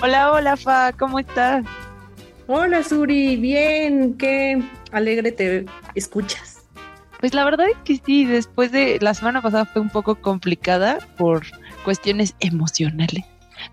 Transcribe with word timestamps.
Hola, 0.00 0.30
hola, 0.30 0.56
Fa, 0.56 0.92
¿cómo 0.92 1.18
estás? 1.18 1.66
Hola, 2.46 2.84
Suri, 2.84 3.34
bien, 3.34 4.16
qué 4.16 4.62
alegre 4.92 5.32
te 5.32 5.66
escuchas. 5.96 6.64
Pues 7.18 7.34
la 7.34 7.44
verdad 7.44 7.66
es 7.68 7.76
que 7.78 8.00
sí, 8.06 8.24
después 8.24 8.70
de 8.70 8.98
la 9.00 9.12
semana 9.12 9.42
pasada 9.42 9.64
fue 9.64 9.82
un 9.82 9.90
poco 9.90 10.14
complicada 10.14 10.98
por 11.16 11.44
cuestiones 11.84 12.36
emocionales. 12.38 13.24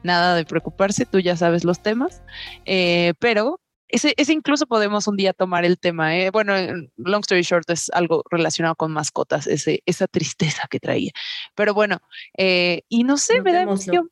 Nada 0.02 0.36
de 0.36 0.46
preocuparse, 0.46 1.06
tú 1.06 1.20
ya 1.20 1.38
sabes 1.38 1.64
los 1.64 1.84
temas, 1.84 2.24
eh, 2.66 3.14
pero 3.20 3.62
ese, 3.88 4.16
ese, 4.18 4.34
incluso 4.34 4.66
podemos 4.66 5.08
un 5.08 5.18
día 5.18 5.32
tomar 5.32 5.64
el 5.64 5.78
tema. 5.78 6.18
¿eh? 6.18 6.32
Bueno, 6.32 6.56
long 6.98 7.22
story 7.22 7.44
short, 7.44 7.70
es 7.70 7.92
algo 7.94 8.24
relacionado 8.32 8.74
con 8.74 8.92
mascotas, 8.92 9.46
ese, 9.46 9.84
esa 9.86 10.08
tristeza 10.08 10.64
que 10.72 10.80
traía. 10.80 11.12
Pero 11.54 11.76
bueno, 11.76 12.00
eh, 12.36 12.82
y 12.90 13.04
no 13.04 13.18
sé, 13.18 13.42
me 13.42 13.54
da 13.54 13.62
emoción 13.62 14.10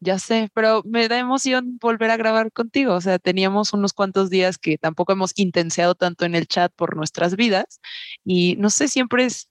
ya 0.00 0.18
sé, 0.18 0.48
pero 0.54 0.82
me 0.84 1.08
da 1.08 1.18
emoción 1.18 1.78
volver 1.80 2.10
a 2.10 2.16
grabar 2.16 2.52
contigo. 2.52 2.94
O 2.94 3.00
sea, 3.00 3.18
teníamos 3.18 3.72
unos 3.72 3.92
cuantos 3.92 4.30
días 4.30 4.58
que 4.58 4.78
tampoco 4.78 5.12
hemos 5.12 5.32
intenseado 5.36 5.94
tanto 5.94 6.24
en 6.24 6.34
el 6.34 6.46
chat 6.46 6.72
por 6.74 6.96
nuestras 6.96 7.36
vidas 7.36 7.80
y 8.24 8.56
no 8.56 8.70
sé, 8.70 8.88
siempre 8.88 9.24
es, 9.24 9.48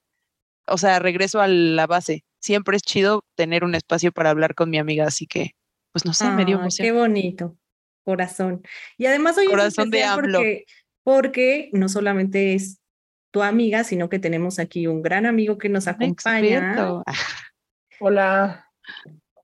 o 0.67 0.77
sea, 0.77 0.99
regreso 0.99 1.41
a 1.41 1.47
la 1.47 1.87
base. 1.87 2.23
Siempre 2.39 2.77
es 2.77 2.83
chido 2.83 3.25
tener 3.35 3.63
un 3.63 3.75
espacio 3.75 4.11
para 4.11 4.29
hablar 4.29 4.55
con 4.55 4.69
mi 4.69 4.77
amiga, 4.77 5.05
así 5.05 5.27
que, 5.27 5.51
pues 5.91 6.05
no 6.05 6.13
sé, 6.13 6.29
me 6.29 6.45
dio 6.45 6.59
emoción. 6.59 6.85
Qué 6.85 6.91
bonito, 6.91 7.57
corazón. 8.03 8.61
Y 8.97 9.07
además 9.07 9.37
hoy 9.37 9.47
corazón 9.47 9.93
es 9.93 10.01
de 10.01 10.05
porque, 10.13 10.65
porque 11.03 11.69
no 11.73 11.89
solamente 11.89 12.53
es 12.53 12.79
tu 13.31 13.41
amiga, 13.43 13.83
sino 13.83 14.07
que 14.07 14.19
tenemos 14.19 14.59
aquí 14.59 14.87
un 14.87 15.01
gran 15.01 15.25
amigo 15.25 15.57
que 15.57 15.67
nos 15.67 15.87
acompaña. 15.87 17.03
Hola. 17.99 18.71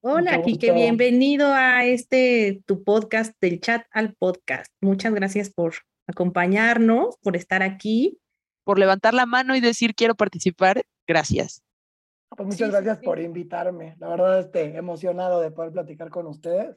Hola, 0.05 0.41
Kike, 0.41 0.73
bienvenido 0.73 1.47
a 1.47 1.85
este 1.85 2.61
tu 2.65 2.83
podcast 2.83 3.33
del 3.39 3.61
chat 3.61 3.85
al 3.89 4.13
podcast. 4.13 4.69
Muchas 4.81 5.13
gracias 5.13 5.49
por 5.49 5.75
acompañarnos, 6.07 7.17
por 7.19 7.37
estar 7.37 7.63
aquí. 7.63 8.19
Por 8.65 8.79
levantar 8.79 9.13
la 9.13 9.25
mano 9.25 9.55
y 9.55 9.61
decir 9.61 9.95
quiero 9.95 10.15
participar. 10.15 10.83
Gracias. 11.07 11.63
Pues 12.27 12.47
muchas 12.47 12.71
gracias 12.71 12.97
por 12.97 13.17
invitarme. 13.21 13.95
La 13.97 14.09
verdad 14.09 14.41
estoy 14.41 14.75
emocionado 14.75 15.39
de 15.39 15.51
poder 15.51 15.71
platicar 15.71 16.09
con 16.09 16.27
ustedes 16.27 16.75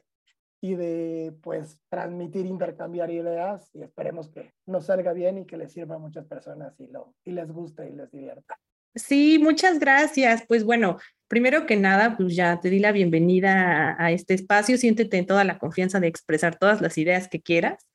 y 0.61 0.75
de 0.75 1.35
pues 1.41 1.77
transmitir, 1.89 2.45
intercambiar 2.45 3.11
ideas 3.11 3.69
y 3.73 3.81
esperemos 3.81 4.29
que 4.29 4.53
nos 4.65 4.85
salga 4.85 5.11
bien 5.11 5.39
y 5.39 5.45
que 5.45 5.57
les 5.57 5.73
sirva 5.73 5.95
a 5.95 5.99
muchas 5.99 6.25
personas 6.27 6.79
y, 6.79 6.87
lo, 6.87 7.13
y 7.25 7.31
les 7.31 7.51
guste 7.51 7.89
y 7.89 7.93
les 7.93 8.09
divierta. 8.09 8.57
Sí, 8.97 9.37
muchas 9.39 9.79
gracias. 9.79 10.43
Pues 10.47 10.63
bueno, 10.63 10.97
primero 11.27 11.65
que 11.65 11.75
nada, 11.75 12.17
pues 12.17 12.35
ya 12.35 12.59
te 12.59 12.69
di 12.69 12.79
la 12.79 12.91
bienvenida 12.91 13.95
a, 13.99 14.11
este 14.11 14.33
espacio. 14.33 14.77
Siéntete 14.77 15.17
en 15.17 15.27
toda 15.27 15.43
la 15.43 15.59
confianza 15.59 15.99
de 15.99 16.07
expresar 16.07 16.57
todas 16.57 16.81
las 16.81 16.97
ideas 16.97 17.27
que 17.27 17.41
quieras. 17.41 17.85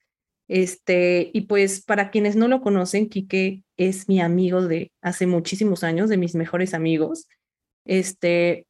Este, 0.48 1.30
y 1.32 1.42
pues 1.42 1.82
para 1.82 2.10
quienes 2.10 2.36
no 2.36 2.46
lo 2.48 2.60
conocen, 2.60 3.08
Quique 3.08 3.64
es 3.76 4.08
mi 4.08 4.20
amigo 4.20 4.66
de 4.66 4.92
hace 5.00 5.26
muchísimos 5.26 5.82
años, 5.82 6.08
de 6.08 6.18
mis 6.18 6.34
mejores 6.34 6.74
amigos. 6.74 7.26
Este, 7.84 8.66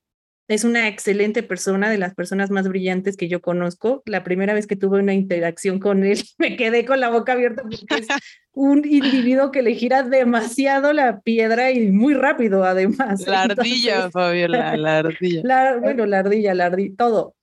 es 0.48 0.64
una 0.64 0.88
excelente 0.88 1.42
persona, 1.42 1.90
de 1.90 1.98
las 1.98 2.14
personas 2.14 2.50
más 2.50 2.68
brillantes 2.68 3.16
que 3.16 3.28
yo 3.28 3.40
conozco. 3.40 4.02
La 4.06 4.24
primera 4.24 4.54
vez 4.54 4.66
que 4.66 4.76
tuve 4.76 4.98
una 4.98 5.14
interacción 5.14 5.78
con 5.78 6.04
él, 6.04 6.22
me 6.38 6.56
quedé 6.56 6.84
con 6.84 7.00
la 7.00 7.10
boca 7.10 7.32
abierta 7.32 7.62
porque 7.62 7.86
es 7.90 8.06
un 8.52 8.86
individuo 8.86 9.50
que 9.50 9.62
le 9.62 9.74
gira 9.74 10.02
demasiado 10.02 10.92
la 10.92 11.20
piedra 11.20 11.70
y 11.70 11.90
muy 11.90 12.14
rápido, 12.14 12.64
además. 12.64 13.26
La 13.26 13.42
ardilla, 13.42 14.10
Fabiola, 14.10 14.76
la 14.76 14.98
ardilla. 14.98 15.78
bueno, 15.78 16.06
la 16.06 16.18
ardilla, 16.20 16.54
la 16.54 16.66
ardilla, 16.66 16.94
todo. 16.96 17.34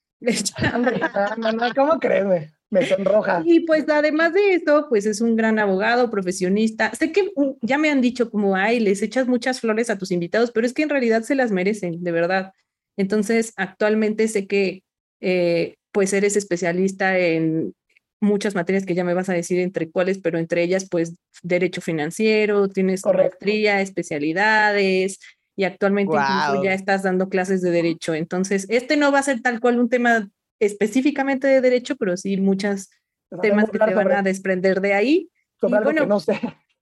no, 1.38 1.51
no, 1.53 1.74
¿cómo 1.74 2.00
crees? 2.00 2.51
Me 2.69 2.85
sonroja. 2.85 3.41
Y 3.45 3.62
pues 3.62 3.90
además 3.90 4.34
de 4.34 4.53
esto, 4.53 4.85
pues 4.90 5.07
es 5.07 5.22
un 5.22 5.35
gran 5.35 5.57
abogado, 5.57 6.12
profesionista. 6.12 6.91
Sé 6.94 7.12
que 7.12 7.31
uh, 7.35 7.57
ya 7.63 7.79
me 7.79 7.90
han 7.90 8.00
dicho 8.00 8.29
como, 8.29 8.56
ay, 8.56 8.79
les 8.79 9.01
echas 9.01 9.28
muchas 9.28 9.59
flores 9.59 9.90
a 9.90 9.97
tus 9.97 10.12
invitados, 10.12 10.51
pero 10.51 10.68
es 10.68 10.74
que 10.74 10.84
en 10.84 10.90
realidad 10.90 11.24
se 11.24 11.34
las 11.34 11.51
merecen, 11.51 12.03
de 12.03 12.12
verdad. 12.12 12.53
Entonces, 13.00 13.54
actualmente 13.56 14.28
sé 14.28 14.46
que 14.46 14.84
eh, 15.22 15.76
pues 15.94 16.12
eres 16.12 16.36
especialista 16.36 17.18
en 17.18 17.74
muchas 18.20 18.56
materias 18.56 18.86
que 18.86 18.94
ya 18.94 19.06
me 19.06 19.14
vas 19.14 19.30
a 19.30 19.34
decir 19.34 19.58
entre 19.62 19.90
cuáles, 19.90 20.20
pero 20.20 20.38
entre 20.38 20.64
ellas, 20.64 20.86
pues, 20.92 21.16
derecho 21.42 21.80
financiero, 21.80 22.68
tienes 22.68 23.06
maestría, 23.06 23.80
especialidades, 23.80 25.18
y 25.56 25.64
actualmente 25.64 26.12
incluso 26.14 26.62
ya 26.62 26.74
estás 26.74 27.04
dando 27.04 27.30
clases 27.30 27.62
de 27.62 27.72
derecho. 27.72 28.14
Entonces, 28.14 28.66
este 28.68 28.98
no 28.98 29.14
va 29.14 29.20
a 29.20 29.24
ser 29.24 29.42
tal 29.42 29.62
cual 29.62 29.80
un 29.80 29.88
tema 29.88 30.30
específicamente 30.60 31.48
de 31.48 31.62
derecho, 31.62 31.96
pero 31.96 32.18
sí 32.18 32.36
muchos 32.36 32.90
temas 33.42 33.70
que 33.70 33.80
te 33.80 33.94
van 33.94 34.12
a 34.12 34.24
desprender 34.24 34.81
de 34.81 34.94
ahí. 34.94 35.30
bueno, 35.62 36.06
no 36.06 36.20
sé. 36.20 36.38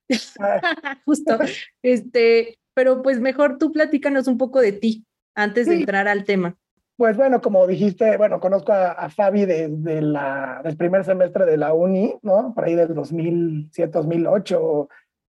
justo. 1.04 1.38
Este, 1.80 2.58
pero 2.74 3.02
pues 3.02 3.20
mejor 3.20 3.58
tú 3.58 3.70
platícanos 3.70 4.26
un 4.26 4.36
poco 4.36 4.60
de 4.60 4.72
ti 4.72 5.04
antes 5.38 5.66
de 5.66 5.76
entrar 5.76 6.08
al 6.08 6.24
tema? 6.24 6.56
Pues 6.96 7.16
bueno, 7.16 7.40
como 7.40 7.64
dijiste, 7.66 8.16
bueno, 8.16 8.40
conozco 8.40 8.72
a, 8.72 9.08
Fabi 9.08 9.44
desde 9.46 10.02
la, 10.02 10.60
el 10.64 10.76
primer 10.76 11.04
semestre 11.04 11.46
de 11.46 11.56
la 11.56 11.72
uni, 11.72 12.12
¿no? 12.22 12.52
Por 12.52 12.64
ahí 12.64 12.74
del 12.74 12.92
2007, 12.92 13.92
2008, 13.92 14.88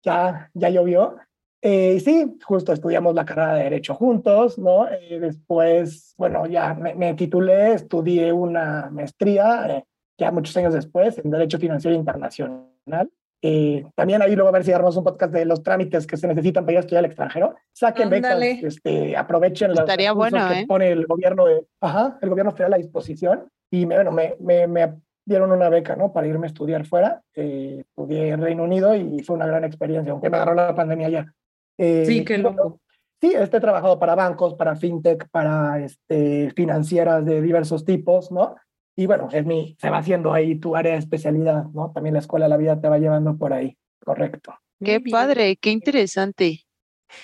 ya, 0.03 0.49
ya 0.55 0.69
llovió. 0.69 1.17
Eh, 1.61 1.99
sí, 1.99 2.35
justo 2.43 2.73
estudiamos 2.73 3.13
la 3.13 3.25
carrera 3.25 3.53
de 3.53 3.63
Derecho 3.65 3.93
juntos, 3.93 4.57
¿no? 4.57 4.87
Eh, 4.89 5.19
después, 5.19 6.15
bueno, 6.17 6.47
ya 6.47 6.73
me, 6.73 7.13
titulé, 7.13 7.73
estudié 7.73 8.33
una 8.33 8.89
maestría, 8.91 9.67
eh, 9.69 9.83
ya 10.17 10.31
muchos 10.31 10.57
años 10.57 10.73
después, 10.73 11.19
en 11.19 11.29
Derecho 11.29 11.59
Financiero 11.59 11.95
Internacional. 11.95 13.11
Eh, 13.43 13.85
también 13.95 14.21
ahí 14.21 14.35
luego 14.35 14.49
a 14.49 14.51
ver 14.51 14.63
si 14.63 14.71
armamos 14.71 14.97
un 14.97 15.03
podcast 15.03 15.33
de 15.33 15.45
los 15.45 15.63
trámites 15.63 16.05
que 16.05 16.15
se 16.15 16.27
necesitan 16.27 16.63
para 16.63 16.73
ir 16.73 16.77
a 16.77 16.81
estudiar 16.81 16.99
al 16.99 17.05
extranjero. 17.05 17.55
Saquen 17.73 18.09
becas, 18.09 18.39
este, 18.41 19.17
aprovechen 19.17 19.73
las 19.73 19.85
que 19.85 20.59
¿eh? 20.59 20.65
pone 20.67 20.91
el 20.91 21.07
gobierno 21.07 21.45
de, 21.45 21.65
ajá, 21.79 22.19
el 22.21 22.29
gobierno 22.29 22.51
federal 22.51 22.75
a 22.75 22.77
disposición. 22.77 23.49
Y 23.71 23.85
me, 23.85 23.95
bueno, 23.95 24.11
me, 24.11 24.35
me, 24.39 24.67
me 24.67 24.93
dieron 25.25 25.51
una 25.51 25.69
beca, 25.69 25.95
¿no? 25.95 26.11
Para 26.13 26.27
irme 26.27 26.47
a 26.47 26.49
estudiar 26.49 26.85
fuera. 26.85 27.21
Eh, 27.35 27.83
estudié 27.87 28.29
en 28.29 28.41
Reino 28.41 28.63
Unido 28.63 28.95
y 28.95 29.23
fue 29.23 29.35
una 29.35 29.47
gran 29.47 29.63
experiencia, 29.63 30.11
aunque 30.11 30.29
me 30.29 30.37
agarró 30.37 30.53
la 30.53 30.75
pandemia 30.75 31.07
allá. 31.07 31.33
Eh, 31.77 32.05
sí, 32.05 32.23
qué 32.23 32.37
loco. 32.37 32.79
Sí, 33.21 33.33
este, 33.35 33.57
he 33.57 33.61
trabajado 33.61 33.99
para 33.99 34.15
bancos, 34.15 34.55
para 34.55 34.75
fintech, 34.75 35.29
para 35.29 35.79
este, 35.79 36.51
financieras 36.55 37.23
de 37.23 37.41
diversos 37.41 37.85
tipos, 37.85 38.31
¿no? 38.31 38.55
Y 38.95 39.05
bueno, 39.05 39.29
es 39.31 39.45
mi, 39.45 39.75
se 39.79 39.89
va 39.89 39.99
haciendo 39.99 40.33
ahí 40.33 40.55
tu 40.59 40.75
área 40.75 40.93
de 40.93 40.99
especialidad, 40.99 41.65
¿no? 41.73 41.91
También 41.91 42.13
la 42.13 42.19
escuela 42.19 42.45
de 42.45 42.49
la 42.49 42.57
vida 42.57 42.79
te 42.79 42.89
va 42.89 42.97
llevando 42.97 43.37
por 43.37 43.53
ahí, 43.53 43.77
correcto. 44.03 44.53
Qué 44.83 44.99
padre, 44.99 45.57
qué 45.57 45.71
interesante. 45.71 46.65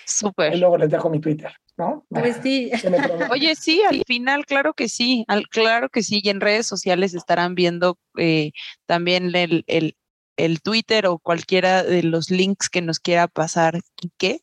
Súper. 0.05 0.53
Y 0.53 0.59
luego 0.59 0.77
les 0.77 0.89
dejo 0.89 1.09
mi 1.09 1.19
Twitter, 1.19 1.51
¿no? 1.77 2.05
Pues 2.09 2.39
sí. 2.43 2.71
Oye, 3.31 3.55
sí, 3.55 3.81
al 3.83 4.03
final, 4.05 4.45
claro 4.45 4.73
que 4.73 4.87
sí, 4.89 5.25
al, 5.27 5.47
claro 5.47 5.89
que 5.89 6.03
sí, 6.03 6.21
y 6.23 6.29
en 6.29 6.41
redes 6.41 6.67
sociales 6.67 7.13
estarán 7.13 7.55
viendo 7.55 7.97
eh, 8.17 8.51
también 8.85 9.35
el, 9.35 9.63
el, 9.67 9.97
el 10.37 10.61
Twitter 10.61 11.07
o 11.07 11.19
cualquiera 11.19 11.83
de 11.83 12.03
los 12.03 12.29
links 12.29 12.69
que 12.69 12.81
nos 12.81 12.99
quiera 12.99 13.27
pasar 13.27 13.81
Quique. 13.95 14.41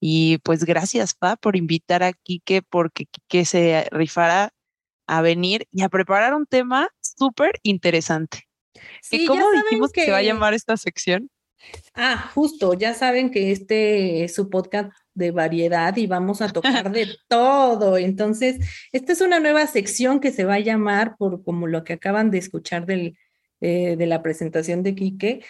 Y 0.00 0.38
pues 0.38 0.64
gracias, 0.64 1.14
Pa, 1.14 1.36
por 1.36 1.56
invitar 1.56 2.02
a 2.02 2.12
Quique, 2.12 2.62
porque 2.62 3.06
Quique 3.06 3.44
se 3.44 3.88
rifará 3.90 4.52
a 5.06 5.22
venir 5.22 5.66
y 5.70 5.82
a 5.82 5.88
preparar 5.88 6.34
un 6.34 6.46
tema 6.46 6.88
súper 7.00 7.60
interesante. 7.62 8.48
Sí, 9.02 9.26
¿Cómo 9.26 9.46
dijimos 9.52 9.92
que... 9.92 10.04
se 10.04 10.10
va 10.10 10.18
a 10.18 10.22
llamar 10.22 10.54
esta 10.54 10.76
sección? 10.76 11.30
Ah, 11.94 12.30
justo, 12.34 12.74
ya 12.74 12.92
saben 12.92 13.30
que 13.30 13.50
este 13.50 14.24
es 14.24 14.34
su 14.34 14.50
podcast 14.50 14.92
de 15.14 15.30
variedad 15.30 15.96
y 15.96 16.06
vamos 16.06 16.42
a 16.42 16.48
tocar 16.48 16.90
de 16.90 17.08
todo. 17.28 17.96
Entonces, 17.96 18.58
esta 18.92 19.12
es 19.12 19.20
una 19.20 19.40
nueva 19.40 19.66
sección 19.66 20.20
que 20.20 20.32
se 20.32 20.44
va 20.44 20.54
a 20.54 20.60
llamar, 20.60 21.16
por 21.16 21.42
como 21.44 21.66
lo 21.66 21.84
que 21.84 21.94
acaban 21.94 22.30
de 22.30 22.38
escuchar 22.38 22.84
del, 22.86 23.16
eh, 23.60 23.96
de 23.96 24.06
la 24.06 24.22
presentación 24.22 24.82
de 24.82 24.94
Quique, 24.94 25.44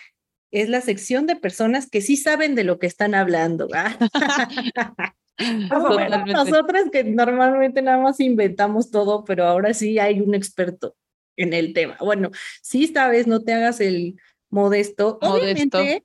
es 0.51 0.69
la 0.69 0.81
sección 0.81 1.27
de 1.27 1.35
personas 1.35 1.91
que 1.91 2.01
sí 2.01 2.17
saben 2.17 2.55
de 2.55 2.65
lo 2.65 2.79
que 2.79 2.87
están 2.87 3.15
hablando. 3.15 3.69
Nosotras 5.39 6.85
que 6.93 7.05
normalmente 7.05 7.83
nada 7.83 7.99
más 7.99 8.21
inventamos 8.21 8.91
todo, 8.91 9.25
pero 9.25 9.45
ahora 9.45 9.75
sí 9.75 9.99
hay 9.99 10.21
un 10.21 10.35
experto 10.35 10.97
en 11.37 11.53
el 11.53 11.73
tema. 11.73 11.97
Bueno, 12.01 12.31
sí, 12.63 12.85
esta 12.85 13.09
vez 13.09 13.27
no 13.27 13.43
te 13.43 13.53
hagas 13.53 13.81
el 13.81 14.17
modesto. 14.51 15.19
Obviamente, 15.21 16.05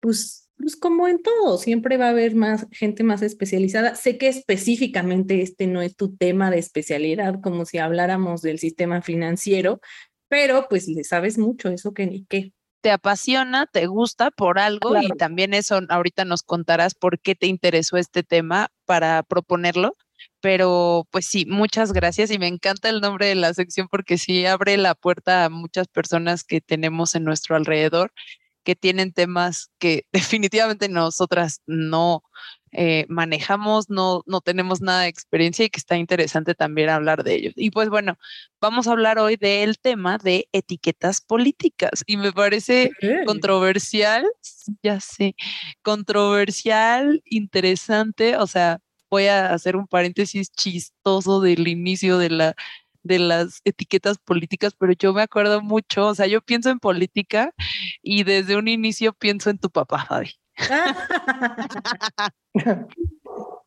pues, 0.00 0.48
pues 0.56 0.76
como 0.76 1.08
en 1.08 1.22
todo, 1.22 1.58
siempre 1.58 1.96
va 1.96 2.06
a 2.06 2.10
haber 2.10 2.34
más 2.34 2.66
gente 2.70 3.02
más 3.02 3.22
especializada. 3.22 3.94
Sé 3.94 4.18
que 4.18 4.28
específicamente 4.28 5.42
este 5.42 5.66
no 5.66 5.82
es 5.82 5.96
tu 5.96 6.16
tema 6.16 6.50
de 6.50 6.58
especialidad, 6.58 7.40
como 7.42 7.64
si 7.64 7.78
habláramos 7.78 8.42
del 8.42 8.58
sistema 8.58 9.02
financiero, 9.02 9.80
pero 10.28 10.66
pues 10.68 10.86
le 10.88 11.04
sabes 11.04 11.38
mucho, 11.38 11.68
eso 11.70 11.92
que 11.92 12.06
ni 12.06 12.24
qué 12.26 12.52
te 12.80 12.90
apasiona, 12.90 13.66
te 13.66 13.86
gusta 13.86 14.30
por 14.30 14.58
algo 14.58 15.00
y 15.00 15.08
también 15.10 15.54
eso 15.54 15.80
ahorita 15.88 16.24
nos 16.24 16.42
contarás 16.42 16.94
por 16.94 17.18
qué 17.20 17.34
te 17.34 17.46
interesó 17.46 17.96
este 17.96 18.22
tema 18.22 18.68
para 18.84 19.22
proponerlo, 19.22 19.94
pero 20.40 21.06
pues 21.10 21.26
sí, 21.26 21.44
muchas 21.46 21.92
gracias 21.92 22.30
y 22.30 22.38
me 22.38 22.46
encanta 22.46 22.88
el 22.88 23.00
nombre 23.00 23.26
de 23.26 23.34
la 23.34 23.54
sección 23.54 23.88
porque 23.90 24.18
sí 24.18 24.46
abre 24.46 24.76
la 24.76 24.94
puerta 24.94 25.44
a 25.44 25.48
muchas 25.50 25.88
personas 25.88 26.44
que 26.44 26.60
tenemos 26.60 27.14
en 27.14 27.24
nuestro 27.24 27.56
alrededor 27.56 28.12
que 28.64 28.76
tienen 28.76 29.12
temas 29.12 29.70
que 29.78 30.04
definitivamente 30.12 30.88
nosotras 30.88 31.62
no 31.66 32.22
eh, 32.72 33.06
manejamos, 33.08 33.90
no, 33.90 34.22
no 34.26 34.40
tenemos 34.40 34.80
nada 34.80 35.02
de 35.02 35.08
experiencia 35.08 35.64
y 35.64 35.70
que 35.70 35.78
está 35.78 35.96
interesante 35.96 36.54
también 36.54 36.90
hablar 36.90 37.24
de 37.24 37.34
ellos. 37.34 37.52
Y 37.56 37.70
pues 37.70 37.88
bueno, 37.88 38.18
vamos 38.60 38.86
a 38.86 38.92
hablar 38.92 39.18
hoy 39.18 39.36
del 39.36 39.78
tema 39.78 40.18
de 40.18 40.48
etiquetas 40.52 41.20
políticas 41.20 42.02
y 42.06 42.16
me 42.16 42.32
parece 42.32 42.90
controversial, 43.26 44.24
ya 44.82 45.00
sé, 45.00 45.34
controversial, 45.82 47.22
interesante, 47.24 48.36
o 48.36 48.46
sea, 48.46 48.80
voy 49.10 49.26
a 49.26 49.52
hacer 49.52 49.76
un 49.76 49.86
paréntesis 49.86 50.50
chistoso 50.52 51.40
del 51.40 51.68
inicio 51.68 52.18
de 52.18 52.30
la 52.30 52.54
de 53.02 53.18
las 53.18 53.60
etiquetas 53.64 54.18
políticas, 54.18 54.74
pero 54.78 54.92
yo 54.92 55.12
me 55.14 55.22
acuerdo 55.22 55.62
mucho, 55.62 56.08
o 56.08 56.14
sea, 56.14 56.26
yo 56.26 56.40
pienso 56.42 56.70
en 56.70 56.78
política 56.78 57.52
y 58.02 58.24
desde 58.24 58.56
un 58.56 58.68
inicio 58.68 59.12
pienso 59.14 59.50
en 59.50 59.58
tu 59.58 59.70
papá, 59.70 60.04
Fabi. 60.04 60.34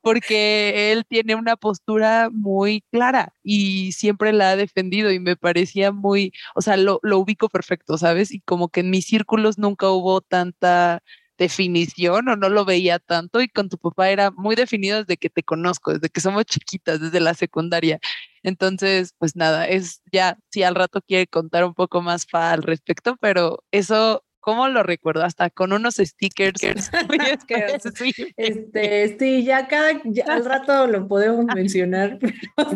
Porque 0.02 0.92
él 0.92 1.06
tiene 1.08 1.36
una 1.36 1.56
postura 1.56 2.30
muy 2.32 2.84
clara 2.92 3.34
y 3.44 3.92
siempre 3.92 4.34
la 4.34 4.52
ha 4.52 4.56
defendido 4.56 5.12
y 5.12 5.20
me 5.20 5.36
parecía 5.36 5.92
muy, 5.92 6.34
o 6.56 6.62
sea, 6.62 6.76
lo, 6.78 7.00
lo 7.04 7.20
ubico 7.20 7.50
perfecto, 7.50 7.98
¿sabes? 7.98 8.32
Y 8.32 8.42
como 8.42 8.70
que 8.70 8.80
en 8.82 8.90
mis 8.90 9.06
círculos 9.06 9.60
nunca 9.60 9.90
hubo 9.90 10.22
tanta 10.22 11.04
definición 11.42 12.28
o 12.30 12.36
no 12.36 12.50
lo 12.50 12.66
veía 12.66 13.00
tanto 13.00 13.42
y 13.42 13.50
con 13.50 13.68
tu 13.68 13.78
papá 13.78 14.12
era 14.12 14.30
muy 14.32 14.56
definido 14.56 15.00
desde 15.00 15.18
que 15.18 15.30
te 15.30 15.42
conozco, 15.44 15.94
desde 15.94 16.10
que 16.10 16.22
somos 16.22 16.46
chiquitas, 16.46 17.02
desde 17.02 17.20
la 17.20 17.34
secundaria. 17.34 18.00
Entonces, 18.44 19.14
pues 19.18 19.36
nada, 19.36 19.68
es 19.68 20.02
ya, 20.12 20.38
si 20.52 20.62
al 20.64 20.76
rato 20.76 21.02
quiere 21.02 21.28
contar 21.28 21.66
un 21.66 21.74
poco 21.74 22.02
más 22.02 22.28
al 22.32 22.62
respecto, 22.64 23.18
pero 23.20 23.64
eso 23.72 24.24
¿Cómo 24.42 24.68
lo 24.68 24.84
recuerdo? 24.84 25.24
Hasta 25.24 25.50
con 25.50 25.72
unos 25.72 25.96
stickers. 25.96 26.62
este, 28.38 29.18
sí, 29.18 29.46
ya 29.46 29.68
cada, 29.68 30.02
al 30.28 30.46
rato 30.46 30.88
lo 30.88 31.08
podemos 31.08 31.46
mencionar. 31.56 32.20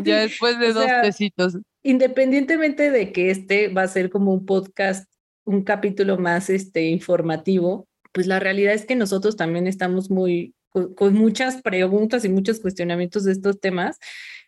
ya 0.03 0.21
después 0.21 0.59
de 0.59 0.73
dos 0.73 0.85
pesitos. 1.01 1.57
Independientemente 1.83 2.91
de 2.91 3.11
que 3.11 3.31
este 3.31 3.67
va 3.67 3.81
a 3.81 3.87
ser 3.87 4.09
como 4.09 4.33
un 4.33 4.45
podcast, 4.45 5.11
un 5.43 5.63
capítulo 5.63 6.17
más 6.17 6.49
este, 6.49 6.85
informativo, 6.85 7.87
pues 8.13 8.27
la 8.27 8.39
realidad 8.39 8.73
es 8.73 8.85
que 8.85 8.95
nosotros 8.95 9.35
también 9.35 9.67
estamos 9.67 10.09
muy 10.09 10.55
con, 10.95 11.13
muchas 11.13 11.61
preguntas 11.61 12.25
y 12.25 12.29
muchos 12.29 12.59
cuestionamientos 12.59 13.23
de 13.23 13.31
estos 13.31 13.59
temas, 13.59 13.97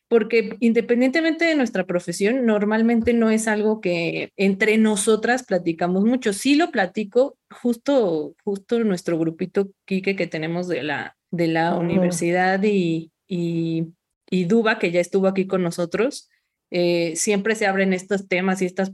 porque 0.07 0.55
independientemente 0.59 1.45
de 1.45 1.55
nuestra 1.55 1.85
profesión, 1.85 2.45
normalmente 2.45 3.13
no 3.13 3.29
es 3.29 3.47
algo 3.47 3.81
que 3.81 4.31
entre 4.37 4.77
nosotras 4.77 5.43
platicamos 5.43 6.05
mucho. 6.05 6.33
Sí 6.33 6.55
lo 6.55 6.71
platico 6.71 7.37
justo, 7.49 8.35
justo 8.43 8.79
nuestro 8.83 9.19
grupito 9.19 9.69
Quique 9.85 10.15
que 10.15 10.27
tenemos 10.27 10.67
de 10.67 10.83
la, 10.83 11.17
de 11.31 11.47
la 11.47 11.75
universidad 11.75 12.63
y, 12.63 13.11
y, 13.27 13.87
y, 14.29 14.45
Duba, 14.45 14.79
que 14.79 14.91
ya 14.91 15.01
estuvo 15.01 15.27
aquí 15.27 15.45
con 15.45 15.61
nosotros. 15.61 16.29
Eh, 16.71 17.13
siempre 17.15 17.55
se 17.55 17.65
abren 17.65 17.93
estos 17.93 18.27
temas 18.27 18.61
y 18.61 18.65
estas 18.65 18.91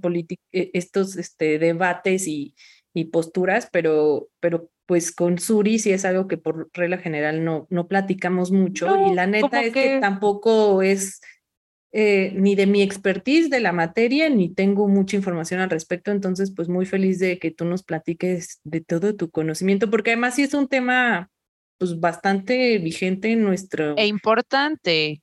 eh, 0.52 0.72
estos 0.74 1.16
este, 1.16 1.60
debates 1.60 2.28
y, 2.28 2.56
y 2.94 3.06
posturas, 3.06 3.70
pero, 3.72 4.30
pero 4.40 4.70
pues 4.86 5.12
con 5.12 5.40
Suri 5.40 5.80
sí 5.80 5.92
es 5.92 6.06
algo 6.06 6.28
que 6.28 6.38
por 6.38 6.70
regla 6.74 6.98
general 6.98 7.44
no, 7.44 7.68
no 7.70 7.88
platicamos 7.88 8.52
mucho 8.52 9.08
y 9.10 9.14
la 9.14 9.28
neta 9.28 9.62
es 9.62 9.74
que... 9.74 10.00
tampoco 10.00 10.82
es 10.82 11.22
eh, 11.96 12.34
ni 12.36 12.56
de 12.56 12.66
mi 12.66 12.82
expertise 12.82 13.52
de 13.52 13.60
la 13.60 13.72
materia, 13.72 14.28
ni 14.28 14.50
tengo 14.50 14.88
mucha 14.88 15.16
información 15.16 15.60
al 15.60 15.70
respecto, 15.70 16.12
entonces 16.12 16.52
pues 16.52 16.68
muy 16.68 16.88
feliz 16.88 17.20
de 17.20 17.38
que 17.38 17.52
tú 17.52 17.66
nos 17.66 17.84
platiques 17.84 18.60
de 18.64 18.82
todo 18.82 19.16
tu 19.16 19.30
conocimiento, 19.30 19.90
porque 19.92 20.12
además 20.12 20.36
sí 20.36 20.42
es 20.42 20.56
un 20.56 20.68
tema 20.68 21.30
pues 21.78 22.00
bastante 22.00 22.80
vigente 22.80 23.32
en 23.32 23.44
nuestro... 23.44 23.96
E 23.98 24.08
importante. 24.08 25.22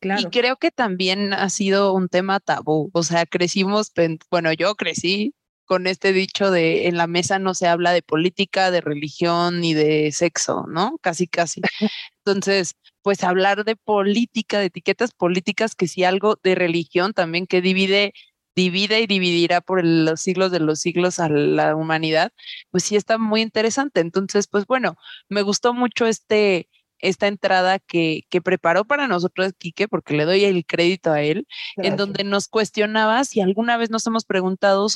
Claro. 0.00 0.20
Y 0.20 0.26
creo 0.26 0.56
que 0.56 0.70
también 0.70 1.32
ha 1.32 1.48
sido 1.48 1.92
un 1.94 2.08
tema 2.08 2.40
tabú, 2.40 2.90
o 2.92 3.02
sea, 3.02 3.24
crecimos, 3.24 3.90
bueno, 4.30 4.52
yo 4.52 4.74
crecí 4.74 5.34
con 5.66 5.86
este 5.86 6.12
dicho 6.12 6.50
de 6.50 6.86
en 6.86 6.96
la 6.96 7.06
mesa 7.06 7.38
no 7.38 7.54
se 7.54 7.66
habla 7.68 7.92
de 7.92 8.02
política, 8.02 8.70
de 8.70 8.80
religión 8.80 9.60
ni 9.60 9.74
de 9.74 10.12
sexo, 10.12 10.64
¿no? 10.68 10.98
Casi, 11.02 11.26
casi. 11.26 11.60
Entonces, 12.24 12.74
pues 13.02 13.22
hablar 13.24 13.64
de 13.64 13.76
política, 13.76 14.58
de 14.58 14.66
etiquetas 14.66 15.12
políticas, 15.12 15.74
que 15.74 15.88
si 15.88 16.04
algo 16.04 16.38
de 16.42 16.54
religión 16.54 17.12
también 17.12 17.46
que 17.46 17.60
divide, 17.60 18.14
divide 18.54 19.00
y 19.00 19.06
dividirá 19.06 19.60
por 19.60 19.84
los 19.84 20.20
siglos 20.20 20.50
de 20.50 20.60
los 20.60 20.80
siglos 20.80 21.18
a 21.18 21.28
la 21.28 21.76
humanidad, 21.76 22.32
pues 22.70 22.84
sí 22.84 22.96
está 22.96 23.18
muy 23.18 23.42
interesante. 23.42 24.00
Entonces, 24.00 24.48
pues 24.48 24.66
bueno, 24.66 24.96
me 25.28 25.42
gustó 25.42 25.74
mucho 25.74 26.06
este, 26.06 26.68
esta 26.98 27.26
entrada 27.26 27.78
que, 27.78 28.22
que 28.28 28.40
preparó 28.40 28.84
para 28.84 29.08
nosotros 29.08 29.52
Quique, 29.58 29.88
porque 29.88 30.14
le 30.14 30.24
doy 30.24 30.44
el 30.44 30.64
crédito 30.66 31.12
a 31.12 31.22
él, 31.22 31.46
en 31.76 31.96
donde 31.96 32.24
nos 32.24 32.48
cuestionaba 32.48 33.24
si 33.24 33.40
alguna 33.40 33.76
vez 33.76 33.90
nos 33.90 34.06
hemos 34.06 34.24
preguntado 34.24 34.86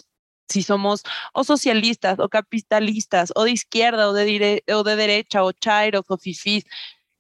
si 0.50 0.62
somos 0.62 1.02
o 1.32 1.44
socialistas 1.44 2.19
o 2.19 2.29
capitalistas 2.29 3.32
o 3.37 3.44
de 3.44 3.52
izquierda 3.52 4.08
o 4.08 4.12
de, 4.12 4.62
o 4.75 4.82
de 4.82 4.97
derecha 4.97 5.44
o 5.44 5.52
chairos 5.52 6.05
o 6.08 6.19
fifís. 6.19 6.64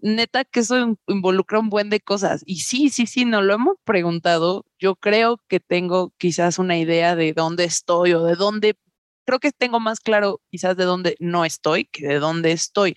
Neta 0.00 0.44
que 0.44 0.60
eso 0.60 0.96
involucra 1.08 1.60
un 1.60 1.70
buen 1.70 1.90
de 1.90 2.00
cosas. 2.00 2.42
Y 2.46 2.60
sí, 2.60 2.88
sí, 2.90 3.06
sí, 3.06 3.24
no 3.26 3.42
lo 3.42 3.54
hemos 3.54 3.76
preguntado. 3.84 4.64
Yo 4.78 4.96
creo 4.96 5.38
que 5.48 5.60
tengo 5.60 6.12
quizás 6.18 6.58
una 6.58 6.78
idea 6.78 7.16
de 7.16 7.32
dónde 7.34 7.64
estoy 7.64 8.14
o 8.14 8.24
de 8.24 8.34
dónde, 8.36 8.76
creo 9.26 9.40
que 9.40 9.52
tengo 9.52 9.80
más 9.80 10.00
claro 10.00 10.40
quizás 10.50 10.76
de 10.76 10.84
dónde 10.84 11.16
no 11.20 11.44
estoy 11.44 11.86
que 11.86 12.06
de 12.08 12.18
dónde 12.18 12.52
estoy. 12.52 12.94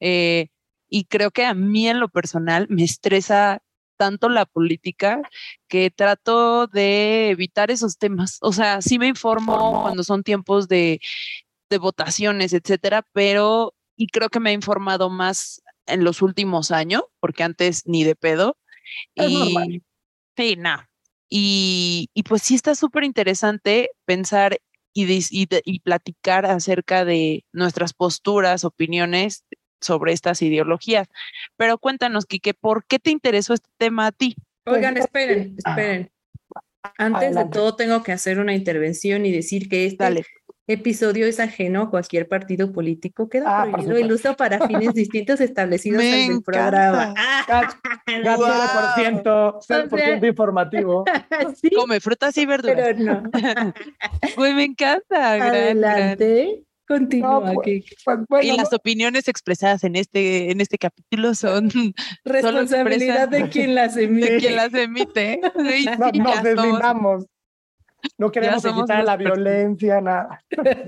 Eh, 0.00 0.48
y 0.88 1.04
creo 1.06 1.30
que 1.30 1.44
a 1.46 1.54
mí 1.54 1.88
en 1.88 2.00
lo 2.00 2.08
personal 2.08 2.66
me 2.70 2.84
estresa 2.84 3.62
tanto 3.96 4.28
la 4.28 4.46
política 4.46 5.20
que 5.68 5.90
trato 5.90 6.66
de 6.66 7.30
evitar 7.30 7.70
esos 7.70 7.98
temas. 7.98 8.38
O 8.40 8.52
sea, 8.52 8.82
sí 8.82 8.98
me 8.98 9.08
informo 9.08 9.82
cuando 9.82 10.04
son 10.04 10.22
tiempos 10.22 10.68
de, 10.68 11.00
de 11.70 11.78
votaciones, 11.78 12.52
etcétera, 12.52 13.06
pero 13.12 13.74
y 13.96 14.08
creo 14.08 14.28
que 14.28 14.40
me 14.40 14.50
he 14.50 14.54
informado 14.54 15.10
más 15.10 15.62
en 15.86 16.04
los 16.04 16.22
últimos 16.22 16.70
años, 16.70 17.02
porque 17.20 17.42
antes 17.42 17.82
ni 17.86 18.04
de 18.04 18.16
pedo. 18.16 18.56
y, 19.14 19.82
Sí, 20.36 20.56
nada. 20.56 20.88
Y, 21.28 22.08
y, 22.14 22.22
pues 22.24 22.42
sí 22.42 22.54
está 22.54 22.74
súper 22.74 23.04
interesante 23.04 23.90
pensar 24.04 24.58
y, 24.94 25.04
y, 25.12 25.48
y, 25.64 25.80
platicar 25.80 26.46
acerca 26.46 27.04
de 27.04 27.44
nuestras 27.52 27.92
posturas, 27.94 28.64
opiniones 28.64 29.44
sobre 29.82 30.12
estas 30.12 30.42
ideologías. 30.42 31.08
Pero 31.56 31.78
cuéntanos, 31.78 32.26
Quique, 32.26 32.54
¿por 32.54 32.84
qué 32.84 32.98
te 32.98 33.10
interesó 33.10 33.54
este 33.54 33.68
tema 33.76 34.06
a 34.06 34.12
ti? 34.12 34.36
Oigan, 34.64 34.96
esperen, 34.96 35.56
esperen. 35.58 36.10
Antes 36.98 37.34
de 37.34 37.44
todo 37.46 37.76
tengo 37.76 38.02
que 38.02 38.12
hacer 38.12 38.40
una 38.40 38.54
intervención 38.54 39.24
y 39.24 39.32
decir 39.32 39.68
que 39.68 39.86
este 39.86 40.24
episodio 40.66 41.26
es 41.26 41.40
ajeno 41.40 41.82
a 41.82 41.90
cualquier 41.90 42.28
partido 42.28 42.72
político. 42.72 43.28
Queda 43.28 43.62
ah, 43.62 43.70
prohibido 43.70 43.96
el 43.96 44.12
uso 44.12 44.36
para 44.36 44.66
fines 44.66 44.94
distintos 44.94 45.40
establecidos 45.40 46.02
en 46.02 46.32
el 46.32 46.42
programa. 46.42 47.14
por 48.06 48.94
ciento, 48.96 49.60
0% 49.60 50.26
informativo. 50.26 51.04
Come 51.76 52.00
frutas 52.00 52.36
y 52.38 52.46
verduras. 52.46 52.94
Pero 52.96 53.22
no. 53.22 53.30
Pues 54.34 54.54
me 54.54 54.64
encanta. 54.64 55.32
Adelante. 55.32 56.64
Continúa. 56.86 57.52
Pues, 57.54 57.84
pues, 58.28 58.44
y 58.44 58.56
las 58.56 58.72
opiniones 58.72 59.28
expresadas 59.28 59.84
en 59.84 59.96
este, 59.96 60.50
en 60.50 60.60
este 60.60 60.78
capítulo 60.78 61.34
son 61.34 61.70
responsabilidad 62.24 63.28
de 63.30 63.48
quien 63.48 63.74
las 63.74 63.96
emite. 63.96 64.32
De 64.32 64.38
quien 64.38 64.56
las 64.56 64.74
emite. 64.74 65.40
no, 65.98 66.24
nos 66.24 66.42
deslindamos. 66.42 67.26
No 68.18 68.32
queremos 68.32 68.64
evitar 68.64 69.04
la 69.04 69.16
violencia, 69.16 70.00
nada. 70.00 70.42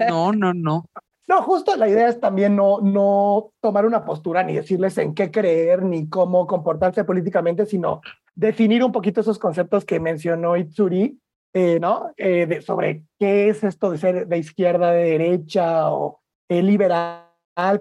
No, 0.09 0.33
no, 0.33 0.53
no. 0.53 0.85
No, 1.27 1.43
justo 1.43 1.77
la 1.77 1.89
idea 1.89 2.09
es 2.09 2.21
también 2.21 2.55
no, 2.55 2.81
no 2.81 3.53
tomar 3.61 3.87
una 3.87 4.05
postura 4.05 4.43
ni 4.43 4.55
decirles 4.55 4.99
en 4.99 5.15
qué 5.15 5.31
creer 5.31 5.83
ni 5.83 6.09
cómo 6.09 6.47
comportarse 6.47 7.05
políticamente, 7.05 7.65
sino 7.65 8.03
definir 8.35 8.85
un 8.85 8.93
poquito 8.93 9.23
esos 9.23 9.39
conceptos 9.39 9.85
que 9.85 10.01
mencionó 10.01 10.57
Itsuri 10.57 11.19
eh, 11.57 11.79
¿no? 11.79 12.11
Eh, 12.17 12.61
sobre 12.63 13.05
qué 13.17 13.49
es 13.49 13.63
esto 13.63 13.93
de 13.93 13.99
ser 13.99 14.27
de 14.27 14.39
izquierda, 14.39 14.91
de 14.91 15.05
derecha 15.05 15.93
o 15.93 16.21
eh, 16.49 16.61
liberal, 16.61 17.23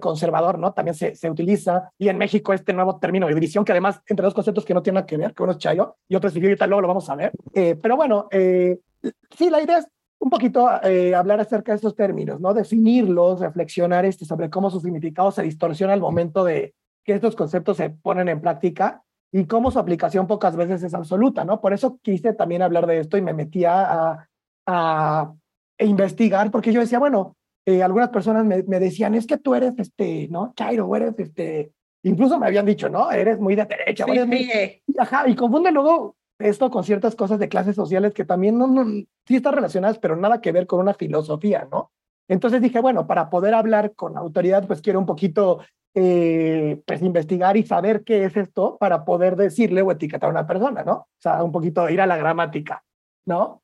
conservador, 0.00 0.60
¿no? 0.60 0.72
También 0.72 0.94
se, 0.94 1.16
se, 1.16 1.28
utiliza. 1.28 1.90
Y 1.98 2.08
en 2.08 2.16
México 2.16 2.52
este 2.52 2.72
nuevo 2.72 3.00
término 3.00 3.26
de 3.26 3.34
división, 3.34 3.64
que 3.64 3.72
además 3.72 4.00
entre 4.06 4.22
dos 4.22 4.32
conceptos 4.32 4.64
que 4.64 4.74
no 4.74 4.82
tienen 4.82 4.94
nada 4.94 5.06
que 5.06 5.16
ver, 5.16 5.34
que 5.34 5.42
uno 5.42 5.50
es 5.50 5.58
chayo 5.58 5.96
y 6.08 6.14
otro 6.14 6.30
es 6.30 6.36
y 6.36 6.56
tal 6.56 6.70
luego 6.70 6.82
lo 6.82 6.88
vamos 6.88 7.10
a 7.10 7.16
ver. 7.16 7.32
pero 7.52 7.96
bueno, 7.96 8.28
sí, 8.30 9.50
la 9.50 9.60
idea 9.60 9.78
es 9.78 9.88
un 10.20 10.30
poquito 10.30 10.68
hablar 10.68 11.40
acerca 11.40 11.72
de 11.72 11.76
estos 11.76 11.96
términos, 11.96 12.40
¿no? 12.40 12.54
Definirlos, 12.54 13.40
reflexionar 13.40 14.04
este, 14.04 14.24
sobre 14.24 14.50
cómo 14.50 14.70
su 14.70 14.78
significado 14.78 15.32
se 15.32 15.42
distorsiona 15.42 15.94
al 15.94 16.00
momento 16.00 16.44
de 16.44 16.74
que 17.04 17.14
estos 17.14 17.34
conceptos 17.34 17.78
se 17.78 17.90
ponen 17.90 18.28
en 18.28 18.40
práctica 18.40 19.02
y 19.34 19.46
cómo 19.46 19.72
su 19.72 19.80
aplicación 19.80 20.28
pocas 20.28 20.54
veces 20.54 20.84
es 20.84 20.94
absoluta, 20.94 21.44
¿no? 21.44 21.60
Por 21.60 21.72
eso 21.72 21.98
quise 22.02 22.34
también 22.34 22.62
hablar 22.62 22.86
de 22.86 23.00
esto 23.00 23.16
y 23.16 23.22
me 23.22 23.32
metía 23.32 23.82
a, 23.82 24.28
a, 24.64 25.34
investigar, 25.80 26.52
porque 26.52 26.72
yo 26.72 26.80
decía, 26.80 27.00
bueno, 27.00 27.34
eh, 27.66 27.82
algunas 27.82 28.10
personas 28.10 28.44
me, 28.44 28.62
me, 28.62 28.78
decían, 28.78 29.16
es 29.16 29.26
que 29.26 29.36
tú 29.36 29.56
eres, 29.56 29.72
este, 29.76 30.28
¿no? 30.30 30.52
Chairo, 30.54 30.94
eres, 30.94 31.18
este, 31.18 31.72
incluso 32.04 32.38
me 32.38 32.46
habían 32.46 32.64
dicho, 32.64 32.88
¿no? 32.88 33.10
Eres 33.10 33.40
muy 33.40 33.56
de 33.56 33.64
derecha. 33.64 34.04
Sí, 34.04 34.20
muy... 34.24 34.48
Ajá, 34.96 35.28
y 35.28 35.34
confunde 35.34 35.72
luego 35.72 36.14
esto 36.38 36.70
con 36.70 36.84
ciertas 36.84 37.16
cosas 37.16 37.40
de 37.40 37.48
clases 37.48 37.74
sociales 37.74 38.14
que 38.14 38.24
también 38.24 38.56
no, 38.56 38.68
no, 38.68 38.84
sí 39.26 39.34
están 39.34 39.54
relacionadas, 39.54 39.98
pero 39.98 40.14
nada 40.14 40.40
que 40.40 40.52
ver 40.52 40.68
con 40.68 40.78
una 40.78 40.94
filosofía, 40.94 41.66
¿no? 41.72 41.90
Entonces 42.28 42.62
dije, 42.62 42.78
bueno, 42.78 43.08
para 43.08 43.30
poder 43.30 43.54
hablar 43.54 43.94
con 43.96 44.16
autoridad, 44.16 44.64
pues 44.68 44.80
quiero 44.80 45.00
un 45.00 45.06
poquito, 45.06 45.58
eh, 45.94 46.82
pues 46.86 47.02
investigar 47.02 47.56
y 47.56 47.64
saber 47.64 48.02
qué 48.04 48.24
es 48.24 48.36
esto 48.36 48.76
para 48.78 49.04
poder 49.04 49.36
decirle 49.36 49.82
o 49.82 49.92
etiquetar 49.92 50.28
a 50.28 50.32
una 50.32 50.46
persona, 50.46 50.82
¿no? 50.82 50.92
O 50.92 51.08
sea, 51.18 51.42
un 51.42 51.52
poquito 51.52 51.88
ir 51.88 52.00
a 52.00 52.06
la 52.06 52.16
gramática, 52.16 52.84
¿no? 53.26 53.62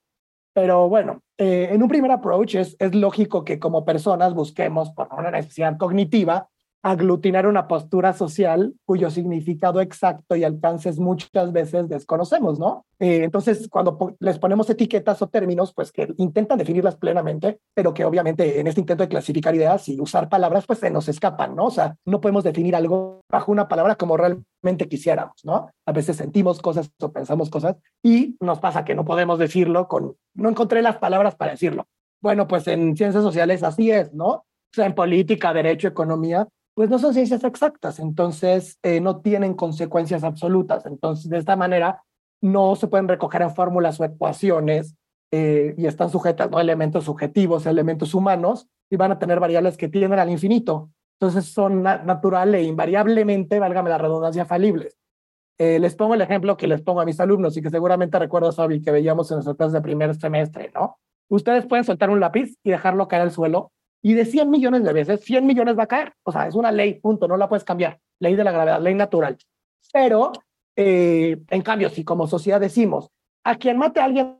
Pero 0.52 0.88
bueno, 0.88 1.22
eh, 1.38 1.68
en 1.72 1.82
un 1.82 1.88
primer 1.88 2.10
approach 2.10 2.54
es, 2.54 2.76
es 2.78 2.94
lógico 2.94 3.44
que 3.44 3.58
como 3.58 3.84
personas 3.84 4.34
busquemos 4.34 4.90
por 4.90 5.08
una 5.12 5.30
necesidad 5.30 5.76
cognitiva 5.76 6.48
aglutinar 6.82 7.46
una 7.46 7.68
postura 7.68 8.12
social 8.14 8.74
cuyo 8.86 9.10
significado 9.10 9.80
exacto 9.80 10.34
y 10.36 10.44
alcances 10.44 10.98
muchas 10.98 11.52
veces 11.52 11.88
desconocemos, 11.88 12.58
¿no? 12.58 12.86
Eh, 12.98 13.24
entonces, 13.24 13.68
cuando 13.68 14.16
les 14.18 14.38
ponemos 14.38 14.68
etiquetas 14.70 15.20
o 15.22 15.28
términos, 15.28 15.72
pues 15.74 15.92
que 15.92 16.12
intentan 16.16 16.58
definirlas 16.58 16.96
plenamente, 16.96 17.60
pero 17.74 17.92
que 17.92 18.04
obviamente 18.04 18.60
en 18.60 18.66
este 18.66 18.80
intento 18.80 19.04
de 19.04 19.08
clasificar 19.08 19.54
ideas 19.54 19.88
y 19.88 20.00
usar 20.00 20.28
palabras, 20.28 20.66
pues 20.66 20.78
se 20.78 20.90
nos 20.90 21.08
escapan, 21.08 21.54
¿no? 21.54 21.66
O 21.66 21.70
sea, 21.70 21.96
no 22.06 22.20
podemos 22.20 22.44
definir 22.44 22.74
algo 22.74 23.20
bajo 23.30 23.52
una 23.52 23.68
palabra 23.68 23.96
como 23.96 24.16
realmente 24.16 24.88
quisiéramos, 24.88 25.44
¿no? 25.44 25.70
A 25.86 25.92
veces 25.92 26.16
sentimos 26.16 26.60
cosas 26.60 26.90
o 27.00 27.12
pensamos 27.12 27.50
cosas 27.50 27.76
y 28.02 28.36
nos 28.40 28.58
pasa 28.58 28.84
que 28.84 28.94
no 28.94 29.04
podemos 29.04 29.38
decirlo 29.38 29.88
con, 29.88 30.16
no 30.34 30.48
encontré 30.48 30.82
las 30.82 30.96
palabras 30.96 31.34
para 31.34 31.52
decirlo. 31.52 31.86
Bueno, 32.22 32.46
pues 32.46 32.66
en 32.68 32.96
ciencias 32.96 33.24
sociales 33.24 33.62
así 33.62 33.90
es, 33.90 34.12
¿no? 34.12 34.28
O 34.28 34.74
sea, 34.74 34.86
en 34.86 34.94
política, 34.94 35.52
derecho, 35.52 35.88
economía, 35.88 36.46
pues 36.80 36.88
no 36.88 36.98
son 36.98 37.12
ciencias 37.12 37.44
exactas, 37.44 37.98
entonces 37.98 38.78
eh, 38.82 39.02
no 39.02 39.20
tienen 39.20 39.52
consecuencias 39.52 40.24
absolutas. 40.24 40.86
Entonces, 40.86 41.28
de 41.28 41.36
esta 41.36 41.54
manera, 41.54 42.02
no 42.40 42.74
se 42.74 42.86
pueden 42.86 43.06
recoger 43.06 43.42
en 43.42 43.54
fórmulas 43.54 44.00
o 44.00 44.04
ecuaciones 44.04 44.96
eh, 45.30 45.74
y 45.76 45.84
están 45.84 46.08
sujetas 46.08 46.48
a 46.50 46.60
elementos 46.62 47.04
subjetivos, 47.04 47.66
elementos 47.66 48.14
humanos, 48.14 48.66
y 48.88 48.96
van 48.96 49.12
a 49.12 49.18
tener 49.18 49.40
variables 49.40 49.76
que 49.76 49.90
tienden 49.90 50.20
al 50.20 50.30
infinito. 50.30 50.90
Entonces, 51.20 51.52
son 51.52 51.82
natural 51.82 52.54
e 52.54 52.62
invariablemente, 52.62 53.58
válgame 53.58 53.90
la 53.90 53.98
redundancia, 53.98 54.46
falibles. 54.46 54.96
Eh, 55.58 55.80
les 55.80 55.94
pongo 55.94 56.14
el 56.14 56.22
ejemplo 56.22 56.56
que 56.56 56.66
les 56.66 56.80
pongo 56.80 57.02
a 57.02 57.04
mis 57.04 57.20
alumnos 57.20 57.54
y 57.58 57.60
que 57.60 57.68
seguramente 57.68 58.18
recuerdas, 58.18 58.56
Fabi, 58.56 58.80
que 58.80 58.90
veíamos 58.90 59.30
en 59.30 59.34
nuestras 59.34 59.58
clases 59.58 59.74
de 59.74 59.82
primer 59.82 60.14
semestre, 60.14 60.70
¿no? 60.74 60.96
Ustedes 61.28 61.66
pueden 61.66 61.84
soltar 61.84 62.08
un 62.08 62.20
lápiz 62.20 62.56
y 62.64 62.70
dejarlo 62.70 63.06
caer 63.06 63.20
al 63.20 63.32
suelo 63.32 63.70
y 64.02 64.14
de 64.14 64.24
100 64.24 64.50
millones 64.50 64.84
de 64.84 64.92
veces, 64.92 65.20
100 65.20 65.46
millones 65.46 65.78
va 65.78 65.84
a 65.84 65.88
caer. 65.88 66.14
O 66.22 66.32
sea, 66.32 66.46
es 66.46 66.54
una 66.54 66.72
ley, 66.72 66.94
punto, 66.94 67.28
no 67.28 67.36
la 67.36 67.48
puedes 67.48 67.64
cambiar. 67.64 67.98
Ley 68.18 68.34
de 68.34 68.44
la 68.44 68.52
gravedad, 68.52 68.80
ley 68.80 68.94
natural. 68.94 69.36
Pero, 69.92 70.32
eh, 70.76 71.38
en 71.50 71.62
cambio, 71.62 71.90
si 71.90 72.04
como 72.04 72.26
sociedad 72.26 72.60
decimos, 72.60 73.10
a 73.44 73.56
quien 73.56 73.78
mate 73.78 74.00
a 74.00 74.04
alguien 74.04 74.38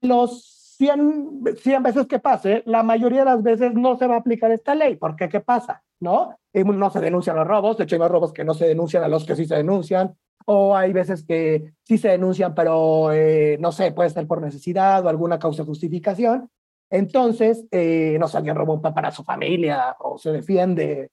los 0.00 0.56
100, 0.78 1.56
100 1.56 1.82
veces 1.82 2.06
que 2.06 2.18
pase, 2.18 2.62
la 2.66 2.82
mayoría 2.82 3.20
de 3.20 3.24
las 3.26 3.42
veces 3.42 3.74
no 3.74 3.96
se 3.96 4.06
va 4.06 4.16
a 4.16 4.18
aplicar 4.18 4.50
esta 4.50 4.74
ley. 4.74 4.96
porque 4.96 5.28
qué? 5.28 5.40
pasa? 5.40 5.82
¿No? 6.00 6.38
Eh, 6.52 6.64
no 6.64 6.90
se 6.90 7.00
denuncian 7.00 7.36
los 7.36 7.46
robos, 7.46 7.78
de 7.78 7.84
hecho 7.84 7.96
hay 7.96 8.00
más 8.00 8.10
robos 8.10 8.32
que 8.32 8.44
no 8.44 8.54
se 8.54 8.66
denuncian 8.66 9.02
a 9.02 9.08
los 9.08 9.24
que 9.24 9.34
sí 9.34 9.46
se 9.46 9.56
denuncian, 9.56 10.14
o 10.44 10.76
hay 10.76 10.92
veces 10.92 11.24
que 11.24 11.72
sí 11.82 11.98
se 11.98 12.08
denuncian, 12.08 12.54
pero 12.54 13.12
eh, 13.12 13.56
no 13.60 13.72
sé, 13.72 13.92
puede 13.92 14.10
ser 14.10 14.26
por 14.26 14.42
necesidad 14.42 15.04
o 15.04 15.08
alguna 15.08 15.38
causa 15.38 15.62
de 15.62 15.66
justificación, 15.66 16.50
entonces, 16.90 17.66
eh, 17.70 18.16
no 18.20 18.28
sé, 18.28 18.38
alguien 18.38 18.56
robó 18.56 18.80
para 18.80 19.10
su 19.10 19.24
familia 19.24 19.96
o 19.98 20.18
se 20.18 20.32
defiende. 20.32 21.10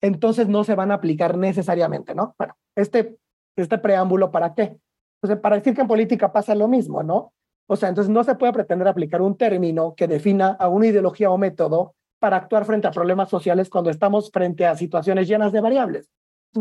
Entonces 0.00 0.48
no 0.48 0.64
se 0.64 0.74
van 0.74 0.90
a 0.90 0.94
aplicar 0.94 1.36
necesariamente, 1.36 2.14
¿no? 2.14 2.34
Bueno, 2.38 2.56
este, 2.76 3.16
este 3.56 3.78
preámbulo, 3.78 4.30
¿para 4.30 4.54
qué? 4.54 4.76
Pues 5.20 5.36
para 5.38 5.56
decir 5.56 5.74
que 5.74 5.80
en 5.80 5.88
política 5.88 6.32
pasa 6.32 6.54
lo 6.54 6.68
mismo, 6.68 7.02
¿no? 7.02 7.32
O 7.66 7.76
sea, 7.76 7.88
entonces 7.88 8.12
no 8.12 8.22
se 8.22 8.36
puede 8.36 8.52
pretender 8.52 8.86
aplicar 8.86 9.22
un 9.22 9.36
término 9.36 9.94
que 9.96 10.06
defina 10.06 10.56
a 10.60 10.68
una 10.68 10.86
ideología 10.86 11.30
o 11.30 11.38
método 11.38 11.94
para 12.20 12.36
actuar 12.36 12.64
frente 12.64 12.86
a 12.86 12.92
problemas 12.92 13.28
sociales 13.28 13.68
cuando 13.68 13.90
estamos 13.90 14.30
frente 14.30 14.66
a 14.66 14.76
situaciones 14.76 15.26
llenas 15.26 15.52
de 15.52 15.60
variables 15.60 16.10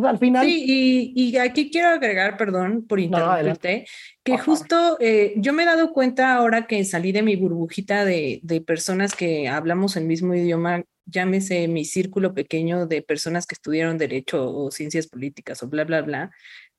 al 0.03 0.19
final. 0.19 0.45
Sí, 0.45 1.13
y, 1.15 1.37
aquí 1.37 1.69
quiero 1.69 1.89
agregar, 1.89 2.37
perdón 2.37 2.85
por 2.87 2.99
interrumpirte, 2.99 3.85
que 4.23 4.37
justo 4.37 4.97
eh, 4.99 5.33
yo 5.37 5.53
me 5.53 5.63
he 5.63 5.65
dado 5.65 5.93
cuenta 5.93 6.35
ahora 6.35 6.67
que 6.67 6.83
salí 6.83 7.11
de 7.11 7.21
mi 7.21 7.35
burbujita 7.35 8.05
de, 8.05 8.39
de 8.43 8.61
personas 8.61 9.15
que 9.15 9.47
hablamos 9.47 9.95
el 9.97 10.05
mismo 10.05 10.33
idioma, 10.33 10.83
llámese 11.05 11.67
mi 11.67 11.85
círculo 11.85 12.33
pequeño 12.33 12.87
de 12.87 13.01
personas 13.01 13.45
que 13.45 13.55
estudiaron 13.55 13.97
derecho 13.97 14.51
o 14.53 14.71
ciencias 14.71 15.07
políticas 15.07 15.61
o 15.63 15.67
bla, 15.67 15.83
bla, 15.83 16.01
bla, 16.01 16.31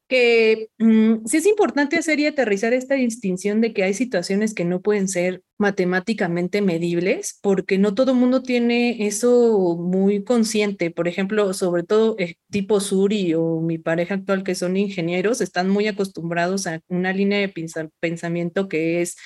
que 0.09 0.69
mm, 0.79 1.27
sí 1.27 1.39
es 1.39 1.47
importante 1.47 1.97
hacer 1.99 2.21
y 2.21 2.27
aterrizar 2.27 2.73
esta 2.73 2.95
distinción 2.95 3.61
de 3.61 3.73
que 3.73 3.83
hay 3.83 3.95
situaciones 3.95 4.55
que 4.55 4.65
no 4.65 4.81
pueden 4.81 5.09
ser 5.09 5.43
matemáticamente 5.59 6.63
medibles, 6.63 7.39
porque 7.43 7.79
no 7.79 7.95
todo 7.95 8.13
el 8.13 8.19
mundo 8.19 8.43
tiene 8.43 9.07
eso 9.07 9.77
muy 9.79 10.23
consciente. 10.25 10.91
Por 10.91 11.09
ejemplo, 11.09 11.53
sobre 11.55 11.83
todo 11.83 12.17
eh, 12.19 12.37
tipo 12.51 12.81
Suri 12.81 13.35
o 13.35 13.61
mi 13.61 13.79
pareja 13.79 14.15
actual 14.15 14.45
que 14.45 14.55
son 14.55 14.77
ingenieros, 14.77 15.41
están 15.41 15.69
muy 15.69 15.89
acostumbrados 15.89 16.67
a 16.67 16.81
una 16.89 17.13
línea 17.13 17.39
de 17.39 17.53
pensamiento 18.01 18.69
que 18.69 19.03
es 19.03 19.17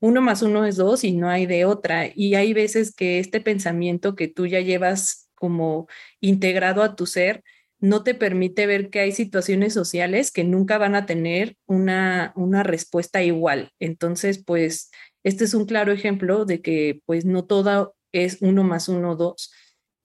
uno 0.00 0.20
más 0.20 0.42
uno 0.42 0.66
es 0.66 0.76
dos 0.76 1.04
y 1.04 1.12
no 1.12 1.28
hay 1.30 1.46
de 1.46 1.64
otra. 1.64 2.10
Y 2.14 2.34
hay 2.34 2.52
veces 2.52 2.94
que 2.94 3.18
este 3.18 3.40
pensamiento 3.40 4.14
que 4.14 4.28
tú 4.28 4.46
ya 4.46 4.60
llevas 4.60 5.30
como 5.34 5.88
integrado 6.20 6.82
a 6.82 6.96
tu 6.96 7.06
ser, 7.06 7.42
no 7.80 8.02
te 8.02 8.14
permite 8.14 8.66
ver 8.66 8.90
que 8.90 9.00
hay 9.00 9.12
situaciones 9.12 9.74
sociales 9.74 10.30
que 10.30 10.44
nunca 10.44 10.78
van 10.78 10.94
a 10.94 11.06
tener 11.06 11.56
una, 11.66 12.32
una 12.36 12.62
respuesta 12.62 13.22
igual. 13.22 13.70
Entonces, 13.78 14.42
pues, 14.44 14.90
este 15.22 15.44
es 15.44 15.54
un 15.54 15.66
claro 15.66 15.92
ejemplo 15.92 16.44
de 16.44 16.62
que, 16.62 17.00
pues, 17.06 17.24
no 17.24 17.44
todo 17.44 17.94
es 18.12 18.38
uno 18.40 18.64
más 18.64 18.88
uno, 18.88 19.16
dos, 19.16 19.52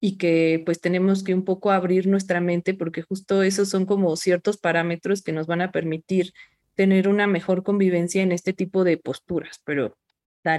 y 0.02 0.18
que, 0.18 0.62
pues, 0.66 0.82
tenemos 0.82 1.24
que 1.24 1.34
un 1.34 1.46
poco 1.46 1.72
abrir 1.72 2.08
nuestra 2.08 2.42
mente 2.42 2.74
porque 2.74 3.02
justo 3.02 3.44
esos 3.44 3.70
son 3.70 3.86
como 3.86 4.16
ciertos 4.16 4.58
parámetros 4.58 5.22
que 5.22 5.32
nos 5.32 5.48
van 5.48 5.62
a 5.62 5.72
permitir 5.72 6.34
tener 6.76 7.08
una 7.10 7.28
mejor 7.28 7.64
convivencia 7.64 8.24
en 8.24 8.32
este 8.32 8.54
tipo 8.54 8.84
de 8.84 8.98
posturas, 8.98 9.60
pero 9.66 9.98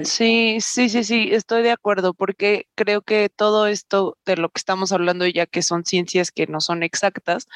Sí, 0.04 0.58
sí, 0.60 0.90
sí, 0.90 1.04
sí, 1.04 1.30
estoy 1.32 1.62
de 1.62 1.70
acuerdo, 1.70 2.12
porque 2.12 2.68
creo 2.74 3.00
que 3.00 3.30
todo 3.30 3.66
esto 3.66 4.18
de 4.26 4.36
lo 4.36 4.50
que 4.50 4.58
estamos 4.58 4.92
hablando, 4.92 5.26
ya 5.26 5.46
que 5.46 5.62
son 5.62 5.84
ciencias 5.86 6.30
que 6.30 6.46
no 6.46 6.60
son 6.60 6.82
exactas, 6.82 7.46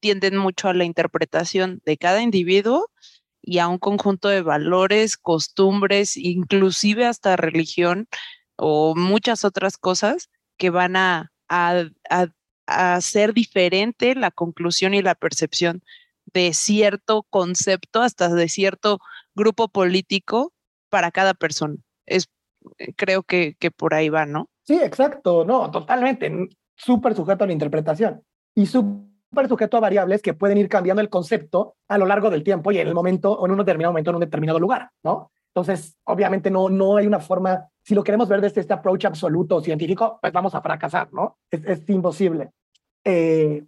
tienden 0.00 0.38
mucho 0.38 0.68
a 0.68 0.74
la 0.74 0.84
interpretación 0.84 1.82
de 1.84 1.98
cada 1.98 2.22
individuo 2.22 2.90
y 3.42 3.58
a 3.58 3.68
un 3.68 3.78
conjunto 3.78 4.28
de 4.28 4.40
valores, 4.40 5.18
costumbres, 5.18 6.16
inclusive 6.16 7.04
hasta 7.06 7.36
religión 7.36 8.08
o 8.56 8.94
muchas 8.96 9.44
otras 9.44 9.76
cosas 9.76 10.30
que 10.56 10.70
van 10.70 10.96
a, 10.96 11.32
hacer 12.66 13.34
diferente 13.34 14.14
la 14.14 14.30
conclusión 14.30 14.94
y 14.94 15.02
la 15.02 15.14
percepción 15.14 15.82
de 16.32 16.54
cierto 16.54 17.24
concepto, 17.24 18.00
hasta 18.00 18.28
de 18.30 18.48
cierto 18.48 19.00
grupo 19.34 19.68
político 19.68 20.53
para 20.94 21.10
cada 21.10 21.34
persona. 21.34 21.74
Es, 22.06 22.28
eh, 22.78 22.92
creo 22.94 23.24
que, 23.24 23.56
que 23.58 23.72
por 23.72 23.94
ahí 23.94 24.10
va, 24.10 24.26
¿no? 24.26 24.48
Sí, 24.62 24.78
exacto, 24.80 25.44
no, 25.44 25.68
totalmente, 25.68 26.32
súper 26.76 27.16
sujeto 27.16 27.42
a 27.42 27.48
la 27.48 27.52
interpretación 27.52 28.22
y 28.54 28.66
súper 28.66 29.48
sujeto 29.48 29.76
a 29.76 29.80
variables 29.80 30.22
que 30.22 30.34
pueden 30.34 30.56
ir 30.56 30.68
cambiando 30.68 31.02
el 31.02 31.08
concepto 31.08 31.74
a 31.88 31.98
lo 31.98 32.06
largo 32.06 32.30
del 32.30 32.44
tiempo 32.44 32.70
y 32.70 32.78
en 32.78 32.86
el 32.86 32.94
momento, 32.94 33.32
o 33.32 33.44
en 33.44 33.50
un 33.50 33.58
determinado 33.58 33.90
momento, 33.90 34.10
en 34.10 34.14
un 34.14 34.20
determinado 34.20 34.60
lugar, 34.60 34.88
¿no? 35.02 35.32
Entonces, 35.48 35.96
obviamente 36.04 36.48
no, 36.48 36.68
no 36.68 36.96
hay 36.96 37.08
una 37.08 37.18
forma, 37.18 37.68
si 37.82 37.96
lo 37.96 38.04
queremos 38.04 38.28
ver 38.28 38.40
desde 38.40 38.60
este 38.60 38.74
approach 38.74 39.06
absoluto 39.06 39.60
científico, 39.60 40.20
pues 40.20 40.32
vamos 40.32 40.54
a 40.54 40.62
fracasar, 40.62 41.12
¿no? 41.12 41.38
Es, 41.50 41.64
es 41.64 41.90
imposible. 41.90 42.52
Eh, 43.02 43.64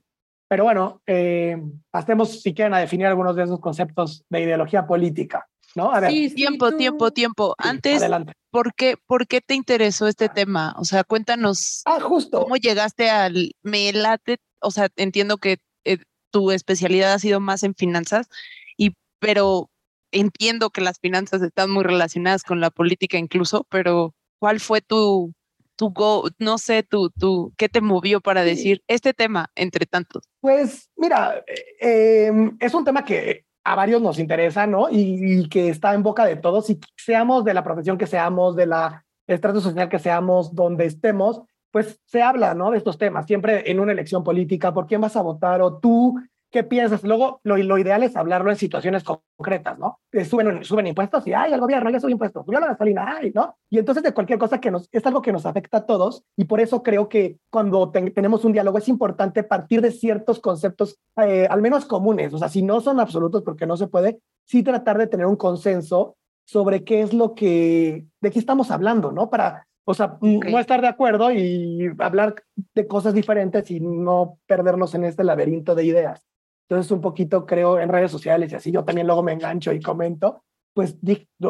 pero 0.46 0.62
bueno, 0.62 1.02
eh, 1.08 1.60
pasemos 1.90 2.40
si 2.40 2.54
quieren 2.54 2.74
a 2.74 2.78
definir 2.78 3.08
algunos 3.08 3.34
de 3.34 3.42
esos 3.42 3.58
conceptos 3.58 4.24
de 4.28 4.42
ideología 4.42 4.86
política. 4.86 5.48
¿No? 5.76 5.92
A 5.92 6.00
ver. 6.00 6.10
Sí, 6.10 6.34
tiempo, 6.34 6.72
tiempo, 6.72 7.10
tiempo. 7.12 7.54
Antes, 7.58 8.02
¿por 8.50 8.74
qué, 8.74 8.96
¿por 9.06 9.26
qué 9.26 9.40
te 9.40 9.54
interesó 9.54 10.08
este 10.08 10.28
tema? 10.28 10.74
O 10.78 10.84
sea, 10.84 11.04
cuéntanos. 11.04 11.82
Ah, 11.84 12.00
justo. 12.00 12.40
¿Cómo 12.40 12.56
llegaste 12.56 13.10
al 13.10 13.54
me 13.62 13.92
late? 13.92 14.38
O 14.60 14.70
sea, 14.70 14.88
entiendo 14.96 15.36
que 15.36 15.58
eh, 15.84 15.98
tu 16.30 16.50
especialidad 16.50 17.12
ha 17.12 17.18
sido 17.18 17.38
más 17.38 17.62
en 17.62 17.74
finanzas, 17.74 18.28
y, 18.76 18.94
pero 19.20 19.70
entiendo 20.10 20.70
que 20.70 20.80
las 20.80 20.98
finanzas 20.98 21.42
están 21.42 21.70
muy 21.70 21.84
relacionadas 21.84 22.42
con 22.42 22.60
la 22.60 22.70
política 22.70 23.18
incluso, 23.18 23.66
pero 23.70 24.14
¿cuál 24.38 24.60
fue 24.60 24.80
tu, 24.80 25.34
tu 25.76 25.90
go, 25.90 26.28
no 26.38 26.58
sé, 26.58 26.82
tu, 26.82 27.10
tu, 27.10 27.52
qué 27.56 27.68
te 27.68 27.80
movió 27.80 28.20
para 28.20 28.42
decir 28.42 28.82
este 28.88 29.14
tema 29.14 29.50
entre 29.54 29.86
tantos? 29.86 30.24
Pues 30.40 30.90
mira, 30.96 31.44
eh, 31.46 32.26
em, 32.28 32.56
es 32.60 32.74
un 32.74 32.84
tema 32.84 33.04
que 33.04 33.45
a 33.66 33.74
varios 33.74 34.00
nos 34.00 34.20
interesa, 34.20 34.64
¿no? 34.68 34.86
Y, 34.88 35.48
que 35.48 35.68
está 35.68 35.92
en 35.92 36.04
boca 36.04 36.24
de 36.24 36.36
todos 36.36 36.70
y 36.70 36.78
seamos 36.96 37.44
de 37.44 37.52
la 37.52 37.64
profesión 37.64 37.98
que 37.98 38.06
seamos, 38.06 38.54
de 38.54 38.66
la 38.66 39.04
estrato 39.26 39.60
social 39.60 39.88
que 39.88 39.98
seamos, 39.98 40.54
donde 40.54 40.86
estemos, 40.86 41.42
pues 41.72 42.00
se 42.04 42.22
habla, 42.22 42.54
¿no? 42.54 42.70
De 42.70 42.78
estos 42.78 42.96
temas, 42.96 43.26
siempre 43.26 43.68
en 43.68 43.80
una 43.80 43.90
elección 43.90 44.22
política, 44.22 44.72
¿por 44.72 44.86
quién 44.86 45.00
vas 45.00 45.16
a 45.16 45.22
votar? 45.22 45.62
O 45.62 45.78
tú, 45.78 46.14
¿qué 46.50 46.64
piensas? 46.64 47.02
Luego, 47.04 47.40
lo, 47.42 47.56
lo 47.56 47.78
ideal 47.78 48.02
es 48.02 48.16
hablarlo 48.16 48.50
en 48.50 48.56
situaciones 48.56 49.04
concretas, 49.04 49.78
¿no? 49.78 49.98
Suben, 50.28 50.64
suben 50.64 50.86
impuestos 50.86 51.26
y, 51.26 51.32
ay, 51.32 51.52
el 51.52 51.60
gobierno 51.60 51.90
ya 51.90 52.00
sube 52.00 52.12
impuestos, 52.12 52.46
subió 52.46 52.60
la 52.60 52.68
gasolina, 52.68 53.16
ay, 53.18 53.32
¿no? 53.34 53.56
Y 53.70 53.78
entonces 53.78 54.02
de 54.02 54.12
cualquier 54.12 54.38
cosa 54.38 54.60
que 54.60 54.70
nos, 54.70 54.88
es 54.92 55.04
algo 55.06 55.22
que 55.22 55.32
nos 55.32 55.46
afecta 55.46 55.78
a 55.78 55.86
todos 55.86 56.24
y 56.36 56.44
por 56.44 56.60
eso 56.60 56.82
creo 56.82 57.08
que 57.08 57.38
cuando 57.50 57.90
tenemos 57.90 58.44
un 58.44 58.52
diálogo 58.52 58.78
es 58.78 58.88
importante 58.88 59.42
partir 59.42 59.80
de 59.82 59.90
ciertos 59.90 60.40
conceptos, 60.40 60.98
eh, 61.16 61.46
al 61.50 61.60
menos 61.60 61.84
comunes, 61.84 62.32
o 62.32 62.38
sea, 62.38 62.48
si 62.48 62.62
no 62.62 62.80
son 62.80 63.00
absolutos 63.00 63.42
porque 63.42 63.66
no 63.66 63.76
se 63.76 63.88
puede, 63.88 64.20
sí 64.46 64.62
tratar 64.62 64.98
de 64.98 65.08
tener 65.08 65.26
un 65.26 65.36
consenso 65.36 66.16
sobre 66.46 66.84
qué 66.84 67.02
es 67.02 67.12
lo 67.12 67.34
que, 67.34 68.06
de 68.20 68.30
qué 68.30 68.38
estamos 68.38 68.70
hablando, 68.70 69.10
¿no? 69.10 69.28
Para, 69.28 69.66
o 69.84 69.94
sea, 69.94 70.18
no 70.20 70.58
estar 70.58 70.80
de 70.80 70.88
acuerdo 70.88 71.32
y 71.32 71.90
hablar 71.98 72.34
de 72.74 72.86
cosas 72.86 73.14
diferentes 73.14 73.70
y 73.70 73.80
no 73.80 74.38
perdernos 74.46 74.94
en 74.94 75.04
este 75.04 75.24
laberinto 75.24 75.74
de 75.74 75.84
ideas. 75.84 76.24
Entonces, 76.68 76.90
un 76.90 77.00
poquito 77.00 77.46
creo 77.46 77.78
en 77.78 77.88
redes 77.88 78.10
sociales 78.10 78.52
y 78.52 78.56
así 78.56 78.72
yo 78.72 78.84
también 78.84 79.06
luego 79.06 79.22
me 79.22 79.32
engancho 79.32 79.72
y 79.72 79.80
comento, 79.80 80.42
pues 80.74 80.96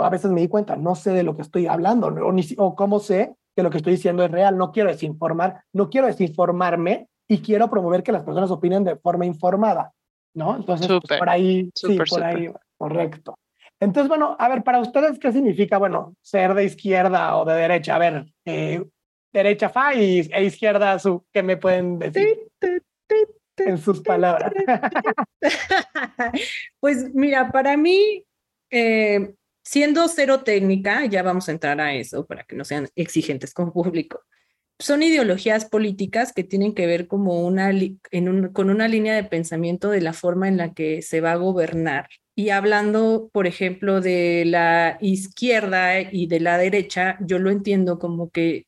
a 0.00 0.10
veces 0.10 0.30
me 0.30 0.42
di 0.42 0.48
cuenta, 0.48 0.76
no 0.76 0.94
sé 0.94 1.10
de 1.10 1.22
lo 1.22 1.34
que 1.34 1.42
estoy 1.42 1.66
hablando 1.66 2.06
o, 2.06 2.32
ni, 2.32 2.42
o 2.58 2.76
cómo 2.76 3.00
sé 3.00 3.34
que 3.56 3.62
lo 3.62 3.70
que 3.70 3.78
estoy 3.78 3.94
diciendo 3.94 4.22
es 4.22 4.30
real, 4.30 4.58
no 4.58 4.70
quiero 4.70 4.90
desinformar, 4.90 5.64
no 5.72 5.88
quiero 5.88 6.06
desinformarme 6.06 7.08
y 7.26 7.38
quiero 7.38 7.68
promover 7.70 8.02
que 8.02 8.12
las 8.12 8.22
personas 8.22 8.50
opinen 8.50 8.84
de 8.84 8.96
forma 8.96 9.24
informada, 9.24 9.92
¿no? 10.34 10.56
Entonces, 10.56 10.86
pues, 10.86 11.18
por 11.18 11.28
ahí, 11.28 11.70
sí, 11.74 11.98
por 12.08 12.22
ahí, 12.22 12.52
correcto. 12.76 13.38
Entonces, 13.80 14.08
bueno, 14.08 14.36
a 14.38 14.48
ver, 14.48 14.62
para 14.62 14.78
ustedes, 14.80 15.18
¿qué 15.18 15.32
significa, 15.32 15.78
bueno, 15.78 16.14
ser 16.20 16.54
de 16.54 16.64
izquierda 16.64 17.36
o 17.36 17.44
de 17.44 17.54
derecha? 17.54 17.96
A 17.96 17.98
ver, 17.98 18.26
eh, 18.44 18.84
derecha 19.32 19.68
fa 19.70 19.94
y, 19.94 20.20
e 20.32 20.44
izquierda 20.44 20.98
su, 20.98 21.24
¿qué 21.32 21.42
me 21.42 21.56
pueden 21.56 21.98
decir? 21.98 22.48
En 23.56 23.78
sus 23.78 24.00
palabras. 24.00 24.52
pues 26.80 27.14
mira, 27.14 27.50
para 27.50 27.76
mí, 27.76 28.24
eh, 28.70 29.34
siendo 29.64 30.06
cero 30.08 30.42
técnica, 30.42 31.04
ya 31.06 31.22
vamos 31.22 31.48
a 31.48 31.52
entrar 31.52 31.80
a 31.80 31.94
eso 31.94 32.26
para 32.26 32.44
que 32.44 32.56
no 32.56 32.64
sean 32.64 32.88
exigentes 32.94 33.52
con 33.52 33.72
público. 33.72 34.22
Son 34.78 35.02
ideologías 35.02 35.64
políticas 35.64 36.32
que 36.32 36.44
tienen 36.44 36.74
que 36.74 36.86
ver 36.86 37.06
como 37.06 37.46
una, 37.46 37.70
en 37.70 38.52
con 38.52 38.68
una 38.68 38.88
línea 38.88 39.14
de 39.14 39.24
pensamiento 39.24 39.88
de 39.90 40.02
la 40.02 40.12
forma 40.12 40.48
en 40.48 40.58
la 40.58 40.74
que 40.74 41.00
se 41.00 41.22
va 41.22 41.32
a 41.32 41.36
gobernar. 41.36 42.08
Y 42.34 42.50
hablando, 42.50 43.30
por 43.32 43.46
ejemplo, 43.46 44.02
de 44.02 44.44
la 44.44 44.98
izquierda 45.00 46.02
y 46.02 46.26
de 46.26 46.40
la 46.40 46.58
derecha, 46.58 47.16
yo 47.20 47.38
lo 47.38 47.50
entiendo 47.50 47.98
como 47.98 48.28
que 48.28 48.66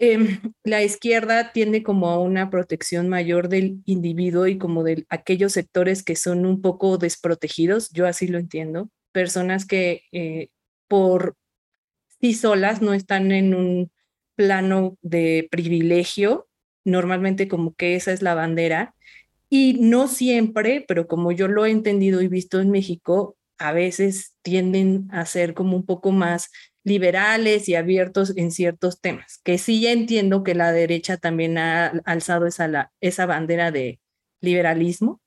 Em, 0.00 0.40
la 0.64 0.82
izquierda 0.82 1.52
tiende 1.52 1.82
como 1.82 2.08
a 2.08 2.18
una 2.18 2.50
protección 2.50 3.08
mayor 3.08 3.48
del 3.48 3.80
individuo 3.84 4.46
y 4.48 4.58
como 4.58 4.82
de 4.82 5.06
aquellos 5.08 5.52
sectores 5.52 6.02
que 6.02 6.16
son 6.16 6.46
un 6.46 6.60
poco 6.60 6.98
desprotegidos, 6.98 7.90
yo 7.90 8.06
así 8.06 8.26
lo 8.26 8.38
entiendo, 8.38 8.90
personas 9.12 9.66
que 9.66 10.02
eh, 10.10 10.48
por 10.88 11.36
sí 12.20 12.34
solas 12.34 12.82
no 12.82 12.92
están 12.92 13.30
en 13.30 13.54
un 13.54 13.92
plano 14.34 14.98
de 15.02 15.46
privilegio, 15.50 16.48
normalmente 16.84 17.46
como 17.46 17.74
que 17.74 17.94
esa 17.94 18.12
es 18.12 18.20
la 18.20 18.34
bandera, 18.34 18.94
y 19.48 19.74
no 19.80 20.08
siempre, 20.08 20.84
pero 20.88 21.06
como 21.06 21.30
yo 21.30 21.46
lo 21.46 21.66
he 21.66 21.70
entendido 21.70 22.20
y 22.20 22.28
visto 22.28 22.60
en 22.60 22.70
México, 22.70 23.36
a 23.58 23.72
veces 23.72 24.34
tienden 24.42 25.08
a 25.12 25.26
ser 25.26 25.54
como 25.54 25.76
un 25.76 25.86
poco 25.86 26.10
más 26.10 26.50
liberales 26.84 27.68
y 27.68 27.74
abiertos 27.74 28.36
en 28.36 28.50
ciertos 28.50 29.00
temas, 29.00 29.40
que 29.42 29.58
sí 29.58 29.80
ya 29.80 29.90
entiendo 29.92 30.44
que 30.44 30.54
la 30.54 30.70
derecha 30.70 31.16
también 31.16 31.58
ha 31.58 31.86
alzado 32.04 32.46
esa, 32.46 32.68
la, 32.68 32.92
esa 33.00 33.26
bandera 33.26 33.70
de 33.70 34.00
liberalismo, 34.40 35.20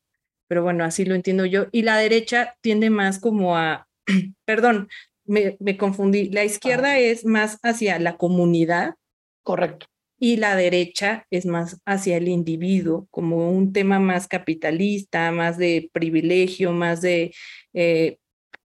pero 0.47 0.63
bueno, 0.63 0.85
así 0.85 1.03
lo 1.03 1.15
entiendo 1.15 1.45
yo, 1.45 1.65
y 1.71 1.81
la 1.81 1.97
derecha 1.97 2.55
tiende 2.61 2.89
más 2.89 3.19
como 3.19 3.57
a, 3.57 3.87
perdón, 4.45 4.87
me, 5.25 5.57
me 5.59 5.77
confundí, 5.77 6.29
la 6.29 6.45
izquierda 6.45 6.97
es 6.97 7.25
más 7.25 7.59
hacia 7.63 7.99
la 7.99 8.17
comunidad. 8.17 8.95
Correcto. 9.43 9.87
Y 10.19 10.37
la 10.37 10.55
derecha 10.55 11.27
es 11.29 11.45
más 11.45 11.79
hacia 11.85 12.17
el 12.17 12.27
individuo, 12.27 13.07
como 13.11 13.51
un 13.51 13.71
tema 13.71 13.99
más 13.99 14.27
capitalista, 14.27 15.31
más 15.31 15.57
de 15.57 15.89
privilegio, 15.93 16.71
más 16.71 17.01
de 17.01 17.33
eh, 17.73 18.17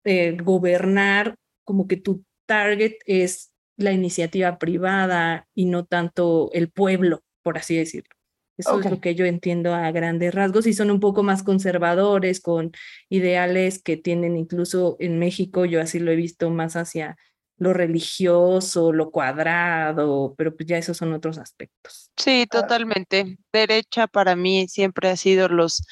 eh, 0.04 0.36
gobernar, 0.42 1.36
como 1.64 1.86
que 1.86 1.96
tú 1.96 2.24
target 2.52 2.98
es 3.06 3.50
la 3.78 3.92
iniciativa 3.92 4.58
privada 4.58 5.48
y 5.54 5.64
no 5.64 5.86
tanto 5.86 6.50
el 6.52 6.70
pueblo, 6.70 7.22
por 7.42 7.56
así 7.56 7.74
decirlo. 7.74 8.14
Eso 8.58 8.78
es 8.78 8.90
lo 8.90 9.00
que 9.00 9.14
yo 9.14 9.24
entiendo 9.24 9.74
a 9.74 9.90
grandes 9.90 10.34
rasgos 10.34 10.66
y 10.66 10.74
son 10.74 10.90
un 10.90 11.00
poco 11.00 11.22
más 11.22 11.42
conservadores 11.42 12.42
con 12.42 12.72
ideales 13.08 13.82
que 13.82 13.96
tienen 13.96 14.36
incluso 14.36 14.96
en 15.00 15.18
México, 15.18 15.64
yo 15.64 15.80
así 15.80 15.98
lo 15.98 16.10
he 16.10 16.16
visto 16.16 16.50
más 16.50 16.76
hacia 16.76 17.16
lo 17.56 17.72
religioso, 17.72 18.92
lo 18.92 19.10
cuadrado, 19.10 20.34
pero 20.36 20.54
pues 20.54 20.66
ya 20.66 20.76
esos 20.76 20.98
son 20.98 21.14
otros 21.14 21.38
aspectos. 21.38 22.10
Sí, 22.18 22.42
ah. 22.42 22.60
totalmente. 22.60 23.38
Derecha 23.50 24.06
para 24.06 24.36
mí 24.36 24.68
siempre 24.68 25.08
ha 25.08 25.16
sido 25.16 25.48
los 25.48 25.86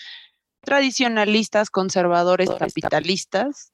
tradicionalistas, 0.61 1.71
conservadores, 1.71 2.51
capitalistas 2.51 3.73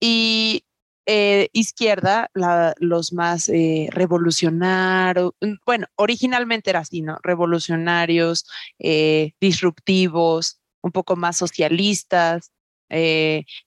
y 0.00 0.64
eh, 1.06 1.48
izquierda, 1.52 2.30
los 2.78 3.12
más 3.12 3.48
eh, 3.48 3.88
revolucionarios, 3.90 5.32
mm, 5.40 5.54
bueno, 5.66 5.86
originalmente 5.96 6.70
era 6.70 6.80
así, 6.80 7.02
¿no? 7.02 7.18
Revolucionarios, 7.22 8.46
eh, 8.78 9.32
disruptivos, 9.40 10.60
un 10.82 10.92
poco 10.92 11.16
más 11.16 11.36
socialistas. 11.36 12.52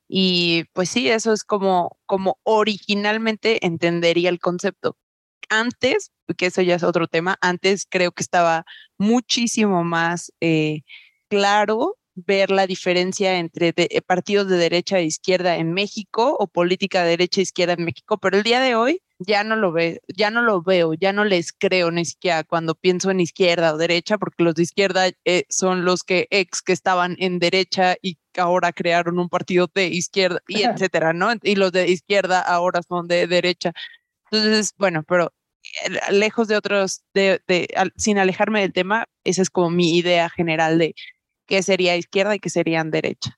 y 0.07 0.65
pues 0.73 0.89
sí, 0.89 1.09
eso 1.09 1.33
es 1.33 1.43
como, 1.43 1.97
como 2.05 2.39
originalmente 2.43 3.65
entendería 3.65 4.29
el 4.29 4.39
concepto. 4.39 4.97
Antes, 5.49 6.11
que 6.37 6.47
eso 6.47 6.61
ya 6.61 6.75
es 6.75 6.83
otro 6.83 7.07
tema, 7.07 7.37
antes 7.41 7.87
creo 7.89 8.11
que 8.11 8.23
estaba 8.23 8.65
muchísimo 8.97 9.83
más 9.83 10.31
claro 11.29 11.97
ver 12.15 12.49
la 12.51 12.67
diferencia 12.67 13.37
entre 13.37 13.73
eh, 13.75 14.01
partidos 14.01 14.47
de 14.47 14.57
derecha 14.57 14.99
e 14.99 15.05
izquierda 15.05 15.57
en 15.57 15.73
México 15.73 16.35
o 16.39 16.47
política 16.47 17.03
de 17.03 17.11
derecha 17.11 17.41
e 17.41 17.43
izquierda 17.43 17.73
en 17.73 17.85
México, 17.85 18.17
pero 18.17 18.37
el 18.37 18.43
día 18.43 18.61
de 18.61 18.75
hoy 18.75 19.01
ya 19.19 19.43
no 19.43 19.55
lo 19.55 19.71
veo, 19.71 19.99
ya 20.15 20.31
no 20.31 20.41
lo 20.41 20.61
veo, 20.61 20.93
ya 20.93 21.13
no 21.13 21.23
les 21.25 21.53
creo 21.53 21.91
ni 21.91 22.05
siquiera 22.05 22.43
cuando 22.43 22.75
pienso 22.75 23.11
en 23.11 23.19
izquierda 23.19 23.73
o 23.73 23.77
derecha, 23.77 24.17
porque 24.17 24.43
los 24.43 24.55
de 24.55 24.63
izquierda 24.63 25.09
eh, 25.25 25.45
son 25.49 25.85
los 25.85 26.03
que 26.03 26.27
ex 26.31 26.61
que 26.61 26.73
estaban 26.73 27.15
en 27.19 27.39
derecha 27.39 27.95
y 28.01 28.17
ahora 28.37 28.73
crearon 28.73 29.19
un 29.19 29.29
partido 29.29 29.69
de 29.73 29.87
izquierda 29.87 30.41
y 30.47 30.63
etcétera, 30.63 31.13
¿no? 31.13 31.33
Y 31.43 31.55
los 31.55 31.71
de 31.71 31.89
izquierda 31.89 32.41
ahora 32.41 32.81
son 32.87 33.07
de 33.07 33.27
derecha. 33.27 33.73
Entonces, 34.31 34.73
bueno, 34.77 35.03
pero 35.03 35.33
eh, 35.85 36.11
lejos 36.11 36.47
de 36.47 36.57
otros, 36.57 37.03
de, 37.13 37.41
de, 37.47 37.67
sin 37.97 38.17
alejarme 38.19 38.61
del 38.61 38.73
tema, 38.73 39.07
esa 39.23 39.41
es 39.41 39.49
como 39.49 39.69
mi 39.69 39.97
idea 39.97 40.29
general 40.29 40.77
de 40.77 40.95
qué 41.45 41.63
sería 41.63 41.95
izquierda 41.95 42.35
y 42.35 42.39
qué 42.39 42.49
serían 42.49 42.91
derecha. 42.91 43.37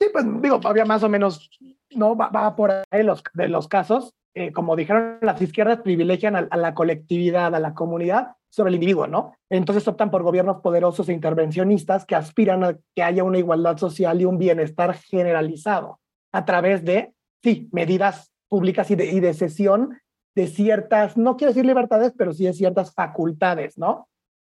Sí, 0.00 0.08
pues 0.12 0.24
digo, 0.42 0.60
había 0.64 0.84
más 0.84 1.02
o 1.02 1.08
menos, 1.08 1.48
no 1.90 2.16
va, 2.16 2.54
por 2.56 2.70
ahí 2.90 3.02
los, 3.02 3.22
de 3.34 3.48
los 3.48 3.68
casos. 3.68 4.12
Eh, 4.34 4.52
como 4.52 4.76
dijeron, 4.76 5.18
las 5.22 5.40
izquierdas 5.40 5.80
privilegian 5.80 6.36
a, 6.36 6.56
la 6.56 6.74
colectividad, 6.74 7.54
a 7.54 7.60
la 7.60 7.72
comunidad 7.72 8.36
sobre 8.50 8.68
el 8.68 8.74
individuo, 8.74 9.06
¿no? 9.06 9.32
Entonces 9.48 9.88
optan 9.88 10.10
por 10.10 10.22
gobiernos 10.22 10.60
poderosos 10.60 11.08
e 11.08 11.14
intervencionistas 11.14 12.04
que 12.04 12.16
aspiran 12.16 12.62
a 12.62 12.76
que 12.94 13.02
haya 13.02 13.24
una 13.24 13.38
igualdad 13.38 13.78
social 13.78 14.20
y 14.20 14.26
un 14.26 14.36
bienestar 14.36 14.94
generalizado 14.94 16.00
a 16.32 16.44
través 16.44 16.84
de, 16.84 17.14
sí, 17.42 17.70
medidas 17.72 18.30
públicas 18.48 18.90
y 18.90 18.96
de, 18.96 19.06
y 19.06 19.20
de 19.20 19.32
cesión 19.32 19.98
de 20.34 20.46
ciertas, 20.48 21.16
no 21.16 21.38
quiero 21.38 21.52
decir 21.52 21.64
libertades, 21.64 22.12
pero 22.16 22.34
sí 22.34 22.44
de 22.44 22.52
ciertas 22.52 22.92
facultades, 22.92 23.78
¿no? 23.78 24.06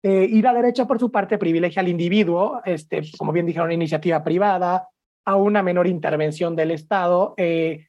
Eh, 0.02 0.26
y 0.30 0.42
la 0.42 0.52
derecha, 0.52 0.86
por 0.86 0.98
su 0.98 1.10
parte, 1.10 1.38
privilegia 1.38 1.80
al 1.80 1.88
individuo, 1.88 2.60
este, 2.64 3.02
como 3.16 3.32
bien 3.32 3.46
dijeron, 3.46 3.70
iniciativa 3.70 4.22
privada, 4.24 4.88
a 5.24 5.36
una 5.36 5.62
menor 5.62 5.86
intervención 5.86 6.56
del 6.56 6.72
Estado 6.72 7.34
eh, 7.36 7.86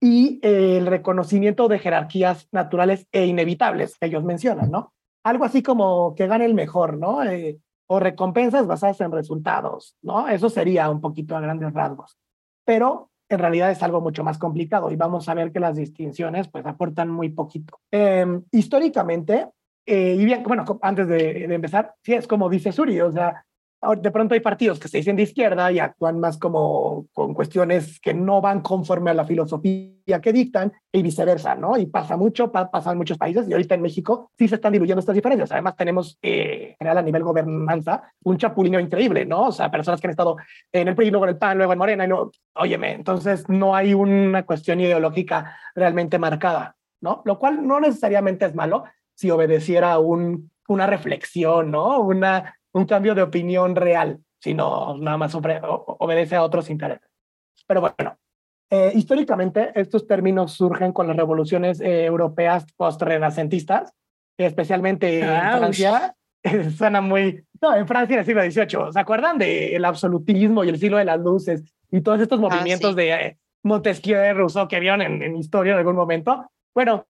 y 0.00 0.38
el 0.42 0.86
reconocimiento 0.86 1.66
de 1.68 1.78
jerarquías 1.78 2.48
naturales 2.52 3.06
e 3.10 3.24
inevitables 3.24 3.96
que 3.96 4.06
ellos 4.06 4.22
mencionan, 4.22 4.70
¿no? 4.70 4.92
Algo 5.24 5.46
así 5.46 5.62
como 5.62 6.14
que 6.14 6.26
gane 6.26 6.44
el 6.44 6.52
mejor, 6.52 6.98
¿no? 6.98 7.24
Eh, 7.24 7.58
o 7.86 8.00
recompensas 8.00 8.66
basadas 8.66 9.00
en 9.00 9.12
resultados, 9.12 9.96
¿no? 10.02 10.28
Eso 10.28 10.50
sería 10.50 10.90
un 10.90 11.00
poquito 11.00 11.36
a 11.36 11.40
grandes 11.40 11.72
rasgos. 11.72 12.18
Pero 12.66 13.10
en 13.28 13.38
realidad 13.38 13.70
es 13.70 13.82
algo 13.82 14.00
mucho 14.00 14.22
más 14.24 14.38
complicado 14.38 14.90
y 14.90 14.96
vamos 14.96 15.28
a 15.28 15.34
ver 15.34 15.52
que 15.52 15.60
las 15.60 15.76
distinciones 15.76 16.48
pues 16.48 16.66
aportan 16.66 17.10
muy 17.10 17.30
poquito. 17.30 17.80
Em, 17.90 18.44
históricamente, 18.52 19.48
eh, 19.86 20.16
y 20.18 20.24
bien, 20.24 20.42
bueno, 20.42 20.64
antes 20.82 21.08
de, 21.08 21.44
empezar, 21.44 21.94
sí 22.02 22.14
es 22.14 22.26
como 22.26 22.48
dice 22.48 22.72
Suri, 22.72 23.00
o 23.00 23.12
sea, 23.12 23.44
de 23.98 24.10
pronto 24.10 24.34
hay 24.34 24.40
partidos 24.40 24.78
que 24.78 24.88
se 24.88 24.96
dicen 24.98 25.16
de 25.16 25.24
izquierda 25.24 25.70
y 25.70 25.78
actúan 25.78 26.18
más 26.18 26.38
como 26.38 27.06
con 27.12 27.34
cuestiones 27.34 28.00
que 28.00 28.14
no 28.14 28.40
van 28.40 28.62
conforme 28.62 29.10
a 29.10 29.14
la 29.14 29.26
filosofía 29.26 30.20
que 30.22 30.32
dictan 30.32 30.72
y 30.90 31.02
viceversa, 31.02 31.54
¿no? 31.54 31.76
Y 31.76 31.84
pasa 31.86 32.16
mucho, 32.16 32.50
pasa 32.50 32.92
en 32.92 32.96
muchos 32.96 33.18
países 33.18 33.46
y 33.46 33.52
ahorita 33.52 33.74
en 33.74 33.82
México 33.82 34.30
sí 34.38 34.48
se 34.48 34.54
están 34.54 34.72
diluyendo 34.72 35.00
estas 35.00 35.14
diferencias. 35.14 35.52
Además 35.52 35.76
tenemos, 35.76 36.18
eh, 36.22 36.68
en 36.70 36.76
general 36.78 36.98
a 36.98 37.02
nivel 37.02 37.22
gobernanza, 37.22 38.10
un 38.22 38.38
chapulineo 38.38 38.80
increíble, 38.80 39.26
¿no? 39.26 39.48
O 39.48 39.52
sea, 39.52 39.70
personas 39.70 40.00
que 40.00 40.06
han 40.06 40.12
estado 40.12 40.36
en 40.72 40.88
el 40.88 40.94
PRI, 40.94 41.10
luego 41.10 41.26
en 41.26 41.30
el 41.30 41.38
PAN, 41.38 41.58
luego 41.58 41.72
en 41.72 41.78
Morena, 41.78 42.04
y 42.04 42.08
no, 42.08 42.30
óyeme, 42.54 42.92
entonces 42.92 43.48
no 43.48 43.76
hay 43.76 43.92
una 43.92 44.44
cuestión 44.44 44.80
ideológica 44.80 45.58
realmente 45.74 46.18
marcada, 46.18 46.76
¿no? 47.02 47.20
Lo 47.26 47.38
cual 47.38 47.66
no 47.66 47.80
necesariamente 47.80 48.46
es 48.46 48.54
malo 48.54 48.84
si 49.14 49.30
obedeciera 49.30 49.98
un, 49.98 50.50
una 50.68 50.86
reflexión, 50.86 51.70
¿no? 51.70 52.00
Una 52.00 52.54
un 52.74 52.84
cambio 52.86 53.14
de 53.14 53.22
opinión 53.22 53.74
real, 53.76 54.18
sino 54.40 54.96
nada 54.98 55.16
más 55.16 55.34
obedece 55.34 56.36
a 56.36 56.42
otros 56.42 56.68
intereses. 56.68 57.08
Pero 57.66 57.80
bueno, 57.80 58.18
eh, 58.68 58.92
históricamente 58.94 59.70
estos 59.74 60.06
términos 60.06 60.52
surgen 60.52 60.92
con 60.92 61.06
las 61.06 61.16
revoluciones 61.16 61.80
eh, 61.80 62.04
europeas 62.04 62.66
post-renacentistas, 62.76 63.92
especialmente 64.36 65.20
en 65.20 65.58
Francia. 65.58 66.14
suena 66.76 67.00
muy... 67.00 67.44
No, 67.62 67.74
en 67.74 67.86
Francia 67.86 68.14
en 68.14 68.20
el 68.20 68.26
siglo 68.26 68.42
XVIII. 68.42 68.92
¿Se 68.92 69.00
acuerdan 69.00 69.38
del 69.38 69.84
absolutismo 69.84 70.64
y 70.64 70.68
el 70.68 70.78
siglo 70.78 70.98
de 70.98 71.06
las 71.06 71.20
luces 71.20 71.62
y 71.90 72.00
todos 72.00 72.20
estos 72.20 72.38
ah, 72.40 72.42
movimientos 72.42 72.96
de 72.96 73.12
eh, 73.12 73.38
Montesquieu, 73.62 74.18
de 74.18 74.34
Rousseau 74.34 74.68
que 74.68 74.80
vieron 74.80 75.00
en, 75.00 75.22
en, 75.22 75.36
historia 75.36 75.72
en 75.72 75.78
algún 75.78 75.94
momento? 75.94 76.50
Bueno, 76.74 77.06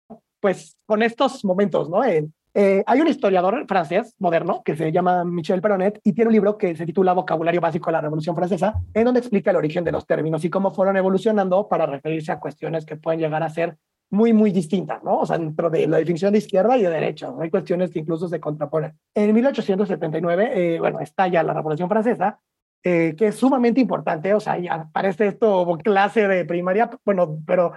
pues 0.40 0.76
con 0.86 1.02
estos 1.02 1.44
momentos, 1.44 1.88
¿no? 1.88 2.02
Eh, 2.04 2.82
hay 2.86 3.00
un 3.00 3.06
historiador 3.06 3.66
francés 3.68 4.14
moderno 4.18 4.62
que 4.64 4.74
se 4.74 4.90
llama 4.90 5.24
Michel 5.24 5.60
Peronet 5.60 6.00
y 6.02 6.12
tiene 6.12 6.28
un 6.28 6.32
libro 6.32 6.58
que 6.58 6.74
se 6.74 6.86
titula 6.86 7.12
Vocabulario 7.12 7.60
básico 7.60 7.86
de 7.86 7.92
la 7.92 8.00
Revolución 8.00 8.34
Francesa, 8.34 8.74
en 8.94 9.04
donde 9.04 9.20
explica 9.20 9.50
el 9.50 9.56
origen 9.56 9.84
de 9.84 9.92
los 9.92 10.06
términos 10.06 10.44
y 10.44 10.50
cómo 10.50 10.72
fueron 10.72 10.96
evolucionando 10.96 11.68
para 11.68 11.86
referirse 11.86 12.32
a 12.32 12.40
cuestiones 12.40 12.84
que 12.84 12.96
pueden 12.96 13.20
llegar 13.20 13.42
a 13.42 13.50
ser 13.50 13.76
muy, 14.10 14.32
muy 14.32 14.50
distintas, 14.50 15.04
¿no? 15.04 15.18
O 15.18 15.26
sea, 15.26 15.38
dentro 15.38 15.68
de 15.70 15.86
la 15.86 15.98
definición 15.98 16.32
de 16.32 16.38
izquierda 16.38 16.76
y 16.76 16.82
de 16.82 16.90
derecha, 16.90 17.30
hay 17.38 17.50
cuestiones 17.50 17.90
que 17.90 17.98
incluso 17.98 18.26
se 18.26 18.40
contraponen. 18.40 18.94
En 19.14 19.34
1879, 19.34 20.50
eh, 20.54 20.80
bueno, 20.80 21.00
estalla 21.00 21.42
la 21.42 21.52
Revolución 21.52 21.88
Francesa, 21.88 22.40
eh, 22.82 23.14
que 23.18 23.28
es 23.28 23.36
sumamente 23.36 23.80
importante, 23.80 24.32
o 24.34 24.40
sea, 24.40 24.58
ya 24.58 24.88
parece 24.92 25.26
esto 25.26 25.78
clase 25.82 26.26
de 26.26 26.44
primaria, 26.44 26.88
bueno, 27.04 27.38
pero 27.46 27.72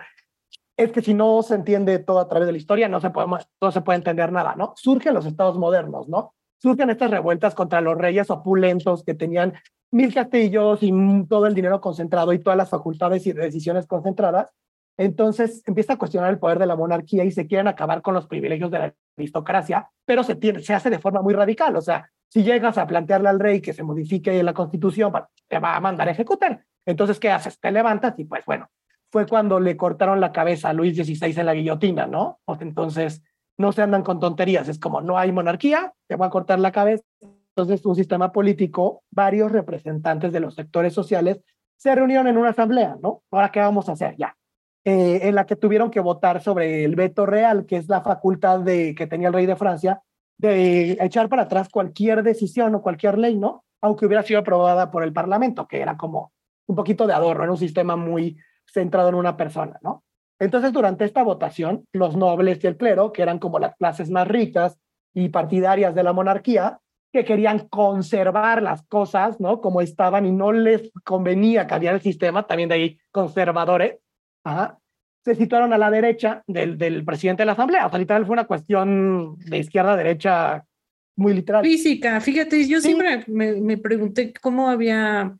es 0.78 0.92
que 0.92 1.02
si 1.02 1.14
no 1.14 1.44
se 1.44 1.56
entiende 1.56 2.00
todo 2.00 2.20
a 2.20 2.28
través 2.28 2.48
de 2.48 2.54
la 2.54 2.58
historia, 2.58 2.88
no 2.88 3.00
se 3.00 3.10
puede, 3.10 3.28
no 3.62 3.72
se 3.72 3.82
puede 3.82 3.98
entender 3.98 4.32
nada, 4.32 4.56
¿no? 4.56 4.74
Surgen 4.76 5.14
los 5.14 5.26
estados 5.26 5.58
modernos, 5.58 6.08
¿no? 6.08 6.34
Surgen 6.60 6.90
estas 6.90 7.12
revueltas 7.12 7.56
contra 7.56 7.82
los 7.82 7.98
reyes 7.98 8.30
opulentos 8.30 9.04
que 9.04 9.14
tenían 9.14 9.54
mil 9.92 10.14
castillos 10.14 10.80
y 10.82 10.92
todo 11.28 11.48
el 11.48 11.54
dinero 11.54 11.82
concentrado 11.82 12.34
y 12.34 12.40
todas 12.40 12.58
las 12.58 12.70
facultades 12.70 13.26
y 13.28 13.34
decisiones 13.34 13.88
concentradas. 13.88 14.54
Entonces 14.98 15.64
empieza 15.66 15.94
a 15.94 15.98
cuestionar 15.98 16.30
el 16.30 16.40
poder 16.40 16.60
de 16.60 16.66
la 16.66 16.76
monarquía 16.76 17.24
y 17.24 17.32
se 17.32 17.48
quieren 17.48 17.68
acabar 17.68 18.02
con 18.02 18.14
los 18.14 18.28
privilegios 18.28 18.72
de 18.72 18.80
la 18.80 18.94
aristocracia, 19.18 19.90
pero 20.06 20.24
se, 20.24 20.36
tiene, 20.36 20.62
se 20.62 20.74
hace 20.74 20.90
de 20.90 21.00
forma 21.00 21.22
muy 21.22 21.34
radical. 21.34 21.76
O 21.76 21.82
sea, 21.82 22.10
si 22.28 22.44
llegas 22.44 22.78
a 22.78 22.88
plantearle 22.88 23.30
al 23.30 23.40
rey 23.40 23.62
que 23.62 23.74
se 23.74 23.84
modifique 23.84 24.42
la 24.44 24.54
constitución, 24.54 25.12
te 25.48 25.60
va 25.60 25.76
a 25.76 25.80
mandar 25.80 26.08
a 26.08 26.12
ejecutar. 26.12 26.64
Entonces, 26.86 27.20
¿qué 27.20 27.30
haces? 27.30 27.60
Te 27.60 27.72
levantas 27.72 28.18
y 28.18 28.26
pues 28.26 28.46
bueno, 28.46 28.70
fue 29.12 29.28
cuando 29.28 29.60
le 29.60 29.76
cortaron 29.76 30.22
la 30.22 30.32
cabeza 30.32 30.70
a 30.70 30.74
Luis 30.74 30.96
XVI 30.96 31.40
en 31.40 31.46
la 31.46 31.54
guillotina, 31.54 32.08
¿no? 32.08 32.40
Entonces, 32.60 33.22
no 33.58 33.72
se 33.74 33.82
andan 33.82 34.04
con 34.04 34.20
tonterías, 34.20 34.70
es 34.70 34.80
como 34.80 35.02
no 35.02 35.18
hay 35.18 35.32
monarquía, 35.32 35.94
te 36.08 36.16
va 36.16 36.28
a 36.28 36.30
cortar 36.30 36.60
la 36.60 36.72
cabeza. 36.72 37.04
Entonces, 37.56 37.86
un 37.86 37.96
sistema 37.96 38.32
político, 38.32 39.04
varios 39.12 39.52
representantes 39.52 40.32
de 40.32 40.40
los 40.40 40.56
sectores 40.56 40.94
sociales 40.94 41.42
se 41.76 41.94
reunieron 41.94 42.28
en 42.28 42.38
una 42.38 42.50
asamblea, 42.50 42.98
¿no? 43.02 43.24
Ahora, 43.32 43.52
¿qué 43.52 43.60
vamos 43.60 43.90
a 43.90 43.94
hacer? 43.94 44.16
Ya. 44.18 44.38
Eh, 44.86 45.20
en 45.24 45.36
la 45.36 45.46
que 45.46 45.58
tuvieron 45.58 45.92
que 45.92 46.00
votar 46.00 46.42
sobre 46.42 46.86
el 46.86 46.96
veto 46.96 47.26
real, 47.26 47.66
que 47.66 47.78
es 47.78 47.90
la 47.90 48.02
facultad 48.02 48.62
de, 48.62 48.96
que 48.96 49.08
tenía 49.08 49.28
el 49.28 49.34
rey 49.34 49.46
de 49.46 49.56
Francia 49.56 50.02
de 50.38 50.94
echar 51.02 51.30
para 51.30 51.44
atrás 51.44 51.70
cualquier 51.70 52.24
decisión 52.24 52.74
o 52.74 52.82
cualquier 52.82 53.18
ley, 53.18 53.38
¿no? 53.38 53.64
Aunque 53.82 54.06
hubiera 54.06 54.24
sido 54.24 54.40
aprobada 54.40 54.90
por 54.90 55.04
el 55.04 55.14
Parlamento, 55.14 55.68
que 55.68 55.82
era 55.82 55.98
como 55.98 56.32
un 56.66 56.76
poquito 56.76 57.06
de 57.06 57.14
adorno, 57.14 57.44
era 57.44 57.52
un 57.52 57.58
sistema 57.60 57.96
muy 57.96 58.38
centrado 58.72 59.10
en 59.10 59.16
una 59.16 59.38
persona, 59.38 59.80
¿no? 59.82 60.04
Entonces, 60.40 60.74
durante 60.74 61.06
esta 61.06 61.24
votación, 61.24 61.86
los 61.92 62.16
nobles 62.16 62.64
y 62.64 62.68
el 62.68 62.78
clero, 62.78 63.12
que 63.12 63.22
eran 63.22 63.38
como 63.38 63.60
las 63.60 63.76
clases 63.76 64.10
más 64.10 64.28
ricas 64.28 64.80
y 65.14 65.30
partidarias 65.30 65.94
de 65.94 66.04
la 66.04 66.14
monarquía, 66.14 66.80
que 67.14 67.26
querían 67.26 67.68
conservar 67.68 68.62
las 68.62 68.82
cosas, 68.88 69.40
¿no? 69.40 69.62
Como 69.62 69.82
estaban 69.82 70.26
y 70.26 70.32
no 70.32 70.52
les 70.52 70.92
convenía 71.04 71.68
cambiar 71.68 71.96
el 71.96 72.02
sistema, 72.02 72.48
también 72.48 72.70
de 72.70 72.76
ahí 72.76 73.00
conservadores, 73.12 73.98
se 75.24 75.36
situaron 75.36 75.74
a 75.74 75.78
la 75.78 75.92
derecha 75.92 76.44
del, 76.48 76.78
del 76.78 77.06
presidente 77.06 77.42
de 77.42 77.46
la 77.46 77.52
Asamblea. 77.52 77.86
O 77.86 77.90
sea, 77.90 78.00
literal 78.00 78.26
fue 78.26 78.34
una 78.34 78.46
cuestión 78.48 79.38
de 79.38 79.60
izquierda 79.60 79.94
a 79.94 79.98
derecha 79.98 80.66
muy 81.16 81.34
literal. 81.34 81.64
Física, 81.64 82.20
fíjate, 82.22 82.68
yo 82.68 82.80
siempre 82.82 83.24
me, 83.28 83.54
me, 83.54 83.78
pregunté 83.78 84.34
cómo 84.42 84.70
había 84.70 85.38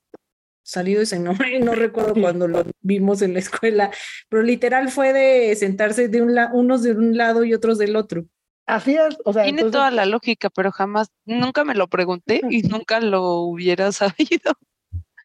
salido 0.64 1.02
ese 1.02 1.20
nombre, 1.20 1.60
no 1.60 1.74
recuerdo 1.74 2.14
cuando 2.14 2.48
lo 2.48 2.64
vimos 2.82 3.22
en 3.22 3.34
la 3.34 3.40
escuela, 3.40 3.92
pero 4.30 4.44
literal 4.44 4.90
fue 4.90 5.14
de 5.14 5.56
sentarse 5.56 6.08
de 6.08 6.22
un 6.22 6.36
lado, 6.36 6.56
unos 6.56 6.84
de 6.84 6.92
un 6.92 7.18
lado 7.18 7.44
y 7.44 7.54
otros 7.54 7.78
del 7.78 7.96
otro. 7.96 8.26
Así 8.68 8.96
es, 8.96 9.18
o 9.26 9.34
sea, 9.34 9.44
tiene 9.44 9.64
toda 9.64 9.92
la 9.92 10.06
lógica, 10.06 10.50
pero 10.50 10.72
jamás, 10.72 11.12
nunca 11.26 11.64
me 11.66 11.76
lo 11.76 11.88
pregunté 11.88 12.42
y 12.50 12.62
nunca 12.64 13.00
lo 13.00 13.40
hubiera 13.40 13.92
sabido. 13.92 14.54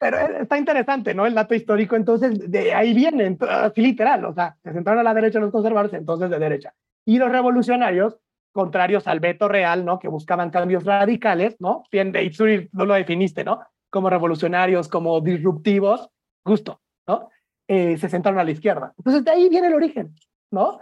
Pero 0.01 0.19
está 0.41 0.59
interesante, 0.59 1.15
¿no? 1.15 1.27
El 1.27 1.35
dato 1.35 1.55
histórico, 1.55 1.97
entonces, 1.97 2.51
de 2.51 2.75
ahí 2.75 2.93
viene, 2.93 3.37
así 3.49 3.81
literal, 3.81 4.25
o 4.25 4.35
sea, 4.35 4.57
se 4.63 4.73
sentaron 4.73 5.01
a 5.01 5.03
la 5.03 5.15
derecha 5.15 5.39
los 5.39 5.53
conservadores, 5.53 5.95
entonces 5.95 6.29
de 6.29 6.39
derecha. 6.39 6.75
Y 7.05 7.19
los 7.19 7.31
revolucionarios, 7.31 8.19
contrarios 8.53 9.07
al 9.07 9.21
veto 9.21 9.49
real, 9.49 9.85
¿no? 9.85 9.99
Que 9.99 10.09
buscaban 10.09 10.51
cambios 10.51 10.85
radicales, 10.85 11.57
¿no? 11.61 11.85
Bien, 11.91 12.11
de 12.11 12.69
no 12.73 12.85
lo 12.85 12.95
definiste, 12.95 13.45
¿no? 13.45 13.61
Como 13.91 14.11
revolucionarios, 14.11 14.89
como 14.89 15.21
disruptivos, 15.21 16.09
justo, 16.45 16.81
¿no? 17.07 17.31
Eh, 17.69 17.97
se 17.99 18.09
sentaron 18.09 18.39
a 18.39 18.45
la 18.45 18.51
izquierda. 18.51 18.95
Entonces 18.99 19.25
de 19.25 19.31
ahí 19.31 19.49
viene 19.49 19.69
el 19.69 19.75
origen, 19.75 20.15
¿no? 20.51 20.79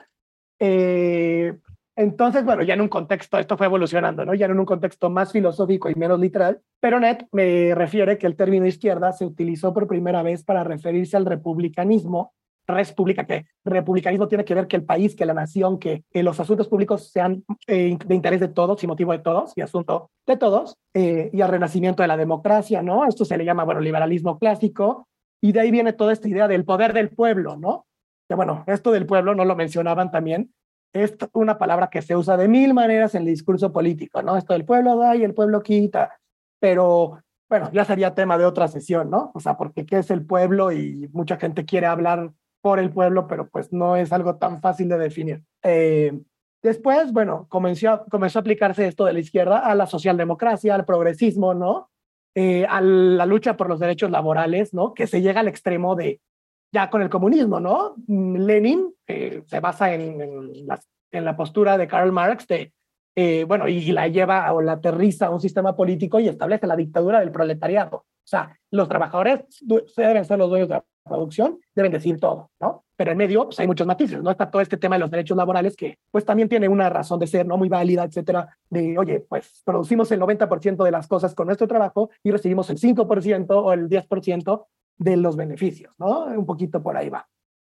Eh, 0.58 1.56
entonces, 1.96 2.44
bueno, 2.44 2.62
ya 2.62 2.74
en 2.74 2.80
un 2.80 2.88
contexto, 2.88 3.38
esto 3.38 3.56
fue 3.56 3.66
evolucionando, 3.66 4.24
¿no? 4.24 4.34
Ya 4.34 4.46
en 4.46 4.58
un 4.58 4.66
contexto 4.66 5.10
más 5.10 5.30
filosófico 5.30 5.88
y 5.88 5.94
menos 5.94 6.18
literal, 6.18 6.60
pero 6.80 6.98
Net 6.98 7.26
me 7.30 7.74
refiere 7.74 8.18
que 8.18 8.26
el 8.26 8.36
término 8.36 8.66
izquierda 8.66 9.12
se 9.12 9.24
utilizó 9.24 9.72
por 9.72 9.86
primera 9.86 10.22
vez 10.22 10.42
para 10.42 10.64
referirse 10.64 11.16
al 11.16 11.24
republicanismo 11.24 12.34
república, 12.66 13.27
que 13.27 13.46
republicanismo 13.64 14.29
tiene 14.29 14.44
que 14.44 14.55
ver 14.55 14.66
que 14.66 14.77
el 14.77 14.85
país, 14.85 15.14
que 15.14 15.27
la 15.27 15.35
nación, 15.35 15.79
que, 15.79 16.05
los 16.12 16.38
asuntos 16.40 16.68
públicos 16.68 17.11
sean 17.11 17.44
eh, 17.66 17.96
de 18.05 18.14
interés 18.14 18.40
de 18.40 18.48
todos 18.48 18.83
y 18.83 18.87
motivo 18.87 19.12
de 19.12 19.18
todos 19.18 19.53
y 19.57 19.61
asunto 19.61 20.11
de 20.27 20.37
todos, 20.37 20.77
eh, 20.94 21.31
y 21.33 21.40
al 21.40 21.50
renacimiento 21.50 22.03
de 22.03 22.09
la 22.09 22.16
democracia, 22.16 22.83
¿no? 22.83 23.07
Esto 23.07 23.24
se 23.24 23.37
le 23.37 23.44
llama, 23.44 23.64
bueno, 23.64 23.81
liberalismo 23.81 24.38
clásico, 24.38 25.09
y 25.40 25.53
de 25.53 25.61
ahí 25.61 25.70
viene 25.70 25.92
toda 25.92 26.12
esta 26.12 26.29
idea 26.29 26.48
del 26.48 26.64
poder 26.64 26.92
del 26.92 27.11
pueblo, 27.11 27.57
¿no? 27.57 27.87
Que 28.29 28.35
bueno, 28.35 28.64
esto 28.66 28.90
del 28.90 29.07
pueblo 29.07 29.35
no 29.35 29.44
lo 29.44 29.57
mencionaban 29.57 30.11
también, 30.11 30.50
es 30.94 31.16
una 31.33 31.59
palabra 31.59 31.90
que 31.90 32.03
se 32.03 32.16
usa 32.16 32.37
de 32.37 32.48
mil 32.48 32.72
maneras 32.72 33.14
en 33.14 33.22
el 33.22 33.29
discurso 33.29 33.72
político, 33.72 34.22
¿no? 34.22 34.37
Esto 34.37 34.53
del 34.53 34.64
pueblo 34.64 34.96
da 34.96 35.16
y 35.16 35.24
el 35.24 35.35
pueblo 35.35 35.61
quita, 35.61 36.18
pero 36.61 37.18
bueno, 37.50 37.70
ya 37.72 37.85
sería 37.85 38.14
tema 38.14 38.38
de 38.38 38.46
otra 38.46 38.68
sesión, 38.68 39.11
¿no? 39.11 39.33
O 39.35 39.40
sea, 39.40 39.57
porque 39.57 39.85
qué 39.85 39.98
es 39.98 40.11
el 40.11 40.24
pueblo 40.24 40.72
y 40.72 41.11
mucha 41.12 41.37
gente 41.37 41.64
quiere 41.64 41.87
hablar 41.87 42.33
por 42.64 42.79
el 42.79 42.90
pueblo, 42.90 43.27
pero 43.29 43.46
pues 43.50 43.74
no 43.74 43.94
es 43.94 44.11
algo 44.11 44.37
tan 44.37 44.62
fácil 44.62 44.88
de 44.88 44.96
definir. 44.96 45.42
Eh, 45.62 46.18
después, 46.62 47.12
bueno, 47.12 47.46
comenzó, 47.50 48.07
comenzó 48.11 48.38
a 48.38 48.40
aplicarse 48.40 48.87
esto 48.87 49.05
de 49.05 49.12
la 49.12 49.18
izquierda 49.18 49.59
a 49.59 49.74
la 49.74 49.87
socialdemocracia, 49.87 50.74
al 50.74 50.87
progresismo, 50.87 51.53
¿no? 51.53 51.90
Eh, 52.35 52.64
a 52.66 52.81
la 52.81 53.27
lucha 53.27 53.59
por 53.59 53.68
los 53.68 53.81
derechos 53.81 54.11
laborales, 54.11 54.72
¿no? 54.72 54.94
Que 54.94 55.07
se 55.07 55.20
llega 55.20 55.40
al 55.40 55.48
extremo 55.48 55.94
de 55.94 56.22
ya 56.72 56.88
con 56.88 57.03
el 57.03 57.11
comunismo, 57.11 57.61
¿no? 57.61 57.96
Mm, 58.07 58.37
Lenin 58.37 58.94
eh, 59.09 59.42
se 59.44 59.61
basa 59.61 59.92
en, 59.92 60.22
en, 60.22 60.66
la, 60.66 60.81
en, 61.12 61.24
la, 61.27 61.37
postura 61.37 61.77
de 61.77 61.87
Karl 61.87 62.12
Marx 62.12 62.46
de, 62.46 62.72
bueno, 63.46 63.68
y 63.68 63.92
la 63.92 64.09
lleva 64.09 64.50
o 64.55 64.62
la 64.62 64.72
aterriza 64.72 65.27
a 65.27 65.31
un 65.31 65.40
sistema 65.40 65.77
político 65.77 66.18
y 66.18 66.29
establece 66.29 66.66
la 66.66 66.77
dictadura 66.77 67.20
del 67.20 67.31
proletariado. 67.31 67.96
O 67.96 68.27
sea, 68.27 68.59
los 68.70 68.88
trabajadores 68.88 69.40
deben 69.61 70.24
ser 70.24 70.38
los 70.38 70.48
dueños 70.48 70.70
de 70.70 70.77
la 70.77 70.85
producción, 71.04 71.58
deben 71.74 71.92
decir 71.92 72.18
todo, 72.18 72.50
¿no? 72.60 72.84
Pero 72.96 73.12
en 73.12 73.18
medio 73.18 73.44
pues, 73.44 73.60
hay 73.60 73.66
muchos 73.66 73.86
matices, 73.86 74.22
¿no? 74.22 74.30
Está 74.30 74.50
todo 74.50 74.62
este 74.62 74.76
tema 74.76 74.96
de 74.96 75.00
los 75.00 75.10
derechos 75.10 75.36
laborales 75.36 75.76
que 75.76 75.98
pues 76.10 76.24
también 76.24 76.48
tiene 76.48 76.68
una 76.68 76.88
razón 76.88 77.18
de 77.20 77.26
ser, 77.26 77.46
¿no? 77.46 77.56
Muy 77.56 77.68
válida, 77.68 78.04
etcétera, 78.04 78.56
de, 78.70 78.98
oye, 78.98 79.20
pues 79.20 79.62
producimos 79.64 80.10
el 80.12 80.20
90% 80.20 80.82
de 80.82 80.90
las 80.90 81.06
cosas 81.06 81.34
con 81.34 81.46
nuestro 81.46 81.68
trabajo 81.68 82.10
y 82.22 82.30
recibimos 82.30 82.70
el 82.70 82.78
5% 82.78 83.46
o 83.50 83.72
el 83.72 83.88
10% 83.88 84.66
de 84.96 85.16
los 85.16 85.36
beneficios, 85.36 85.94
¿no? 85.98 86.24
Un 86.24 86.46
poquito 86.46 86.82
por 86.82 86.96
ahí 86.96 87.08
va. 87.08 87.28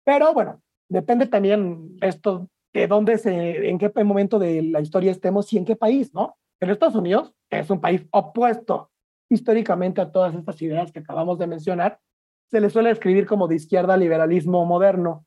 Pero 0.05 0.33
bueno, 0.33 0.63
depende 0.89 1.27
también 1.27 1.97
esto 2.01 2.49
de 2.73 2.87
dónde 2.87 3.19
se, 3.19 3.69
en 3.69 3.79
qué 3.79 3.93
momento 4.05 4.39
de 4.39 4.63
la 4.63 4.81
historia 4.81 5.11
estemos 5.11 5.53
y 5.53 5.59
en 5.59 5.65
qué 5.65 5.77
país, 5.77 6.15
¿no? 6.15 6.37
En 6.61 6.71
Estados 6.71 6.95
Unidos 6.95 7.35
es 7.51 7.71
un 7.71 7.81
país 7.81 8.07
opuesto 8.11 8.91
históricamente 9.31 10.01
a 10.01 10.11
todas 10.11 10.35
estas 10.35 10.61
ideas 10.63 10.91
que 10.91 11.01
acabamos 11.01 11.39
de 11.39 11.47
mencionar, 11.47 12.01
se 12.51 12.61
les 12.61 12.73
suele 12.73 12.91
escribir 12.91 13.27
como 13.27 13.49
de 13.49 13.57
izquierda 13.57 13.97
liberalismo 13.97 14.65
moderno. 14.65 15.25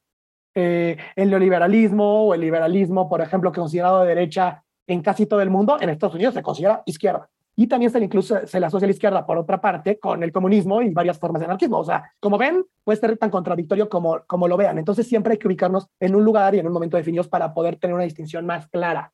Eh, 0.53 0.97
el 1.15 1.29
neoliberalismo 1.29 2.25
o 2.25 2.33
el 2.33 2.41
liberalismo, 2.41 3.07
por 3.07 3.21
ejemplo, 3.21 3.51
considerado 3.51 4.01
de 4.01 4.09
derecha 4.09 4.63
en 4.87 5.01
casi 5.01 5.25
todo 5.25 5.41
el 5.41 5.49
mundo, 5.49 5.77
en 5.79 5.89
Estados 5.89 6.15
Unidos 6.15 6.33
se 6.33 6.41
considera 6.41 6.83
izquierda. 6.85 7.29
Y 7.55 7.67
también 7.67 7.91
se 7.91 7.99
le, 7.99 8.05
incluso, 8.05 8.35
le 8.35 8.65
asocia 8.65 8.85
a 8.85 8.87
la 8.87 8.93
izquierda, 8.93 9.25
por 9.25 9.37
otra 9.37 9.61
parte, 9.61 9.99
con 9.99 10.23
el 10.23 10.31
comunismo 10.31 10.81
y 10.81 10.89
varias 10.89 11.19
formas 11.19 11.41
de 11.41 11.45
anarquismo. 11.45 11.79
O 11.79 11.83
sea, 11.83 12.11
como 12.19 12.37
ven, 12.37 12.65
puede 12.83 12.99
ser 12.99 13.17
tan 13.17 13.29
contradictorio 13.29 13.89
como, 13.89 14.21
como 14.25 14.47
lo 14.47 14.57
vean. 14.57 14.77
Entonces 14.77 15.07
siempre 15.07 15.33
hay 15.33 15.37
que 15.37 15.47
ubicarnos 15.47 15.87
en 15.99 16.15
un 16.15 16.23
lugar 16.23 16.55
y 16.55 16.59
en 16.59 16.67
un 16.67 16.73
momento 16.73 16.97
definidos 16.97 17.27
para 17.27 17.53
poder 17.53 17.75
tener 17.75 17.93
una 17.93 18.03
distinción 18.03 18.45
más 18.45 18.67
clara. 18.67 19.13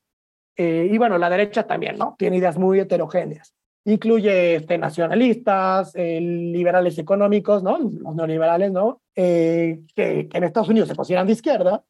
Eh, 0.55 0.87
y 0.91 0.97
bueno, 0.97 1.17
la 1.17 1.29
derecha 1.29 1.67
también, 1.67 1.97
¿no? 1.97 2.15
Tiene 2.17 2.37
ideas 2.37 2.57
muy 2.57 2.79
heterogéneas. 2.79 3.53
Incluye 3.87 4.55
este, 4.55 4.77
nacionalistas, 4.77 5.93
eh, 5.95 6.19
liberales 6.19 6.97
económicos, 6.97 7.63
¿no? 7.63 7.79
Los 7.79 8.15
neoliberales, 8.15 8.69
¿no? 8.71 9.01
Eh, 9.15 9.79
que, 9.95 10.27
en 10.31 10.43
Estados 10.43 10.67
Unidos 10.67 10.89
se 10.89 10.95
consideran 10.95 11.25
de 11.25 11.33
izquierda. 11.33 11.83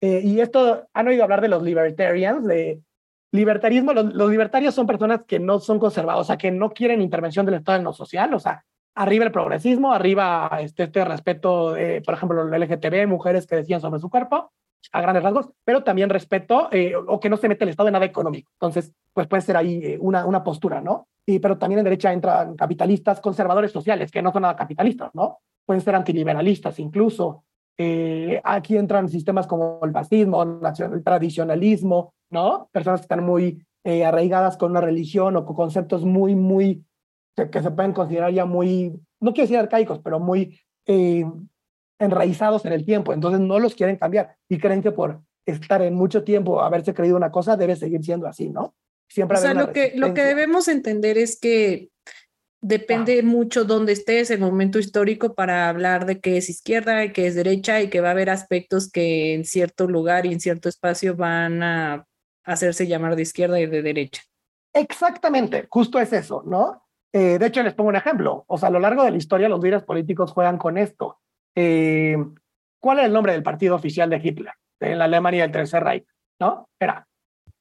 y 0.00 0.40
esto, 0.40 0.86
han 0.92 1.08
oído 1.08 1.22
hablar 1.22 1.40
de 1.40 1.48
los 1.48 1.62
libertarians, 1.62 2.44
de 2.44 2.80
libertarismo, 3.32 3.94
los, 3.94 4.30
libertarios 4.30 4.74
son 4.74 4.86
personas 4.86 5.22
que 5.26 5.38
no 5.38 5.60
son 5.60 5.78
conservados, 5.78 6.22
o 6.22 6.24
sea, 6.24 6.36
que 6.36 6.50
no 6.50 6.70
quieren 6.70 7.00
intervención 7.00 7.46
del 7.46 7.54
Estado 7.54 7.78
en 7.78 7.84
lo 7.84 7.92
social, 7.92 8.34
o 8.34 8.40
sea, 8.40 8.64
arriba 8.94 9.24
el 9.24 9.32
progresismo, 9.32 9.92
arriba 9.94 10.50
este, 10.60 10.82
este 10.82 11.04
respeto, 11.04 11.74
por 12.04 12.14
ejemplo, 12.14 12.42
el 12.42 12.60
LGTB, 12.60 13.06
mujeres 13.06 13.46
que 13.46 13.56
decían 13.56 13.80
sobre 13.80 14.00
su 14.00 14.10
cuerpo, 14.10 14.52
a 14.92 15.00
grandes 15.00 15.22
rasgos, 15.22 15.50
pero 15.64 15.82
también 15.82 16.10
respeto 16.10 16.68
eh, 16.72 16.94
o 16.94 17.20
que 17.20 17.30
no 17.30 17.36
se 17.36 17.48
mete 17.48 17.64
el 17.64 17.70
Estado 17.70 17.88
en 17.88 17.94
nada 17.94 18.04
económico. 18.04 18.50
Entonces, 18.54 18.92
pues 19.12 19.26
puede 19.26 19.42
ser 19.42 19.56
ahí 19.56 19.80
eh, 19.82 19.98
una, 20.00 20.26
una 20.26 20.42
postura, 20.42 20.80
¿no? 20.80 21.08
Y, 21.26 21.38
pero 21.38 21.58
también 21.58 21.78
en 21.78 21.84
derecha 21.84 22.12
entran 22.12 22.54
capitalistas, 22.54 23.20
conservadores 23.20 23.72
sociales, 23.72 24.10
que 24.10 24.22
no 24.22 24.32
son 24.32 24.42
nada 24.42 24.56
capitalistas, 24.56 25.10
¿no? 25.14 25.38
Pueden 25.64 25.80
ser 25.80 25.94
antiliberalistas 25.94 26.78
incluso. 26.78 27.44
Eh, 27.76 28.40
aquí 28.44 28.76
entran 28.76 29.08
sistemas 29.08 29.46
como 29.46 29.80
el 29.82 29.92
fascismo, 29.92 30.42
el 30.42 31.02
tradicionalismo, 31.02 32.14
¿no? 32.30 32.68
Personas 32.72 33.00
que 33.00 33.04
están 33.04 33.24
muy 33.24 33.64
eh, 33.84 34.04
arraigadas 34.04 34.56
con 34.56 34.70
una 34.70 34.80
religión 34.80 35.36
o 35.36 35.44
con 35.44 35.56
conceptos 35.56 36.04
muy, 36.04 36.34
muy, 36.34 36.84
que, 37.34 37.50
que, 37.50 37.62
se 37.62 37.70
pueden 37.70 37.92
considerar 37.92 38.32
ya 38.32 38.44
muy, 38.44 38.92
no 39.20 39.32
quiero 39.32 39.44
decir 39.44 39.58
arcaicos, 39.58 39.98
pero 39.98 40.20
muy 40.20 40.60
eh, 40.86 41.24
enraizados 41.98 42.64
en 42.64 42.72
el 42.72 42.84
tiempo. 42.84 43.12
Entonces 43.12 43.40
no 43.40 43.58
los 43.58 43.74
quieren 43.74 43.96
cambiar 43.96 44.36
y 44.48 44.58
creen 44.58 44.82
que 44.82 44.92
por 44.92 45.20
estar 45.46 45.82
en 45.82 45.94
mucho 45.94 46.24
tiempo, 46.24 46.62
haberse 46.62 46.94
creído 46.94 47.16
una 47.16 47.30
cosa, 47.30 47.56
debe 47.56 47.76
seguir 47.76 48.02
siendo 48.02 48.26
así, 48.26 48.50
¿no? 48.50 48.74
Siempre 49.08 49.38
o 49.38 49.40
sea, 49.40 49.54
lo 49.54 49.72
que, 49.72 49.92
lo 49.94 50.14
que 50.14 50.22
debemos 50.22 50.68
entender 50.68 51.18
es 51.18 51.38
que 51.38 51.90
depende 52.62 53.22
mucho 53.22 53.64
dónde 53.64 53.92
estés, 53.92 54.30
el 54.30 54.40
momento 54.40 54.78
histórico 54.78 55.34
para 55.34 55.68
hablar 55.68 56.06
de 56.06 56.20
qué 56.20 56.38
es 56.38 56.48
izquierda 56.48 57.04
y 57.04 57.12
qué 57.12 57.26
es 57.26 57.34
derecha 57.34 57.82
y 57.82 57.90
que 57.90 58.00
va 58.00 58.08
a 58.08 58.12
haber 58.12 58.30
aspectos 58.30 58.90
que 58.90 59.34
en 59.34 59.44
cierto 59.44 59.86
lugar 59.86 60.24
y 60.24 60.32
en 60.32 60.40
cierto 60.40 60.70
espacio 60.70 61.14
van 61.14 61.62
a 61.62 62.06
hacerse 62.42 62.86
llamar 62.86 63.16
de 63.16 63.22
izquierda 63.22 63.60
y 63.60 63.66
de 63.66 63.82
derecha. 63.82 64.22
Exactamente, 64.72 65.66
justo 65.68 66.00
es 66.00 66.12
eso, 66.14 66.42
¿no? 66.46 66.82
Eh, 67.12 67.38
de 67.38 67.46
hecho, 67.46 67.62
les 67.62 67.74
pongo 67.74 67.90
un 67.90 67.96
ejemplo. 67.96 68.44
O 68.48 68.58
sea, 68.58 68.70
a 68.70 68.72
lo 68.72 68.80
largo 68.80 69.04
de 69.04 69.12
la 69.12 69.16
historia, 69.16 69.48
los 69.48 69.62
líderes 69.62 69.84
políticos 69.84 70.32
juegan 70.32 70.58
con 70.58 70.76
esto. 70.76 71.18
Eh, 71.54 72.16
¿Cuál 72.80 72.98
era 72.98 73.06
el 73.06 73.12
nombre 73.12 73.32
del 73.32 73.42
partido 73.42 73.74
oficial 73.74 74.10
de 74.10 74.20
Hitler 74.22 74.52
en 74.80 74.98
la 74.98 75.04
Alemania 75.04 75.42
del 75.42 75.52
Tercer 75.52 75.82
Reich? 75.82 76.06
¿No? 76.38 76.68
Era 76.78 77.06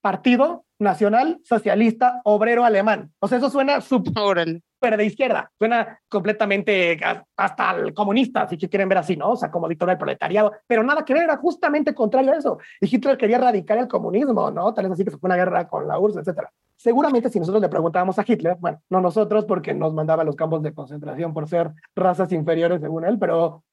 Partido 0.01 0.65
Nacional 0.79 1.39
Socialista 1.43 2.21
Obrero 2.25 2.65
Alemán. 2.65 3.13
O 3.19 3.27
sea, 3.27 3.37
eso 3.37 3.49
suena 3.49 3.79
súper 3.79 4.61
de 4.83 5.05
izquierda, 5.05 5.49
suena 5.57 5.97
completamente 6.09 6.99
hasta 7.37 7.71
el 7.71 7.93
comunista, 7.93 8.47
si 8.49 8.57
quieren 8.57 8.89
ver 8.89 8.97
así, 8.97 9.15
¿no? 9.15 9.31
O 9.31 9.35
sea, 9.37 9.49
como 9.49 9.69
dictadura 9.69 9.93
del 9.93 9.99
proletariado, 9.99 10.51
pero 10.67 10.83
nada 10.83 11.05
que 11.05 11.13
ver, 11.13 11.23
era 11.23 11.37
justamente 11.37 11.95
contrario 11.95 12.33
a 12.33 12.35
eso. 12.35 12.57
Y 12.81 12.93
Hitler 12.93 13.17
quería 13.17 13.37
erradicar 13.37 13.77
el 13.77 13.87
comunismo, 13.87 14.51
¿no? 14.51 14.73
Tal 14.73 14.83
vez 14.85 14.93
así 14.93 15.05
que 15.05 15.11
se 15.11 15.17
fue 15.17 15.29
una 15.29 15.37
guerra 15.37 15.69
con 15.69 15.87
la 15.87 15.97
URSS, 15.97 16.17
etcétera. 16.17 16.51
Seguramente 16.75 17.29
si 17.29 17.39
nosotros 17.39 17.61
le 17.61 17.69
preguntábamos 17.69 18.19
a 18.19 18.25
Hitler, 18.27 18.57
bueno, 18.59 18.81
no 18.89 18.99
nosotros 18.99 19.45
porque 19.45 19.73
nos 19.73 19.93
mandaba 19.93 20.23
a 20.23 20.25
los 20.25 20.35
campos 20.35 20.61
de 20.63 20.73
concentración 20.73 21.33
por 21.33 21.47
ser 21.47 21.71
razas 21.95 22.29
inferiores 22.33 22.81
según 22.81 23.05
él, 23.05 23.17
pero 23.17 23.63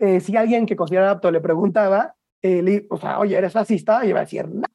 eh, 0.00 0.20
si 0.20 0.36
alguien 0.36 0.66
que 0.66 0.76
considera 0.76 1.10
apto 1.10 1.30
le 1.30 1.40
preguntaba, 1.40 2.14
eh, 2.42 2.86
o 2.90 2.96
sea, 2.96 3.18
oye, 3.18 3.36
¿eres 3.36 3.52
fascista? 3.52 4.04
Y 4.04 4.08
iba 4.08 4.18
a 4.18 4.24
decir, 4.24 4.48
no, 4.48 4.66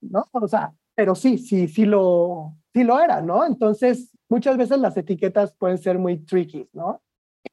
¿no? 0.00 0.24
O 0.32 0.48
sea, 0.48 0.72
pero 0.94 1.14
sí, 1.14 1.38
sí, 1.38 1.68
sí 1.68 1.84
lo, 1.84 2.56
sí 2.74 2.84
lo 2.84 3.00
era, 3.00 3.20
¿no? 3.20 3.46
Entonces, 3.46 4.10
muchas 4.28 4.56
veces 4.56 4.78
las 4.78 4.96
etiquetas 4.96 5.54
pueden 5.54 5.78
ser 5.78 5.98
muy 5.98 6.18
tricky, 6.18 6.68
¿no? 6.72 7.00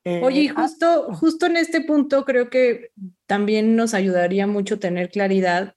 Eh, 0.04 0.22
oye, 0.24 0.52
ah, 0.56 0.64
justo, 0.64 1.14
justo 1.14 1.46
en 1.46 1.58
este 1.58 1.82
punto 1.82 2.26
creo 2.26 2.50
que 2.50 2.92
también 3.26 3.76
nos 3.76 3.94
ayudaría 3.94 4.48
mucho 4.48 4.80
tener 4.80 5.10
claridad 5.10 5.76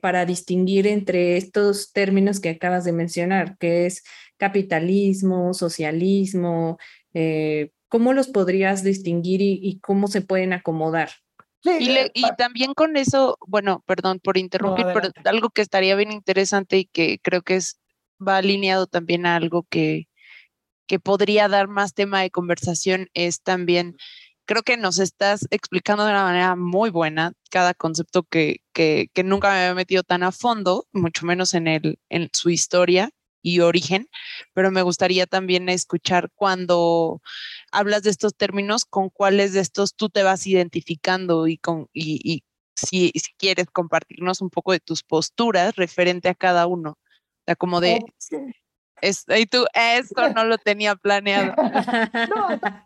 para 0.00 0.24
distinguir 0.24 0.86
entre 0.86 1.36
estos 1.36 1.90
términos 1.92 2.38
que 2.38 2.50
acabas 2.50 2.84
de 2.84 2.92
mencionar, 2.92 3.58
que 3.58 3.86
es 3.86 4.04
capitalismo, 4.36 5.54
socialismo, 5.54 6.78
eh, 7.14 7.70
¿cómo 7.88 8.12
los 8.12 8.28
podrías 8.28 8.82
distinguir 8.82 9.40
y, 9.42 9.78
cómo 9.80 10.08
se 10.08 10.20
pueden 10.20 10.52
acomodar? 10.52 11.10
y, 11.64 11.90
y, 12.14 12.22
también 12.38 12.74
con 12.74 12.96
eso, 12.96 13.38
bueno, 13.46 13.82
perdón 13.86 14.20
por 14.20 14.36
interrumpir, 14.36 14.86
pero 14.94 15.10
algo 15.24 15.50
que 15.50 15.62
estaría 15.62 15.96
bien 15.96 16.12
interesante 16.12 16.78
y 16.78 16.84
que 16.84 17.18
creo 17.20 17.42
que 17.42 17.56
es 17.56 17.80
va 18.26 18.38
alineado 18.38 18.86
también 18.86 19.26
a 19.26 19.36
algo 19.36 19.66
que, 19.68 20.08
que 20.86 21.00
podría 21.00 21.48
dar 21.48 21.68
más 21.68 21.94
tema 21.94 22.22
de 22.22 22.30
conversación 22.30 23.08
es 23.14 23.42
también, 23.42 23.96
creo 24.46 24.62
que 24.62 24.76
nos 24.76 24.98
estás 24.98 25.46
explicando 25.50 26.04
de 26.04 26.12
una 26.12 26.22
manera 26.22 26.56
muy 26.56 26.90
buena 26.90 27.32
cada 27.50 27.74
concepto 27.74 28.22
que, 28.22 28.58
que, 28.72 29.08
que 29.12 29.24
nunca 29.24 29.50
me 29.50 29.56
había 29.56 29.74
metido 29.74 30.02
tan 30.02 30.22
a 30.22 30.32
fondo, 30.32 30.86
mucho 30.92 31.26
menos 31.26 31.54
en, 31.54 31.66
el, 31.66 31.98
en 32.08 32.30
su 32.32 32.50
historia 32.50 33.10
y 33.46 33.60
origen, 33.60 34.08
pero 34.54 34.72
me 34.72 34.82
gustaría 34.82 35.24
también 35.24 35.68
escuchar 35.68 36.30
cuando 36.34 37.22
hablas 37.70 38.02
de 38.02 38.10
estos 38.10 38.34
términos, 38.34 38.84
con 38.84 39.08
cuáles 39.08 39.52
de 39.52 39.60
estos 39.60 39.94
tú 39.94 40.08
te 40.08 40.24
vas 40.24 40.48
identificando 40.48 41.46
y, 41.46 41.56
con, 41.56 41.88
y, 41.92 42.42
si, 42.74 43.12
si, 43.14 43.32
quieres 43.38 43.66
compartirnos 43.72 44.40
un 44.40 44.50
poco 44.50 44.72
de 44.72 44.80
tus 44.80 45.04
posturas 45.04 45.76
referente 45.76 46.28
a 46.28 46.34
cada 46.34 46.66
uno. 46.66 46.98
O 46.98 47.42
sea, 47.46 47.54
como 47.54 47.80
de, 47.80 48.00
es, 49.00 49.24
y 49.28 49.46
tú, 49.46 49.64
esto 49.72 50.28
no 50.30 50.44
lo 50.44 50.58
tenía 50.58 50.96
planeado. 50.96 51.54
no, 52.34 52.85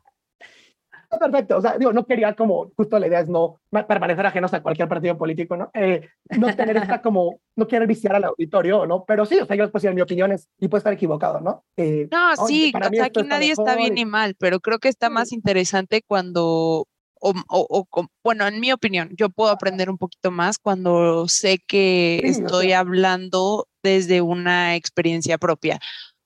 perfecto. 1.19 1.59
O 1.59 1.61
sea, 1.61 1.77
digo, 1.77 1.93
no 1.93 2.07
quería 2.07 2.35
como, 2.35 2.71
justo 2.77 2.99
la 2.99 3.09
idea 3.09 3.21
es 3.21 3.29
no 3.29 3.61
permanecer 3.89 4.25
ajenos 4.27 4.55
a 4.55 4.63
cualquier 4.63 4.89
partido 4.89 5.19
político, 5.19 5.57
¿no? 5.57 5.71
Eh, 5.75 6.09
no 6.39 6.55
tener 6.55 6.77
esta 6.77 7.03
como, 7.03 7.41
no 7.57 7.67
querer 7.67 7.89
viciar 7.89 8.15
al 8.15 8.25
auditorio, 8.25 8.87
¿no? 8.87 9.05
Pero 9.05 9.27
sí, 9.27 9.39
o 9.39 9.47
sea, 9.47 9.57
yo 9.57 9.71
puedo 9.71 9.83
decir 9.83 9.95
mi 9.95 10.03
opinión 10.03 10.35
y 10.59 10.69
puedo 10.69 10.79
estar 10.79 10.93
equivocado, 10.93 11.41
¿no? 11.41 11.65
Eh, 11.77 12.09
no, 12.11 12.37
sí, 12.47 12.73
o 12.75 12.93
sea, 12.93 13.07
aquí 13.07 13.23
nadie 13.23 13.53
está, 13.53 13.77
bien 13.77 13.95
ni 13.95 14.05
mal, 14.05 14.35
pero 14.39 14.61
creo 14.61 14.79
que 14.79 14.89
está 14.89 15.11
más 15.11 15.33
interesante 15.33 16.03
cuando, 16.07 16.87
o, 17.21 17.35
o, 17.49 17.87
o, 17.91 18.07
bueno, 18.23 18.47
en 18.47 18.61
mi 18.61 18.73
opinión, 18.73 19.11
yo 19.17 19.31
puedo 19.31 19.51
aprender 19.51 19.91
un 19.91 19.99
poquito 19.99 20.31
más 20.31 20.59
cuando 20.59 21.27
sé 21.29 21.59
que 21.67 22.21
estoy 22.25 22.73
hablando 22.73 23.67
desde 23.83 24.21
una 24.21 24.77
experiencia 24.77 25.39
propia. 25.39 25.81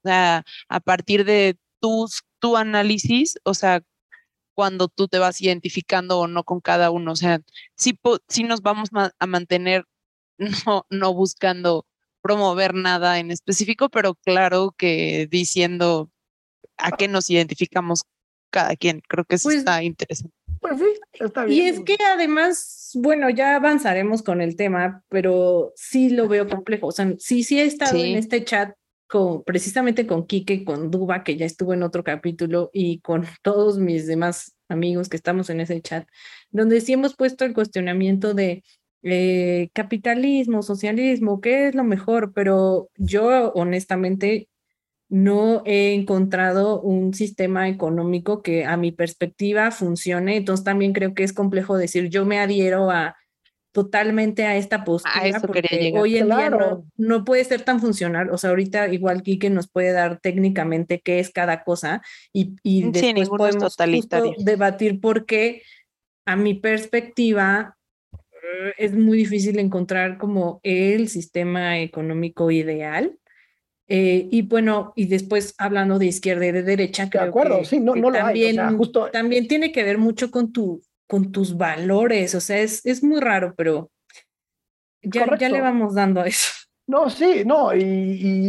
O 0.04 0.08
sea, 0.08 0.44
a 0.68 0.80
partir 0.80 1.24
de 1.24 1.56
tus, 1.80 2.22
tu 2.38 2.56
análisis, 2.56 3.38
o 3.44 3.54
sea, 3.54 3.80
cuando 4.54 4.88
tú 4.88 5.08
te 5.08 5.18
vas 5.18 5.40
identificando 5.40 6.18
o 6.18 6.26
no 6.26 6.44
con 6.44 6.60
cada 6.60 6.90
uno. 6.90 7.12
O 7.12 7.16
sea, 7.16 7.40
sí, 7.76 7.98
sí 8.28 8.44
nos 8.44 8.62
vamos 8.62 8.90
a 8.92 9.26
mantener 9.26 9.84
no, 10.66 10.86
no 10.90 11.14
buscando 11.14 11.86
promover 12.22 12.74
nada 12.74 13.18
en 13.18 13.30
específico, 13.30 13.90
pero 13.90 14.14
claro 14.14 14.74
que 14.76 15.28
diciendo 15.30 16.10
a 16.78 16.92
qué 16.92 17.06
nos 17.06 17.28
identificamos 17.28 18.04
cada 18.50 18.76
quien. 18.76 19.02
Creo 19.06 19.24
que 19.24 19.34
eso 19.34 19.48
pues 19.48 19.58
está 19.58 19.82
interesante. 19.82 20.34
Pues 20.60 20.78
sí, 20.78 20.86
está 21.12 21.44
bien. 21.44 21.58
Y 21.58 21.68
es 21.68 21.80
que 21.80 21.98
además, 22.02 22.92
bueno, 22.94 23.28
ya 23.28 23.56
avanzaremos 23.56 24.22
con 24.22 24.40
el 24.40 24.56
tema, 24.56 25.04
pero 25.08 25.72
sí 25.76 26.08
lo 26.08 26.26
veo 26.28 26.48
complejo. 26.48 26.86
O 26.86 26.92
sea, 26.92 27.12
sí, 27.18 27.44
sí 27.44 27.60
he 27.60 27.64
estado 27.64 27.98
en 27.98 28.16
este 28.16 28.44
chat 28.44 28.74
precisamente 29.44 30.06
con 30.06 30.26
Quique, 30.26 30.64
con 30.64 30.90
Duba, 30.90 31.24
que 31.24 31.36
ya 31.36 31.46
estuvo 31.46 31.74
en 31.74 31.82
otro 31.82 32.04
capítulo, 32.04 32.70
y 32.72 33.00
con 33.00 33.24
todos 33.42 33.78
mis 33.78 34.06
demás 34.06 34.56
amigos 34.68 35.08
que 35.08 35.16
estamos 35.16 35.50
en 35.50 35.60
ese 35.60 35.80
chat, 35.80 36.06
donde 36.50 36.80
sí 36.80 36.92
hemos 36.92 37.14
puesto 37.16 37.44
el 37.44 37.54
cuestionamiento 37.54 38.34
de 38.34 38.64
eh, 39.02 39.68
capitalismo, 39.74 40.62
socialismo, 40.62 41.40
qué 41.40 41.68
es 41.68 41.74
lo 41.74 41.84
mejor, 41.84 42.32
pero 42.34 42.88
yo 42.96 43.52
honestamente 43.52 44.48
no 45.08 45.62
he 45.66 45.94
encontrado 45.94 46.80
un 46.80 47.14
sistema 47.14 47.68
económico 47.68 48.42
que 48.42 48.64
a 48.64 48.76
mi 48.76 48.92
perspectiva 48.92 49.70
funcione, 49.70 50.36
entonces 50.36 50.64
también 50.64 50.92
creo 50.92 51.14
que 51.14 51.22
es 51.22 51.32
complejo 51.32 51.76
decir 51.76 52.08
yo 52.08 52.24
me 52.24 52.38
adhiero 52.40 52.90
a 52.90 53.16
totalmente 53.74 54.46
a 54.46 54.56
esta 54.56 54.84
postura, 54.84 55.12
A 55.16 55.26
eso 55.26 55.50
quería 55.50 55.68
porque 55.70 55.84
llegar. 55.84 56.02
hoy 56.02 56.16
en 56.18 56.26
día 56.28 56.48
no, 56.50 56.86
no 56.96 57.24
puede 57.24 57.44
ser 57.44 57.62
tan 57.62 57.80
funcional. 57.80 58.30
O 58.30 58.38
sea, 58.38 58.50
ahorita 58.50 58.88
igual 58.88 59.22
Quique 59.22 59.50
nos 59.50 59.68
puede 59.68 59.92
dar 59.92 60.20
técnicamente 60.20 61.00
qué 61.02 61.18
es 61.18 61.30
cada 61.30 61.64
cosa 61.64 62.00
y, 62.32 62.54
y 62.62 62.90
Sí, 62.94 63.12
después 63.12 63.16
es 63.22 63.28
podemos 63.28 63.64
justo 63.64 63.68
totalitario. 63.84 64.32
debatir 64.38 65.00
por 65.00 65.26
qué, 65.26 65.62
a 66.24 66.36
mi 66.36 66.54
perspectiva, 66.54 67.76
eh, 68.12 68.72
es 68.78 68.94
muy 68.94 69.18
difícil 69.18 69.58
encontrar 69.58 70.18
como 70.18 70.60
el 70.62 71.08
sistema 71.08 71.80
económico 71.80 72.50
ideal. 72.52 73.18
Eh, 73.88 74.28
y 74.30 74.42
bueno, 74.42 74.92
y 74.96 75.06
después 75.06 75.54
hablando 75.58 75.98
de 75.98 76.06
izquierda 76.06 76.46
y 76.46 76.52
de 76.52 76.62
derecha, 76.62 77.06
De 77.06 77.18
acuerdo, 77.18 77.58
que, 77.58 77.64
sí, 77.66 77.80
no, 77.80 77.92
que 77.92 78.00
no 78.00 78.10
lo 78.10 78.16
hay. 78.16 78.22
O 78.22 78.26
también, 78.26 78.54
sea, 78.54 78.70
justo 78.70 79.10
también 79.10 79.48
tiene 79.48 79.72
que 79.72 79.82
ver 79.84 79.98
mucho 79.98 80.30
con 80.30 80.52
tu, 80.52 80.80
con 81.06 81.32
tus 81.32 81.56
valores. 81.56 82.34
O 82.34 82.40
sea, 82.40 82.58
es, 82.58 82.84
es 82.84 83.02
muy 83.02 83.20
raro, 83.20 83.54
pero 83.56 83.90
ya, 85.02 85.26
ya 85.36 85.48
le 85.48 85.60
vamos 85.60 85.94
dando 85.94 86.20
a 86.20 86.26
eso. 86.26 86.50
No, 86.86 87.08
sí, 87.08 87.44
no, 87.46 87.74
y, 87.74 87.80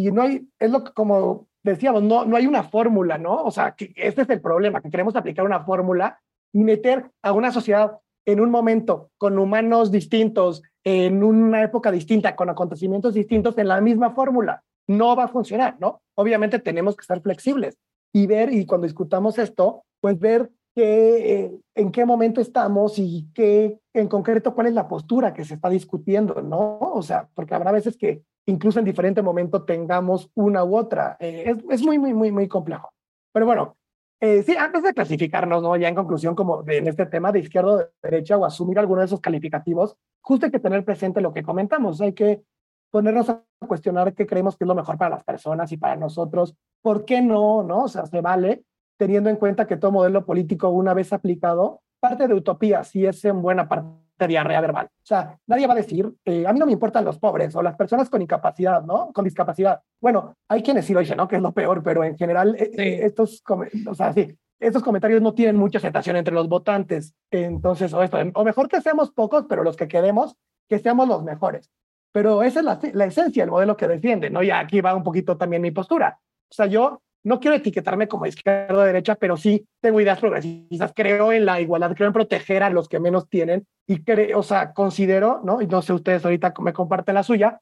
y 0.05 0.11
no 0.11 0.23
hay, 0.23 0.45
es 0.59 0.69
lo 0.69 0.83
que 0.83 0.91
como 0.91 1.47
decíamos, 1.63 2.03
no, 2.03 2.25
no 2.25 2.35
hay 2.35 2.45
una 2.45 2.63
fórmula, 2.63 3.17
¿no? 3.17 3.43
O 3.43 3.49
sea, 3.49 3.71
que 3.75 3.93
este 3.95 4.23
es 4.23 4.29
el 4.29 4.41
problema, 4.41 4.81
que 4.81 4.89
queremos 4.89 5.15
aplicar 5.15 5.45
una 5.45 5.63
fórmula 5.63 6.19
y 6.53 6.63
meter 6.63 7.09
a 7.21 7.31
una 7.31 7.51
sociedad 7.51 7.97
en 8.25 8.39
un 8.39 8.51
momento 8.51 9.09
con 9.17 9.37
humanos 9.37 9.91
distintos, 9.91 10.63
en 10.83 11.23
una 11.23 11.63
época 11.63 11.91
distinta, 11.91 12.35
con 12.35 12.49
acontecimientos 12.49 13.13
distintos, 13.13 13.57
en 13.57 13.67
la 13.67 13.81
misma 13.81 14.11
fórmula. 14.11 14.63
No 14.87 15.15
va 15.15 15.25
a 15.25 15.27
funcionar, 15.29 15.77
¿no? 15.79 16.01
Obviamente 16.15 16.59
tenemos 16.59 16.95
que 16.95 17.01
estar 17.01 17.21
flexibles 17.21 17.77
y 18.13 18.27
ver, 18.27 18.53
y 18.53 18.65
cuando 18.65 18.85
discutamos 18.85 19.37
esto, 19.39 19.83
pues 19.99 20.19
ver 20.19 20.51
qué, 20.75 21.45
eh, 21.45 21.59
en 21.73 21.91
qué 21.91 22.05
momento 22.05 22.41
estamos 22.41 22.99
y 22.99 23.29
qué, 23.33 23.79
en 23.93 24.07
concreto, 24.07 24.53
cuál 24.53 24.67
es 24.67 24.73
la 24.73 24.87
postura 24.87 25.33
que 25.33 25.45
se 25.45 25.53
está 25.55 25.69
discutiendo, 25.69 26.41
¿no? 26.41 26.77
O 26.79 27.01
sea, 27.01 27.29
porque 27.33 27.55
habrá 27.55 27.71
veces 27.71 27.97
que 27.97 28.23
incluso 28.45 28.79
en 28.79 28.85
diferente 28.85 29.21
momento 29.21 29.63
tengamos 29.63 30.29
una 30.35 30.63
u 30.63 30.75
otra. 30.75 31.15
Eh, 31.19 31.45
es, 31.47 31.79
es 31.79 31.81
muy, 31.81 31.97
muy, 31.97 32.13
muy, 32.13 32.31
muy 32.31 32.47
complejo. 32.47 32.91
Pero 33.31 33.45
bueno, 33.45 33.77
eh, 34.21 34.43
sí, 34.43 34.55
antes 34.57 34.83
de 34.83 34.93
clasificarnos, 34.93 35.63
¿no? 35.63 35.75
Ya 35.77 35.87
en 35.87 35.95
conclusión, 35.95 36.35
como 36.35 36.61
de, 36.63 36.77
en 36.77 36.87
este 36.87 37.05
tema 37.05 37.31
de 37.31 37.39
izquierda 37.39 37.71
o 37.71 37.77
de 37.77 37.87
derecha 38.03 38.37
o 38.37 38.45
asumir 38.45 38.77
alguno 38.77 38.99
de 38.99 39.05
esos 39.05 39.21
calificativos, 39.21 39.95
justo 40.21 40.45
hay 40.45 40.51
que 40.51 40.59
tener 40.59 40.83
presente 40.83 41.21
lo 41.21 41.33
que 41.33 41.43
comentamos. 41.43 42.01
Hay 42.01 42.13
que 42.13 42.43
ponernos 42.91 43.29
a 43.29 43.43
cuestionar 43.67 44.13
qué 44.13 44.25
creemos 44.25 44.57
que 44.57 44.65
es 44.65 44.67
lo 44.67 44.75
mejor 44.75 44.97
para 44.97 45.15
las 45.15 45.23
personas 45.23 45.71
y 45.71 45.77
para 45.77 45.95
nosotros. 45.95 46.55
¿Por 46.81 47.05
qué 47.05 47.21
no? 47.21 47.63
¿No? 47.63 47.83
O 47.83 47.87
sea, 47.87 48.05
se 48.05 48.21
vale 48.21 48.63
teniendo 48.97 49.29
en 49.29 49.35
cuenta 49.35 49.67
que 49.67 49.77
todo 49.77 49.91
modelo 49.91 50.25
político, 50.25 50.69
una 50.69 50.93
vez 50.93 51.13
aplicado, 51.13 51.81
parte 51.99 52.27
de 52.27 52.33
utopía, 52.33 52.83
si 52.83 53.05
es 53.05 53.23
en 53.25 53.41
buena 53.41 53.67
parte 53.67 53.89
diarrea 54.27 54.61
verbal. 54.61 54.85
O 54.85 55.05
sea, 55.05 55.37
nadie 55.45 55.67
va 55.67 55.73
a 55.73 55.77
decir, 55.77 56.09
eh, 56.23 56.47
a 56.47 56.53
mí 56.53 56.59
no 56.59 56.65
me 56.65 56.71
importan 56.71 57.03
los 57.03 57.19
pobres 57.19 57.53
o 57.55 57.61
las 57.61 57.75
personas 57.75 58.09
con 58.09 58.21
incapacidad, 58.21 58.81
¿no? 58.83 59.11
Con 59.11 59.25
discapacidad. 59.25 59.81
Bueno, 59.99 60.35
hay 60.47 60.63
quienes 60.63 60.85
sí 60.85 60.93
lo 60.93 61.01
dicen, 61.01 61.17
¿no? 61.17 61.27
Que 61.27 61.35
es 61.35 61.41
lo 61.41 61.51
peor, 61.51 61.83
pero 61.83 62.03
en 62.03 62.17
general, 62.17 62.55
eh, 62.57 62.71
Sí. 62.73 62.81
eh, 62.81 63.05
estos, 63.05 63.43
o 63.87 63.93
sea, 63.95 64.13
sí, 64.13 64.37
estos 64.59 64.83
comentarios 64.83 65.21
no 65.21 65.33
tienen 65.33 65.57
mucha 65.57 65.79
aceptación 65.79 66.15
entre 66.15 66.33
los 66.33 66.47
votantes. 66.47 67.13
Entonces, 67.29 67.93
o 67.93 68.01
esto, 68.01 68.17
o 68.35 68.43
mejor 68.45 68.69
que 68.69 68.79
seamos 68.79 69.11
pocos, 69.11 69.45
pero 69.49 69.63
los 69.63 69.75
que 69.75 69.89
quedemos, 69.89 70.37
que 70.69 70.79
seamos 70.79 71.09
los 71.09 71.23
mejores. 71.23 71.69
Pero 72.13 72.41
esa 72.43 72.59
es 72.59 72.65
la, 72.65 72.79
la 72.93 73.05
esencia 73.05 73.43
del 73.43 73.51
modelo 73.51 73.75
que 73.75 73.89
defiende, 73.89 74.29
¿no? 74.29 74.41
Y 74.41 74.49
aquí 74.49 74.79
va 74.79 74.95
un 74.95 75.03
poquito 75.03 75.35
también 75.35 75.61
mi 75.61 75.71
postura. 75.71 76.19
O 76.49 76.53
sea, 76.53 76.67
yo 76.67 77.01
no 77.25 77.39
quiero 77.39 77.57
etiquetarme 77.57 78.07
como 78.07 78.27
izquierda 78.27 78.77
o 78.77 78.83
derecha, 78.83 79.15
pero 79.15 79.35
sí 79.35 79.67
tengo 79.81 79.99
ideas 79.99 80.19
progresistas. 80.19 80.93
Creo 80.95 81.33
en 81.33 81.45
la 81.45 81.59
igualdad, 81.59 81.93
creo 81.95 82.07
en 82.07 82.13
proteger 82.13 82.63
a 82.63 82.69
los 82.69 82.87
que 82.87 82.99
menos 82.99 83.27
tienen 83.27 83.65
y 83.87 84.03
creo, 84.03 84.39
o 84.39 84.43
sea, 84.43 84.73
considero, 84.73 85.41
¿no? 85.43 85.61
Y 85.61 85.67
no 85.67 85.81
sé 85.81 85.91
ustedes 85.91 86.23
ahorita 86.23 86.53
me 86.59 86.71
comparten 86.71 87.15
la 87.15 87.23
suya, 87.23 87.59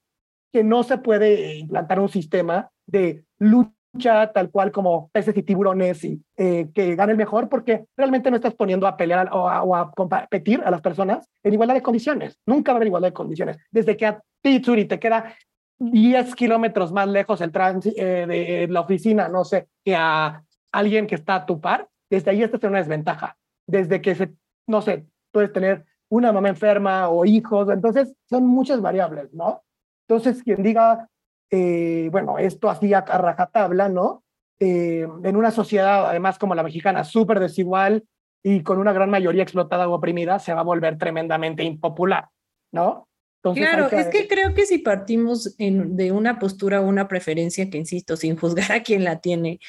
que 0.52 0.64
no 0.64 0.84
se 0.84 0.98
puede 0.98 1.58
implantar 1.60 2.00
un 2.00 2.10
sistema 2.10 2.70
de 2.86 3.24
lucha 3.40 4.32
tal 4.34 4.50
cual 4.52 4.72
como 4.72 5.10
peces 5.14 5.38
y 5.38 5.44
tiburones 5.44 6.04
eh, 6.04 6.68
que 6.74 6.96
gane 6.96 7.12
el 7.12 7.18
mejor 7.18 7.48
porque 7.48 7.86
realmente 7.96 8.30
no 8.32 8.36
estás 8.36 8.56
poniendo 8.56 8.86
a 8.86 8.98
pelear 8.98 9.30
o 9.32 9.48
a, 9.48 9.64
o 9.64 9.76
a 9.76 9.92
competir 9.92 10.62
a 10.66 10.72
las 10.72 10.82
personas 10.82 11.30
en 11.44 11.54
igualdad 11.54 11.76
de 11.76 11.82
condiciones. 11.82 12.38
Nunca 12.46 12.72
va 12.72 12.76
a 12.76 12.78
haber 12.78 12.88
igualdad 12.88 13.10
de 13.10 13.14
condiciones. 13.14 13.58
Desde 13.72 13.96
que 13.96 14.08
a 14.08 14.22
ti, 14.42 14.60
Tsuri, 14.60 14.86
te 14.86 15.00
queda 15.00 15.36
10 15.80 16.36
kilómetros 16.36 16.92
más 16.92 17.08
lejos 17.08 17.42
el 17.42 17.52
eh, 17.56 18.26
de 18.28 18.68
la 18.70 18.82
oficina, 18.82 19.28
no 19.28 19.44
sé, 19.44 19.68
que 19.84 19.96
a 19.96 20.44
alguien 20.72 21.08
que 21.08 21.16
está 21.16 21.36
a 21.36 21.46
tu 21.46 21.60
par, 21.60 21.88
desde 22.10 22.32
ahí 22.32 22.44
estás 22.44 22.64
en 22.64 22.70
una 22.70 22.80
desventaja. 22.80 23.38
Desde 23.68 24.02
que, 24.02 24.16
se, 24.16 24.34
no 24.68 24.82
sé, 24.82 25.06
puedes 25.32 25.52
tener 25.52 25.86
una 26.10 26.32
mamá 26.32 26.50
enferma 26.50 27.10
o 27.10 27.26
hijos, 27.26 27.70
entonces 27.70 28.14
son 28.30 28.46
muchas 28.46 28.82
variables, 28.82 29.34
¿no? 29.34 29.64
Entonces, 30.08 30.44
quien 30.44 30.62
diga, 30.62 31.10
eh, 31.50 32.10
bueno, 32.12 32.38
esto 32.38 32.70
así 32.70 32.94
a, 32.94 33.00
a 33.00 33.18
rajatabla, 33.18 33.90
¿no? 33.90 34.24
Eh, 34.60 35.08
en 35.24 35.36
una 35.36 35.52
sociedad, 35.52 36.08
además 36.10 36.38
como 36.38 36.56
la 36.56 36.64
mexicana, 36.64 37.04
súper 37.04 37.40
desigual 37.40 38.06
y 38.44 38.62
con 38.62 38.78
una 38.78 38.94
gran 38.94 39.10
mayoría 39.10 39.44
explotada 39.44 39.88
o 39.88 39.94
oprimida, 39.94 40.40
se 40.40 40.54
va 40.54 40.62
a 40.62 40.64
volver 40.64 40.98
tremendamente 40.98 41.64
impopular, 41.64 42.30
¿no? 42.72 43.08
Entonces, 43.44 43.68
claro, 43.68 43.90
que... 43.90 44.00
es 44.00 44.08
que 44.08 44.28
creo 44.28 44.54
que 44.54 44.66
si 44.66 44.78
partimos 44.78 45.54
en, 45.58 45.98
de 45.98 46.14
una 46.14 46.40
postura 46.40 46.80
o 46.80 46.88
una 46.88 47.10
preferencia 47.10 47.70
que, 47.70 47.78
insisto, 47.78 48.16
sin 48.16 48.38
juzgar 48.38 48.72
a 48.72 48.84
quien 48.84 49.04
la 49.04 49.20
tiene, 49.20 49.60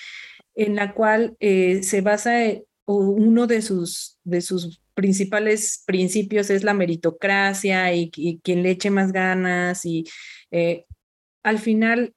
en 0.55 0.77
la 0.77 0.95
cual 0.95 1.37
eh, 1.41 1.83
se 1.83 2.01
basa 2.01 2.39
o 2.85 2.99
uno 2.99 3.49
de 3.49 3.63
sus, 3.63 4.19
de 4.23 4.41
sus 4.43 4.81
principales 4.95 5.83
principios 5.87 6.51
es 6.51 6.63
la 6.63 6.73
meritocracia 6.73 7.93
y, 7.95 8.13
y 8.15 8.39
quien 8.39 8.63
le 8.63 8.71
eche 8.71 8.91
más 8.91 9.11
ganas 9.11 9.85
y 9.85 10.05
eh, 10.53 10.87
al 11.43 11.59
final 11.59 12.15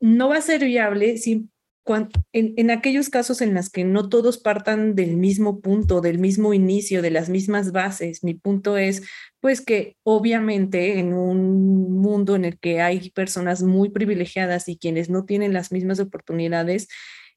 no 0.00 0.28
va 0.30 0.38
a 0.38 0.42
ser 0.42 0.64
viable 0.64 1.18
si 1.18 1.48
en, 1.94 2.10
en, 2.32 2.70
aquellos 2.70 3.08
casos 3.10 3.40
en 3.40 3.54
los 3.54 3.70
que 3.70 3.84
no 3.84 4.08
todos 4.08 4.38
partan 4.38 4.94
del 4.94 5.16
mismo 5.16 5.60
punto, 5.60 6.00
del 6.00 6.18
mismo 6.18 6.52
inicio, 6.54 7.02
de 7.02 7.10
las 7.10 7.28
mismas 7.28 7.72
bases. 7.72 8.24
Mi 8.24 8.34
punto 8.34 8.76
es, 8.76 9.02
pues 9.40 9.60
que 9.60 9.96
obviamente 10.02 10.98
en 10.98 11.12
un 11.12 12.00
mundo 12.00 12.34
en 12.34 12.44
el 12.44 12.58
que 12.58 12.80
hay 12.80 13.10
personas 13.10 13.62
muy 13.62 13.90
privilegiadas 13.90 14.68
y 14.68 14.78
quienes 14.78 15.10
no 15.10 15.24
tienen 15.24 15.52
las 15.52 15.70
mismas 15.72 16.00
oportunidades, 16.00 16.88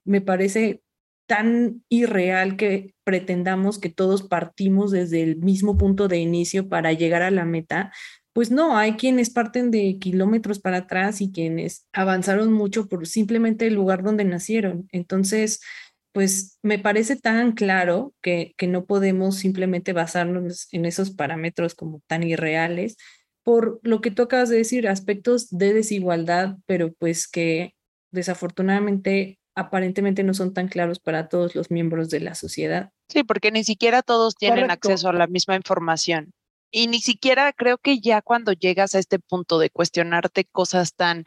me 0.03 0.21
parece 0.21 0.81
tan 1.29 1.83
irreal 1.89 2.57
que 2.57 2.95
pretendamos 3.03 3.77
que 3.77 3.89
todos 3.89 4.23
partimos 4.23 4.89
desde 4.89 5.21
el 5.21 5.37
mismo 5.37 5.77
punto 5.77 6.07
de 6.07 6.17
inicio 6.17 6.69
para 6.69 6.91
llegar 6.91 7.21
a 7.21 7.29
la 7.29 7.45
meta, 7.45 7.91
pues 8.33 8.51
no, 8.51 8.77
hay 8.77 8.93
quienes 8.93 9.29
parten 9.29 9.71
de 9.71 9.97
kilómetros 9.99 10.59
para 10.59 10.77
atrás 10.77 11.21
y 11.21 11.31
quienes 11.31 11.87
avanzaron 11.93 12.53
mucho 12.53 12.87
por 12.87 13.07
simplemente 13.07 13.67
el 13.67 13.73
lugar 13.73 14.03
donde 14.03 14.23
nacieron. 14.23 14.87
Entonces, 14.91 15.61
pues 16.13 16.57
me 16.63 16.79
parece 16.79 17.15
tan 17.15 17.53
claro 17.53 18.13
que, 18.21 18.53
que 18.57 18.67
no 18.67 18.85
podemos 18.85 19.37
simplemente 19.37 19.93
basarnos 19.93 20.67
en 20.71 20.85
esos 20.85 21.11
parámetros 21.11 21.75
como 21.75 22.01
tan 22.07 22.23
irreales 22.23 22.97
por 23.43 23.79
lo 23.81 24.01
que 24.01 24.11
tú 24.11 24.21
acabas 24.21 24.49
de 24.49 24.57
decir, 24.57 24.87
aspectos 24.87 25.49
de 25.49 25.73
desigualdad, 25.73 26.57
pero 26.67 26.93
pues 26.93 27.27
que 27.27 27.73
desafortunadamente 28.11 29.39
aparentemente 29.55 30.23
no 30.23 30.33
son 30.33 30.53
tan 30.53 30.67
claros 30.67 30.99
para 30.99 31.29
todos 31.29 31.55
los 31.55 31.71
miembros 31.71 32.09
de 32.09 32.19
la 32.19 32.35
sociedad. 32.35 32.91
Sí, 33.09 33.23
porque 33.23 33.51
ni 33.51 33.63
siquiera 33.63 34.03
todos 34.03 34.35
tienen 34.35 34.65
Correcto. 34.65 34.89
acceso 34.89 35.09
a 35.09 35.13
la 35.13 35.27
misma 35.27 35.55
información. 35.55 36.31
Y 36.71 36.87
ni 36.87 36.99
siquiera 36.99 37.51
creo 37.53 37.77
que 37.77 37.99
ya 37.99 38.21
cuando 38.21 38.53
llegas 38.53 38.93
a 38.93 38.99
este 38.99 39.19
punto 39.19 39.57
de 39.57 39.69
cuestionarte 39.69 40.45
cosas 40.45 40.93
tan 40.93 41.25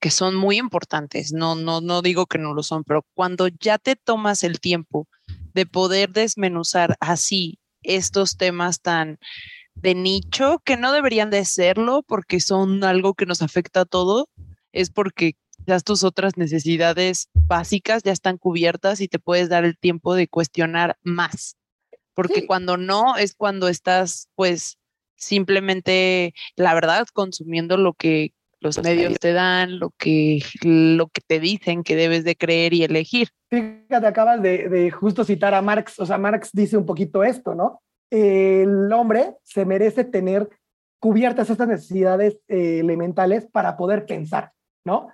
que 0.00 0.10
son 0.10 0.34
muy 0.34 0.58
importantes, 0.58 1.32
no, 1.32 1.54
no, 1.54 1.80
no 1.80 2.02
digo 2.02 2.26
que 2.26 2.38
no 2.38 2.52
lo 2.52 2.62
son, 2.62 2.84
pero 2.84 3.06
cuando 3.14 3.48
ya 3.48 3.78
te 3.78 3.96
tomas 3.96 4.44
el 4.44 4.60
tiempo 4.60 5.08
de 5.54 5.66
poder 5.66 6.10
desmenuzar 6.10 6.96
así 7.00 7.58
estos 7.82 8.36
temas 8.36 8.80
tan 8.80 9.18
de 9.74 9.94
nicho, 9.94 10.60
que 10.64 10.76
no 10.76 10.92
deberían 10.92 11.30
de 11.30 11.44
serlo 11.44 12.02
porque 12.02 12.40
son 12.40 12.84
algo 12.84 13.14
que 13.14 13.26
nos 13.26 13.42
afecta 13.42 13.80
a 13.80 13.84
todo, 13.86 14.28
es 14.72 14.90
porque 14.90 15.36
quizás 15.56 15.84
tus 15.84 16.04
otras 16.04 16.36
necesidades 16.36 17.28
básicas 17.32 18.02
ya 18.02 18.12
están 18.12 18.38
cubiertas 18.38 19.00
y 19.00 19.08
te 19.08 19.18
puedes 19.18 19.48
dar 19.48 19.64
el 19.64 19.78
tiempo 19.78 20.14
de 20.14 20.28
cuestionar 20.28 20.98
más 21.02 21.56
porque 22.14 22.40
sí. 22.40 22.46
cuando 22.46 22.76
no 22.76 23.16
es 23.16 23.34
cuando 23.34 23.68
estás 23.68 24.28
pues 24.34 24.78
simplemente 25.16 26.34
la 26.56 26.74
verdad 26.74 27.06
consumiendo 27.12 27.76
lo 27.76 27.94
que 27.94 28.32
los 28.60 28.82
medios 28.82 29.18
te 29.20 29.34
dan, 29.34 29.78
lo 29.78 29.90
que, 29.98 30.40
lo 30.62 31.08
que 31.08 31.20
te 31.26 31.38
dicen 31.38 31.84
que 31.84 31.96
debes 31.96 32.24
de 32.24 32.34
creer 32.34 32.72
y 32.72 32.82
elegir. 32.82 33.28
Fíjate, 33.50 34.06
acabas 34.06 34.40
de, 34.40 34.70
de 34.70 34.90
justo 34.90 35.22
citar 35.22 35.52
a 35.52 35.60
Marx, 35.60 36.00
o 36.00 36.06
sea, 36.06 36.16
Marx 36.16 36.48
dice 36.50 36.78
un 36.78 36.86
poquito 36.86 37.22
esto, 37.22 37.54
¿no? 37.54 37.82
El 38.10 38.90
hombre 38.92 39.34
se 39.42 39.66
merece 39.66 40.04
tener 40.04 40.48
cubiertas 40.98 41.50
estas 41.50 41.68
necesidades 41.68 42.40
eh, 42.48 42.78
elementales 42.80 43.46
para 43.46 43.76
poder 43.76 44.06
pensar, 44.06 44.52
¿no? 44.86 45.08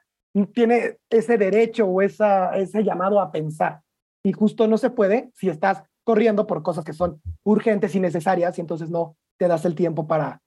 Tiene 0.55 0.98
ese 1.11 1.36
derecho 1.36 1.86
o 1.86 2.01
esa, 2.03 2.57
ese 2.57 2.84
llamado 2.84 3.20
a 3.20 3.32
pensar. 3.32 3.80
Y 4.24 4.32
justo 4.32 4.68
no 4.68 4.78
se 4.78 4.90
puede 4.90 5.30
si 5.34 5.48
estás 5.48 5.82
corriendo 6.05 6.46
por 6.46 6.62
cosas 6.62 6.84
que 6.84 6.92
son 6.92 7.20
urgentes 7.44 7.94
y 7.94 8.01
necesarias 8.01 8.57
y 8.59 8.61
entonces 8.61 8.90
no 8.90 9.16
te 9.38 9.48
das 9.48 9.64
el 9.64 9.74
tiempo 9.74 10.07
para, 10.07 10.40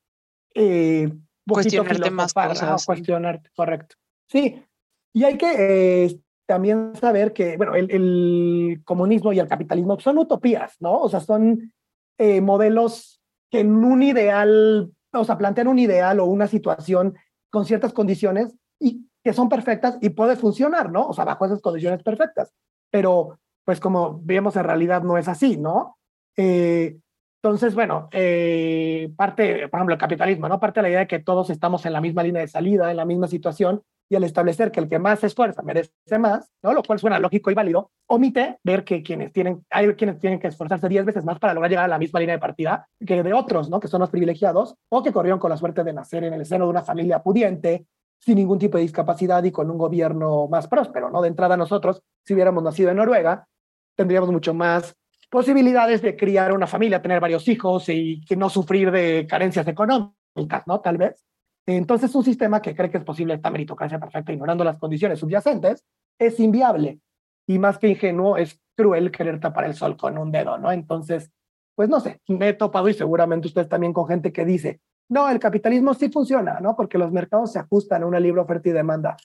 eh, 0.54 1.12
cuestionarte 1.48 2.12
más 2.12 2.34
para, 2.34 2.50
cosas. 2.50 2.86
cuestionarte, 2.86 3.50
correcto. 3.56 3.96
Sí, 4.28 4.64
y 5.14 5.24
hay 5.24 5.38
que 5.38 6.06
eh, 6.06 6.20
también 6.46 6.94
saber 6.96 7.34
que, 7.34 7.58
bueno, 7.58 7.76
el, 7.76 7.92
el, 7.92 8.82
comunismo 8.84 9.34
y 9.34 9.40
el 9.40 9.48
capitalismo 9.48 10.00
son 10.00 10.18
utopías, 10.18 10.76
¿no? 10.80 11.00
O 11.00 11.10
sea, 11.10 11.20
son 11.20 11.74
eh, 12.18 12.42
modelos 12.42 13.22
que 13.50 13.60
en 13.60 13.84
un 13.84 14.04
ideal, 14.04 14.92
o 15.12 15.24
sea, 15.24 15.38
plantean 15.38 15.68
un 15.68 15.80
ideal 15.80 16.20
o 16.20 16.26
una 16.26 16.48
situación 16.48 17.16
con 17.50 17.66
ciertas 17.66 17.94
condiciones 17.94 18.56
y 18.80 19.08
que 19.24 19.34
son 19.34 19.48
perfectas 19.48 19.98
y 20.02 20.10
puede 20.10 20.36
funcionar, 20.36 20.92
¿no? 20.92 21.08
O 21.08 21.14
sea, 21.14 21.26
bajo 21.26 21.46
esas 21.46 21.62
condiciones 21.62 22.04
perfectas. 22.04 22.52
Pero, 22.92 23.40
pues 23.66 23.80
como 23.80 24.20
vemos, 24.24 24.56
en 24.56 24.64
realidad 24.64 25.04
no 25.04 25.18
es 25.18 25.28
así, 25.28 25.58
¿no? 25.58 25.98
Eh, 26.38 26.98
entonces, 27.44 27.76
bueno, 27.76 28.08
eh, 28.12 29.12
parte, 29.18 29.68
por 29.68 29.80
ejemplo, 29.80 29.94
el 29.94 30.00
capitalismo, 30.00 30.48
¿no? 30.48 30.60
Parte 30.60 30.80
de 30.80 30.84
la 30.84 30.90
idea 30.90 31.00
de 31.00 31.08
que 31.08 31.20
todos 31.20 31.50
estamos 31.50 31.86
en 31.86 31.94
la 31.94 32.00
misma 32.00 32.24
línea 32.24 32.42
de 32.42 32.48
salida, 32.48 32.90
en 32.90 32.98
la 32.98 33.06
misma 33.06 33.28
situación, 33.28 33.84
y 34.10 34.16
al 34.16 34.24
establecer 34.24 34.72
que 34.72 34.80
el 34.80 34.88
que 34.88 35.00
más 35.00 35.20
se 35.20 35.28
esfuerza 35.28 35.62
merece 35.62 35.92
más, 36.20 36.50
¿no? 36.62 36.74
Lo 36.74 36.84
cual 36.84 37.00
suena 37.00 37.20
lógico 37.20 37.52
y 37.52 37.54
válido, 37.54 37.92
omite 38.08 38.60
ver 38.64 38.84
que 38.84 39.02
quienes 39.04 39.34
tienen, 39.34 39.66
hay 39.70 39.94
quienes 39.96 40.20
tienen 40.20 40.40
que 40.40 40.48
esforzarse 40.48 40.88
10 40.88 41.06
veces 41.06 41.26
más 41.26 41.40
para 41.40 41.54
lograr 41.54 41.70
llegar 41.70 41.86
a 41.86 41.90
la 41.90 41.98
misma 41.98 42.20
línea 42.20 42.36
de 42.36 42.40
partida 42.40 42.88
que 43.06 43.24
de 43.24 43.34
otros, 43.34 43.70
¿no? 43.70 43.80
Que 43.80 43.88
son 43.88 44.02
los 44.02 44.10
privilegiados 44.10 44.76
o 44.90 45.04
que 45.04 45.12
corrieron 45.12 45.40
con 45.40 45.50
la 45.50 45.58
suerte 45.58 45.84
de 45.84 45.94
nacer 45.94 46.24
en 46.24 46.34
el 46.34 46.46
seno 46.46 46.66
de 46.66 46.72
una 46.72 46.84
familia 46.84 47.24
pudiente, 47.24 47.88
sin 48.20 48.36
ningún 48.36 48.60
tipo 48.60 48.78
de 48.78 48.84
discapacidad 48.84 49.44
y 49.44 49.52
con 49.52 49.70
un 49.70 49.78
gobierno 49.78 50.48
más 50.48 50.68
próspero, 50.68 51.10
¿no? 51.10 51.22
De 51.22 51.28
entrada 51.28 51.58
nosotros, 51.58 52.02
si 52.24 52.34
hubiéramos 52.34 52.64
nacido 52.64 52.90
en 52.92 52.98
Noruega, 52.98 53.48
tendríamos 53.96 54.32
mucho 54.32 54.54
más 54.54 54.96
posibilidades 55.30 56.02
de 56.02 56.16
criar 56.16 56.54
una 56.54 56.68
familia, 56.68 57.02
tener 57.02 57.20
varios 57.20 57.48
hijos 57.48 57.90
y 57.90 58.24
que 58.26 58.36
no 58.36 58.50
sufrir 58.50 58.92
de 58.92 59.26
carencias 59.28 59.68
económicas, 59.68 60.68
¿no? 60.68 60.80
Tal 60.80 60.98
vez. 60.98 61.26
Entonces, 61.66 62.14
un 62.14 62.24
sistema 62.24 62.62
que 62.62 62.76
cree 62.76 62.92
que 62.92 62.98
es 62.98 63.04
posible 63.04 63.34
esta 63.34 63.50
meritocracia 63.50 64.00
perfecta, 64.00 64.32
ignorando 64.32 64.64
las 64.64 64.78
condiciones 64.78 65.20
subyacentes, 65.20 65.86
es 66.20 66.40
inviable. 66.40 67.00
Y 67.48 67.58
más 67.58 67.78
que 67.78 67.88
ingenuo, 67.88 68.38
es 68.38 68.62
cruel 68.76 69.12
querer 69.12 69.40
tapar 69.40 69.66
el 69.66 69.74
sol 69.74 69.98
con 69.98 70.18
un 70.18 70.32
dedo, 70.32 70.58
¿no? 70.58 70.72
Entonces, 70.72 71.32
pues 71.76 71.90
no 71.90 72.00
sé, 72.00 72.22
me 72.28 72.50
he 72.50 72.54
topado 72.54 72.90
y 72.90 72.94
seguramente 72.94 73.48
ustedes 73.48 73.70
también 73.70 73.94
con 73.94 74.08
gente 74.08 74.32
que 74.32 74.46
dice, 74.46 74.82
no, 75.10 75.30
el 75.30 75.40
capitalismo 75.40 75.94
sí 75.94 76.10
funciona, 76.10 76.60
¿no? 76.60 76.76
Porque 76.76 76.98
los 76.98 77.12
mercados 77.12 77.52
se 77.52 77.60
ajustan 77.60 78.04
a 78.04 78.06
una 78.06 78.20
libre 78.20 78.42
oferta 78.42 78.70
y 78.70 78.72
demanda. 78.72 79.18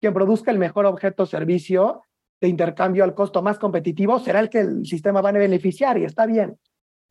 Quien 0.00 0.12
produzca 0.12 0.50
el 0.50 0.58
mejor 0.58 0.86
objeto 0.86 1.22
o 1.22 1.26
servicio 1.26 2.02
de 2.40 2.48
intercambio 2.48 3.04
al 3.04 3.14
costo 3.14 3.42
más 3.42 3.58
competitivo 3.58 4.18
será 4.18 4.40
el 4.40 4.50
que 4.50 4.60
el 4.60 4.86
sistema 4.86 5.20
va 5.20 5.30
a 5.30 5.32
beneficiar 5.32 5.98
y 5.98 6.04
está 6.04 6.26
bien. 6.26 6.58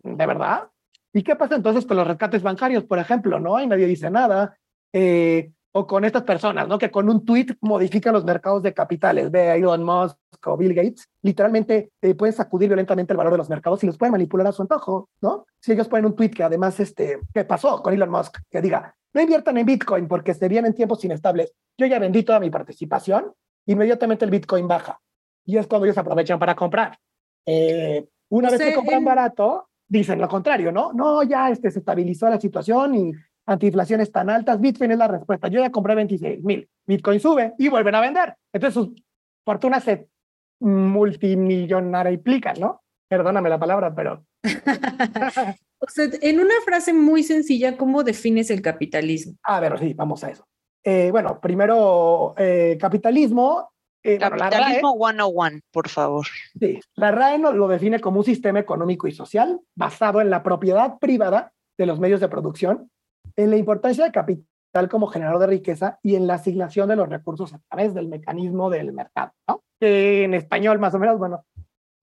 ¿De 0.04 0.26
verdad? 0.26 0.70
¿Y 1.14 1.24
qué 1.24 1.36
pasa 1.36 1.56
entonces 1.56 1.86
con 1.86 1.98
los 1.98 2.08
rescates 2.08 2.44
bancarios, 2.44 2.84
por 2.84 3.00
ejemplo? 3.00 3.40
¿No? 3.40 3.60
Y 3.62 3.68
nadie 3.68 3.86
dice 3.86 4.10
nada. 4.10 4.58
Eh, 4.92 5.52
o 5.76 5.88
con 5.88 6.06
estas 6.06 6.24
personas, 6.24 6.68
¿no? 6.68 6.78
Que 6.78 6.92
con 6.92 7.10
un 7.10 7.26
tweet 7.26 7.48
modifican 7.62 8.14
los 8.14 8.24
mercados 8.24 8.62
de 8.62 8.74
capitales. 8.74 9.32
Ve 9.32 9.56
Elon 9.56 9.84
Musk 9.84 10.18
o 10.46 10.56
Bill 10.56 10.74
Gates. 10.74 11.10
Literalmente 11.24 11.92
eh, 12.02 12.14
pueden 12.14 12.34
sacudir 12.34 12.70
violentamente 12.70 13.14
el 13.14 13.18
valor 13.18 13.34
de 13.34 13.40
los 13.40 13.50
mercados 13.50 13.84
y 13.84 13.88
los 13.88 13.98
pueden 13.98 14.12
manipular 14.12 14.46
a 14.46 14.52
su 14.52 14.62
antojo, 14.62 15.10
¿no? 15.22 15.46
Si 15.60 15.72
ellos 15.72 15.88
ponen 15.88 16.06
un 16.06 16.16
tweet 16.16 16.30
que 16.30 16.44
además, 16.44 16.80
este, 16.80 17.20
¿qué 17.34 17.44
pasó 17.44 17.82
con 17.82 17.94
Elon 17.94 18.12
Musk? 18.12 18.38
Que 18.52 18.62
diga, 18.62 18.96
no 19.14 19.22
inviertan 19.22 19.58
en 19.58 19.66
Bitcoin 19.66 20.08
porque 20.08 20.36
se 20.36 20.48
vienen 20.48 20.74
tiempos 20.74 21.04
inestables. 21.06 21.54
Yo 21.78 21.88
ya 21.88 21.98
vendí 21.98 22.22
toda 22.24 22.40
mi 22.40 22.52
participación, 22.52 23.34
inmediatamente 23.66 24.26
el 24.26 24.32
Bitcoin 24.32 24.68
baja. 24.68 25.00
Y 25.46 25.58
es 25.58 25.68
cuando 25.68 25.86
ellos 25.86 25.98
aprovechan 25.98 26.40
para 26.40 26.56
comprar. 26.56 26.98
Eh, 27.46 28.06
una 28.30 28.50
vez 28.50 28.62
que 28.62 28.74
compran 28.74 29.04
barato, 29.04 29.70
dicen 29.88 30.20
lo 30.20 30.28
contrario, 30.28 30.72
¿no? 30.72 30.94
No, 30.94 31.24
ya 31.24 31.50
este, 31.50 31.70
se 31.70 31.80
estabilizó 31.80 32.30
la 32.30 32.40
situación 32.40 32.96
y 32.96 33.12
antiinflaciones 33.46 34.12
tan 34.12 34.30
altas, 34.30 34.60
Bitcoin 34.60 34.92
es 34.92 34.98
la 34.98 35.08
respuesta. 35.08 35.48
Yo 35.48 35.60
ya 35.60 35.72
compré 35.72 35.96
26 35.96 36.44
mil, 36.44 36.70
Bitcoin 36.86 37.20
sube 37.20 37.54
y 37.58 37.70
vuelven 37.70 37.96
a 37.96 38.02
vender. 38.02 38.36
Entonces 38.52 38.74
sus 38.74 38.90
fortunas 39.46 39.84
se 39.84 40.08
multimillonariplican, 40.62 42.60
¿no? 42.60 42.82
Perdóname 43.08 43.50
la 43.50 43.60
palabra, 43.60 43.94
pero... 43.94 44.26
o 45.80 45.88
sea, 45.90 46.08
en 46.22 46.40
una 46.40 46.56
frase 46.66 46.94
muy 46.94 47.24
sencilla, 47.24 47.78
¿cómo 47.78 48.04
defines 48.04 48.50
el 48.50 48.62
capitalismo? 48.62 49.34
A 49.44 49.60
ver, 49.60 49.78
sí, 49.78 49.94
vamos 49.94 50.24
a 50.24 50.30
eso. 50.32 50.48
Eh, 50.84 51.12
bueno, 51.12 51.40
primero, 51.40 52.34
eh, 52.38 52.78
capitalismo. 52.80 53.73
Eh, 54.04 54.18
capitalismo 54.18 54.98
bueno, 54.98 55.28
101, 55.28 55.62
por 55.72 55.88
favor. 55.88 56.28
Sí, 56.60 56.80
la 56.96 57.12
RAE 57.12 57.40
lo 57.40 57.68
define 57.68 58.00
como 58.00 58.20
un 58.20 58.26
sistema 58.26 58.60
económico 58.60 59.08
y 59.08 59.14
social 59.14 59.62
basado 59.76 60.20
en 60.20 60.30
la 60.30 60.44
propiedad 60.44 61.00
privada 61.00 61.54
de 61.78 61.86
los 61.86 62.00
medios 62.00 62.20
de 62.20 62.28
producción 62.28 62.92
en 63.36 63.50
la 63.50 63.58
importancia 63.58 64.04
del 64.04 64.14
capital 64.14 64.90
como 64.90 65.08
generador 65.08 65.40
de 65.40 65.48
riqueza 65.48 66.00
y 66.02 66.16
en 66.16 66.28
la 66.28 66.36
asignación 66.36 66.90
de 66.90 66.96
los 66.96 67.08
recursos 67.08 67.54
a 67.54 67.60
través 67.70 67.94
del 67.94 68.08
mecanismo 68.08 68.70
del 68.70 68.92
mercado, 68.92 69.32
¿no? 69.48 69.64
Que 69.80 70.24
en 70.24 70.34
español, 70.34 70.80
más 70.80 70.94
o 70.94 71.00
menos, 71.00 71.18
bueno, 71.18 71.46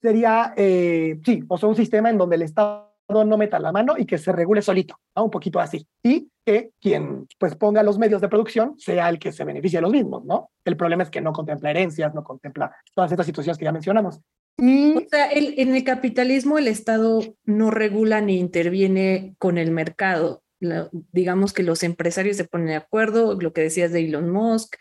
sería, 0.00 0.54
eh, 0.56 1.20
sí, 1.24 1.44
o 1.48 1.58
sea, 1.58 1.68
un 1.68 1.76
sistema 1.76 2.10
en 2.10 2.18
donde 2.18 2.36
el 2.36 2.42
Estado 2.42 2.89
no 3.10 3.36
meta 3.36 3.58
la 3.58 3.72
mano 3.72 3.94
y 3.96 4.06
que 4.06 4.18
se 4.18 4.32
regule 4.32 4.62
solito, 4.62 4.96
¿no? 5.14 5.24
Un 5.24 5.30
poquito 5.30 5.60
así. 5.60 5.86
Y 6.02 6.28
que 6.44 6.70
quien 6.80 7.26
pues 7.38 7.54
ponga 7.56 7.82
los 7.82 7.98
medios 7.98 8.20
de 8.20 8.28
producción 8.28 8.74
sea 8.78 9.08
el 9.08 9.18
que 9.18 9.32
se 9.32 9.44
beneficie 9.44 9.78
de 9.78 9.82
los 9.82 9.92
mismos, 9.92 10.24
¿no? 10.24 10.50
El 10.64 10.76
problema 10.76 11.02
es 11.02 11.10
que 11.10 11.20
no 11.20 11.32
contempla 11.32 11.70
herencias, 11.70 12.14
no 12.14 12.24
contempla 12.24 12.74
todas 12.94 13.10
estas 13.10 13.26
situaciones 13.26 13.58
que 13.58 13.64
ya 13.64 13.72
mencionamos. 13.72 14.20
Y... 14.56 14.96
O 14.96 15.08
sea, 15.08 15.26
el, 15.26 15.54
en 15.58 15.74
el 15.74 15.84
capitalismo 15.84 16.58
el 16.58 16.68
Estado 16.68 17.22
no 17.44 17.70
regula 17.70 18.20
ni 18.20 18.38
interviene 18.38 19.34
con 19.38 19.58
el 19.58 19.70
mercado 19.70 20.42
digamos 21.12 21.52
que 21.52 21.62
los 21.62 21.82
empresarios 21.82 22.36
se 22.36 22.44
ponen 22.44 22.68
de 22.68 22.76
acuerdo, 22.76 23.38
lo 23.40 23.52
que 23.52 23.62
decías 23.62 23.92
de 23.92 24.00
Elon 24.00 24.30
Musk, 24.30 24.76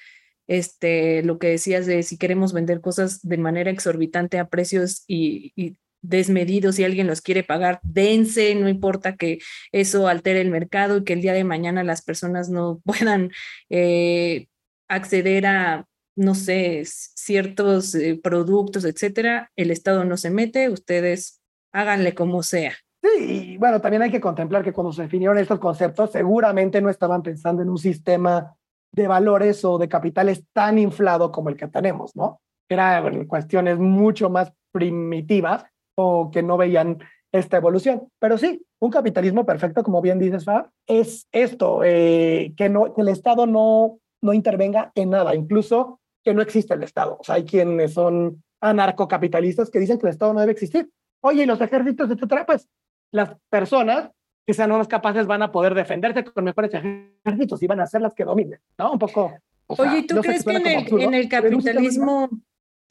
este, 0.47 1.23
lo 1.23 1.39
que 1.39 1.47
decías 1.47 1.85
de 1.85 2.03
si 2.03 2.17
queremos 2.17 2.53
vender 2.53 2.81
cosas 2.81 3.21
de 3.21 3.37
manera 3.37 3.71
exorbitante 3.71 4.39
a 4.39 4.49
precios 4.49 5.03
y, 5.07 5.77
desmedidos, 6.01 6.75
si 6.75 6.83
alguien 6.83 7.07
los 7.07 7.21
quiere 7.21 7.43
pagar, 7.43 7.79
dense, 7.83 8.55
no 8.55 8.69
importa 8.69 9.15
que 9.15 9.39
eso 9.71 10.07
altere 10.07 10.41
el 10.41 10.49
mercado 10.49 10.97
y 10.97 11.03
que 11.03 11.13
el 11.13 11.21
día 11.21 11.33
de 11.33 11.43
mañana 11.43 11.83
las 11.83 12.01
personas 12.01 12.49
no 12.49 12.81
puedan 12.85 13.31
eh, 13.69 14.47
acceder 14.87 15.45
a, 15.45 15.85
no 16.15 16.35
sé, 16.35 16.83
ciertos 16.85 17.95
eh, 17.95 18.19
productos, 18.21 18.85
etcétera, 18.85 19.51
el 19.55 19.71
Estado 19.71 20.05
no 20.05 20.17
se 20.17 20.29
mete, 20.29 20.69
ustedes 20.69 21.41
háganle 21.73 22.15
como 22.15 22.43
sea. 22.43 22.73
Sí, 23.01 23.53
y 23.53 23.57
bueno, 23.57 23.79
también 23.79 24.01
hay 24.01 24.11
que 24.11 24.19
contemplar 24.19 24.63
que 24.63 24.73
cuando 24.73 24.91
se 24.91 25.03
definieron 25.03 25.37
estos 25.37 25.59
conceptos, 25.59 26.11
seguramente 26.11 26.81
no 26.81 26.89
estaban 26.89 27.23
pensando 27.23 27.61
en 27.61 27.69
un 27.69 27.77
sistema 27.77 28.55
de 28.91 29.07
valores 29.07 29.63
o 29.63 29.77
de 29.77 29.87
capitales 29.87 30.43
tan 30.51 30.77
inflado 30.77 31.31
como 31.31 31.49
el 31.49 31.55
que 31.55 31.67
tenemos, 31.67 32.15
¿no? 32.15 32.41
Eran 32.67 33.25
cuestiones 33.25 33.77
mucho 33.79 34.29
más 34.29 34.51
primitivas 34.71 35.65
o 35.99 36.31
que 36.31 36.43
no 36.43 36.57
veían 36.57 36.99
esta 37.31 37.57
evolución. 37.57 38.07
Pero 38.19 38.37
sí, 38.37 38.65
un 38.79 38.91
capitalismo 38.91 39.45
perfecto, 39.45 39.83
como 39.83 40.01
bien 40.01 40.19
dices, 40.19 40.45
Fab, 40.45 40.69
es 40.87 41.27
esto, 41.31 41.81
eh, 41.83 42.53
que, 42.57 42.69
no, 42.69 42.93
que 42.93 43.01
el 43.01 43.09
Estado 43.09 43.45
no, 43.45 43.99
no 44.21 44.33
intervenga 44.33 44.91
en 44.95 45.11
nada, 45.11 45.35
incluso 45.35 45.99
que 46.23 46.33
no 46.33 46.41
existe 46.41 46.73
el 46.73 46.83
Estado. 46.83 47.17
O 47.19 47.23
sea, 47.23 47.35
hay 47.35 47.45
quienes 47.45 47.93
son 47.93 48.43
anarcocapitalistas 48.61 49.69
que 49.69 49.79
dicen 49.79 49.97
que 49.97 50.07
el 50.07 50.11
Estado 50.11 50.33
no 50.33 50.39
debe 50.39 50.51
existir. 50.51 50.89
Oye, 51.21 51.43
y 51.43 51.45
los 51.45 51.61
ejércitos, 51.61 52.09
etcétera, 52.09 52.45
pues 52.45 52.67
las 53.11 53.35
personas 53.49 54.09
que 54.45 54.53
sean 54.53 54.71
más 54.71 54.87
capaces 54.87 55.27
van 55.27 55.43
a 55.43 55.51
poder 55.51 55.75
defenderse 55.75 56.23
con 56.23 56.43
mejores 56.43 56.73
ejércitos 56.73 57.61
y 57.61 57.67
van 57.67 57.81
a 57.81 57.87
ser 57.87 58.01
las 58.01 58.13
que 58.13 58.25
dominen, 58.25 58.59
¿no? 58.77 58.93
Un 58.93 58.99
poco. 58.99 59.33
Oye, 59.67 59.99
¿y 59.99 60.07
tú 60.07 60.19
crees 60.21 60.43
que 60.43 60.51
en 60.51 60.65
el, 60.65 61.01
en 61.01 61.13
el, 61.13 61.29
capitalismo 61.29 62.29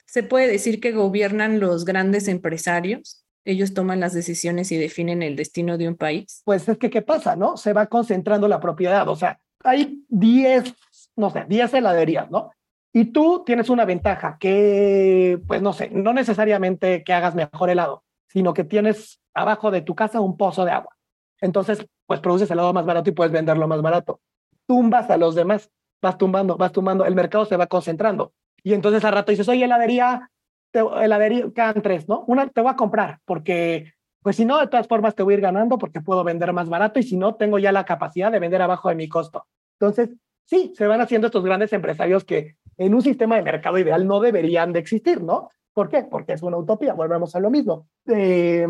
se 0.09 0.23
puede 0.23 0.49
decir 0.49 0.81
que 0.81 0.93
gobiernan 0.93 1.61
los 1.61 1.85
grandes 1.85 2.29
empresarios? 2.29 3.27
Ellos 3.45 3.75
toman 3.75 4.01
las 4.01 4.15
decisiones 4.15 4.73
y 4.73 4.79
definen 4.79 5.23
el 5.23 5.37
destino 5.37 5.77
de 5.77 5.87
un 5.87 5.97
país. 5.97 6.43
Pues 6.47 6.67
es 6.67 6.79
que, 6.79 6.89
¿qué 6.89 7.03
pasa, 7.03 7.37
no? 7.37 7.59
Se 7.59 7.75
va 7.75 7.87
concentrando 7.87 8.49
la 8.49 8.59
propiedad. 8.59 9.07
O 9.09 9.17
sea, 9.17 9.39
hay 9.63 10.03
10, 10.09 10.75
no 11.17 11.29
sé, 11.29 11.45
10 11.47 11.75
heladerías, 11.75 12.31
¿no? 12.31 12.51
Y 12.91 13.13
tú 13.13 13.43
tienes 13.45 13.69
una 13.69 13.85
ventaja 13.85 14.39
que, 14.41 15.41
pues 15.47 15.61
no 15.61 15.75
sé, 15.75 15.91
no 15.91 16.15
necesariamente 16.15 17.05
que 17.05 17.13
hagas 17.13 17.35
mejor 17.35 17.69
helado, 17.69 18.03
sino 18.29 18.55
que 18.55 18.65
tienes 18.65 19.21
abajo 19.35 19.71
de 19.71 19.83
tu 19.83 19.95
casa 19.95 20.21
un 20.21 20.39
pozo 20.39 20.65
de 20.65 20.71
agua. 20.71 20.97
Entonces, 21.43 21.87
pues 22.07 22.21
produces 22.21 22.51
helado 22.51 22.73
más 22.73 22.87
barato 22.87 23.11
y 23.11 23.13
puedes 23.13 23.33
venderlo 23.33 23.69
más 23.69 23.83
barato. 23.83 24.21
Tumbas 24.67 25.11
a 25.11 25.19
los 25.19 25.35
demás, 25.35 25.71
vas 26.01 26.17
tumbando, 26.17 26.57
vas 26.57 26.73
tumbando, 26.73 27.05
el 27.05 27.15
mercado 27.15 27.45
se 27.45 27.59
va 27.59 27.67
concentrando. 27.67 28.33
Y 28.69 28.75
entonces 28.75 29.03
al 29.03 29.14
rato 29.14 29.31
dices, 29.31 29.49
oye, 29.49 29.64
heladería, 29.64 30.31
te, 30.71 30.81
heladería, 30.81 31.47
quedan 31.55 31.81
tres, 31.81 32.07
¿no? 32.07 32.25
Una 32.27 32.47
te 32.51 32.61
voy 32.61 32.71
a 32.71 32.77
comprar, 32.77 33.19
porque, 33.25 33.95
pues 34.23 34.37
si 34.37 34.45
no, 34.45 34.59
de 34.59 34.66
todas 34.66 34.87
formas 34.87 35.14
te 35.14 35.23
voy 35.23 35.33
a 35.33 35.37
ir 35.39 35.41
ganando 35.41 35.79
porque 35.79 36.03
puedo 36.03 36.23
vender 36.23 36.53
más 36.53 36.69
barato 36.69 37.01
y 37.01 37.03
si 37.03 37.16
no, 37.16 37.37
tengo 37.37 37.59
ya 37.59 37.73
la 37.73 37.87
capacidad 37.87 38.31
de 38.31 38.41
vender 38.41 38.61
abajo 38.61 38.91
de 38.91 38.95
mi 38.95 39.09
costo. 39.09 39.47
Entonces, 39.81 40.11
sí, 40.45 40.75
se 40.77 40.87
van 40.87 41.01
haciendo 41.01 41.29
estos 41.29 41.43
grandes 41.43 41.73
empresarios 41.73 42.25
que 42.25 42.57
en 42.77 42.93
un 42.93 43.01
sistema 43.01 43.37
de 43.37 43.43
mercado 43.43 43.79
ideal 43.79 44.07
no 44.07 44.21
deberían 44.21 44.75
de 44.75 44.81
existir, 44.81 45.23
¿no? 45.23 45.49
¿Por 45.73 45.89
qué? 45.89 46.03
Porque 46.03 46.35
es 46.35 46.43
una 46.43 46.59
utopía, 46.59 46.93
volvemos 46.93 47.35
a 47.35 47.41
lo 47.41 47.49
mismo. 47.49 47.89
Eh, 48.07 48.66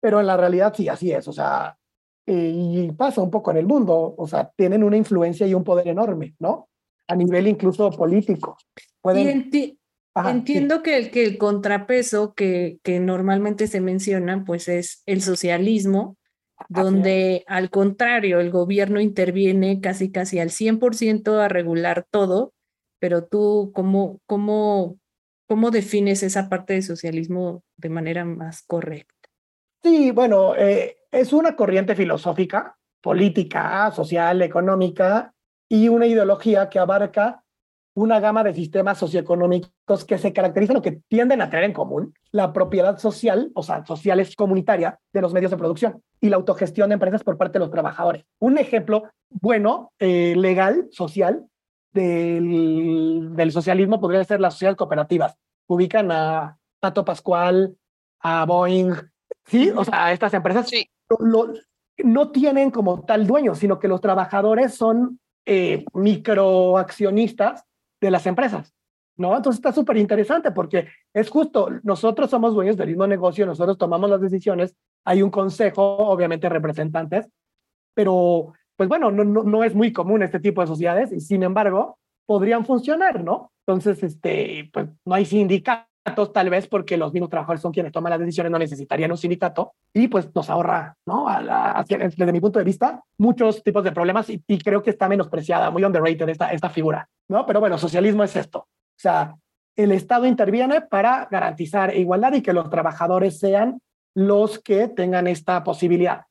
pero 0.00 0.18
en 0.18 0.26
la 0.26 0.36
realidad 0.36 0.74
sí, 0.76 0.88
así 0.88 1.12
es. 1.12 1.28
O 1.28 1.32
sea, 1.32 1.78
eh, 2.26 2.52
y 2.52 2.90
pasa 2.90 3.20
un 3.20 3.30
poco 3.30 3.52
en 3.52 3.58
el 3.58 3.66
mundo, 3.66 4.16
o 4.18 4.26
sea, 4.26 4.50
tienen 4.56 4.82
una 4.82 4.96
influencia 4.96 5.46
y 5.46 5.54
un 5.54 5.62
poder 5.62 5.86
enorme, 5.86 6.34
¿no? 6.40 6.68
A 7.06 7.14
nivel 7.14 7.46
incluso 7.46 7.88
político. 7.92 8.56
Pueden... 9.04 9.50
entiendo 10.14 10.82
que, 10.82 10.96
el, 10.96 11.10
que 11.10 11.26
el 11.26 11.36
contrapeso 11.36 12.32
que, 12.32 12.78
que 12.82 13.00
normalmente 13.00 13.66
se 13.66 13.82
menciona, 13.82 14.44
pues 14.46 14.66
es 14.66 15.02
el 15.04 15.20
socialismo, 15.20 16.16
donde 16.70 17.44
al 17.46 17.68
contrario, 17.68 18.40
el 18.40 18.50
gobierno 18.50 18.98
interviene 18.98 19.82
casi 19.82 20.10
casi 20.10 20.38
al 20.38 20.48
100% 20.48 21.38
a 21.38 21.48
regular 21.48 22.06
todo, 22.10 22.54
pero 22.98 23.26
tú, 23.26 23.72
¿cómo, 23.74 24.20
cómo, 24.24 24.98
¿cómo 25.46 25.70
defines 25.70 26.22
esa 26.22 26.48
parte 26.48 26.72
de 26.72 26.80
socialismo 26.80 27.62
de 27.76 27.90
manera 27.90 28.24
más 28.24 28.62
correcta? 28.62 29.28
Sí, 29.82 30.12
bueno, 30.12 30.56
eh, 30.56 30.96
es 31.12 31.34
una 31.34 31.54
corriente 31.56 31.94
filosófica, 31.94 32.78
política, 33.02 33.90
social, 33.90 34.40
económica 34.40 35.34
y 35.68 35.90
una 35.90 36.06
ideología 36.06 36.70
que 36.70 36.78
abarca 36.78 37.43
una 37.94 38.18
gama 38.18 38.42
de 38.42 38.54
sistemas 38.54 38.98
socioeconómicos 38.98 40.04
que 40.04 40.18
se 40.18 40.32
caracterizan 40.32 40.76
o 40.76 40.82
que 40.82 41.00
tienden 41.08 41.40
a 41.40 41.48
tener 41.48 41.64
en 41.64 41.72
común 41.72 42.12
la 42.32 42.52
propiedad 42.52 42.98
social, 42.98 43.52
o 43.54 43.62
sea, 43.62 43.84
social 43.86 44.18
es 44.18 44.34
comunitaria 44.34 44.98
de 45.12 45.20
los 45.20 45.32
medios 45.32 45.52
de 45.52 45.56
producción 45.56 46.02
y 46.20 46.28
la 46.28 46.36
autogestión 46.36 46.88
de 46.88 46.94
empresas 46.94 47.22
por 47.22 47.38
parte 47.38 47.54
de 47.54 47.60
los 47.60 47.70
trabajadores. 47.70 48.24
Un 48.40 48.58
ejemplo 48.58 49.04
bueno, 49.30 49.92
eh, 50.00 50.34
legal, 50.36 50.88
social, 50.90 51.46
del, 51.92 53.36
del, 53.36 53.52
socialismo 53.52 54.00
podría 54.00 54.24
ser 54.24 54.40
las 54.40 54.54
sociedades 54.54 54.76
cooperativas. 54.76 55.36
Ubican 55.68 56.10
a 56.10 56.58
Pato 56.80 57.04
Pascual, 57.04 57.76
a 58.18 58.44
Boeing, 58.44 58.94
¿sí? 59.46 59.70
O 59.70 59.84
sea, 59.84 60.12
estas 60.12 60.34
empresas 60.34 60.68
sí. 60.68 60.88
no 61.98 62.30
tienen 62.32 62.72
como 62.72 63.04
tal 63.04 63.28
dueño, 63.28 63.54
sino 63.54 63.78
que 63.78 63.86
los 63.86 64.00
trabajadores 64.00 64.74
son 64.74 65.20
eh, 65.46 65.84
microaccionistas 65.92 67.64
de 68.04 68.10
las 68.10 68.26
empresas, 68.26 68.74
¿no? 69.16 69.34
Entonces 69.34 69.58
está 69.58 69.72
súper 69.72 69.96
interesante 69.96 70.50
porque 70.50 70.88
es 71.14 71.30
justo, 71.30 71.70
nosotros 71.82 72.30
somos 72.30 72.54
dueños 72.54 72.76
del 72.76 72.88
mismo 72.88 73.06
negocio, 73.06 73.46
nosotros 73.46 73.78
tomamos 73.78 74.10
las 74.10 74.20
decisiones, 74.20 74.76
hay 75.04 75.22
un 75.22 75.30
consejo, 75.30 75.96
obviamente 75.96 76.48
representantes, 76.48 77.28
pero 77.94 78.52
pues 78.76 78.88
bueno, 78.88 79.10
no, 79.10 79.24
no, 79.24 79.42
no 79.42 79.64
es 79.64 79.74
muy 79.74 79.92
común 79.92 80.22
este 80.22 80.40
tipo 80.40 80.60
de 80.60 80.66
sociedades 80.66 81.12
y 81.12 81.20
sin 81.20 81.42
embargo 81.42 81.98
podrían 82.26 82.66
funcionar, 82.66 83.22
¿no? 83.22 83.52
Entonces, 83.66 84.02
este, 84.02 84.70
pues 84.72 84.88
no 85.04 85.14
hay 85.14 85.24
sindicatos 85.24 85.93
tal 86.04 86.50
vez 86.50 86.68
porque 86.68 86.96
los 86.96 87.12
mismos 87.12 87.30
trabajadores 87.30 87.62
son 87.62 87.72
quienes 87.72 87.90
toman 87.90 88.10
las 88.10 88.20
decisiones, 88.20 88.52
no 88.52 88.58
necesitarían 88.58 89.10
un 89.10 89.16
sindicato 89.16 89.72
y 89.92 90.08
pues 90.08 90.28
nos 90.34 90.50
ahorra, 90.50 90.96
¿no? 91.06 91.26
A 91.28 91.84
desde 91.88 92.32
mi 92.32 92.40
punto 92.40 92.58
de 92.58 92.64
vista, 92.64 93.02
muchos 93.18 93.62
tipos 93.62 93.82
de 93.84 93.92
problemas 93.92 94.28
y, 94.28 94.42
y, 94.46 94.58
creo 94.58 94.82
que 94.82 94.90
está 94.90 95.08
menospreciada, 95.08 95.70
muy 95.70 95.82
underrated 95.82 96.28
esta, 96.28 96.48
esta 96.48 96.68
figura, 96.68 97.08
¿no? 97.28 97.46
Pero 97.46 97.60
bueno, 97.60 97.78
socialismo 97.78 98.22
es 98.22 98.36
esto. 98.36 98.58
O 98.58 98.98
sea, 98.98 99.34
el 99.76 99.92
Estado 99.92 100.26
interviene 100.26 100.82
para 100.82 101.26
garantizar 101.30 101.96
igualdad 101.96 102.34
y 102.34 102.42
que 102.42 102.52
los 102.52 102.68
trabajadores 102.68 103.38
sean 103.38 103.80
los 104.14 104.58
que 104.58 104.88
tengan 104.88 105.26
esta 105.26 105.64
posibilidad. 105.64 106.22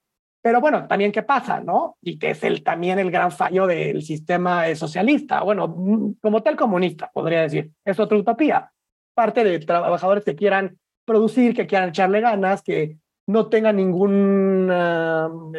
Pero 0.42 0.62
bueno, 0.62 0.88
también 0.88 1.12
qué 1.12 1.24
pasa, 1.24 1.62
¿no? 1.62 1.98
Y 2.02 2.20
que 2.20 2.32
es 2.32 2.44
el, 2.44 2.64
también 2.64 3.00
el 3.00 3.10
gran 3.10 3.32
fallo 3.32 3.66
del 3.66 4.02
sistema 4.04 4.74
socialista, 4.76 5.42
bueno, 5.42 5.74
como 6.22 6.44
tal 6.44 6.56
comunista, 6.56 7.10
podría 7.12 7.42
decir, 7.42 7.72
es 7.84 8.00
otra 8.00 8.18
utopía 8.18 8.70
parte 9.14 9.44
de 9.44 9.60
trabajadores 9.60 10.24
que 10.24 10.36
quieran 10.36 10.78
producir, 11.06 11.54
que 11.54 11.68
quieran 11.68 11.90
echarle 11.90 12.22
ganas, 12.22 12.62
que 12.62 12.98
no 13.28 13.48
tengan 13.48 13.78
ningún 13.78 14.70
uh, 14.70 15.52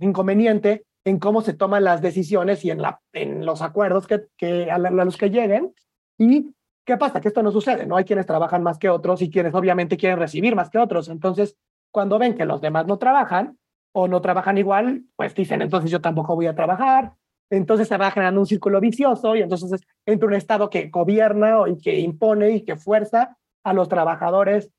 inconveniente 0.00 0.84
en 1.04 1.18
cómo 1.18 1.40
se 1.40 1.54
toman 1.54 1.84
las 1.84 2.02
decisiones 2.02 2.64
y 2.64 2.70
en 2.70 3.46
los 3.46 3.62
acuerdos 3.62 4.06
que, 4.06 4.26
que 4.36 4.70
a, 4.70 4.78
los 4.78 5.16
que 5.16 5.30
lleguen. 5.30 5.74
¿Y 6.18 6.54
qué 6.84 6.96
pasa? 6.96 7.20
Que 7.20 7.28
esto 7.28 7.42
no 7.42 7.50
sucede, 7.50 7.86
¿no? 7.86 7.96
Hay 7.96 8.04
quienes 8.04 8.26
trabajan 8.26 8.62
más 8.62 8.78
que 8.78 8.88
otros 8.88 9.22
y 9.22 9.30
quienes 9.30 9.54
obviamente 9.54 9.96
quieren 9.96 10.18
recibir 10.18 10.54
más 10.54 10.70
que 10.70 10.78
otros. 10.78 11.08
Entonces, 11.08 11.56
cuando 11.90 12.18
ven 12.18 12.34
que 12.34 12.44
los 12.44 12.60
demás 12.60 12.86
no 12.86 12.98
trabajan 12.98 13.58
o 13.92 14.06
no 14.06 14.20
trabajan 14.20 14.58
igual, 14.58 15.04
pues 15.16 15.34
dicen, 15.34 15.62
entonces 15.62 15.90
yo 15.90 16.00
tampoco 16.00 16.34
voy 16.34 16.46
a 16.46 16.54
trabajar, 16.54 17.14
entonces 17.50 17.88
se 17.88 17.96
va 17.96 18.10
generando 18.10 18.40
un 18.40 18.46
círculo 18.46 18.80
vicioso 18.80 19.36
y 19.36 19.42
entonces 19.42 19.80
entra 20.06 20.28
un 20.28 20.34
Estado 20.34 20.70
que 20.70 20.88
gobierna 20.88 21.56
y 21.68 21.78
que 21.78 21.98
impone 21.98 22.50
y 22.50 22.64
que 22.64 22.76
fuerza 22.76 23.36
a 23.64 23.72
los 23.72 23.88
trabajadores 23.88 24.70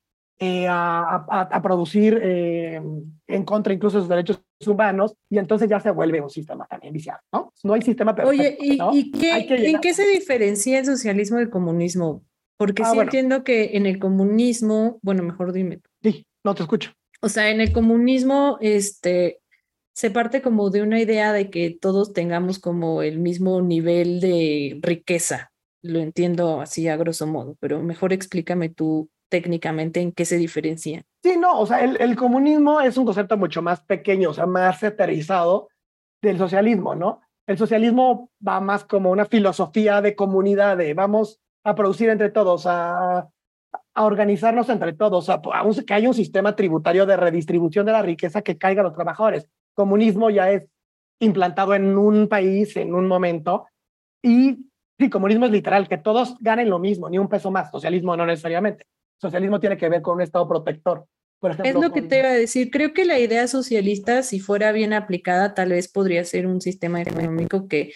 eh, 0.42 0.66
a, 0.66 1.26
a, 1.28 1.62
producir 1.62 2.18
eh, 2.22 2.80
en 3.26 3.44
contra 3.44 3.74
incluso 3.74 3.98
de 3.98 4.02
sus 4.02 4.08
derechos 4.08 4.42
humanos 4.66 5.14
y 5.28 5.36
entonces 5.36 5.68
ya 5.68 5.80
se 5.80 5.90
vuelve 5.90 6.22
un 6.22 6.30
sistema 6.30 6.66
también 6.66 6.94
viciado, 6.94 7.20
¿no? 7.30 7.52
No 7.62 7.74
hay 7.74 7.82
sistema 7.82 8.14
perfecto. 8.14 8.40
Oye, 8.40 8.56
¿y, 8.58 8.78
¿y 8.92 9.10
qué, 9.10 9.70
en 9.70 9.80
qué 9.80 9.92
se 9.92 10.08
diferencia 10.08 10.78
el 10.78 10.86
socialismo 10.86 11.36
del 11.36 11.50
comunismo? 11.50 12.22
Porque 12.56 12.82
ah, 12.82 12.90
sí 12.90 12.98
entiendo 12.98 13.44
que 13.44 13.76
en 13.76 13.84
el 13.84 13.98
comunismo, 13.98 14.98
bueno, 15.02 15.22
mejor 15.22 15.52
dime. 15.52 15.80
Sí, 16.02 16.26
no 16.42 16.54
te 16.54 16.62
escucho. 16.62 16.92
O 17.20 17.28
sea, 17.28 17.50
en 17.50 17.60
el 17.60 17.72
comunismo, 17.72 18.56
este, 18.62 19.39
se 20.00 20.10
parte 20.10 20.40
como 20.40 20.70
de 20.70 20.80
una 20.80 20.98
idea 20.98 21.30
de 21.34 21.50
que 21.50 21.76
todos 21.78 22.14
tengamos 22.14 22.58
como 22.58 23.02
el 23.02 23.18
mismo 23.18 23.60
nivel 23.60 24.18
de 24.20 24.78
riqueza. 24.80 25.52
Lo 25.82 25.98
entiendo 25.98 26.62
así 26.62 26.88
a 26.88 26.96
grosso 26.96 27.26
modo, 27.26 27.58
pero 27.60 27.82
mejor 27.82 28.14
explícame 28.14 28.70
tú 28.70 29.10
técnicamente 29.28 30.00
en 30.00 30.12
qué 30.12 30.24
se 30.24 30.38
diferencia. 30.38 31.02
Sí, 31.22 31.36
no, 31.36 31.60
o 31.60 31.66
sea, 31.66 31.84
el, 31.84 32.00
el 32.00 32.16
comunismo 32.16 32.80
es 32.80 32.96
un 32.96 33.04
concepto 33.04 33.36
mucho 33.36 33.60
más 33.60 33.82
pequeño, 33.82 34.30
o 34.30 34.32
sea, 34.32 34.46
más 34.46 34.82
aterrizado 34.82 35.68
del 36.22 36.38
socialismo, 36.38 36.94
¿no? 36.94 37.20
El 37.46 37.58
socialismo 37.58 38.30
va 38.46 38.58
más 38.62 38.84
como 38.84 39.10
una 39.10 39.26
filosofía 39.26 40.00
de 40.00 40.16
comunidad, 40.16 40.78
de 40.78 40.94
vamos 40.94 41.42
a 41.62 41.74
producir 41.74 42.08
entre 42.08 42.30
todos, 42.30 42.64
a, 42.66 43.28
a 43.94 44.04
organizarnos 44.04 44.70
entre 44.70 44.94
todos, 44.94 45.28
a, 45.28 45.42
a 45.52 45.70
que 45.86 45.92
haya 45.92 46.08
un 46.08 46.14
sistema 46.14 46.56
tributario 46.56 47.04
de 47.04 47.18
redistribución 47.18 47.84
de 47.84 47.92
la 47.92 48.00
riqueza 48.00 48.40
que 48.40 48.56
caiga 48.56 48.80
a 48.80 48.84
los 48.84 48.94
trabajadores 48.94 49.46
comunismo 49.80 50.28
ya 50.28 50.50
es 50.50 50.64
implantado 51.20 51.74
en 51.74 51.96
un 51.96 52.28
país 52.28 52.76
en 52.76 52.94
un 52.94 53.08
momento 53.08 53.64
y 54.22 54.66
sí, 54.98 55.08
comunismo 55.08 55.46
es 55.46 55.52
literal, 55.52 55.88
que 55.88 55.96
todos 55.96 56.36
ganen 56.38 56.68
lo 56.68 56.78
mismo, 56.78 57.08
ni 57.08 57.16
un 57.16 57.30
peso 57.30 57.50
más. 57.50 57.70
Socialismo 57.70 58.14
no 58.14 58.26
necesariamente. 58.26 58.84
Socialismo 59.18 59.58
tiene 59.58 59.78
que 59.78 59.88
ver 59.88 60.02
con 60.02 60.16
un 60.16 60.20
Estado 60.20 60.46
protector. 60.46 61.06
Por 61.38 61.52
ejemplo, 61.52 61.70
es 61.70 61.88
lo 61.88 61.94
que 61.94 62.02
te 62.02 62.18
iba 62.18 62.28
a 62.28 62.32
decir. 62.32 62.70
Creo 62.70 62.92
que 62.92 63.06
la 63.06 63.18
idea 63.18 63.48
socialista, 63.48 64.22
si 64.22 64.38
fuera 64.38 64.70
bien 64.72 64.92
aplicada, 64.92 65.54
tal 65.54 65.70
vez 65.70 65.90
podría 65.90 66.22
ser 66.24 66.46
un 66.46 66.60
sistema 66.60 67.00
económico 67.00 67.66
que 67.66 67.94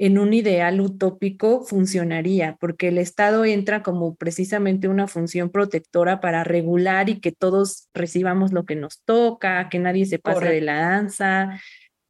en 0.00 0.18
un 0.18 0.32
ideal 0.32 0.80
utópico 0.80 1.62
funcionaría, 1.62 2.56
porque 2.58 2.88
el 2.88 2.96
Estado 2.96 3.44
entra 3.44 3.82
como 3.82 4.14
precisamente 4.14 4.88
una 4.88 5.06
función 5.06 5.50
protectora 5.50 6.22
para 6.22 6.42
regular 6.42 7.10
y 7.10 7.20
que 7.20 7.32
todos 7.32 7.90
recibamos 7.92 8.50
lo 8.54 8.64
que 8.64 8.76
nos 8.76 9.02
toca, 9.04 9.68
que 9.68 9.78
nadie 9.78 10.06
se 10.06 10.18
pase 10.18 10.46
de 10.46 10.62
la 10.62 10.80
danza. 10.80 11.60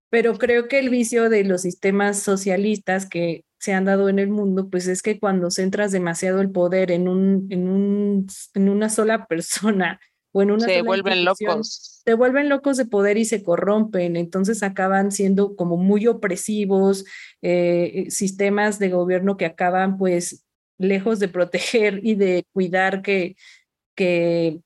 Pero 0.08 0.38
creo 0.38 0.68
que 0.68 0.78
el 0.78 0.88
vicio 0.88 1.28
de 1.28 1.42
los 1.42 1.62
sistemas 1.62 2.20
socialistas 2.20 3.08
que 3.08 3.44
se 3.58 3.72
han 3.74 3.86
dado 3.86 4.08
en 4.08 4.20
el 4.20 4.28
mundo, 4.28 4.70
pues 4.70 4.86
es 4.86 5.02
que 5.02 5.18
cuando 5.18 5.50
centras 5.50 5.90
demasiado 5.90 6.40
el 6.40 6.52
poder 6.52 6.92
en, 6.92 7.08
un, 7.08 7.48
en, 7.50 7.68
un, 7.68 8.26
en 8.54 8.68
una 8.68 8.88
sola 8.88 9.26
persona 9.26 9.98
o 10.32 10.42
en 10.42 10.50
una 10.50 10.66
se 10.66 10.82
vuelven 10.82 11.24
locos. 11.24 12.02
Se 12.04 12.14
vuelven 12.14 12.48
locos 12.48 12.76
de 12.76 12.86
poder 12.86 13.18
y 13.18 13.24
se 13.24 13.42
corrompen, 13.42 14.16
entonces 14.16 14.62
acaban 14.62 15.12
siendo 15.12 15.56
como 15.56 15.76
muy 15.76 16.06
opresivos, 16.06 17.04
eh, 17.42 18.06
sistemas 18.08 18.78
de 18.78 18.90
gobierno 18.90 19.36
que 19.36 19.46
acaban 19.46 19.98
pues 19.98 20.44
lejos 20.78 21.18
de 21.18 21.28
proteger 21.28 22.00
y 22.02 22.14
de 22.14 22.44
cuidar 22.52 23.02
que, 23.02 23.36
que, 23.94 24.60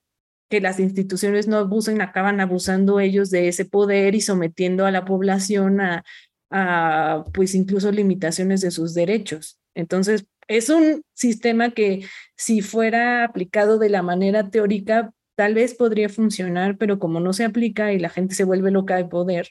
que 0.48 0.60
las 0.60 0.78
instituciones 0.78 1.48
no 1.48 1.56
abusen, 1.56 2.00
acaban 2.00 2.40
abusando 2.40 3.00
ellos 3.00 3.30
de 3.30 3.48
ese 3.48 3.64
poder 3.64 4.14
y 4.14 4.20
sometiendo 4.20 4.86
a 4.86 4.92
la 4.92 5.04
población 5.04 5.80
a, 5.80 6.04
a 6.50 7.24
pues 7.32 7.54
incluso 7.54 7.90
limitaciones 7.90 8.60
de 8.60 8.70
sus 8.70 8.94
derechos. 8.94 9.58
Entonces, 9.74 10.26
es 10.46 10.68
un 10.68 11.02
sistema 11.14 11.70
que 11.70 12.06
si 12.36 12.60
fuera 12.60 13.24
aplicado 13.24 13.78
de 13.78 13.88
la 13.88 14.02
manera 14.02 14.50
teórica, 14.50 15.12
tal 15.34 15.54
vez 15.54 15.74
podría 15.74 16.08
funcionar, 16.08 16.76
pero 16.76 16.98
como 16.98 17.20
no 17.20 17.32
se 17.32 17.44
aplica 17.44 17.92
y 17.92 17.98
la 17.98 18.08
gente 18.08 18.34
se 18.34 18.44
vuelve 18.44 18.70
loca 18.70 18.96
de 18.96 19.04
poder, 19.04 19.48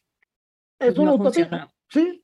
es 0.80 0.96
pues 0.96 0.98
una 0.98 1.14
utopía. 1.14 1.70
Sí, 1.90 2.24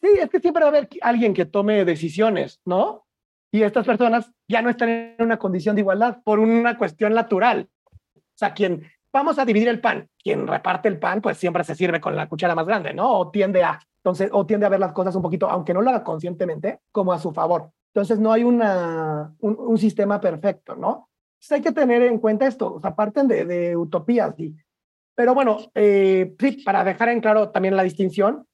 sí, 0.00 0.08
es 0.20 0.30
que 0.30 0.40
siempre 0.40 0.62
va 0.62 0.68
a 0.68 0.70
haber 0.70 0.88
alguien 1.02 1.34
que 1.34 1.46
tome 1.46 1.84
decisiones, 1.84 2.60
¿no? 2.64 3.06
Y 3.50 3.62
estas 3.62 3.86
personas 3.86 4.30
ya 4.46 4.62
no 4.62 4.70
están 4.70 4.88
en 4.88 5.16
una 5.18 5.38
condición 5.38 5.74
de 5.74 5.80
igualdad 5.80 6.18
por 6.22 6.38
una 6.38 6.76
cuestión 6.76 7.14
natural. 7.14 7.68
O 7.94 8.38
sea, 8.38 8.52
quien 8.52 8.86
vamos 9.12 9.38
a 9.38 9.44
dividir 9.44 9.68
el 9.68 9.80
pan, 9.80 10.08
quien 10.22 10.46
reparte 10.46 10.88
el 10.88 10.98
pan, 10.98 11.20
pues 11.20 11.38
siempre 11.38 11.64
se 11.64 11.74
sirve 11.74 12.00
con 12.00 12.14
la 12.14 12.28
cuchara 12.28 12.54
más 12.54 12.66
grande, 12.66 12.92
¿no? 12.92 13.10
O 13.10 13.30
tiende 13.30 13.64
a, 13.64 13.80
entonces, 13.96 14.30
o 14.32 14.44
tiende 14.46 14.66
a 14.66 14.68
ver 14.68 14.80
las 14.80 14.92
cosas 14.92 15.14
un 15.16 15.22
poquito, 15.22 15.48
aunque 15.48 15.74
no 15.74 15.80
lo 15.80 15.90
haga 15.90 16.04
conscientemente, 16.04 16.80
como 16.92 17.12
a 17.12 17.18
su 17.18 17.32
favor. 17.32 17.70
Entonces, 17.94 18.18
no 18.18 18.32
hay 18.32 18.44
una, 18.44 19.34
un, 19.40 19.56
un 19.58 19.78
sistema 19.78 20.20
perfecto, 20.20 20.76
¿no? 20.76 21.07
Hay 21.50 21.60
que 21.60 21.72
tener 21.72 22.02
en 22.02 22.18
cuenta 22.18 22.46
esto, 22.46 22.74
o 22.74 22.80
sea, 22.80 22.94
parten 22.94 23.28
de, 23.28 23.44
de 23.44 23.76
utopías 23.76 24.38
y 24.38 24.54
Pero 25.14 25.34
bueno, 25.34 25.58
eh, 25.74 26.34
sí, 26.38 26.62
para 26.64 26.84
dejar 26.84 27.08
en 27.08 27.20
claro 27.20 27.50
también 27.50 27.76
la 27.76 27.82
distinción, 27.82 28.46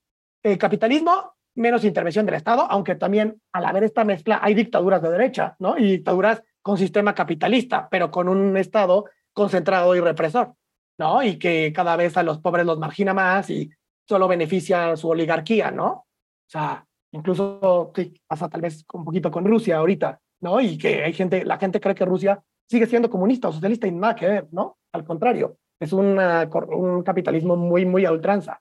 el 0.43 0.59
capitalismo, 0.59 1.35
menos 1.57 1.85
intervención 1.85 2.26
del 2.26 2.35
Estado, 2.35 2.66
aunque 2.68 2.95
también 2.95 3.41
al 3.53 3.66
haber 3.66 3.85
esta 3.85 4.05
mezcla 4.05 4.41
hay 4.43 4.55
dictaduras 4.55 5.01
de 5.03 5.11
derecha, 5.11 5.57
¿no? 5.59 5.78
Y 5.78 5.93
dictaduras 5.93 6.43
con 6.62 6.78
sistema 6.78 7.14
capitalista, 7.14 7.89
pero 7.91 8.11
con 8.11 8.28
un 8.28 8.57
Estado 8.57 9.05
concentrado 9.32 9.95
y 9.95 10.01
represor, 10.01 10.55
¿no? 10.99 11.22
Y 11.22 11.39
que 11.39 11.72
cada 11.72 11.97
vez 11.97 12.16
a 12.16 12.22
los 12.22 12.39
pobres 12.39 12.66
los 12.66 12.78
margina 12.78 13.14
más 13.14 13.51
y 13.51 13.70
solo 14.09 14.28
beneficia 14.28 14.93
a 14.93 14.97
su 14.97 15.09
oligarquía, 15.09 15.70
¿no? 15.70 15.87
O 15.87 16.07
sea, 16.49 16.87
incluso 17.12 17.93
sí, 17.95 18.20
pasa 18.26 18.49
tal 18.49 18.61
vez 18.61 18.85
un 18.93 19.05
poquito 19.05 19.30
con 19.30 19.45
Rusia 19.45 19.78
ahorita, 19.78 20.20
¿no? 20.41 20.61
Y 20.61 20.76
que 20.76 21.05
hay 21.05 21.12
gente, 21.12 21.45
la 21.45 21.59
gente 21.59 21.80
cree 21.80 21.95
que 21.95 22.05
Rusia 22.05 22.43
sigue 22.68 22.86
siendo 22.86 23.10
comunista 23.10 23.48
o 23.48 23.52
socialista 23.52 23.86
y 23.86 23.92
nada 23.92 24.14
que 24.14 24.26
ver, 24.26 24.48
¿no? 24.52 24.78
Al 24.92 25.04
contrario, 25.04 25.58
es 25.80 25.92
una, 25.92 26.48
un 26.68 27.02
capitalismo 27.02 27.56
muy, 27.56 27.84
muy 27.84 28.04
a 28.04 28.12
ultranza, 28.12 28.60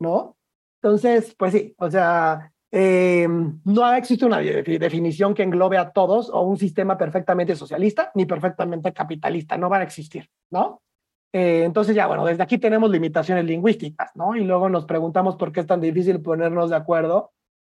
¿no? 0.00 0.36
Entonces, 0.82 1.34
pues 1.38 1.52
sí, 1.52 1.74
o 1.78 1.90
sea, 1.90 2.52
eh, 2.70 3.28
no 3.28 3.94
existe 3.94 4.26
una 4.26 4.38
definición 4.38 5.32
que 5.32 5.42
englobe 5.42 5.78
a 5.78 5.90
todos 5.90 6.28
o 6.30 6.42
un 6.42 6.56
sistema 6.56 6.98
perfectamente 6.98 7.54
socialista 7.56 8.10
ni 8.14 8.26
perfectamente 8.26 8.92
capitalista, 8.92 9.56
no 9.56 9.70
va 9.70 9.78
a 9.78 9.82
existir, 9.82 10.28
¿no? 10.50 10.82
Eh, 11.32 11.64
entonces 11.64 11.96
ya, 11.96 12.06
bueno, 12.06 12.24
desde 12.24 12.42
aquí 12.42 12.58
tenemos 12.58 12.90
limitaciones 12.90 13.44
lingüísticas, 13.44 14.10
¿no? 14.14 14.36
Y 14.36 14.44
luego 14.44 14.68
nos 14.68 14.84
preguntamos 14.84 15.36
por 15.36 15.52
qué 15.52 15.60
es 15.60 15.66
tan 15.66 15.80
difícil 15.80 16.20
ponernos 16.20 16.70
de 16.70 16.76
acuerdo 16.76 17.32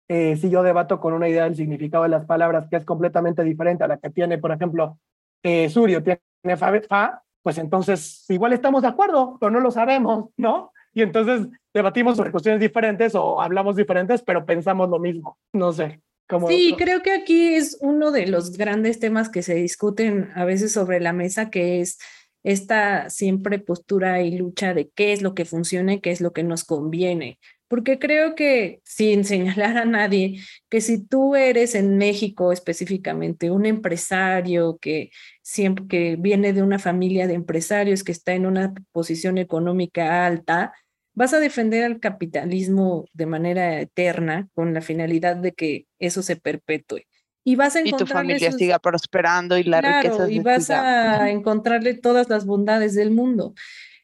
eh, 0.08 0.38
si 0.38 0.50
yo 0.50 0.64
debato 0.64 1.00
con 1.00 1.14
una 1.14 1.30
idea 1.30 1.44
del 1.44 1.56
significado 1.56 2.04
de 2.04 2.10
las 2.10 2.26
palabras 2.26 2.68
que 2.68 2.78
es 2.78 2.86
completamente 2.86 3.44
diferente 3.44 3.84
a 3.84 3.88
la 3.88 3.98
que 3.98 4.10
tiene, 4.10 4.38
por 4.38 4.52
ejemplo, 4.52 4.98
eh, 5.44 5.70
Surio, 5.70 6.04
tiene 6.04 6.58
fa, 6.58 6.72
fa, 6.88 7.24
pues 7.42 7.58
entonces 7.58 8.26
igual 8.30 8.54
estamos 8.54 8.82
de 8.82 8.90
acuerdo, 8.90 9.38
pero 9.40 9.52
no 9.52 9.60
lo 9.60 9.72
sabemos, 9.72 10.30
¿no? 10.38 10.72
Y 10.94 11.02
entonces 11.02 11.48
debatimos 11.74 12.18
sobre 12.18 12.32
cuestiones 12.32 12.60
diferentes 12.60 13.16
o 13.16 13.42
hablamos 13.42 13.76
diferentes, 13.76 14.22
pero 14.22 14.46
pensamos 14.46 14.90
lo 14.90 15.00
mismo. 15.00 15.38
No 15.54 15.72
sé. 15.72 16.02
Cómo 16.28 16.48
sí, 16.48 16.76
creo 16.78 17.02
que 17.02 17.12
aquí 17.12 17.56
es 17.56 17.78
uno 17.82 18.12
de 18.12 18.28
los 18.28 18.56
grandes 18.56 19.00
temas 19.00 19.30
que 19.30 19.42
se 19.42 19.56
discuten 19.56 20.30
a 20.36 20.46
veces 20.46 20.72
sobre 20.72 21.00
la 21.00 21.12
mesa, 21.12 21.50
que 21.50 21.82
es 21.82 21.98
esta 22.44 23.10
siempre 23.10 23.58
postura 23.58 24.22
y 24.22 24.38
lucha 24.38 24.74
de 24.76 24.90
qué 24.90 25.12
es 25.12 25.24
lo 25.24 25.34
que 25.34 25.46
funciona 25.46 25.94
y 25.94 26.02
qué 26.02 26.12
es 26.12 26.22
lo 26.22 26.32
que 26.32 26.44
nos 26.44 26.66
conviene. 26.66 27.40
Porque 27.70 28.00
creo 28.00 28.34
que, 28.34 28.82
sin 28.84 29.24
señalar 29.24 29.78
a 29.78 29.86
nadie, 29.86 30.42
que 30.70 30.82
si 30.82 31.06
tú 31.06 31.36
eres 31.36 31.76
en 31.76 31.98
México 31.98 32.52
específicamente 32.52 33.52
un 33.52 33.68
empresario 33.68 34.80
que 34.82 35.12
siempre 35.44 35.86
que 35.88 36.16
viene 36.18 36.52
de 36.52 36.64
una 36.64 36.80
familia 36.80 37.28
de 37.28 37.36
empresarios 37.36 38.04
que 38.04 38.12
está 38.12 38.34
en 38.34 38.48
una 38.48 38.74
posición 38.92 39.38
económica 39.38 40.26
alta, 40.26 40.74
vas 41.14 41.34
a 41.34 41.40
defender 41.40 41.84
al 41.84 42.00
capitalismo 42.00 43.06
de 43.14 43.28
manera 43.28 43.80
eterna 43.80 44.48
con 44.56 44.74
la 44.74 44.82
finalidad 44.82 45.36
de 45.36 45.52
que 45.52 45.86
eso 46.00 46.24
se 46.24 46.38
perpetúe. 46.38 47.02
Y 47.44 47.56
vas 47.56 47.76
a 47.76 47.84
tu 47.84 48.06
familia 48.08 48.52
siga 48.52 48.80
prosperando 48.80 49.58
y 49.60 49.64
la 49.64 49.82
riqueza 49.82 50.30
y 50.30 50.40
vas 50.40 50.72
a 50.72 51.30
encontrarle 51.30 51.94
todas 51.94 52.30
las 52.30 52.46
bondades 52.46 52.96
del 52.96 53.12
mundo 53.12 53.54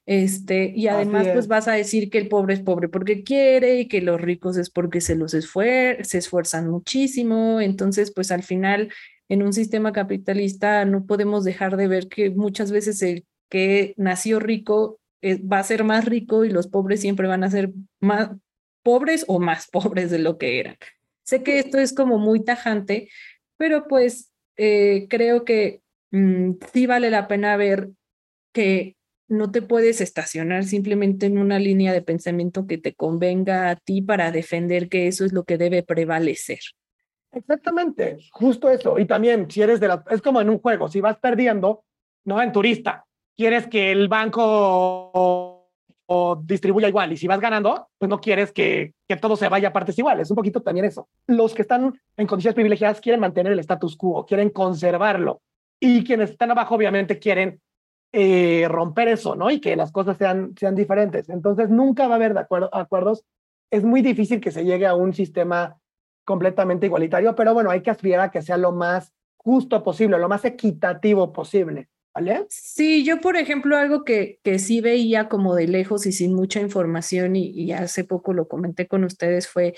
este 0.06 0.72
y 0.76 0.88
además 0.88 1.28
pues 1.34 1.48
vas 1.48 1.68
a 1.68 1.74
decir 1.74 2.12
que 2.12 2.20
el 2.20 2.28
pobre 2.28 2.54
es 2.54 2.60
pobre 2.60 2.90
porque 2.90 3.24
quiere 3.24 3.80
y 3.80 3.88
que 3.88 4.02
los 4.02 4.22
ricos 4.22 4.56
es 4.56 4.70
porque 4.70 5.02
se 5.02 5.16
los 5.16 5.32
se 5.32 6.18
esfuerzan 6.18 6.70
muchísimo. 6.70 7.60
Entonces 7.60 8.12
pues 8.12 8.32
al 8.32 8.44
final 8.44 8.92
en 9.30 9.42
un 9.42 9.54
sistema 9.54 9.92
capitalista 9.92 10.86
no 10.86 11.06
podemos 11.06 11.44
dejar 11.44 11.78
de 11.78 11.88
ver 11.88 12.08
que 12.08 12.30
muchas 12.30 12.72
veces 12.72 13.02
el 13.02 13.26
que 13.50 13.94
nació 13.98 14.40
rico 14.40 15.00
eh, 15.22 15.42
va 15.42 15.60
a 15.60 15.64
ser 15.64 15.84
más 15.84 16.06
rico 16.06 16.46
y 16.46 16.50
los 16.50 16.68
pobres 16.68 17.02
siempre 17.02 17.28
van 17.28 17.44
a 17.44 17.50
ser 17.50 17.72
más 18.00 18.30
pobres 18.84 19.26
o 19.28 19.40
más 19.40 19.68
pobres 19.72 20.12
de 20.12 20.20
lo 20.20 20.38
que 20.38 20.60
eran. 20.60 20.78
Sé 21.24 21.42
que 21.42 21.58
esto 21.58 21.80
es 21.80 21.94
como 21.94 22.20
muy 22.20 22.44
tajante, 22.44 23.10
pero 23.58 23.88
pues 23.88 24.32
eh, 24.58 25.08
creo 25.10 25.44
que 25.44 25.82
mm, 26.12 26.52
sí 26.72 26.86
vale 26.86 27.10
la 27.10 27.28
pena 27.28 27.58
ver 27.58 27.90
que 28.54 28.96
no 29.28 29.52
te 29.52 29.62
puedes 29.62 30.02
estacionar 30.02 30.66
simplemente 30.66 31.26
en 31.26 31.38
una 31.38 31.60
línea 31.60 31.94
de 31.94 32.02
pensamiento 32.02 32.68
que 32.68 32.78
te 32.78 32.94
convenga 32.94 33.70
a 33.70 33.76
ti 33.76 34.02
para 34.02 34.32
defender 34.32 34.90
que 34.90 35.08
eso 35.08 35.26
es 35.26 35.34
lo 35.34 35.44
que 35.44 35.58
debe 35.58 35.84
prevalecer. 35.84 36.60
Exactamente, 37.32 38.18
justo 38.32 38.70
eso. 38.70 38.98
Y 38.98 39.06
también, 39.06 39.50
si 39.50 39.62
eres 39.62 39.80
de 39.80 39.90
la, 39.90 40.04
es 40.10 40.22
como 40.22 40.42
en 40.42 40.50
un 40.50 40.60
juego, 40.60 40.88
si 40.88 41.02
vas 41.02 41.18
perdiendo, 41.18 41.84
no 42.24 42.42
en 42.42 42.52
turista, 42.52 43.06
quieres 43.36 43.68
que 43.68 43.92
el 43.92 44.08
banco 44.08 45.62
o 46.08 46.42
distribuya 46.44 46.88
igual. 46.88 47.12
Y 47.12 47.18
si 47.18 47.28
vas 47.28 47.40
ganando, 47.40 47.88
pues 47.98 48.10
no 48.10 48.20
quieres 48.20 48.52
que, 48.52 48.94
que 49.08 49.18
todo 49.18 49.36
se 49.36 49.50
vaya 49.50 49.70
a 49.70 49.74
partes 49.74 49.98
iguales. 49.98 50.30
Un 50.30 50.36
poquito 50.36 50.62
también 50.62 50.86
eso. 50.86 51.10
Los 51.28 51.54
que 51.54 51.64
están 51.64 52.00
en 52.18 52.28
condiciones 52.28 52.56
privilegiadas 52.56 53.02
quieren 53.02 53.22
mantener 53.22 53.52
el 53.52 53.60
status 53.60 53.96
quo, 53.96 54.26
quieren 54.26 54.50
conservarlo. 54.50 55.42
Y 55.80 56.04
quienes 56.04 56.32
están 56.32 56.52
abajo, 56.52 56.76
obviamente, 56.76 57.20
quieren 57.20 57.60
eh, 58.16 58.68
romper 58.70 59.10
eso, 59.10 59.36
¿no? 59.36 59.52
Y 59.52 59.60
que 59.60 59.76
las 59.76 59.92
cosas 59.92 60.18
sean, 60.18 60.54
sean 60.58 60.76
diferentes. 60.76 61.30
Entonces, 61.30 61.70
nunca 61.70 62.08
va 62.08 62.14
a 62.14 62.18
haber 62.18 62.34
de 62.34 62.40
acuerdo, 62.40 62.70
acuerdos. 62.74 63.26
Es 63.72 63.84
muy 63.84 64.02
difícil 64.02 64.40
que 64.40 64.52
se 64.52 64.64
llegue 64.64 64.86
a 64.86 64.96
un 64.96 65.14
sistema 65.14 65.78
completamente 66.24 66.86
igualitario, 66.86 67.36
pero 67.36 67.54
bueno, 67.54 67.70
hay 67.70 67.82
que 67.82 67.92
aspirar 67.92 68.22
a 68.22 68.32
que 68.32 68.42
sea 68.42 68.58
lo 68.58 68.72
más 68.72 69.14
justo 69.38 69.84
posible, 69.84 70.18
lo 70.18 70.30
más 70.30 70.46
equitativo 70.46 71.32
posible. 71.32 71.90
Sí, 72.50 73.04
yo 73.04 73.20
por 73.20 73.36
ejemplo 73.36 73.76
algo 73.76 74.06
que, 74.06 74.40
que 74.42 74.58
sí 74.58 74.80
veía 74.80 75.28
como 75.28 75.54
de 75.54 75.68
lejos 75.68 76.06
y 76.06 76.14
sin 76.14 76.34
mucha 76.34 76.62
información 76.62 77.36
y, 77.36 77.74
hace 77.74 78.06
poco 78.06 78.34
lo 78.34 78.48
comenté 78.48 78.88
con 78.88 79.04
ustedes 79.04 79.50
fue 79.50 79.74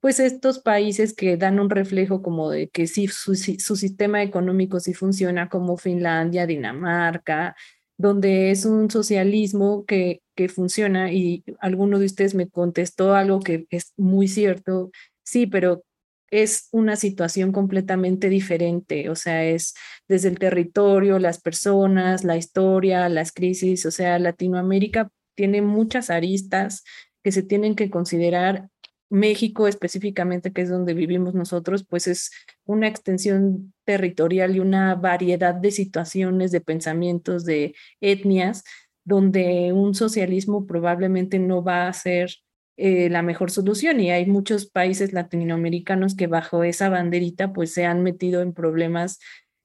pues 0.00 0.18
estos 0.18 0.58
países 0.58 1.14
que 1.14 1.36
dan 1.36 1.60
un 1.60 1.68
reflejo 1.68 2.22
como 2.22 2.50
de 2.50 2.68
que 2.70 2.86
sí 2.86 3.08
su, 3.08 3.34
su 3.34 3.76
sistema 3.76 4.22
económico 4.22 4.80
sí 4.80 4.94
funciona 4.94 5.50
como 5.50 5.76
Finlandia, 5.76 6.46
Dinamarca, 6.46 7.54
donde 7.96 8.50
es 8.50 8.64
un 8.64 8.90
socialismo 8.90 9.84
que, 9.84 10.22
que 10.34 10.48
funciona 10.48 11.12
y 11.12 11.44
alguno 11.60 11.98
de 11.98 12.06
ustedes 12.06 12.34
me 12.34 12.48
contestó 12.48 13.14
algo 13.14 13.40
que 13.40 13.66
es 13.70 13.92
muy 13.96 14.28
cierto, 14.28 14.90
sí, 15.24 15.46
pero 15.46 15.84
es 16.32 16.68
una 16.72 16.96
situación 16.96 17.52
completamente 17.52 18.30
diferente, 18.30 19.10
o 19.10 19.14
sea, 19.14 19.44
es 19.44 19.74
desde 20.08 20.28
el 20.28 20.38
territorio, 20.38 21.18
las 21.18 21.40
personas, 21.40 22.24
la 22.24 22.38
historia, 22.38 23.08
las 23.10 23.32
crisis, 23.32 23.84
o 23.84 23.90
sea, 23.90 24.18
Latinoamérica 24.18 25.10
tiene 25.34 25.60
muchas 25.60 26.08
aristas 26.08 26.84
que 27.22 27.32
se 27.32 27.42
tienen 27.42 27.76
que 27.76 27.90
considerar. 27.90 28.68
México 29.12 29.68
específicamente, 29.68 30.52
que 30.52 30.62
es 30.62 30.70
donde 30.70 30.94
vivimos 30.94 31.34
nosotros, 31.34 31.84
pues 31.84 32.06
es 32.08 32.30
una 32.64 32.88
extensión 32.88 33.74
territorial 33.84 34.56
y 34.56 34.60
una 34.60 34.94
variedad 34.94 35.54
de 35.54 35.70
situaciones, 35.70 36.50
de 36.50 36.62
pensamientos, 36.62 37.44
de 37.44 37.74
etnias, 38.00 38.64
donde 39.04 39.72
un 39.74 39.94
socialismo 39.94 40.66
probablemente 40.66 41.38
no 41.38 41.62
va 41.62 41.88
a 41.88 41.92
ser 41.92 42.30
eh, 42.78 43.10
la 43.10 43.20
mejor 43.20 43.50
solución 43.50 44.00
y 44.00 44.10
hay 44.10 44.24
muchos 44.24 44.64
países 44.64 45.12
latinoamericanos 45.12 46.16
que 46.16 46.26
bajo 46.26 46.64
esa 46.64 46.88
banderita 46.88 47.52
pues 47.52 47.74
se 47.74 47.84
han 47.84 48.02
metido 48.02 48.40
en 48.40 48.54
problemas 48.54 49.18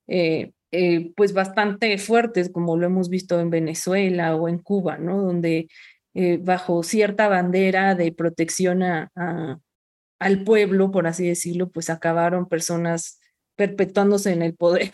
eh, 0.08 0.52
eh, 0.72 1.14
pues 1.16 1.32
bastante 1.32 1.98
fuertes 2.00 2.50
como 2.52 2.76
lo 2.76 2.86
hemos 2.86 3.08
visto 3.10 3.40
en 3.40 3.50
Venezuela 3.50 4.36
o 4.36 4.50
en 4.50 4.58
Cuba, 4.58 4.98
¿no? 4.98 5.22
Donde 5.22 5.70
bajo 6.42 6.82
cierta 6.84 7.28
bandera 7.28 7.94
de 7.94 8.12
protección 8.12 8.82
a, 8.84 9.12
al 10.20 10.44
pueblo, 10.44 10.92
por 10.92 11.08
así 11.08 11.28
decirlo, 11.28 11.70
pues 11.70 11.90
acabaron 11.90 12.48
personas 12.48 13.20
perpetuándose 13.56 14.34
en 14.34 14.42
el 14.42 14.56
poder. 14.56 14.92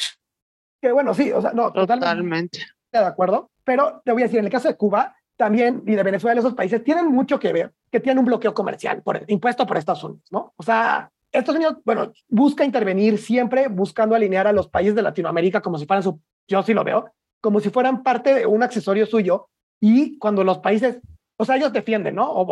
Que 0.82 0.91
bueno, 0.91 1.14
sí, 1.14 1.32
o 1.32 1.41
sea, 1.41 1.53
no, 1.53 1.72
totalmente. 1.72 2.59
De 2.91 2.99
acuerdo, 2.99 3.51
pero 3.64 4.01
te 4.03 4.11
voy 4.11 4.24
a 4.24 4.26
decir, 4.26 4.39
en 4.39 4.45
el 4.45 4.51
caso 4.51 4.68
de 4.68 4.76
Cuba, 4.76 5.16
también, 5.36 5.84
y 5.88 5.95
de 5.95 6.03
Venezuela, 6.03 6.39
esos 6.39 6.53
países 6.53 6.84
tienen 6.84 7.07
mucho 7.07 7.39
que 7.39 7.53
ver, 7.53 7.74
que 7.91 7.99
tienen 7.99 8.20
un 8.20 8.26
bloqueo 8.26 8.53
comercial 8.53 9.01
por, 9.01 9.24
impuesto 9.28 9.66
por 9.66 9.78
Estados 9.78 10.03
Unidos, 10.03 10.28
¿no? 10.32 10.53
O 10.57 10.64
sea, 10.64 11.11
Estados 11.32 11.55
Unidos, 11.57 11.78
bueno, 11.84 12.11
busca 12.28 12.64
intervenir 12.64 13.18
siempre 13.18 13.68
buscando 13.68 14.16
alinear 14.16 14.47
a 14.47 14.53
los 14.53 14.68
países 14.68 14.93
de 14.93 15.01
Latinoamérica 15.01 15.61
como 15.61 15.78
si 15.78 15.86
fueran 15.86 16.03
su, 16.03 16.22
yo 16.47 16.61
sí 16.61 16.74
lo 16.74 16.84
veo, 16.84 17.11
como 17.41 17.59
si 17.59 17.70
fueran 17.70 18.03
parte 18.03 18.34
de 18.34 18.45
un 18.45 18.61
accesorio 18.61 19.05
suyo, 19.05 19.49
y 19.86 20.17
cuando 20.17 20.45
los 20.45 20.59
países, 20.59 21.01
o 21.36 21.43
sea, 21.43 21.57
ellos 21.57 21.73
defienden, 21.73 22.15
¿no? 22.15 22.31
O 22.31 22.45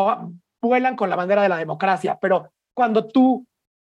vuelan 0.61 0.97
con 0.97 1.09
la 1.09 1.15
bandera 1.15 1.41
de 1.41 1.47
la 1.47 1.59
democracia, 1.59 2.19
pero 2.21 2.51
cuando 2.73 3.07
tú, 3.07 3.47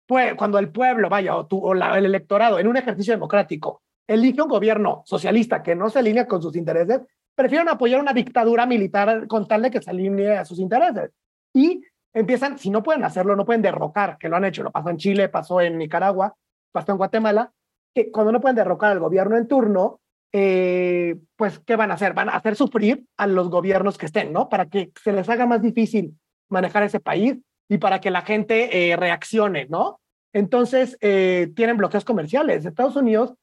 cuando 0.06 0.58
el 0.58 0.70
pueblo, 0.70 1.10
vaya, 1.10 1.36
o, 1.36 1.46
tú, 1.46 1.58
o 1.58 1.74
el 1.74 2.06
electorado, 2.06 2.58
en 2.58 2.66
un 2.66 2.78
ejercicio 2.78 3.12
democrático, 3.12 3.82
elige 4.06 4.40
un 4.40 4.48
gobierno 4.48 5.02
socialista 5.04 5.62
que 5.62 5.74
no 5.74 5.90
se 5.90 5.98
alinea 5.98 6.26
con 6.26 6.40
sus 6.40 6.56
intereses, 6.56 7.02
prefieren 7.34 7.68
apoyar 7.68 8.00
una 8.00 8.14
dictadura 8.14 8.64
militar 8.64 9.26
con 9.26 9.46
tal 9.46 9.60
de 9.60 9.70
que 9.70 9.82
se 9.82 9.90
alinee 9.90 10.38
a 10.38 10.46
sus 10.46 10.58
intereses. 10.58 11.10
Y 11.52 11.82
empiezan, 12.14 12.56
si 12.56 12.70
no 12.70 12.82
pueden 12.82 13.04
hacerlo, 13.04 13.36
no 13.36 13.44
pueden 13.44 13.60
derrocar, 13.60 14.16
que 14.16 14.30
lo 14.30 14.36
han 14.36 14.46
hecho, 14.46 14.62
lo 14.62 14.70
pasó 14.70 14.88
en 14.88 14.96
Chile, 14.96 15.28
pasó 15.28 15.60
en 15.60 15.76
Nicaragua, 15.76 16.34
pasó 16.72 16.92
en 16.92 16.98
Guatemala, 16.98 17.52
que 17.94 18.10
cuando 18.10 18.32
no 18.32 18.40
pueden 18.40 18.56
derrocar 18.56 18.92
al 18.92 19.00
gobierno 19.00 19.36
en 19.36 19.46
turno, 19.46 20.00
eh, 20.32 21.16
pues, 21.36 21.60
¿qué 21.60 21.76
van 21.76 21.90
a 21.90 21.94
hacer? 21.94 22.14
Van 22.14 22.28
a 22.28 22.32
hacer 22.36 22.56
sufrir 22.56 23.04
a 23.16 23.26
los 23.26 23.48
gobiernos 23.48 23.98
que 23.98 24.06
estén, 24.06 24.32
¿no? 24.32 24.48
Para 24.48 24.66
que 24.66 24.90
se 25.02 25.12
les 25.12 25.28
haga 25.28 25.46
más 25.46 25.62
difícil 25.62 26.18
manejar 26.48 26.82
ese 26.82 27.00
país 27.00 27.38
y 27.68 27.78
para 27.78 28.00
que 28.00 28.10
la 28.10 28.22
gente 28.22 28.90
eh, 28.90 28.96
reaccione, 28.96 29.66
¿no? 29.68 30.00
Entonces, 30.32 30.98
eh, 31.00 31.52
tienen 31.56 31.76
bloqueos 31.76 32.04
comerciales. 32.04 32.64
Estados 32.64 32.96
Unidos 32.96 33.34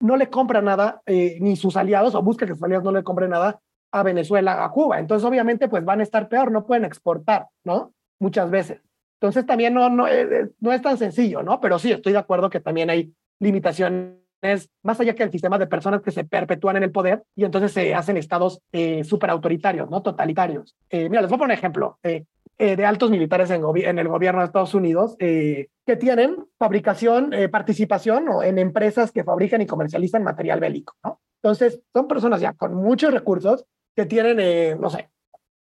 no 0.00 0.16
le 0.16 0.30
compra 0.30 0.62
nada, 0.62 1.02
ni 1.06 1.56
sus 1.56 1.76
aliados, 1.76 2.14
o 2.14 2.22
busca 2.22 2.46
que 2.46 2.54
sus 2.54 2.62
aliados 2.62 2.84
no 2.84 2.92
le 2.92 3.04
compren 3.04 3.30
nada 3.30 3.60
a 3.92 4.02
Venezuela, 4.02 4.64
a 4.64 4.70
Cuba. 4.70 4.98
Entonces, 4.98 5.28
obviamente, 5.28 5.68
pues 5.68 5.84
van 5.84 6.00
a 6.00 6.02
estar 6.02 6.28
peor, 6.28 6.50
no 6.50 6.66
pueden 6.66 6.86
exportar, 6.86 7.48
¿no? 7.64 7.92
Muchas 8.18 8.50
veces. 8.50 8.80
Entonces, 9.20 9.44
también 9.44 9.74
no, 9.74 9.90
no, 9.90 10.06
no 10.60 10.72
es 10.72 10.82
tan 10.82 10.96
sencillo, 10.96 11.42
¿no? 11.42 11.60
Pero 11.60 11.78
sí, 11.78 11.92
estoy 11.92 12.14
de 12.14 12.18
acuerdo 12.18 12.48
que 12.48 12.60
también 12.60 12.88
hay 12.88 13.12
limitaciones 13.40 14.19
más 14.82 15.00
allá 15.00 15.14
que 15.14 15.22
el 15.22 15.30
sistema 15.30 15.58
de 15.58 15.66
personas 15.66 16.02
que 16.02 16.10
se 16.10 16.24
perpetúan 16.24 16.76
en 16.76 16.84
el 16.84 16.92
poder 16.92 17.22
y 17.34 17.44
entonces 17.44 17.72
se 17.72 17.94
hacen 17.94 18.16
estados 18.16 18.60
eh, 18.72 19.04
súper 19.04 19.30
autoritarios, 19.30 19.90
¿no? 19.90 20.02
Totalitarios. 20.02 20.76
Eh, 20.88 21.08
mira, 21.08 21.22
les 21.22 21.30
voy 21.30 21.36
a 21.36 21.38
poner 21.38 21.54
un 21.54 21.58
ejemplo 21.58 21.98
eh, 22.02 22.24
eh, 22.58 22.76
de 22.76 22.86
altos 22.86 23.10
militares 23.10 23.50
en, 23.50 23.62
en, 23.76 23.98
el 23.98 24.08
gobierno 24.08 24.40
de 24.40 24.46
Estados 24.46 24.74
Unidos 24.74 25.16
que 25.18 25.96
tienen 25.98 26.36
fabricación, 26.58 27.32
participación 27.50 28.26
¿no? 28.26 28.42
en 28.42 28.58
empresas 28.58 29.12
que 29.12 29.24
fabrican 29.24 29.60
y 29.62 29.66
comercializan 29.66 30.22
material 30.22 30.60
bélico, 30.60 30.94
¿no? 31.04 31.20
Entonces, 31.42 31.80
son 31.94 32.06
personas 32.06 32.40
ya 32.40 32.52
con 32.52 32.74
muchos 32.74 33.12
recursos 33.12 33.64
que 33.96 34.04
tienen, 34.04 34.78
no 34.78 34.90
sé, 34.90 35.10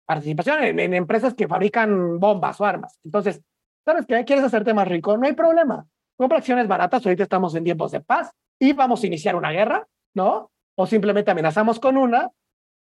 participación 0.06 0.64
en, 0.64 0.80
en 0.80 0.94
empresas 0.96 1.36
que 1.36 1.48
fabrican 1.48 2.20
bombas 2.20 2.60
o 2.60 2.66
armas. 2.66 3.00
Entonces, 3.06 3.42
¿sabes 3.86 4.08
qué? 4.08 4.26
¿Quieres 4.26 4.44
hacerte 4.44 4.74
más 4.74 4.88
rico? 4.88 5.16
No 5.18 5.28
hay 5.28 5.34
problema. 5.34 5.86
Compra 6.18 6.40
acciones 6.40 6.68
baratas, 6.68 7.06
ahorita 7.06 7.24
estamos 7.24 7.54
en 7.54 7.64
tiempos 7.64 7.92
de 7.92 8.02
paz, 8.02 8.32
y 8.60 8.74
vamos 8.74 9.04
a 9.04 9.08
iniciar 9.08 9.36
una 9.36 9.52
guerra, 9.52 9.88
¿no? 10.14 10.52
O 10.76 10.86
simplemente 10.86 11.32
amenazamos 11.32 11.80
con 11.80 11.98
una, 11.98 12.32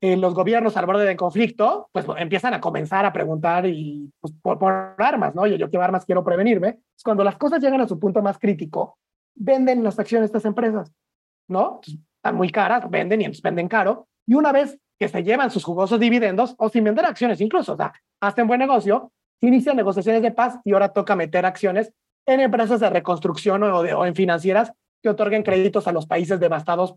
eh, 0.01 0.17
los 0.17 0.33
gobiernos 0.33 0.75
al 0.77 0.85
borde 0.85 1.05
del 1.05 1.17
conflicto, 1.17 1.89
pues 1.91 2.05
empiezan 2.17 2.53
a 2.53 2.59
comenzar 2.59 3.05
a 3.05 3.13
preguntar 3.13 3.65
y 3.65 4.11
pues, 4.19 4.33
por, 4.41 4.59
por, 4.59 4.95
armas, 4.97 5.33
¿no? 5.35 5.47
Yo, 5.47 5.55
yo 5.55 5.69
quiero 5.69 5.83
armas, 5.83 6.05
quiero 6.05 6.23
prevenirme. 6.23 6.79
Cuando 7.03 7.23
las 7.23 7.37
cosas 7.37 7.61
llegan 7.61 7.81
a 7.81 7.87
su 7.87 7.99
punto 7.99 8.21
más 8.21 8.37
crítico, 8.37 8.97
venden 9.35 9.83
las 9.83 9.97
acciones 9.99 10.23
de 10.23 10.37
estas 10.37 10.45
empresas, 10.45 10.91
¿no? 11.47 11.79
Están 11.83 12.35
muy 12.35 12.51
caras, 12.51 12.89
venden 12.89 13.21
y 13.21 13.41
venden 13.41 13.67
caro. 13.67 14.07
Y 14.27 14.33
una 14.33 14.51
vez 14.51 14.79
que 14.99 15.07
se 15.07 15.23
llevan 15.23 15.51
sus 15.51 15.63
jugosos 15.63 15.99
dividendos, 15.99 16.55
o 16.57 16.69
sin 16.69 16.83
vender 16.83 17.05
acciones 17.05 17.41
incluso, 17.41 17.73
o 17.73 17.77
sea, 17.77 17.93
hacen 18.21 18.47
buen 18.47 18.59
negocio, 18.59 19.11
inician 19.41 19.75
negociaciones 19.75 20.21
de 20.21 20.31
paz 20.31 20.59
y 20.63 20.73
ahora 20.73 20.89
toca 20.89 21.15
meter 21.15 21.45
acciones 21.45 21.93
en 22.25 22.39
empresas 22.39 22.79
de 22.79 22.89
reconstrucción 22.89 23.61
o 23.63 24.05
en 24.05 24.15
financieras 24.15 24.73
que 25.05 25.09
otorguen 25.11 25.43
créditos 25.43 25.87
a 25.87 25.91
los 25.91 26.07
países 26.07 26.39
devastados 26.39 26.95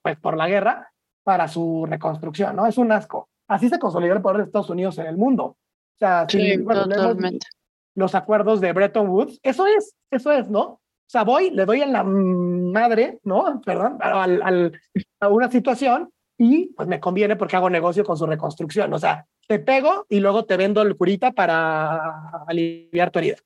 pues, 0.00 0.18
por 0.18 0.38
la 0.38 0.48
guerra 0.48 0.90
para 1.22 1.48
su 1.48 1.84
reconstrucción, 1.86 2.56
¿no? 2.56 2.66
Es 2.66 2.78
un 2.78 2.90
asco. 2.90 3.28
Así 3.46 3.68
se 3.68 3.78
consolidó 3.78 4.14
el 4.14 4.22
poder 4.22 4.38
de 4.38 4.44
Estados 4.44 4.70
Unidos 4.70 4.96
en 4.96 5.04
el 5.04 5.18
mundo. 5.18 5.44
O 5.44 5.98
sea, 5.98 6.24
sí, 6.26 6.56
bueno, 6.56 6.88
totalmente. 6.88 7.46
Los 7.94 8.14
acuerdos 8.14 8.62
de 8.62 8.72
Bretton 8.72 9.06
Woods, 9.06 9.38
eso 9.42 9.66
es, 9.66 9.94
eso 10.10 10.32
es, 10.32 10.48
¿no? 10.48 10.62
O 10.62 10.80
sea, 11.06 11.24
voy, 11.24 11.50
le 11.50 11.66
doy 11.66 11.82
en 11.82 11.92
la 11.92 12.04
madre, 12.04 13.20
¿no? 13.22 13.60
Perdón, 13.60 13.98
al, 14.00 14.40
al, 14.40 14.80
a 15.20 15.28
una 15.28 15.50
situación 15.50 16.10
y 16.38 16.68
pues 16.68 16.88
me 16.88 17.00
conviene 17.00 17.36
porque 17.36 17.56
hago 17.56 17.68
negocio 17.68 18.02
con 18.02 18.16
su 18.16 18.24
reconstrucción. 18.24 18.94
O 18.94 18.98
sea, 18.98 19.26
te 19.46 19.58
pego 19.58 20.06
y 20.08 20.20
luego 20.20 20.46
te 20.46 20.56
vendo 20.56 20.80
el 20.80 20.96
curita 20.96 21.32
para 21.32 22.44
aliviar 22.46 23.10
tu 23.10 23.18
herida. 23.18 23.36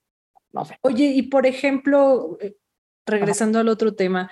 No 0.52 0.64
sé. 0.64 0.78
Oye, 0.82 1.06
y 1.06 1.22
por 1.22 1.44
ejemplo, 1.44 2.38
regresando 3.06 3.58
al 3.58 3.68
otro 3.68 3.94
tema, 3.94 4.30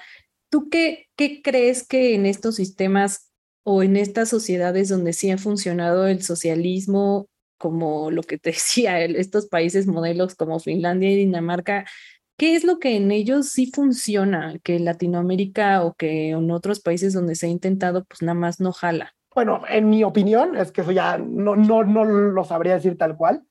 ¿tú 0.51 0.69
qué, 0.69 1.07
qué 1.17 1.43
crees 1.43 1.87
que 1.87 2.15
en 2.15 2.27
estos 2.27 2.57
sistemas 2.57 3.33
o 3.65 3.83
en 3.83 3.97
estas 3.97 4.29
sociedades 4.29 4.89
donde 4.89 5.13
sí 5.13 5.31
ha 5.31 5.39
funcionado 5.39 6.07
el 6.07 6.23
socialismo, 6.23 7.29
como 7.59 8.11
lo 8.11 8.23
que 8.23 8.39
te 8.39 8.51
decía, 8.53 9.01
estos 9.01 9.47
países 9.47 9.87
modelos 9.87 10.35
como 10.35 10.61
Finlandia 10.61 11.11
y 11.11 11.17
Dinamarca, 11.17 11.87
¿qué 12.37 12.57
es 12.57 12.65
lo 12.65 12.79
que 12.79 12.97
en 12.97 13.11
ellos 13.11 13.49
sí 13.49 13.71
funciona, 13.73 14.59
que 14.63 14.77
en 14.77 14.85
Latinoamérica 14.85 15.85
o 15.85 15.95
que 15.95 16.31
en 16.31 16.51
otros 16.51 16.81
países 16.81 17.13
donde 17.15 17.37
se 17.37 17.47
ha 17.47 17.51
intentado, 17.51 18.05
pues 18.05 18.23
nada 18.23 18.35
más 18.35 18.61
no 18.61 18.73
jala? 18.73 19.15
Bueno, 19.35 19.63
en 19.69 19.91
mi 19.91 20.05
opinión, 20.05 20.57
es 20.57 20.71
que 20.71 20.83
eso 20.83 20.93
ya 20.93 21.19
no, 21.19 21.57
no, 21.57 21.83
no 21.83 22.05
lo 22.05 22.45
sabría 22.45 22.75
decir 22.75 22.97
tal 22.97 23.17
cual. 23.17 23.43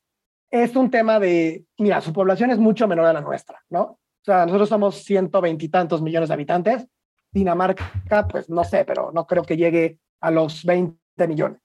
Es 0.50 0.76
un 0.76 0.90
tema 0.92 1.20
de, 1.20 1.66
mira, 1.78 2.00
su 2.00 2.14
población 2.14 2.52
es 2.52 2.58
mucho 2.58 2.88
menor 2.88 3.06
a 3.08 3.14
la 3.14 3.22
nuestra, 3.22 3.62
¿no? 3.70 4.00
O 4.24 4.26
sea, 4.26 4.46
nosotros 4.46 4.70
somos 4.70 5.04
ciento 5.04 5.42
veintitantos 5.42 6.02
millones 6.02 6.30
de 6.30 6.34
habitantes. 6.34 6.88
Dinamarca, 7.30 7.92
pues 8.30 8.50
no 8.50 8.64
sé, 8.64 8.86
pero 8.86 9.12
no 9.12 9.28
creo 9.28 9.44
que 9.44 9.58
llegue 9.58 10.00
a 10.22 10.32
los 10.32 10.64
20 10.64 10.98
millones. 11.28 11.60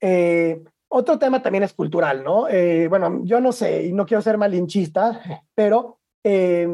Eh, 0.00 0.62
otro 0.88 1.18
tema 1.18 1.42
también 1.42 1.64
es 1.64 1.74
cultural, 1.74 2.24
¿no? 2.24 2.48
Eh, 2.48 2.88
bueno, 2.88 3.20
yo 3.24 3.40
no 3.40 3.52
sé, 3.52 3.86
y 3.86 3.92
no 3.92 4.06
quiero 4.06 4.22
ser 4.22 4.38
malinchista, 4.38 5.20
pero 5.54 5.98
eh, 6.24 6.66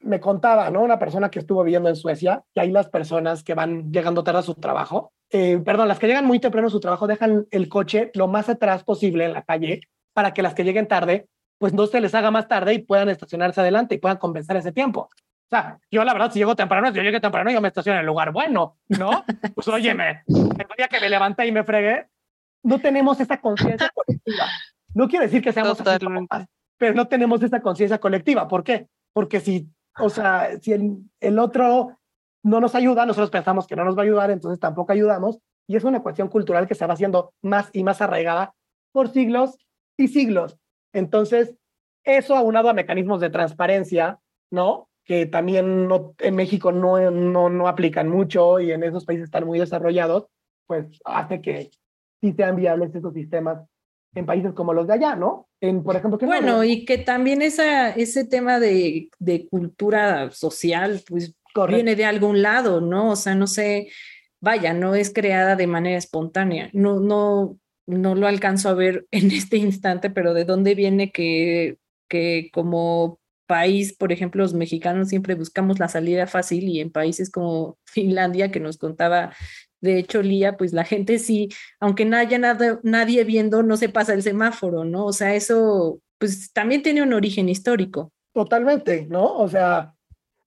me 0.00 0.20
contaba, 0.20 0.70
¿no? 0.70 0.82
Una 0.82 0.98
persona 0.98 1.30
que 1.30 1.38
estuvo 1.38 1.62
viviendo 1.64 1.88
en 1.88 1.96
Suecia, 1.96 2.44
que 2.54 2.60
ahí 2.60 2.70
las 2.70 2.90
personas 2.90 3.42
que 3.42 3.54
van 3.54 3.90
llegando 3.90 4.24
tarde 4.24 4.40
a 4.40 4.42
su 4.42 4.54
trabajo, 4.54 5.14
eh, 5.30 5.58
perdón, 5.64 5.88
las 5.88 5.98
que 5.98 6.06
llegan 6.06 6.26
muy 6.26 6.38
temprano 6.38 6.68
a 6.68 6.70
su 6.70 6.80
trabajo 6.80 7.06
dejan 7.06 7.46
el 7.50 7.68
coche 7.68 8.10
lo 8.14 8.28
más 8.28 8.50
atrás 8.50 8.84
posible 8.84 9.24
en 9.24 9.32
la 9.32 9.42
calle 9.42 9.80
para 10.12 10.32
que 10.34 10.42
las 10.42 10.54
que 10.54 10.64
lleguen 10.64 10.86
tarde 10.86 11.28
pues 11.58 11.72
no 11.72 11.86
se 11.86 12.00
les 12.00 12.14
haga 12.14 12.30
más 12.30 12.48
tarde 12.48 12.74
y 12.74 12.78
puedan 12.80 13.08
estacionarse 13.08 13.60
adelante 13.60 13.94
y 13.94 13.98
puedan 13.98 14.18
compensar 14.18 14.56
ese 14.56 14.72
tiempo. 14.72 15.08
O 15.46 15.48
sea, 15.48 15.78
yo 15.90 16.04
la 16.04 16.12
verdad, 16.12 16.32
si 16.32 16.40
llego 16.40 16.56
temprano, 16.56 16.88
si 16.88 16.96
yo 16.96 17.02
llegué 17.02 17.20
temprano, 17.20 17.50
yo 17.50 17.60
me 17.60 17.68
estaciono 17.68 17.96
en 17.96 18.00
el 18.00 18.06
lugar 18.06 18.32
bueno, 18.32 18.76
¿no? 18.88 19.24
Pues 19.54 19.68
óyeme, 19.68 20.22
el 20.26 20.66
día 20.76 20.88
que 20.88 21.00
me 21.00 21.08
levanté 21.08 21.46
y 21.46 21.52
me 21.52 21.62
fregué, 21.62 22.08
no 22.64 22.80
tenemos 22.80 23.20
esa 23.20 23.40
conciencia 23.40 23.90
colectiva. 23.94 24.46
No 24.92 25.08
quiero 25.08 25.24
decir 25.24 25.42
que 25.42 25.52
seamos 25.52 25.80
así 25.80 26.06
pero 26.78 26.94
no 26.94 27.08
tenemos 27.08 27.42
esa 27.42 27.60
conciencia 27.60 27.98
colectiva. 27.98 28.48
¿Por 28.48 28.62
qué? 28.62 28.88
Porque 29.12 29.40
si, 29.40 29.68
o 29.98 30.10
sea, 30.10 30.58
si 30.60 30.72
el, 30.72 30.98
el 31.20 31.38
otro 31.38 31.98
no 32.42 32.60
nos 32.60 32.74
ayuda, 32.74 33.06
nosotros 33.06 33.30
pensamos 33.30 33.66
que 33.66 33.76
no 33.76 33.84
nos 33.84 33.96
va 33.96 34.02
a 34.02 34.04
ayudar, 34.04 34.30
entonces 34.30 34.60
tampoco 34.60 34.92
ayudamos. 34.92 35.38
Y 35.66 35.76
es 35.76 35.84
una 35.84 36.02
cuestión 36.02 36.28
cultural 36.28 36.68
que 36.68 36.74
se 36.74 36.86
va 36.86 36.94
haciendo 36.94 37.32
más 37.42 37.70
y 37.72 37.82
más 37.82 38.02
arraigada 38.02 38.54
por 38.92 39.08
siglos 39.08 39.56
y 39.96 40.08
siglos. 40.08 40.58
Entonces, 40.96 41.54
eso 42.04 42.34
aunado 42.34 42.70
a 42.70 42.74
mecanismos 42.74 43.20
de 43.20 43.28
transparencia, 43.28 44.18
¿no? 44.50 44.88
Que 45.04 45.26
también 45.26 45.86
no, 45.86 46.14
en 46.18 46.34
México 46.34 46.72
no, 46.72 47.10
no, 47.10 47.50
no 47.50 47.68
aplican 47.68 48.08
mucho 48.08 48.60
y 48.60 48.72
en 48.72 48.82
esos 48.82 49.04
países 49.04 49.24
están 49.24 49.44
muy 49.44 49.58
desarrollados, 49.58 50.26
pues 50.66 50.86
hace 51.04 51.42
que 51.42 51.70
sí 52.20 52.32
sean 52.32 52.56
viables 52.56 52.94
esos 52.94 53.12
sistemas 53.12 53.58
en 54.14 54.24
países 54.24 54.54
como 54.54 54.72
los 54.72 54.86
de 54.86 54.94
allá, 54.94 55.14
¿no? 55.14 55.48
En, 55.60 55.82
por 55.82 55.96
ejemplo, 55.96 56.18
bueno, 56.26 56.64
y 56.64 56.86
que 56.86 56.96
también 56.96 57.42
esa, 57.42 57.90
ese 57.90 58.24
tema 58.24 58.58
de, 58.58 59.10
de 59.18 59.46
cultura 59.48 60.30
social, 60.30 61.02
pues 61.06 61.34
Correcto. 61.52 61.76
viene 61.76 61.96
de 61.96 62.06
algún 62.06 62.40
lado, 62.40 62.80
¿no? 62.80 63.10
O 63.10 63.16
sea, 63.16 63.34
no 63.34 63.46
sé, 63.46 63.88
vaya, 64.40 64.72
no 64.72 64.94
es 64.94 65.12
creada 65.12 65.56
de 65.56 65.66
manera 65.66 65.98
espontánea, 65.98 66.70
no, 66.72 67.00
no, 67.00 67.58
no 67.86 68.14
lo 68.14 68.26
alcanzo 68.26 68.68
a 68.68 68.74
ver 68.74 69.06
en 69.10 69.30
este 69.30 69.56
instante, 69.56 70.10
pero 70.10 70.34
de 70.34 70.44
dónde 70.44 70.74
viene 70.74 71.10
que, 71.10 71.78
que 72.08 72.50
como 72.52 73.18
país, 73.46 73.96
por 73.96 74.12
ejemplo, 74.12 74.42
los 74.42 74.54
mexicanos 74.54 75.08
siempre 75.08 75.34
buscamos 75.34 75.78
la 75.78 75.88
salida 75.88 76.26
fácil 76.26 76.68
y 76.68 76.80
en 76.80 76.90
países 76.90 77.30
como 77.30 77.78
Finlandia, 77.86 78.50
que 78.50 78.60
nos 78.60 78.78
contaba, 78.78 79.32
de 79.80 79.98
hecho, 79.98 80.22
Lía, 80.22 80.56
pues 80.56 80.72
la 80.72 80.84
gente 80.84 81.18
sí, 81.18 81.48
aunque 81.80 82.04
no 82.04 82.16
haya 82.16 82.38
nada, 82.38 82.80
nadie 82.82 83.24
viendo, 83.24 83.62
no 83.62 83.76
se 83.76 83.88
pasa 83.88 84.14
el 84.14 84.22
semáforo, 84.22 84.84
¿no? 84.84 85.06
O 85.06 85.12
sea, 85.12 85.34
eso 85.34 86.00
pues 86.18 86.52
también 86.52 86.82
tiene 86.82 87.02
un 87.02 87.12
origen 87.12 87.48
histórico. 87.48 88.12
Totalmente, 88.32 89.06
¿no? 89.08 89.36
O 89.36 89.48
sea, 89.48 89.94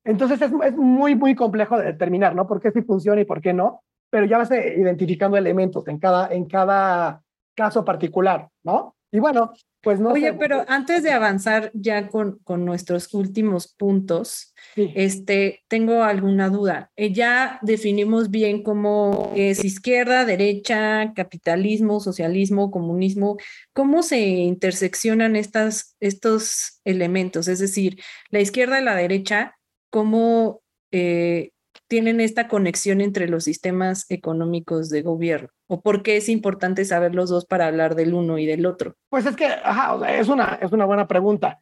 entonces 0.03 0.41
es, 0.41 0.51
es 0.63 0.75
muy, 0.75 1.15
muy 1.15 1.35
complejo 1.35 1.77
de 1.77 1.85
determinar, 1.85 2.35
¿no? 2.35 2.47
¿Por 2.47 2.59
qué 2.59 2.71
sí 2.71 2.81
funciona 2.81 3.21
y 3.21 3.25
por 3.25 3.41
qué 3.41 3.53
no? 3.53 3.83
Pero 4.09 4.25
ya 4.25 4.39
vas 4.39 4.51
identificando 4.51 5.37
elementos 5.37 5.87
en 5.87 5.99
cada, 5.99 6.33
en 6.33 6.45
cada 6.45 7.21
caso 7.59 7.83
particular, 7.83 8.47
¿no? 8.63 8.95
Y 9.11 9.19
bueno, 9.19 9.51
pues 9.81 9.99
no. 9.99 10.11
Oye, 10.11 10.31
sé. 10.31 10.33
pero 10.39 10.63
antes 10.69 11.03
de 11.03 11.11
avanzar 11.11 11.71
ya 11.73 12.07
con, 12.07 12.39
con 12.45 12.63
nuestros 12.63 13.13
últimos 13.13 13.67
puntos, 13.67 14.53
sí. 14.75 14.93
este, 14.95 15.61
tengo 15.67 16.03
alguna 16.03 16.47
duda. 16.47 16.89
Eh, 16.95 17.11
ya 17.11 17.59
definimos 17.61 18.29
bien 18.29 18.63
cómo 18.63 19.33
es 19.35 19.65
izquierda, 19.65 20.23
derecha, 20.23 21.11
capitalismo, 21.13 21.99
socialismo, 21.99 22.71
comunismo. 22.71 23.35
¿Cómo 23.73 24.03
se 24.03 24.19
interseccionan 24.19 25.35
estas, 25.35 25.97
estos 25.99 26.79
elementos? 26.85 27.49
Es 27.49 27.59
decir, 27.59 27.99
la 28.29 28.39
izquierda 28.39 28.79
y 28.79 28.85
la 28.85 28.95
derecha, 28.95 29.57
¿cómo 29.89 30.61
eh, 30.91 31.51
tienen 31.89 32.21
esta 32.21 32.47
conexión 32.47 33.01
entre 33.01 33.27
los 33.27 33.43
sistemas 33.43 34.05
económicos 34.09 34.89
de 34.89 35.01
gobierno? 35.01 35.49
¿O 35.71 35.81
por 35.81 36.01
qué 36.01 36.17
es 36.17 36.29
importante 36.29 36.83
saber 36.83 37.13
los 37.13 37.29
dos 37.29 37.45
para 37.45 37.67
hablar 37.67 37.93
del 37.93 38.15
uno 38.15 38.39
y 38.39 38.47
del 38.47 38.65
otro? 38.65 38.95
Pues 39.07 39.27
es 39.27 39.35
que, 39.35 39.45
ajá, 39.45 39.93
o 39.93 39.99
sea, 39.99 40.17
es, 40.17 40.27
una, 40.27 40.57
es 40.59 40.71
una 40.71 40.85
buena 40.85 41.07
pregunta. 41.07 41.61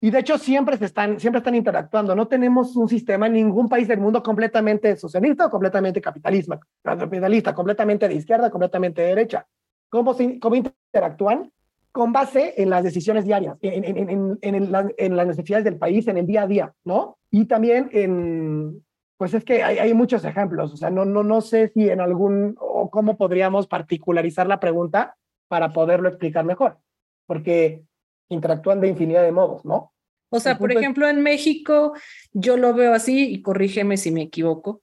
Y 0.00 0.10
de 0.12 0.20
hecho 0.20 0.38
siempre, 0.38 0.76
se 0.76 0.84
están, 0.84 1.18
siempre 1.18 1.38
están 1.38 1.56
interactuando. 1.56 2.14
No 2.14 2.28
tenemos 2.28 2.76
un 2.76 2.88
sistema 2.88 3.26
en 3.26 3.32
ningún 3.32 3.68
país 3.68 3.88
del 3.88 3.98
mundo 3.98 4.22
completamente 4.22 4.94
socialista 4.94 5.46
o 5.46 5.50
completamente 5.50 6.00
capitalista, 6.00 6.60
capitalista 6.84 7.52
completamente 7.52 8.06
de 8.06 8.14
izquierda, 8.14 8.48
completamente 8.48 9.02
de 9.02 9.08
derecha. 9.08 9.44
¿Cómo, 9.88 10.16
cómo 10.40 10.54
interactúan? 10.54 11.50
Con 11.90 12.12
base 12.12 12.54
en 12.58 12.70
las 12.70 12.84
decisiones 12.84 13.24
diarias, 13.24 13.56
en, 13.60 13.84
en, 13.84 14.08
en, 14.08 14.38
en, 14.40 14.94
en 14.96 15.16
las 15.16 15.26
necesidades 15.26 15.64
del 15.64 15.78
país, 15.78 16.06
en 16.06 16.18
el 16.18 16.26
día 16.26 16.42
a 16.42 16.46
día, 16.46 16.72
¿no? 16.84 17.18
Y 17.28 17.46
también 17.46 17.88
en, 17.92 18.84
pues 19.18 19.34
es 19.34 19.44
que 19.44 19.64
hay, 19.64 19.78
hay, 19.78 19.92
muchos 19.94 20.24
ejemplos, 20.24 20.72
o 20.72 20.76
sea, 20.76 20.90
no, 20.90 21.04
no, 21.04 21.24
no 21.24 21.40
sé 21.40 21.72
si 21.74 21.90
en 21.90 22.00
algún, 22.00 22.54
o 22.60 22.88
cómo 22.88 23.18
podríamos 23.18 23.66
particularizar 23.66 24.46
la 24.46 24.60
pregunta 24.60 25.16
para 25.48 25.72
poderlo 25.72 26.08
explicar 26.08 26.44
mejor, 26.44 26.78
porque 27.26 27.82
interactúan 28.28 28.80
de 28.80 28.88
infinidad 28.88 29.24
de 29.24 29.32
modos, 29.32 29.64
¿no? 29.64 29.92
O 30.30 30.38
sea, 30.40 30.56
por 30.56 30.70
ejemplo, 30.70 31.08
en 31.08 31.22
México 31.22 31.94
yo 32.32 32.56
lo 32.56 32.74
veo 32.74 32.94
así, 32.94 33.32
y 33.32 33.42
corrígeme 33.42 33.96
si 33.96 34.12
me 34.12 34.22
equivoco. 34.22 34.82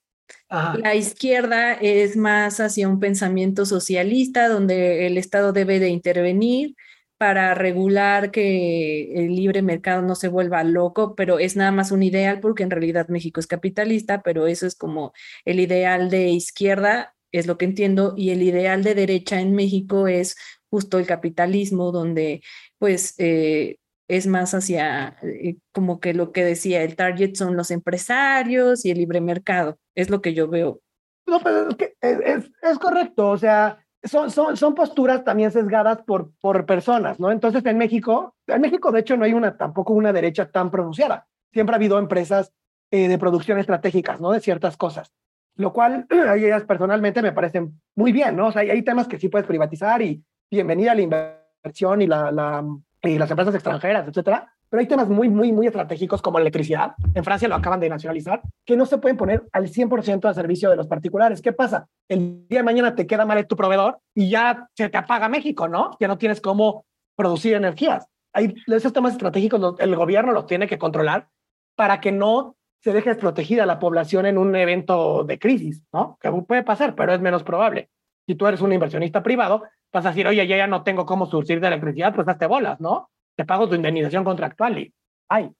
Ajá. 0.49 0.77
La 0.79 0.95
izquierda 0.95 1.73
es 1.73 2.17
más 2.17 2.59
hacia 2.59 2.89
un 2.89 2.99
pensamiento 2.99 3.65
socialista, 3.65 4.49
donde 4.49 5.07
el 5.07 5.17
Estado 5.17 5.53
debe 5.53 5.79
de 5.79 5.89
intervenir 5.89 6.75
para 7.17 7.53
regular 7.53 8.31
que 8.31 9.13
el 9.25 9.35
libre 9.35 9.61
mercado 9.61 10.01
no 10.01 10.15
se 10.15 10.27
vuelva 10.27 10.63
loco, 10.63 11.15
pero 11.15 11.39
es 11.39 11.55
nada 11.55 11.71
más 11.71 11.91
un 11.91 12.03
ideal 12.03 12.39
porque 12.39 12.63
en 12.63 12.71
realidad 12.71 13.07
México 13.07 13.39
es 13.39 13.47
capitalista, 13.47 14.21
pero 14.21 14.47
eso 14.47 14.67
es 14.67 14.75
como 14.75 15.13
el 15.45 15.59
ideal 15.59 16.09
de 16.09 16.29
izquierda, 16.29 17.15
es 17.31 17.47
lo 17.47 17.57
que 17.57 17.65
entiendo, 17.65 18.13
y 18.17 18.31
el 18.31 18.41
ideal 18.43 18.83
de 18.83 18.95
derecha 18.95 19.39
en 19.39 19.53
México 19.53 20.07
es 20.07 20.35
justo 20.69 20.99
el 20.99 21.07
capitalismo, 21.07 21.91
donde 21.91 22.41
pues 22.79 23.15
eh, 23.17 23.77
es 24.07 24.27
más 24.27 24.53
hacia 24.53 25.17
eh, 25.23 25.57
como 25.71 25.99
que 25.99 26.13
lo 26.13 26.31
que 26.31 26.43
decía, 26.43 26.83
el 26.83 26.95
target 26.95 27.35
son 27.35 27.55
los 27.55 27.71
empresarios 27.71 28.85
y 28.85 28.91
el 28.91 28.97
libre 28.97 29.21
mercado, 29.21 29.79
es 29.95 30.09
lo 30.09 30.21
que 30.21 30.33
yo 30.33 30.47
veo. 30.49 30.81
No, 31.27 31.39
pero 31.41 31.69
es, 32.01 32.51
es 32.61 32.79
correcto, 32.79 33.29
o 33.29 33.37
sea, 33.37 33.84
son, 34.05 34.31
son, 34.31 34.57
son 34.57 34.75
posturas 34.75 35.23
también 35.23 35.51
sesgadas 35.51 36.01
por, 36.03 36.31
por 36.39 36.65
personas, 36.65 37.19
¿no? 37.19 37.31
Entonces 37.31 37.65
en 37.65 37.77
México, 37.77 38.35
en 38.47 38.61
México 38.61 38.91
de 38.91 39.01
hecho 39.01 39.17
no 39.17 39.25
hay 39.25 39.33
una, 39.33 39.57
tampoco 39.57 39.93
una 39.93 40.13
derecha 40.13 40.49
tan 40.49 40.71
pronunciada. 40.71 41.27
Siempre 41.51 41.73
ha 41.73 41.77
habido 41.77 41.99
empresas 41.99 42.53
eh, 42.91 43.07
de 43.07 43.17
producción 43.17 43.57
estratégicas, 43.57 44.21
¿no? 44.21 44.31
De 44.31 44.39
ciertas 44.39 44.77
cosas, 44.77 45.11
lo 45.55 45.73
cual 45.73 46.07
a 46.27 46.35
ellas 46.35 46.63
personalmente 46.63 47.21
me 47.21 47.31
parecen 47.33 47.81
muy 47.95 48.11
bien, 48.11 48.35
¿no? 48.35 48.47
O 48.47 48.51
sea, 48.51 48.61
hay, 48.61 48.69
hay 48.69 48.81
temas 48.83 49.07
que 49.07 49.19
sí 49.19 49.29
puedes 49.29 49.47
privatizar 49.47 50.01
y 50.01 50.23
bienvenida 50.49 50.91
a 50.91 50.95
la 50.95 51.01
inversión 51.01 52.01
y, 52.01 52.07
la, 52.07 52.31
la, 52.31 52.63
y 53.01 53.17
las 53.17 53.29
empresas 53.29 53.55
extranjeras, 53.55 54.07
etcétera. 54.07 54.54
Pero 54.75 54.81
hay 54.81 54.87
temas 54.89 55.07
muy, 55.07 55.29
muy, 55.29 55.53
muy 55.53 55.67
estratégicos 55.67 56.21
como 56.21 56.37
electricidad. 56.37 56.95
En 57.13 57.23
Francia 57.23 57.47
lo 57.47 57.55
acaban 57.55 57.79
de 57.79 57.87
nacionalizar, 57.87 58.41
que 58.65 58.75
no 58.75 58.85
se 58.85 58.97
pueden 58.97 59.15
poner 59.15 59.45
al 59.53 59.69
100% 59.69 60.25
al 60.25 60.35
servicio 60.35 60.69
de 60.69 60.75
los 60.75 60.87
particulares. 60.87 61.41
¿Qué 61.41 61.53
pasa? 61.53 61.87
El 62.09 62.45
día 62.49 62.59
de 62.59 62.63
mañana 62.63 62.93
te 62.93 63.07
queda 63.07 63.25
mal 63.25 63.47
tu 63.47 63.55
proveedor 63.55 63.99
y 64.13 64.29
ya 64.29 64.67
se 64.73 64.89
te 64.89 64.97
apaga 64.97 65.29
México, 65.29 65.69
¿no? 65.69 65.91
Ya 66.01 66.09
no 66.09 66.17
tienes 66.17 66.41
cómo 66.41 66.83
producir 67.15 67.53
energías. 67.53 68.05
Hay 68.33 68.53
esos 68.67 68.91
temas 68.91 69.13
estratégicos, 69.13 69.79
el 69.79 69.95
gobierno 69.95 70.33
los 70.33 70.45
tiene 70.45 70.67
que 70.67 70.77
controlar 70.77 71.29
para 71.77 72.01
que 72.01 72.11
no 72.11 72.57
se 72.83 72.91
deje 72.91 73.11
desprotegida 73.11 73.65
la 73.65 73.79
población 73.79 74.25
en 74.25 74.37
un 74.37 74.53
evento 74.57 75.23
de 75.23 75.39
crisis, 75.39 75.85
¿no? 75.93 76.17
Que 76.19 76.29
puede 76.33 76.63
pasar, 76.63 76.95
pero 76.95 77.13
es 77.13 77.21
menos 77.21 77.43
probable. 77.43 77.91
Si 78.27 78.35
tú 78.35 78.45
eres 78.45 78.59
un 78.59 78.73
inversionista 78.73 79.23
privado, 79.23 79.63
vas 79.93 80.05
a 80.05 80.09
decir, 80.09 80.27
oye, 80.27 80.45
ya, 80.45 80.57
ya 80.57 80.67
no 80.67 80.83
tengo 80.83 81.05
cómo 81.05 81.27
surcir 81.27 81.61
de 81.61 81.67
electricidad, 81.67 82.13
pues 82.13 82.27
hazte 82.27 82.45
bolas, 82.45 82.81
¿no? 82.81 83.09
Te 83.35 83.45
pago 83.45 83.67
tu 83.67 83.75
indemnización 83.75 84.23
contractual 84.23 84.77
y, 84.79 84.93
ay, 85.29 85.51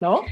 ¿no? 0.00 0.22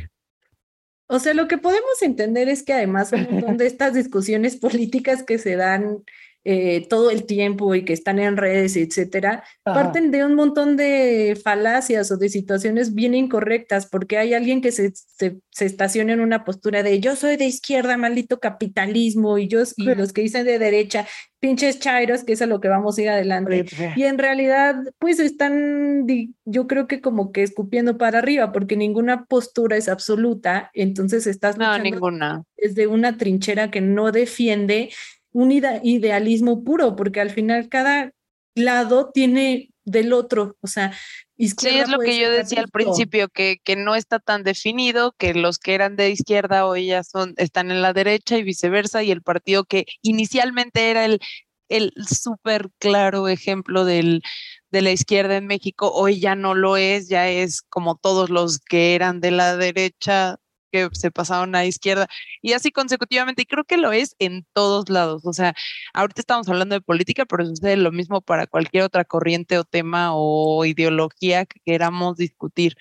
O 1.10 1.18
sea, 1.18 1.32
lo 1.32 1.48
que 1.48 1.56
podemos 1.56 2.02
entender 2.02 2.48
es 2.48 2.62
que 2.62 2.74
además 2.74 3.12
un 3.12 3.26
montón 3.30 3.56
de 3.56 3.66
estas 3.66 3.94
discusiones 3.94 4.56
políticas 4.56 5.22
que 5.22 5.38
se 5.38 5.56
dan 5.56 6.04
eh, 6.44 6.86
todo 6.88 7.10
el 7.10 7.26
tiempo 7.26 7.74
y 7.74 7.84
que 7.84 7.92
están 7.92 8.18
en 8.18 8.36
redes, 8.36 8.76
etcétera, 8.76 9.44
Ajá. 9.64 9.82
parten 9.82 10.10
de 10.10 10.24
un 10.24 10.34
montón 10.34 10.76
de 10.76 11.38
falacias 11.42 12.10
o 12.10 12.16
de 12.16 12.28
situaciones 12.28 12.94
bien 12.94 13.14
incorrectas, 13.14 13.86
porque 13.86 14.18
hay 14.18 14.34
alguien 14.34 14.60
que 14.60 14.72
se, 14.72 14.92
se, 14.94 15.40
se, 15.50 15.66
estaciona 15.66 16.12
en 16.12 16.20
una 16.20 16.44
postura 16.44 16.82
de 16.82 17.00
yo 17.00 17.16
soy 17.16 17.36
de 17.36 17.46
izquierda, 17.46 17.96
maldito 17.96 18.40
capitalismo, 18.40 19.36
y 19.36 19.48
yo 19.48 19.62
y 19.62 19.66
sí. 19.66 19.84
los 19.96 20.12
que 20.12 20.22
dicen 20.22 20.46
de 20.46 20.58
derecha, 20.58 21.06
pinches 21.40 21.78
chairos, 21.78 22.24
que 22.24 22.32
es 22.32 22.42
a 22.42 22.46
lo 22.46 22.60
que 22.60 22.68
vamos 22.68 22.98
a 22.98 23.02
ir 23.02 23.08
adelante. 23.10 23.66
Sí. 23.68 23.84
Y 23.96 24.04
en 24.04 24.18
realidad, 24.18 24.76
pues 24.98 25.20
están, 25.20 26.06
yo 26.44 26.66
creo 26.66 26.86
que 26.86 27.00
como 27.00 27.32
que 27.32 27.42
escupiendo 27.42 27.98
para 27.98 28.18
arriba, 28.18 28.52
porque 28.52 28.76
ninguna 28.76 29.24
postura 29.26 29.76
es 29.76 29.88
absoluta, 29.88 30.70
entonces 30.74 31.26
estás 31.26 31.58
no, 31.58 31.78
ninguna. 31.78 32.44
desde 32.56 32.86
una 32.86 33.16
trinchera 33.16 33.70
que 33.70 33.80
no 33.80 34.12
defiende 34.12 34.90
un 35.32 35.52
idealismo 35.52 36.64
puro, 36.64 36.96
porque 36.96 37.20
al 37.20 37.30
final 37.30 37.68
cada 37.68 38.12
lado 38.54 39.10
tiene 39.12 39.70
del 39.84 40.12
otro, 40.12 40.56
o 40.60 40.66
sea, 40.66 40.92
sí, 41.38 41.54
es 41.68 41.88
lo 41.88 41.98
que 41.98 42.18
yo 42.18 42.30
decía 42.30 42.60
al 42.60 42.68
principio, 42.68 43.28
que, 43.28 43.58
que 43.64 43.76
no 43.76 43.94
está 43.94 44.18
tan 44.18 44.42
definido, 44.42 45.14
que 45.16 45.34
los 45.34 45.58
que 45.58 45.74
eran 45.74 45.96
de 45.96 46.10
izquierda 46.10 46.66
hoy 46.66 46.86
ya 46.86 47.02
son, 47.04 47.34
están 47.36 47.70
en 47.70 47.80
la 47.80 47.92
derecha 47.92 48.36
y 48.36 48.42
viceversa, 48.42 49.02
y 49.02 49.10
el 49.10 49.22
partido 49.22 49.64
que 49.64 49.86
inicialmente 50.02 50.90
era 50.90 51.04
el, 51.04 51.20
el 51.68 51.92
súper 52.06 52.68
claro 52.78 53.28
ejemplo 53.28 53.84
del, 53.84 54.22
de 54.70 54.82
la 54.82 54.92
izquierda 54.92 55.36
en 55.36 55.46
México, 55.46 55.90
hoy 55.92 56.20
ya 56.20 56.34
no 56.34 56.54
lo 56.54 56.76
es, 56.76 57.08
ya 57.08 57.28
es 57.28 57.62
como 57.62 57.96
todos 57.96 58.30
los 58.30 58.58
que 58.58 58.94
eran 58.94 59.20
de 59.20 59.30
la 59.30 59.56
derecha 59.56 60.38
que 60.70 60.88
se 60.92 61.10
pasaron 61.10 61.54
a 61.54 61.64
izquierda 61.64 62.08
y 62.42 62.52
así 62.52 62.70
consecutivamente. 62.70 63.42
Y 63.42 63.46
creo 63.46 63.64
que 63.64 63.76
lo 63.76 63.92
es 63.92 64.14
en 64.18 64.46
todos 64.52 64.88
lados. 64.88 65.24
O 65.24 65.32
sea, 65.32 65.54
ahorita 65.94 66.20
estamos 66.20 66.48
hablando 66.48 66.74
de 66.74 66.80
política, 66.80 67.24
pero 67.26 67.46
sucede 67.46 67.76
lo 67.76 67.92
mismo 67.92 68.20
para 68.20 68.46
cualquier 68.46 68.84
otra 68.84 69.04
corriente 69.04 69.58
o 69.58 69.64
tema 69.64 70.10
o 70.12 70.64
ideología 70.64 71.46
que 71.46 71.60
queramos 71.64 72.16
discutir. 72.16 72.74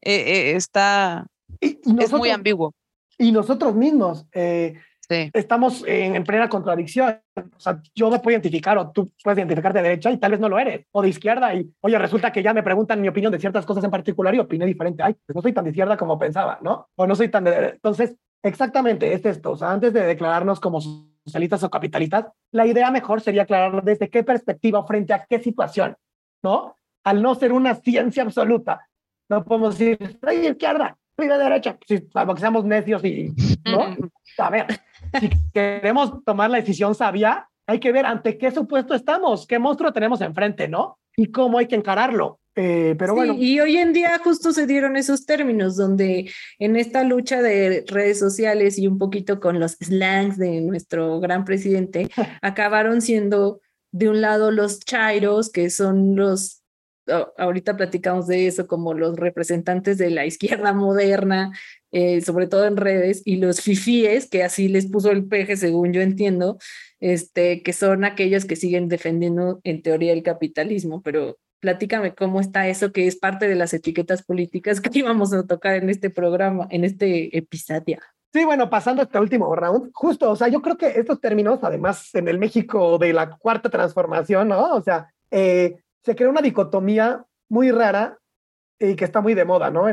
Eh, 0.00 0.14
eh, 0.14 0.56
está, 0.56 1.26
nosotros, 1.60 2.04
es 2.04 2.12
muy 2.12 2.30
ambiguo. 2.30 2.74
Y 3.18 3.32
nosotros 3.32 3.74
mismos. 3.74 4.26
Eh, 4.32 4.74
Sí. 5.08 5.30
Estamos 5.32 5.84
en, 5.86 6.16
en, 6.16 6.24
plena 6.24 6.50
contradicción. 6.50 7.18
O 7.34 7.60
sea, 7.60 7.80
yo 7.94 8.10
me 8.10 8.18
puedo 8.18 8.34
identificar 8.34 8.76
o 8.76 8.90
tú 8.90 9.10
puedes 9.24 9.38
identificarte 9.38 9.78
de 9.78 9.88
derecha 9.88 10.10
y 10.10 10.18
tal 10.18 10.32
vez 10.32 10.40
no 10.40 10.50
lo 10.50 10.58
eres, 10.58 10.86
o 10.90 11.00
de 11.00 11.08
izquierda 11.08 11.54
y, 11.54 11.70
oye, 11.80 11.98
resulta 11.98 12.30
que 12.30 12.42
ya 12.42 12.52
me 12.52 12.62
preguntan 12.62 13.00
mi 13.00 13.08
opinión 13.08 13.32
de 13.32 13.38
ciertas 13.38 13.64
cosas 13.64 13.84
en 13.84 13.90
particular 13.90 14.34
y 14.34 14.38
opiné 14.38 14.66
diferente. 14.66 15.02
Ay, 15.02 15.14
pues 15.24 15.34
no 15.34 15.40
soy 15.40 15.54
tan 15.54 15.64
de 15.64 15.70
izquierda 15.70 15.96
como 15.96 16.18
pensaba, 16.18 16.58
¿no? 16.60 16.88
O 16.94 17.06
no 17.06 17.16
soy 17.16 17.30
tan 17.30 17.44
de... 17.44 17.70
Entonces, 17.70 18.16
exactamente, 18.42 19.12
es 19.14 19.24
esto. 19.24 19.52
O 19.52 19.56
sea, 19.56 19.70
antes 19.70 19.94
de 19.94 20.02
declararnos 20.02 20.60
como 20.60 20.80
socialistas 20.80 21.62
o 21.62 21.70
capitalistas, 21.70 22.26
la 22.52 22.66
idea 22.66 22.90
mejor 22.90 23.22
sería 23.22 23.42
aclarar 23.42 23.82
desde 23.82 24.10
qué 24.10 24.22
perspectiva 24.24 24.80
o 24.80 24.86
frente 24.86 25.14
a 25.14 25.24
qué 25.24 25.38
situación, 25.38 25.96
¿no? 26.42 26.74
Al 27.04 27.22
no 27.22 27.34
ser 27.34 27.52
una 27.52 27.74
ciencia 27.76 28.24
absoluta, 28.24 28.86
no 29.30 29.44
podemos 29.44 29.78
decir, 29.78 30.18
soy 30.22 30.38
de 30.38 30.48
izquierda, 30.48 30.98
soy 31.16 31.28
de 31.28 31.38
derecha, 31.38 31.78
sí, 31.86 31.98
salvo 32.12 32.34
que 32.34 32.40
seamos 32.40 32.64
necios 32.64 33.04
y, 33.04 33.32
¿no? 33.64 33.96
A 34.38 34.50
ver, 34.50 34.66
si 35.20 35.30
queremos 35.52 36.24
tomar 36.24 36.50
la 36.50 36.58
decisión 36.58 36.94
sabia, 36.94 37.48
hay 37.66 37.80
que 37.80 37.92
ver 37.92 38.06
ante 38.06 38.38
qué 38.38 38.50
supuesto 38.50 38.94
estamos, 38.94 39.46
qué 39.46 39.58
monstruo 39.58 39.92
tenemos 39.92 40.20
enfrente, 40.20 40.68
¿no? 40.68 40.98
Y 41.16 41.30
cómo 41.30 41.58
hay 41.58 41.66
que 41.66 41.76
encararlo. 41.76 42.40
Eh, 42.54 42.96
pero 42.98 43.12
sí, 43.12 43.16
bueno. 43.16 43.34
Y 43.38 43.60
hoy 43.60 43.76
en 43.76 43.92
día 43.92 44.18
justo 44.22 44.52
se 44.52 44.66
dieron 44.66 44.96
esos 44.96 45.26
términos 45.26 45.76
donde 45.76 46.30
en 46.58 46.76
esta 46.76 47.04
lucha 47.04 47.42
de 47.42 47.84
redes 47.86 48.18
sociales 48.18 48.78
y 48.78 48.86
un 48.88 48.98
poquito 48.98 49.38
con 49.38 49.60
los 49.60 49.72
slangs 49.80 50.38
de 50.38 50.60
nuestro 50.62 51.20
gran 51.20 51.44
presidente, 51.44 52.08
acabaron 52.42 53.00
siendo 53.00 53.60
de 53.92 54.08
un 54.08 54.20
lado 54.20 54.50
los 54.50 54.80
chairos, 54.80 55.50
que 55.50 55.70
son 55.70 56.16
los 56.16 56.58
ahorita 57.36 57.76
platicamos 57.76 58.26
de 58.26 58.46
eso 58.46 58.66
como 58.66 58.94
los 58.94 59.16
representantes 59.16 59.98
de 59.98 60.10
la 60.10 60.26
izquierda 60.26 60.72
moderna, 60.72 61.52
eh, 61.92 62.20
sobre 62.20 62.46
todo 62.46 62.66
en 62.66 62.76
redes, 62.76 63.22
y 63.24 63.36
los 63.36 63.60
fifíes, 63.60 64.28
que 64.28 64.42
así 64.42 64.68
les 64.68 64.86
puso 64.86 65.10
el 65.10 65.26
peje, 65.26 65.56
según 65.56 65.92
yo 65.92 66.00
entiendo, 66.00 66.58
este, 67.00 67.62
que 67.62 67.72
son 67.72 68.04
aquellos 68.04 68.44
que 68.44 68.56
siguen 68.56 68.88
defendiendo 68.88 69.60
en 69.64 69.82
teoría 69.82 70.12
el 70.12 70.22
capitalismo, 70.22 71.02
pero 71.02 71.38
platícame 71.60 72.14
cómo 72.14 72.40
está 72.40 72.68
eso, 72.68 72.92
que 72.92 73.06
es 73.06 73.16
parte 73.16 73.48
de 73.48 73.54
las 73.54 73.72
etiquetas 73.74 74.22
políticas 74.22 74.80
que 74.80 74.90
íbamos 74.98 75.32
a 75.32 75.46
tocar 75.46 75.74
en 75.76 75.90
este 75.90 76.10
programa, 76.10 76.66
en 76.70 76.84
este 76.84 77.36
episodio. 77.36 77.98
Sí, 78.32 78.44
bueno, 78.44 78.68
pasando 78.68 79.02
este 79.02 79.18
último 79.18 79.54
round, 79.56 79.90
justo, 79.94 80.30
o 80.30 80.36
sea, 80.36 80.48
yo 80.48 80.60
creo 80.60 80.76
que 80.76 80.88
estos 80.88 81.18
términos, 81.20 81.60
además, 81.62 82.14
en 82.14 82.28
el 82.28 82.38
México 82.38 82.98
de 82.98 83.14
la 83.14 83.30
cuarta 83.30 83.70
transformación, 83.70 84.48
¿no? 84.48 84.74
O 84.74 84.82
sea, 84.82 85.10
eh, 85.30 85.76
se 86.04 86.14
crea 86.14 86.28
una 86.28 86.42
dicotomía 86.42 87.24
muy 87.48 87.70
rara 87.70 88.18
y 88.78 88.96
que 88.96 89.06
está 89.06 89.22
muy 89.22 89.32
de 89.32 89.46
moda, 89.46 89.70
¿no? 89.70 89.88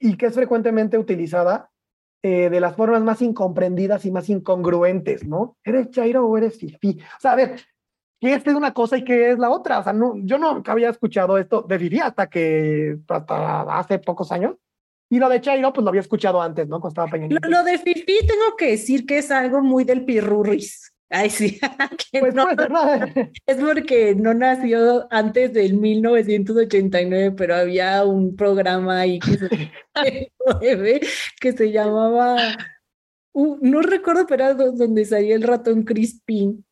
Y 0.00 0.16
que 0.16 0.26
es 0.26 0.34
frecuentemente 0.34 0.98
utilizada 0.98 1.70
eh, 2.22 2.50
de 2.50 2.60
las 2.60 2.74
formas 2.74 3.02
más 3.02 3.22
incomprendidas 3.22 4.04
y 4.06 4.10
más 4.10 4.28
incongruentes, 4.28 5.26
¿no? 5.26 5.56
¿Eres 5.62 5.90
chairo 5.90 6.26
o 6.26 6.36
eres 6.36 6.58
fifi? 6.58 6.98
O 6.98 7.20
sea, 7.20 7.32
a 7.32 7.36
ver, 7.36 7.60
qué 8.20 8.34
es 8.34 8.46
una 8.46 8.74
cosa 8.74 8.98
y 8.98 9.04
qué 9.04 9.32
es 9.32 9.38
la 9.38 9.50
otra. 9.50 9.78
O 9.78 9.82
sea, 9.82 9.92
no, 9.92 10.14
yo 10.18 10.38
no 10.38 10.62
había 10.66 10.90
escuchado 10.90 11.38
esto 11.38 11.62
de 11.62 11.78
Fifi 11.78 12.00
hasta 12.00 12.28
que, 12.28 12.98
hasta 13.08 13.62
hace 13.78 13.98
pocos 13.98 14.30
años. 14.30 14.56
Y 15.08 15.18
lo 15.18 15.28
de 15.28 15.40
Chairo, 15.40 15.72
pues 15.72 15.82
lo 15.82 15.88
había 15.88 16.02
escuchado 16.02 16.40
antes, 16.40 16.68
¿no? 16.68 16.80
Cuando 16.80 17.02
estaba 17.04 17.26
Lo, 17.26 17.48
lo, 17.48 17.64
de 17.64 17.78
Fifi 17.78 18.26
tengo 18.26 18.56
que 18.56 18.72
decir 18.72 19.06
que 19.06 19.18
es 19.18 19.30
algo 19.30 19.60
muy 19.60 19.84
del 19.84 20.04
pirurris. 20.04 20.89
Ay, 21.10 21.28
sí. 21.28 21.58
pues 22.20 22.34
no, 22.34 22.46
puede 22.46 23.32
es 23.46 23.56
porque 23.56 24.14
no 24.14 24.32
nació 24.32 25.08
antes 25.10 25.52
del 25.52 25.74
1989, 25.74 27.34
pero 27.36 27.56
había 27.56 28.04
un 28.04 28.36
programa 28.36 29.00
ahí 29.00 29.18
que 29.18 29.36
se, 29.36 29.72
que 31.40 31.52
se 31.52 31.72
llamaba, 31.72 32.56
uh, 33.32 33.58
no 33.60 33.82
recuerdo, 33.82 34.24
pero 34.26 34.44
era 34.44 34.54
donde 34.54 35.04
salía 35.04 35.34
el 35.34 35.42
ratón 35.42 35.82
Crispin. 35.82 36.64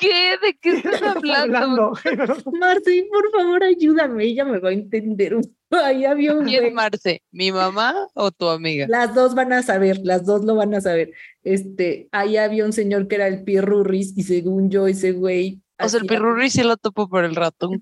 ¿Qué? 0.00 0.36
¿De 0.42 0.58
qué 0.60 0.76
estás 0.78 1.02
hablando? 1.02 1.92
Marce, 2.60 3.06
por 3.10 3.30
favor, 3.30 3.62
ayúdame, 3.64 4.24
ella 4.24 4.44
me 4.44 4.58
va 4.58 4.70
a 4.70 4.72
entender. 4.72 5.36
Ahí 5.70 6.04
había 6.04 6.34
un 6.34 6.46
¿Quién 6.46 6.74
Marce? 6.74 7.22
¿Mi 7.30 7.52
mamá 7.52 7.94
o 8.14 8.30
tu 8.30 8.48
amiga? 8.48 8.86
Las 8.88 9.14
dos 9.14 9.34
van 9.34 9.52
a 9.52 9.62
saber, 9.62 10.00
las 10.02 10.24
dos 10.24 10.44
lo 10.44 10.54
van 10.56 10.74
a 10.74 10.80
saber. 10.80 11.12
Este, 11.44 12.08
ahí 12.12 12.36
había 12.36 12.64
un 12.64 12.72
señor 12.72 13.06
que 13.06 13.16
era 13.16 13.26
el 13.26 13.44
Pierrurris 13.44 14.16
y 14.16 14.22
según 14.22 14.70
yo 14.70 14.86
ese 14.86 15.12
güey 15.12 15.62
o 15.80 15.88
sea, 15.88 16.00
el 16.00 16.06
Pierrurris 16.06 16.54
sí 16.54 16.62
lo 16.64 16.76
topo 16.76 17.08
por 17.08 17.24
el 17.24 17.36
ratón. 17.36 17.80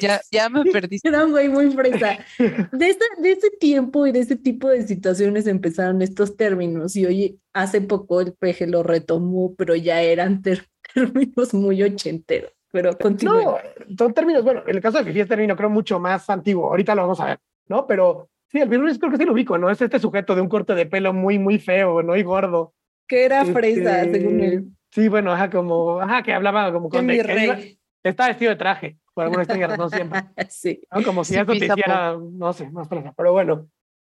Ya, 0.00 0.20
ya 0.30 0.48
me 0.50 0.64
perdí. 0.72 0.98
Era 1.02 1.24
un 1.24 1.30
güey 1.30 1.48
muy 1.48 1.70
fresa. 1.70 2.18
De 2.38 2.90
ese, 2.90 3.00
de 3.22 3.32
ese 3.32 3.50
tiempo 3.58 4.06
y 4.06 4.12
de 4.12 4.20
ese 4.20 4.36
tipo 4.36 4.68
de 4.68 4.86
situaciones 4.86 5.46
empezaron 5.46 6.02
estos 6.02 6.36
términos. 6.36 6.94
Y 6.96 7.06
hoy, 7.06 7.40
hace 7.54 7.80
poco 7.80 8.20
el 8.20 8.34
peje 8.34 8.66
lo 8.66 8.82
retomó, 8.82 9.54
pero 9.56 9.74
ya 9.74 10.02
eran 10.02 10.42
términos 10.42 10.68
muy 11.52 11.82
ochenteros. 11.82 12.52
Pero 12.70 12.96
continúa. 12.98 13.62
No, 13.88 13.96
son 13.96 14.14
términos, 14.14 14.44
bueno, 14.44 14.62
en 14.66 14.76
el 14.76 14.82
caso 14.82 14.98
de 14.98 15.04
Fifi 15.04 15.20
es 15.20 15.28
término 15.28 15.56
creo 15.56 15.70
mucho 15.70 15.98
más 15.98 16.28
antiguo. 16.28 16.68
Ahorita 16.68 16.94
lo 16.94 17.02
vamos 17.02 17.20
a 17.20 17.26
ver, 17.26 17.38
¿no? 17.68 17.86
Pero 17.86 18.28
sí, 18.48 18.58
el 18.58 18.68
Pierrurris 18.68 18.98
creo 18.98 19.10
que 19.10 19.16
sí 19.16 19.24
lo 19.24 19.32
ubico, 19.32 19.56
¿no? 19.56 19.70
Es 19.70 19.80
este 19.80 19.98
sujeto 19.98 20.34
de 20.34 20.42
un 20.42 20.48
corte 20.48 20.74
de 20.74 20.86
pelo 20.86 21.12
muy, 21.12 21.38
muy 21.38 21.58
feo, 21.58 22.02
¿no? 22.02 22.16
Y 22.16 22.22
gordo. 22.22 22.74
Que 23.06 23.24
era 23.24 23.44
fresa, 23.46 24.02
este, 24.02 24.20
según 24.20 24.40
él. 24.40 24.64
Sí, 24.90 25.08
bueno, 25.08 25.32
ajá, 25.32 25.50
como, 25.50 26.00
ajá, 26.00 26.22
que 26.22 26.32
hablaba 26.32 26.72
como 26.72 26.88
con... 26.88 27.06
mi 27.06 27.20
rey. 27.22 27.78
está 28.02 28.28
vestido 28.28 28.50
de 28.50 28.56
traje, 28.56 28.98
por 29.14 29.24
alguna 29.24 29.42
extraña 29.42 29.66
razón 29.66 29.90
siempre. 29.90 30.20
sí. 30.50 30.82
¿no? 30.94 31.02
Como 31.02 31.24
si 31.24 31.36
eso 31.36 31.46
te 31.46 31.56
hiciera, 31.56 32.16
no 32.18 32.52
sé, 32.52 32.70
más 32.70 32.88
fresa. 32.88 33.12
Pero 33.16 33.32
bueno, 33.32 33.68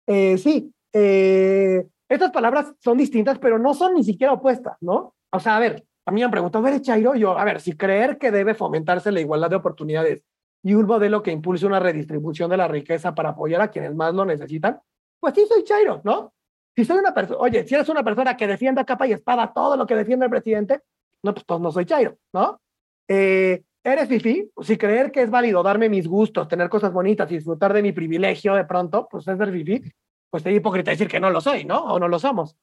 eh, 0.07 0.39
sí, 0.39 0.73
eh, 0.93 1.87
estas 2.09 2.31
palabras 2.31 2.73
son 2.83 2.97
distintas, 2.97 3.39
pero 3.39 3.59
no 3.59 3.75
son 3.75 3.95
ni 3.95 4.05
siquiera 4.05 4.33
opuestas, 4.33 4.77
¿no? 4.81 5.15
O 5.31 5.41
sea, 5.41 5.57
a 5.57 5.61
ver, 5.61 5.85
a 6.07 6.13
mí 6.13 6.21
me 6.21 6.25
han 6.25 6.31
preguntado, 6.31 6.63
¿ver, 6.63 6.81
Chairo? 6.81 7.17
Yo, 7.17 7.37
a 7.37 7.45
ver, 7.45 7.61
si 7.61 7.77
creer 7.77 8.17
que 8.17 8.31
debe 8.31 8.55
fomentarse 8.55 9.11
la 9.11 9.21
igualdad 9.21 9.51
de 9.51 9.57
oportunidades 9.57 10.23
y 10.63 10.75
un 10.75 10.87
modelo 10.87 11.23
que 11.23 11.33
impulse 11.33 11.67
una 11.67 11.81
redistribución 11.81 12.49
de 12.49 12.57
la 12.57 12.69
riqueza 12.69 13.15
para 13.15 13.31
apoyar 13.31 13.61
a 13.61 13.71
quienes 13.71 13.95
más 13.95 14.15
lo 14.15 14.25
necesitan, 14.25 14.81
pues 15.19 15.35
sí 15.35 15.45
soy 15.49 15.65
Chairo, 15.65 16.01
¿no? 16.05 16.33
Si 16.77 16.85
soy 16.85 16.99
una 16.99 17.13
persona, 17.13 17.41
oye, 17.41 17.67
si 17.67 17.75
eres 17.75 17.89
una 17.89 18.05
persona 18.05 18.37
que 18.37 18.47
defienda 18.47 18.85
capa 18.85 19.07
y 19.09 19.13
espada 19.13 19.53
todo 19.53 19.77
lo 19.77 19.87
que 19.87 19.97
defiende 19.97 20.27
el 20.27 20.31
presidente, 20.31 20.83
no, 21.25 21.35
pues, 21.35 21.45
pues 21.45 21.61
no 21.61 21.73
soy 21.73 21.87
Chairo, 21.87 22.17
¿no? 22.33 22.61
Eh, 23.09 23.65
¿Eres 23.83 24.09
fifi? 24.09 24.51
Si 24.63 24.77
creer 24.77 25.11
que 25.11 25.23
es 25.23 25.31
válido 25.31 25.63
darme 25.63 25.89
mis 25.89 26.07
gustos, 26.07 26.47
tener 26.47 26.69
cosas 26.69 26.93
bonitas 26.93 27.31
y 27.33 27.37
disfrutar 27.37 27.73
de 27.73 27.83
mi 27.83 27.93
privilegio 27.93 28.55
de 28.55 28.65
pronto, 28.65 29.09
pues 29.11 29.27
es 29.27 29.39
ser 29.39 29.53
fifi, 29.53 29.83
pues 30.31 30.47
es 30.47 30.55
hipócrita 30.55 30.93
decir 30.93 31.09
que 31.09 31.21
no 31.21 31.31
lo 31.31 31.41
soy, 31.41 31.65
¿no? 31.65 31.85
O 31.85 31.99
no 31.99 32.07
lo 32.07 32.19
somos. 32.19 32.57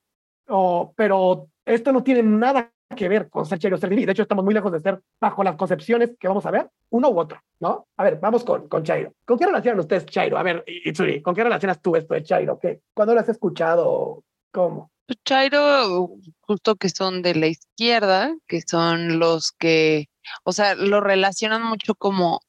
O, 0.47 0.93
pero 0.95 1.47
esto 1.65 1.91
no 1.91 2.03
tiene 2.03 2.23
nada 2.23 2.71
que 2.95 3.09
ver 3.09 3.29
con 3.29 3.45
ser 3.45 3.59
Chairo. 3.59 3.77
De 3.77 4.11
hecho, 4.11 4.23
estamos 4.23 4.43
muy 4.43 4.53
lejos 4.53 4.71
de 4.71 4.79
ser 4.79 5.01
bajo 5.19 5.43
las 5.43 5.55
concepciones 5.55 6.11
que 6.19 6.27
vamos 6.27 6.45
a 6.45 6.51
ver, 6.51 6.69
uno 6.89 7.09
u 7.09 7.19
otro, 7.19 7.39
¿no? 7.59 7.87
A 7.97 8.03
ver, 8.03 8.19
vamos 8.19 8.43
con, 8.43 8.67
con 8.67 8.83
Chairo. 8.83 9.13
¿Con 9.25 9.37
qué 9.37 9.45
relacionan 9.45 9.79
ustedes 9.79 10.05
Chairo? 10.05 10.37
A 10.37 10.43
ver, 10.43 10.63
Itsuri, 10.67 11.21
¿con 11.21 11.35
qué 11.35 11.43
relacionas 11.43 11.81
tú 11.81 11.95
esto 11.95 12.13
de 12.13 12.23
Chairo? 12.23 12.59
¿Qué? 12.59 12.81
¿Cuándo 12.93 13.13
lo 13.13 13.19
has 13.19 13.29
escuchado? 13.29 14.23
¿Cómo? 14.51 14.91
Pues 15.05 15.19
Chairo, 15.25 16.09
justo 16.41 16.75
que 16.75 16.89
son 16.89 17.21
de 17.21 17.35
la 17.35 17.47
izquierda, 17.47 18.33
que 18.47 18.61
son 18.61 19.19
los 19.19 19.51
que, 19.51 20.07
o 20.43 20.53
sea, 20.53 20.75
lo 20.75 21.01
relacionan 21.01 21.63
mucho 21.63 21.95
como, 21.95 22.39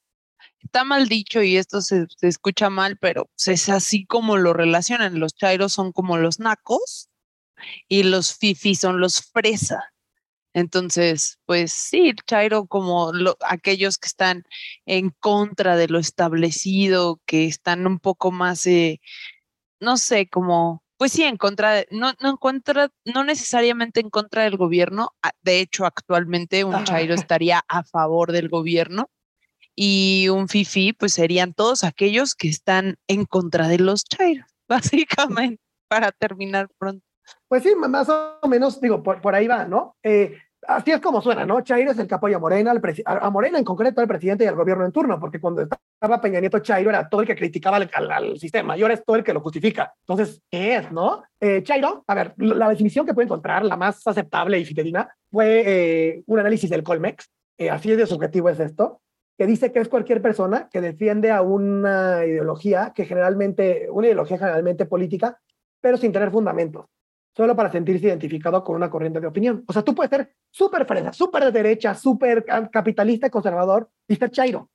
está 0.61 0.83
mal 0.83 1.07
dicho 1.07 1.41
y 1.41 1.57
esto 1.57 1.81
se, 1.81 2.05
se 2.17 2.27
escucha 2.27 2.69
mal, 2.69 2.97
pero 2.97 3.29
es 3.45 3.69
así 3.69 4.05
como 4.05 4.37
lo 4.37 4.53
relacionan. 4.53 5.19
Los 5.19 5.35
Chairos 5.35 5.73
son 5.73 5.91
como 5.91 6.17
los 6.17 6.39
nacos 6.39 7.09
y 7.87 8.03
los 8.03 8.35
fifi 8.37 8.75
son 8.75 8.99
los 8.99 9.21
fresa. 9.21 9.94
Entonces, 10.55 11.37
pues 11.45 11.73
sí, 11.73 12.13
Chairo 12.25 12.65
como 12.65 13.11
lo, 13.11 13.35
aquellos 13.41 13.97
que 13.97 14.07
están 14.07 14.43
en 14.85 15.09
contra 15.19 15.75
de 15.75 15.89
lo 15.89 15.99
establecido, 15.99 17.19
que 17.25 17.45
están 17.45 17.85
un 17.85 17.99
poco 17.99 18.31
más, 18.31 18.65
eh, 18.65 19.01
no 19.81 19.97
sé, 19.97 20.29
como, 20.29 20.81
pues 20.95 21.11
sí, 21.11 21.23
en 21.23 21.35
contra, 21.35 21.73
de, 21.73 21.87
no, 21.91 22.13
no 22.21 22.29
en 22.29 22.37
contra, 22.37 22.89
no 23.03 23.25
necesariamente 23.25 23.99
en 23.99 24.09
contra 24.09 24.43
del 24.43 24.55
gobierno. 24.55 25.09
De 25.41 25.59
hecho, 25.59 25.85
actualmente 25.85 26.63
un 26.63 26.85
Chairo 26.85 27.15
estaría 27.29 27.61
a 27.67 27.83
favor 27.83 28.31
del 28.31 28.47
gobierno 28.47 29.09
y 29.75 30.29
un 30.29 30.47
Fifi, 30.47 30.93
pues 30.93 31.13
serían 31.15 31.53
todos 31.53 31.83
aquellos 31.83 32.33
que 32.33 32.47
están 32.47 32.95
en 33.09 33.25
contra 33.25 33.67
de 33.67 33.79
los 33.79 34.05
Chairos, 34.05 34.49
básicamente, 34.69 35.61
para 35.89 36.13
terminar 36.13 36.69
pronto. 36.77 37.05
Pues 37.49 37.63
sí, 37.63 37.75
más 37.75 38.07
o 38.09 38.47
menos, 38.47 38.79
digo, 38.79 39.03
por, 39.03 39.19
por 39.19 39.35
ahí 39.35 39.47
va, 39.47 39.65
¿no? 39.65 39.97
Eh, 40.03 40.37
así 40.67 40.91
es 40.91 40.99
como 40.99 41.21
suena, 41.21 41.45
¿no? 41.45 41.61
Chairo 41.61 41.91
es 41.91 41.99
el 41.99 42.07
que 42.07 42.15
apoya 42.15 42.37
a 42.37 42.39
Morena, 42.39 42.71
al 42.71 42.81
a 43.05 43.29
Morena 43.29 43.57
en 43.57 43.63
concreto, 43.63 44.01
al 44.01 44.07
presidente 44.07 44.43
y 44.43 44.47
al 44.47 44.55
gobierno 44.55 44.85
en 44.85 44.91
turno, 44.91 45.19
porque 45.19 45.39
cuando 45.39 45.61
estaba 45.61 46.21
Peña 46.21 46.39
Nieto, 46.39 46.59
Chairo 46.59 46.89
era 46.89 47.07
todo 47.07 47.21
el 47.21 47.27
que 47.27 47.35
criticaba 47.35 47.77
al, 47.77 48.37
sistema 48.39 48.77
y 48.77 48.81
ahora 48.81 48.95
es 48.95 49.03
todo 49.03 49.15
el 49.15 49.23
que 49.23 49.33
lo 49.33 49.41
justifica. 49.41 49.93
Entonces, 50.01 50.41
¿qué 50.49 50.75
es, 50.75 50.91
no? 50.91 51.23
Eh, 51.39 51.63
Chairo, 51.63 52.03
a 52.07 52.15
ver, 52.15 52.33
la 52.37 52.69
definición 52.69 53.05
que 53.05 53.13
puede 53.13 53.25
encontrar, 53.25 53.63
la 53.63 53.77
más 53.77 54.05
aceptable 54.05 54.59
y 54.59 54.65
fidedigna, 54.65 55.09
fue 55.31 55.63
eh, 55.65 56.23
un 56.27 56.39
análisis 56.39 56.69
del 56.69 56.83
Colmex, 56.83 57.29
eh, 57.57 57.69
así 57.69 57.95
de 57.95 58.05
subjetivo 58.05 58.49
es 58.49 58.59
esto, 58.59 59.01
que 59.37 59.45
dice 59.45 59.71
que 59.71 59.79
es 59.79 59.89
cualquier 59.89 60.21
persona 60.21 60.69
que 60.71 60.81
defiende 60.81 61.31
a 61.31 61.41
una 61.41 62.25
ideología 62.25 62.93
que 62.95 63.05
generalmente, 63.05 63.87
una 63.91 64.07
ideología 64.07 64.37
generalmente 64.37 64.85
política, 64.85 65.39
pero 65.81 65.97
sin 65.97 66.11
tener 66.11 66.31
fundamentos 66.31 66.85
solo 67.35 67.55
para 67.55 67.71
sentirse 67.71 68.07
identificado 68.07 68.63
con 68.63 68.75
una 68.75 68.89
corriente 68.89 69.19
de 69.19 69.27
opinión. 69.27 69.63
O 69.67 69.73
sea, 69.73 69.81
tú 69.81 69.93
puedes 69.93 70.09
ser 70.09 70.35
súper 70.49 70.85
fresa, 70.85 71.11
súper 71.11 71.45
de 71.45 71.51
derecha, 71.51 71.93
súper 71.93 72.45
capitalista 72.71 73.29
conservador 73.29 73.89
y 74.07 74.15
ser 74.15 74.31
chairo, 74.31 74.69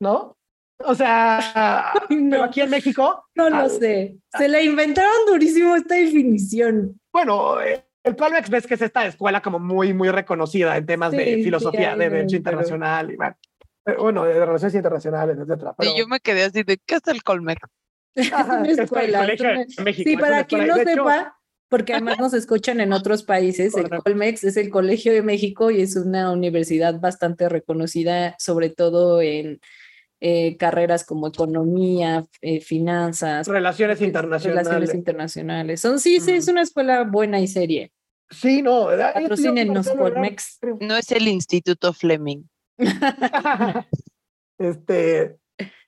¿no? 0.00 0.36
O 0.84 0.94
sea, 0.94 1.92
no, 2.10 2.30
pero 2.30 2.44
aquí 2.44 2.60
en 2.62 2.70
México... 2.70 3.24
No 3.34 3.48
lo 3.50 3.68
sé. 3.68 4.16
Se 4.36 4.48
le 4.48 4.64
inventaron 4.64 5.26
durísimo 5.26 5.76
esta 5.76 5.94
definición. 5.94 7.00
Bueno, 7.12 7.60
eh, 7.60 7.84
el 8.02 8.16
Palmex 8.16 8.48
ves 8.50 8.66
que 8.66 8.74
es 8.74 8.82
esta 8.82 9.06
escuela 9.06 9.42
como 9.42 9.58
muy, 9.58 9.92
muy 9.92 10.08
reconocida 10.08 10.76
en 10.76 10.86
temas 10.86 11.12
sí, 11.12 11.18
de 11.18 11.24
filosofía, 11.42 11.92
sí, 11.92 11.98
de 11.98 12.10
derecho 12.10 12.36
internacional 12.36 13.10
y 13.12 13.16
bueno, 13.16 13.36
eh, 13.86 13.96
bueno, 13.98 14.24
de 14.24 14.44
relaciones 14.44 14.74
internacionales, 14.74 15.36
etcétera. 15.38 15.74
Pero... 15.76 15.90
Y 15.90 15.98
yo 15.98 16.08
me 16.08 16.20
quedé 16.20 16.44
así 16.44 16.62
de, 16.62 16.78
¿qué 16.78 16.96
es 16.96 17.06
el 17.06 17.22
Colmex? 17.22 17.60
Es 18.14 18.32
una 18.32 18.68
escuela. 18.68 19.24
Es 19.32 19.40
el 19.40 19.84
México, 19.84 20.10
sí, 20.10 20.16
para 20.16 20.44
quien 20.44 20.66
no 20.66 20.76
sepa, 20.76 21.39
porque 21.70 21.94
además 21.94 22.18
nos 22.18 22.34
escuchan 22.34 22.80
en 22.80 22.92
otros 22.92 23.22
países. 23.22 23.74
El 23.76 23.88
Colmex 23.88 24.42
es 24.44 24.56
el 24.56 24.70
Colegio 24.70 25.12
de 25.12 25.22
México 25.22 25.70
y 25.70 25.80
es 25.80 25.96
una 25.96 26.32
universidad 26.32 27.00
bastante 27.00 27.48
reconocida, 27.48 28.34
sobre 28.38 28.70
todo 28.70 29.22
en 29.22 29.60
eh, 30.20 30.56
carreras 30.58 31.04
como 31.04 31.28
economía, 31.28 32.26
eh, 32.42 32.60
finanzas, 32.60 33.46
relaciones 33.46 34.02
internacionales. 34.02 34.64
Relaciones 34.64 34.94
internacionales. 34.94 35.80
Son, 35.80 36.00
sí, 36.00 36.18
sí, 36.18 36.32
es 36.32 36.48
una 36.48 36.62
escuela 36.62 37.04
buena 37.04 37.40
y 37.40 37.46
seria. 37.46 37.88
Sí, 38.30 38.62
no. 38.62 38.86
Patrocínenos 38.86 39.88
Colmex. 39.90 40.58
No 40.80 40.96
es 40.96 41.10
el 41.12 41.28
Instituto 41.28 41.92
Fleming. 41.92 42.42
este, 44.58 45.39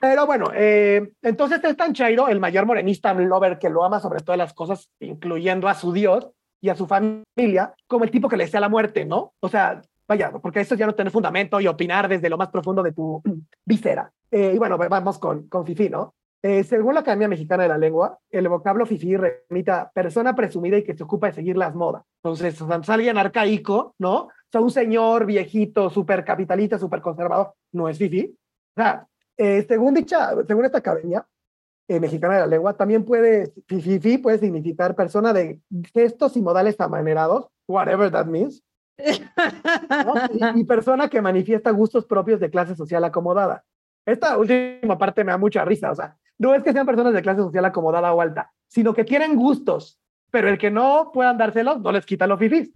pero 0.02 0.26
bueno, 0.26 0.46
eh, 0.52 1.12
entonces 1.22 1.62
es 1.62 1.76
tan 1.76 1.92
Chairo, 1.92 2.26
el 2.26 2.40
mayor 2.40 2.66
morenista 2.66 3.14
lover 3.14 3.56
que 3.60 3.70
lo 3.70 3.84
ama 3.84 4.00
sobre 4.00 4.18
todas 4.18 4.36
las 4.36 4.52
cosas, 4.52 4.90
incluyendo 4.98 5.68
a 5.68 5.74
su 5.74 5.92
Dios 5.92 6.28
y 6.60 6.70
a 6.70 6.74
su 6.74 6.88
familia, 6.88 7.72
como 7.86 8.02
el 8.02 8.10
tipo 8.10 8.28
que 8.28 8.36
le 8.36 8.42
desea 8.42 8.58
la 8.58 8.68
muerte, 8.68 9.04
¿no? 9.04 9.32
O 9.38 9.48
sea, 9.48 9.80
vaya, 10.08 10.32
porque 10.32 10.58
eso 10.58 10.74
ya 10.74 10.86
no 10.86 10.96
tener 10.96 11.12
fundamento 11.12 11.60
y 11.60 11.68
opinar 11.68 12.08
desde 12.08 12.28
lo 12.28 12.36
más 12.36 12.48
profundo 12.48 12.82
de 12.82 12.90
tu 12.90 13.22
víscera. 13.64 14.10
Eh, 14.28 14.50
y 14.56 14.58
bueno, 14.58 14.76
vamos 14.76 15.20
con, 15.20 15.46
con 15.46 15.64
Fifi, 15.64 15.88
¿no? 15.88 16.16
Eh, 16.42 16.64
según 16.64 16.94
la 16.94 17.00
Academia 17.02 17.28
Mexicana 17.28 17.62
de 17.62 17.68
la 17.68 17.78
Lengua, 17.78 18.18
el 18.28 18.48
vocablo 18.48 18.84
fifi 18.84 19.16
remita 19.16 19.92
persona 19.94 20.34
presumida 20.34 20.78
y 20.78 20.82
que 20.82 20.96
se 20.96 21.04
ocupa 21.04 21.28
de 21.28 21.34
seguir 21.34 21.56
las 21.56 21.76
modas. 21.76 22.02
Entonces, 22.24 22.60
o 22.60 22.66
sea, 22.66 23.20
arcaico, 23.20 23.94
¿no? 24.00 24.14
O 24.22 24.30
sea, 24.50 24.60
un 24.60 24.72
señor 24.72 25.26
viejito, 25.26 25.90
súper 25.90 26.24
capitalista, 26.24 26.76
súper 26.76 27.00
conservador, 27.00 27.54
no 27.70 27.88
es 27.88 27.98
fifi. 27.98 28.34
O 28.74 28.82
sea, 28.82 29.06
eh, 29.36 29.64
según 29.66 29.94
dicha, 29.94 30.34
según 30.46 30.64
esta 30.64 30.78
academia 30.78 31.26
eh, 31.88 32.00
mexicana 32.00 32.34
de 32.34 32.40
la 32.40 32.46
lengua, 32.46 32.76
también 32.76 33.04
puede, 33.04 33.52
fifi 33.66 34.18
puede 34.18 34.38
significar 34.38 34.94
persona 34.94 35.32
de 35.32 35.60
gestos 35.92 36.36
y 36.36 36.42
modales 36.42 36.80
amanerados, 36.80 37.48
whatever 37.66 38.10
that 38.10 38.26
means, 38.26 38.62
¿no? 38.98 40.14
y, 40.54 40.60
y 40.60 40.64
persona 40.64 41.08
que 41.08 41.20
manifiesta 41.20 41.70
gustos 41.70 42.06
propios 42.06 42.40
de 42.40 42.50
clase 42.50 42.76
social 42.76 43.04
acomodada. 43.04 43.64
Esta 44.06 44.36
última 44.36 44.98
parte 44.98 45.24
me 45.24 45.32
da 45.32 45.38
mucha 45.38 45.64
risa, 45.64 45.90
o 45.90 45.94
sea, 45.94 46.16
no 46.38 46.54
es 46.54 46.62
que 46.62 46.72
sean 46.72 46.86
personas 46.86 47.14
de 47.14 47.22
clase 47.22 47.40
social 47.40 47.64
acomodada 47.64 48.12
o 48.12 48.20
alta, 48.20 48.52
sino 48.68 48.94
que 48.94 49.04
tienen 49.04 49.36
gustos, 49.36 49.98
pero 50.30 50.48
el 50.48 50.58
que 50.58 50.70
no 50.70 51.10
puedan 51.12 51.38
dárselos 51.38 51.80
no 51.80 51.92
les 51.92 52.04
quita 52.06 52.26
los 52.26 52.38
fifís. 52.38 52.72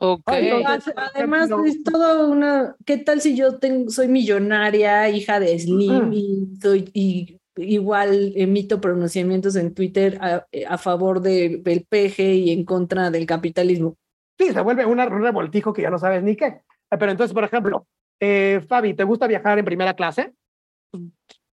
Ok. 0.00 0.22
Ay, 0.26 0.48
entonces, 0.48 0.94
por 0.94 1.02
Además, 1.14 1.50
es 1.66 1.82
todo 1.82 2.30
una. 2.30 2.76
¿Qué 2.84 2.98
tal 2.98 3.20
si 3.20 3.36
yo 3.36 3.58
tengo, 3.58 3.90
soy 3.90 4.08
millonaria, 4.08 5.08
hija 5.10 5.40
de 5.40 5.58
Slim, 5.58 6.12
y 6.12 6.48
soy 6.60 6.90
y 6.92 7.38
igual 7.56 8.32
emito 8.36 8.80
pronunciamientos 8.80 9.56
en 9.56 9.74
Twitter 9.74 10.18
a, 10.20 10.46
a 10.68 10.78
favor 10.78 11.20
de- 11.20 11.60
del 11.64 11.84
peje 11.88 12.34
y 12.34 12.50
en 12.52 12.64
contra 12.64 13.10
del 13.10 13.26
capitalismo? 13.26 13.96
Sí, 14.38 14.52
se 14.52 14.60
vuelve 14.60 14.86
una- 14.86 15.08
un 15.08 15.22
revoltijo 15.22 15.72
que 15.72 15.82
ya 15.82 15.90
no 15.90 15.98
sabes 15.98 16.22
ni 16.22 16.36
qué. 16.36 16.46
Eh, 16.46 16.96
Pero 16.98 17.10
entonces, 17.10 17.34
por 17.34 17.42
ejemplo, 17.44 17.86
eh, 18.20 18.60
Fabi, 18.68 18.94
¿te 18.94 19.02
gusta 19.04 19.26
viajar 19.26 19.58
en 19.58 19.64
primera 19.64 19.94
clase? 19.94 20.32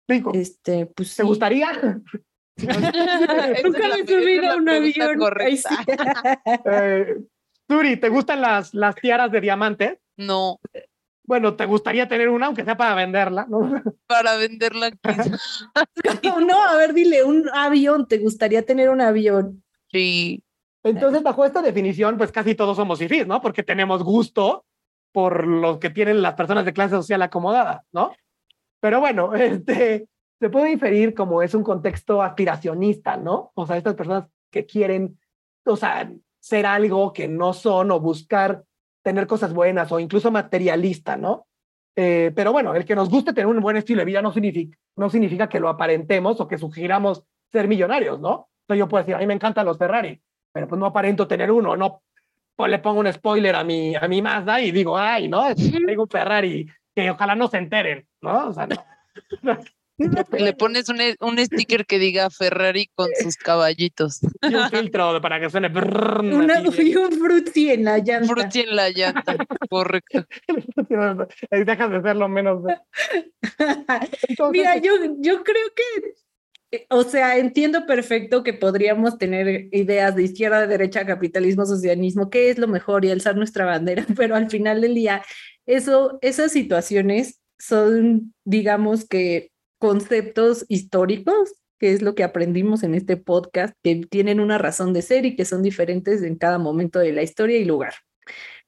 Digo, 0.09 0.32
Este, 0.34 0.86
pues 0.86 1.14
¿te 1.14 1.22
sí. 1.22 1.28
gustaría? 1.28 1.68
Nunca 3.64 3.88
me 3.88 4.07
subí 4.07 4.40
la 4.40 4.53
a 4.53 4.57
un 4.57 4.68
avión. 4.68 5.20
Sí. 5.57 5.74
Eh, 6.66 7.16
Turi, 7.72 7.96
¿te 7.96 8.10
gustan 8.10 8.42
las, 8.42 8.74
las 8.74 8.94
tiaras 8.96 9.32
de 9.32 9.40
diamante? 9.40 9.98
No, 10.18 10.60
Bueno, 11.24 11.56
¿te 11.56 11.64
gustaría 11.64 12.06
tener 12.06 12.28
una, 12.28 12.44
aunque 12.44 12.66
sea 12.66 12.76
para 12.76 12.94
venderla? 12.94 13.46
¿no? 13.48 13.60
para 14.06 14.36
venderla 14.36 14.90
no, 16.46 16.62
a 16.62 16.76
ver, 16.76 16.92
dile, 16.92 17.24
un 17.24 17.48
avión, 17.48 18.06
¿te 18.06 18.18
gustaría 18.18 18.66
tener 18.66 18.90
un 18.90 19.00
avión? 19.00 19.64
Sí. 19.90 20.44
Entonces, 20.82 21.22
bajo 21.22 21.46
esta 21.46 21.62
definición, 21.62 22.18
pues 22.18 22.30
casi 22.30 22.54
todos 22.54 22.76
somos 22.76 22.98
fifís, 22.98 23.26
¿no? 23.26 23.40
Porque 23.40 23.62
tenemos 23.62 24.02
gusto 24.02 24.66
por 25.10 25.46
lo 25.46 25.80
que 25.80 25.88
tienen 25.88 26.20
las 26.20 26.34
personas 26.34 26.66
de 26.66 26.74
clase 26.74 26.96
social 26.96 27.22
acomodada, 27.22 27.86
¿no? 27.90 28.12
Pero 28.80 29.00
bueno, 29.00 29.34
este, 29.34 30.08
se 30.38 30.50
puede 30.50 30.72
inferir 30.72 31.14
como 31.14 31.40
es 31.40 31.54
un 31.54 31.62
contexto 31.62 32.20
aspiracionista, 32.20 33.16
¿no? 33.16 33.50
O 33.54 33.66
sea, 33.66 33.78
estas 33.78 33.94
personas 33.94 34.26
que 34.50 34.66
quieren, 34.66 35.18
o 35.64 35.76
sea, 35.76 36.12
ser 36.43 36.66
algo 36.66 37.12
que 37.12 37.28
no 37.28 37.53
son 37.53 37.93
o 37.93 38.01
buscar 38.01 38.64
tener 39.03 39.26
cosas 39.26 39.55
buenas 39.55 39.93
o 39.93 40.01
incluso 40.01 40.30
materialista, 40.30 41.16
¿no? 41.16 41.47
Eh, 41.95 42.32
pero 42.34 42.53
bueno, 42.53 42.74
el 42.74 42.84
que 42.84 42.97
nos 42.97 43.09
guste 43.09 43.32
tener 43.32 43.47
un 43.47 43.61
buen 43.61 43.76
estilo 43.76 44.01
de 44.01 44.07
vida 44.07 44.22
no 44.22 44.32
significa, 44.32 44.76
no 44.97 45.09
significa 45.09 45.49
que 45.49 45.61
lo 45.61 45.68
aparentemos 45.68 46.40
o 46.40 46.49
que 46.49 46.59
sugiramos 46.59 47.22
ser 47.53 47.68
millonarios, 47.68 48.18
¿no? 48.18 48.49
Entonces 48.62 48.78
yo 48.80 48.88
puedo 48.88 49.05
decir, 49.05 49.14
a 49.14 49.18
mí 49.18 49.26
me 49.26 49.34
encantan 49.34 49.66
los 49.66 49.78
Ferrari, 49.78 50.20
pero 50.53 50.66
pues 50.66 50.78
no 50.78 50.86
aparento 50.86 51.28
tener 51.28 51.51
uno, 51.51 51.76
no 51.76 52.03
pues 52.57 52.70
le 52.70 52.80
pongo 52.80 53.01
un 53.01 53.12
spoiler 53.12 53.55
a 53.55 53.64
mi, 53.64 53.95
a 53.95 54.09
mi 54.09 54.20
Mazda 54.20 54.61
y 54.61 54.72
digo, 54.72 54.99
ay, 54.99 55.28
no, 55.28 55.45
tengo 55.55 56.03
un 56.03 56.09
Ferrari, 56.09 56.68
que 56.95 57.11
ojalá 57.11 57.34
no 57.36 57.47
se 57.47 57.59
enteren, 57.59 58.07
¿no? 58.20 58.49
O 58.49 58.53
sea, 58.53 58.66
no. 58.66 58.76
Le 60.38 60.53
pones 60.55 60.88
un, 60.88 60.99
un 61.20 61.38
sticker 61.38 61.86
que 61.86 61.99
diga 61.99 62.30
Ferrari 62.30 62.88
con 62.95 63.09
sus 63.22 63.36
caballitos. 63.36 64.20
Y 64.43 64.55
un 64.55 64.68
filtro 64.70 65.20
para 65.20 65.40
que 65.40 65.51
suene 65.51 65.68
Una, 65.68 66.61
y 66.61 66.97
un 66.97 67.12
frutzi 67.12 67.70
en 67.70 67.84
la 67.84 67.99
llanta. 67.99 68.26
Frutti 68.26 68.61
en 68.61 68.76
la 68.76 68.90
llanta. 68.90 69.36
Correcto. 69.68 70.24
Dejas 71.51 71.90
de 71.90 72.03
ser 72.03 72.16
lo 72.16 72.28
menos. 72.28 72.62
Entonces, 74.28 74.53
Mira, 74.53 74.78
yo, 74.78 74.93
yo 75.18 75.43
creo 75.45 75.66
que, 75.74 76.84
o 76.88 77.03
sea, 77.05 77.38
entiendo 77.38 77.86
perfecto 77.86 78.43
que 78.43 78.55
podríamos 78.55 79.18
tener 79.18 79.68
ideas 79.72 80.16
de 80.16 80.24
izquierda, 80.24 80.62
de 80.62 80.66
derecha, 80.66 81.07
capitalismo, 81.07 81.66
socialismo, 81.66 82.30
qué 82.30 82.51
es 82.51 82.59
lo 82.59 82.68
mejor 82.68 83.05
y 83.05 83.11
alzar 83.11 83.36
nuestra 83.36 83.64
bandera, 83.64 84.07
pero 84.16 84.34
al 84.34 84.51
final 84.51 84.80
del 84.80 84.95
día, 84.95 85.22
eso, 85.66 86.18
esas 86.22 86.53
situaciones 86.53 87.40
son, 87.59 88.34
digamos 88.45 89.07
que, 89.07 89.51
conceptos 89.82 90.64
históricos, 90.68 91.54
que 91.80 91.92
es 91.92 92.02
lo 92.02 92.14
que 92.14 92.22
aprendimos 92.22 92.84
en 92.84 92.94
este 92.94 93.16
podcast, 93.16 93.74
que 93.82 93.96
tienen 94.08 94.38
una 94.38 94.56
razón 94.56 94.92
de 94.92 95.02
ser 95.02 95.26
y 95.26 95.34
que 95.34 95.44
son 95.44 95.64
diferentes 95.64 96.22
en 96.22 96.36
cada 96.36 96.58
momento 96.58 97.00
de 97.00 97.10
la 97.10 97.24
historia 97.24 97.58
y 97.58 97.64
lugar. 97.64 97.94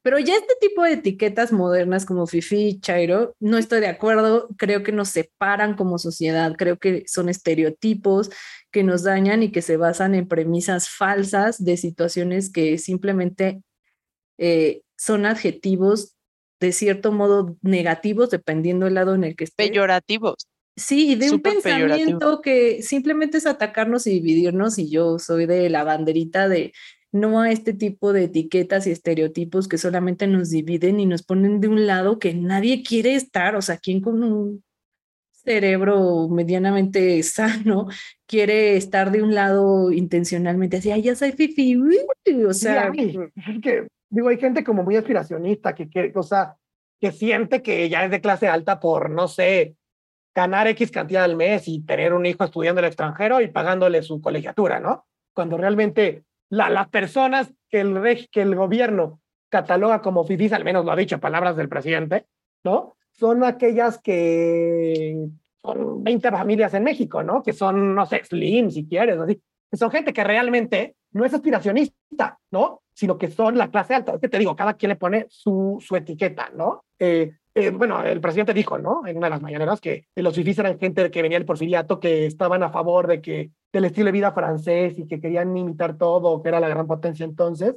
Pero 0.02 0.18
ya 0.18 0.34
este 0.34 0.54
tipo 0.60 0.82
de 0.82 0.94
etiquetas 0.94 1.52
modernas 1.52 2.04
como 2.04 2.26
Fifi, 2.26 2.80
Chairo, 2.80 3.36
no 3.38 3.58
estoy 3.58 3.78
de 3.78 3.86
acuerdo, 3.86 4.48
creo 4.58 4.82
que 4.82 4.90
nos 4.90 5.08
separan 5.10 5.76
como 5.76 6.00
sociedad, 6.00 6.56
creo 6.58 6.78
que 6.78 7.04
son 7.06 7.28
estereotipos 7.28 8.30
que 8.72 8.82
nos 8.82 9.04
dañan 9.04 9.44
y 9.44 9.52
que 9.52 9.62
se 9.62 9.76
basan 9.76 10.16
en 10.16 10.26
premisas 10.26 10.88
falsas 10.88 11.64
de 11.64 11.76
situaciones 11.76 12.50
que 12.50 12.76
simplemente 12.78 13.62
eh, 14.36 14.82
son 14.96 15.26
adjetivos 15.26 16.16
de 16.58 16.72
cierto 16.72 17.12
modo 17.12 17.56
negativos 17.62 18.30
dependiendo 18.30 18.86
del 18.86 18.94
lado 18.94 19.14
en 19.14 19.22
el 19.22 19.36
que 19.36 19.44
esté. 19.44 19.68
Peyorativos. 19.68 20.48
Sí, 20.76 21.12
y 21.12 21.14
de 21.14 21.30
un 21.30 21.40
peyorativo. 21.40 21.62
pensamiento 21.62 22.40
que 22.40 22.82
simplemente 22.82 23.38
es 23.38 23.46
atacarnos 23.46 24.06
y 24.06 24.10
dividirnos 24.10 24.78
y 24.78 24.90
yo 24.90 25.18
soy 25.18 25.46
de 25.46 25.70
la 25.70 25.84
banderita 25.84 26.48
de 26.48 26.72
no 27.12 27.40
a 27.40 27.52
este 27.52 27.72
tipo 27.72 28.12
de 28.12 28.24
etiquetas 28.24 28.88
y 28.88 28.90
estereotipos 28.90 29.68
que 29.68 29.78
solamente 29.78 30.26
nos 30.26 30.50
dividen 30.50 30.98
y 30.98 31.06
nos 31.06 31.22
ponen 31.22 31.60
de 31.60 31.68
un 31.68 31.86
lado 31.86 32.18
que 32.18 32.34
nadie 32.34 32.82
quiere 32.82 33.14
estar, 33.14 33.54
o 33.54 33.62
sea, 33.62 33.78
quien 33.78 34.00
con 34.00 34.24
un 34.24 34.64
cerebro 35.30 36.28
medianamente 36.28 37.22
sano 37.22 37.86
quiere 38.26 38.76
estar 38.76 39.12
de 39.12 39.22
un 39.22 39.32
lado 39.32 39.92
intencionalmente 39.92 40.78
así, 40.78 40.90
ay, 40.90 41.02
ya 41.02 41.14
soy 41.14 41.30
fifi, 41.32 41.76
uy", 41.76 41.98
o 42.44 42.52
sí, 42.52 42.60
sea, 42.62 42.90
hay, 42.90 43.16
es 43.36 43.60
que, 43.62 43.86
digo, 44.10 44.28
hay 44.28 44.38
gente 44.38 44.64
como 44.64 44.82
muy 44.82 44.96
aspiracionista 44.96 45.72
que, 45.72 45.88
que, 45.88 46.10
o 46.16 46.22
sea, 46.24 46.56
que 47.00 47.12
siente 47.12 47.62
que 47.62 47.88
ya 47.88 48.04
es 48.04 48.10
de 48.10 48.20
clase 48.20 48.48
alta 48.48 48.80
por, 48.80 49.10
no 49.10 49.28
sé, 49.28 49.76
ganar 50.34 50.66
X 50.68 50.90
cantidad 50.90 51.24
al 51.24 51.36
mes 51.36 51.68
y 51.68 51.80
tener 51.84 52.12
un 52.12 52.26
hijo 52.26 52.44
estudiando 52.44 52.80
en 52.80 52.84
el 52.86 52.88
extranjero 52.88 53.40
y 53.40 53.48
pagándole 53.48 54.02
su 54.02 54.20
colegiatura, 54.20 54.80
¿no? 54.80 55.06
Cuando 55.32 55.56
realmente 55.56 56.24
la, 56.50 56.70
las 56.70 56.88
personas 56.88 57.52
que 57.68 57.80
el, 57.80 57.94
reg- 57.96 58.28
que 58.30 58.42
el 58.42 58.54
gobierno 58.54 59.20
cataloga 59.48 60.02
como 60.02 60.24
fifís, 60.24 60.52
al 60.52 60.64
menos 60.64 60.84
lo 60.84 60.92
ha 60.92 60.96
dicho 60.96 61.20
palabras 61.20 61.56
del 61.56 61.68
presidente, 61.68 62.26
¿no? 62.64 62.96
Son 63.12 63.44
aquellas 63.44 63.98
que 64.00 65.28
son 65.62 66.02
20 66.02 66.30
familias 66.30 66.74
en 66.74 66.82
México, 66.84 67.22
¿no? 67.22 67.42
Que 67.42 67.52
son, 67.52 67.94
no 67.94 68.04
sé, 68.06 68.24
slim, 68.24 68.70
si 68.70 68.86
quieres, 68.86 69.18
así. 69.18 69.40
Son 69.72 69.90
gente 69.90 70.12
que 70.12 70.24
realmente 70.24 70.96
no 71.12 71.24
es 71.24 71.32
aspiracionista, 71.32 72.38
¿no? 72.50 72.82
Sino 72.92 73.16
que 73.18 73.28
son 73.28 73.56
la 73.56 73.70
clase 73.70 73.94
alta. 73.94 74.14
Es 74.14 74.20
que 74.20 74.28
te 74.28 74.38
digo, 74.38 74.54
cada 74.56 74.74
quien 74.74 74.90
le 74.90 74.96
pone 74.96 75.26
su, 75.28 75.78
su 75.80 75.94
etiqueta, 75.96 76.50
¿no? 76.54 76.84
Eh, 76.98 77.32
eh, 77.54 77.70
bueno, 77.70 78.02
el 78.02 78.20
presidente 78.20 78.52
dijo, 78.52 78.78
¿no? 78.78 79.06
En 79.06 79.16
una 79.16 79.26
de 79.26 79.30
las 79.30 79.42
mañaneras 79.42 79.80
que 79.80 80.08
los 80.16 80.34
fifís 80.34 80.58
eran 80.58 80.78
gente 80.78 81.10
que 81.10 81.22
venía 81.22 81.38
del 81.38 81.46
porfiriato, 81.46 82.00
que 82.00 82.26
estaban 82.26 82.62
a 82.64 82.70
favor 82.70 83.06
de 83.06 83.20
que 83.20 83.50
del 83.72 83.84
estilo 83.84 84.06
de 84.06 84.12
vida 84.12 84.32
francés 84.32 84.98
y 84.98 85.06
que 85.06 85.20
querían 85.20 85.56
imitar 85.56 85.96
todo, 85.96 86.42
que 86.42 86.48
era 86.48 86.58
la 86.58 86.68
gran 86.68 86.86
potencia 86.86 87.24
entonces, 87.24 87.76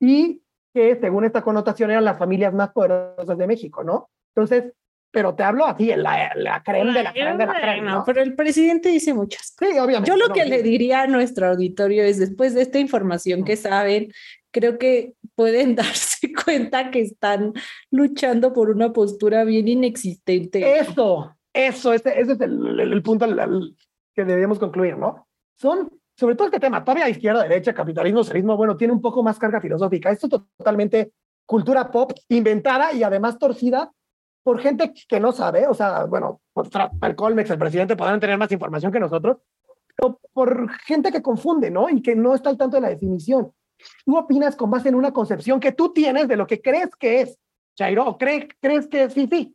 y 0.00 0.42
que 0.74 0.96
según 0.96 1.24
esta 1.24 1.42
connotación 1.42 1.90
eran 1.90 2.04
las 2.04 2.18
familias 2.18 2.52
más 2.52 2.70
poderosas 2.70 3.38
de 3.38 3.46
México, 3.46 3.84
¿no? 3.84 4.10
Entonces, 4.34 4.72
pero 5.12 5.34
te 5.34 5.42
hablo 5.42 5.66
así, 5.66 5.94
la, 5.94 6.32
la 6.34 6.62
creme 6.62 6.92
de 6.92 7.02
la 7.02 7.12
creme 7.12 7.36
de 7.36 7.46
la 7.46 7.52
Bueno, 7.52 7.90
¿no? 7.98 8.04
pero 8.04 8.22
el 8.22 8.34
presidente 8.34 8.88
dice 8.88 9.12
muchas 9.12 9.54
Sí, 9.58 9.78
obviamente. 9.78 10.08
Yo 10.08 10.16
lo 10.16 10.28
¿no? 10.28 10.34
que 10.34 10.46
le 10.46 10.62
diría 10.62 11.02
a 11.02 11.06
nuestro 11.06 11.48
auditorio 11.48 12.02
es, 12.02 12.18
después 12.18 12.54
de 12.54 12.62
esta 12.62 12.78
información 12.78 13.44
que 13.44 13.56
saben, 13.56 14.10
creo 14.50 14.78
que 14.78 15.12
pueden 15.34 15.74
darse 15.76 16.32
cuenta 16.44 16.90
que 16.90 17.00
están 17.00 17.52
luchando 17.90 18.52
por 18.52 18.70
una 18.70 18.92
postura 18.92 19.44
bien 19.44 19.68
inexistente. 19.68 20.78
Eso, 20.78 21.34
eso, 21.52 21.92
ese, 21.92 22.20
ese 22.20 22.32
es 22.32 22.40
el, 22.40 22.80
el- 22.80 22.92
el 22.92 23.02
punto 23.02 23.24
al- 23.24 23.38
al 23.38 23.76
que 24.14 24.24
deberíamos 24.24 24.58
concluir, 24.58 24.96
¿no? 24.96 25.26
Son, 25.56 25.90
sobre 26.16 26.34
todo 26.34 26.46
este 26.48 26.60
tema, 26.60 26.84
todavía 26.84 27.08
izquierda, 27.08 27.42
derecha, 27.42 27.72
capitalismo, 27.72 28.18
socialismo, 28.22 28.56
bueno, 28.56 28.76
tiene 28.76 28.92
un 28.92 29.00
poco 29.00 29.22
más 29.22 29.38
carga 29.38 29.60
filosófica. 29.60 30.10
Esto 30.10 30.26
es 30.26 30.42
totalmente 30.58 31.12
cultura 31.46 31.90
pop 31.90 32.12
inventada 32.28 32.92
y 32.92 33.02
además 33.02 33.38
torcida 33.38 33.90
por 34.44 34.58
gente 34.60 34.92
que 35.08 35.20
no 35.20 35.30
sabe, 35.32 35.66
o 35.68 35.74
sea, 35.74 36.04
bueno, 36.04 36.40
el 37.02 37.14
Colmex, 37.14 37.48
el 37.50 37.58
presidente, 37.58 37.94
podrán 37.96 38.18
tener 38.20 38.36
más 38.36 38.50
información 38.50 38.90
que 38.90 38.98
nosotros, 38.98 39.36
pero 39.96 40.20
por 40.32 40.68
gente 40.80 41.12
que 41.12 41.22
confunde, 41.22 41.70
¿no? 41.70 41.88
Y 41.88 42.02
que 42.02 42.16
no 42.16 42.34
está 42.34 42.50
al 42.50 42.58
tanto 42.58 42.76
de 42.76 42.80
la 42.80 42.88
definición. 42.88 43.52
Tú 44.04 44.16
opinas 44.16 44.56
con 44.56 44.70
base 44.70 44.88
en 44.88 44.94
una 44.94 45.12
concepción 45.12 45.60
que 45.60 45.72
tú 45.72 45.92
tienes 45.92 46.28
de 46.28 46.36
lo 46.36 46.46
que 46.46 46.60
crees 46.60 46.88
que 46.98 47.20
es, 47.22 47.38
Chairo, 47.76 48.06
o 48.06 48.18
cree- 48.18 48.48
crees 48.60 48.86
que 48.86 49.04
es 49.04 49.14
fifi. 49.14 49.54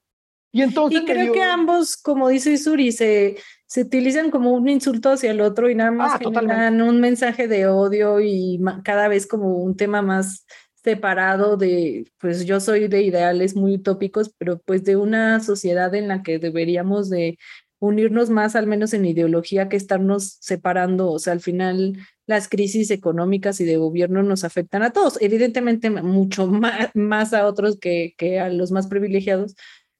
Y 0.52 0.62
entonces 0.62 1.02
Y 1.02 1.06
creo 1.06 1.34
que 1.34 1.44
ambos, 1.44 1.98
como 1.98 2.30
dice 2.30 2.58
Suri, 2.58 2.92
se, 2.92 3.38
se 3.68 3.82
utilizan 3.82 4.32
como 4.32 4.54
un 4.54 4.68
insulto 4.70 5.12
hacia 5.12 5.32
el 5.32 5.42
otro 5.42 5.70
y 5.70 5.76
nada 5.76 5.92
más 5.92 6.14
Ah, 6.16 6.20
totalmente. 6.20 6.54
generan 6.56 6.82
un 6.82 7.00
mensaje 7.02 7.48
de 7.48 7.68
odio 7.68 8.20
y 8.22 8.60
cada 8.84 9.08
vez 9.08 9.28
como 9.28 9.58
un 9.58 9.76
tema 9.76 10.02
más 10.02 10.46
separado 10.84 11.58
de, 11.58 12.10
pues 12.18 12.46
yo 12.46 12.60
soy 12.62 12.88
de 12.88 13.02
ideales 13.02 13.56
muy 13.56 13.76
utópicos, 13.76 14.34
pero 14.38 14.60
pues 14.60 14.84
de 14.86 14.96
una 14.96 15.42
sociedad 15.42 15.94
en 15.96 16.08
la 16.08 16.24
que 16.24 16.40
deberíamos 16.40 17.10
de 17.10 17.38
unirnos 17.80 18.30
más, 18.30 18.56
al 18.56 18.68
menos 18.68 18.94
en 18.94 19.06
ideología, 19.06 19.70
que 19.70 19.78
estarnos 19.78 20.38
separando. 20.42 21.12
O 21.12 21.20
sea, 21.20 21.34
al 21.34 21.42
final 21.42 21.98
las 22.26 22.50
crisis 22.50 22.92
económicas 22.92 23.60
y 23.62 23.66
de 23.66 23.78
gobierno 23.78 24.22
nos 24.24 24.44
afectan 24.44 24.84
a 24.84 24.92
todos, 24.92 25.18
evidentemente 25.22 25.90
mucho 25.90 26.48
más, 26.48 26.90
más 26.94 27.34
a 27.34 27.46
otros 27.48 27.78
que, 27.80 28.14
que 28.18 28.40
a 28.40 28.50
los 28.50 28.72
más 28.72 28.88
privilegiados, 28.88 29.56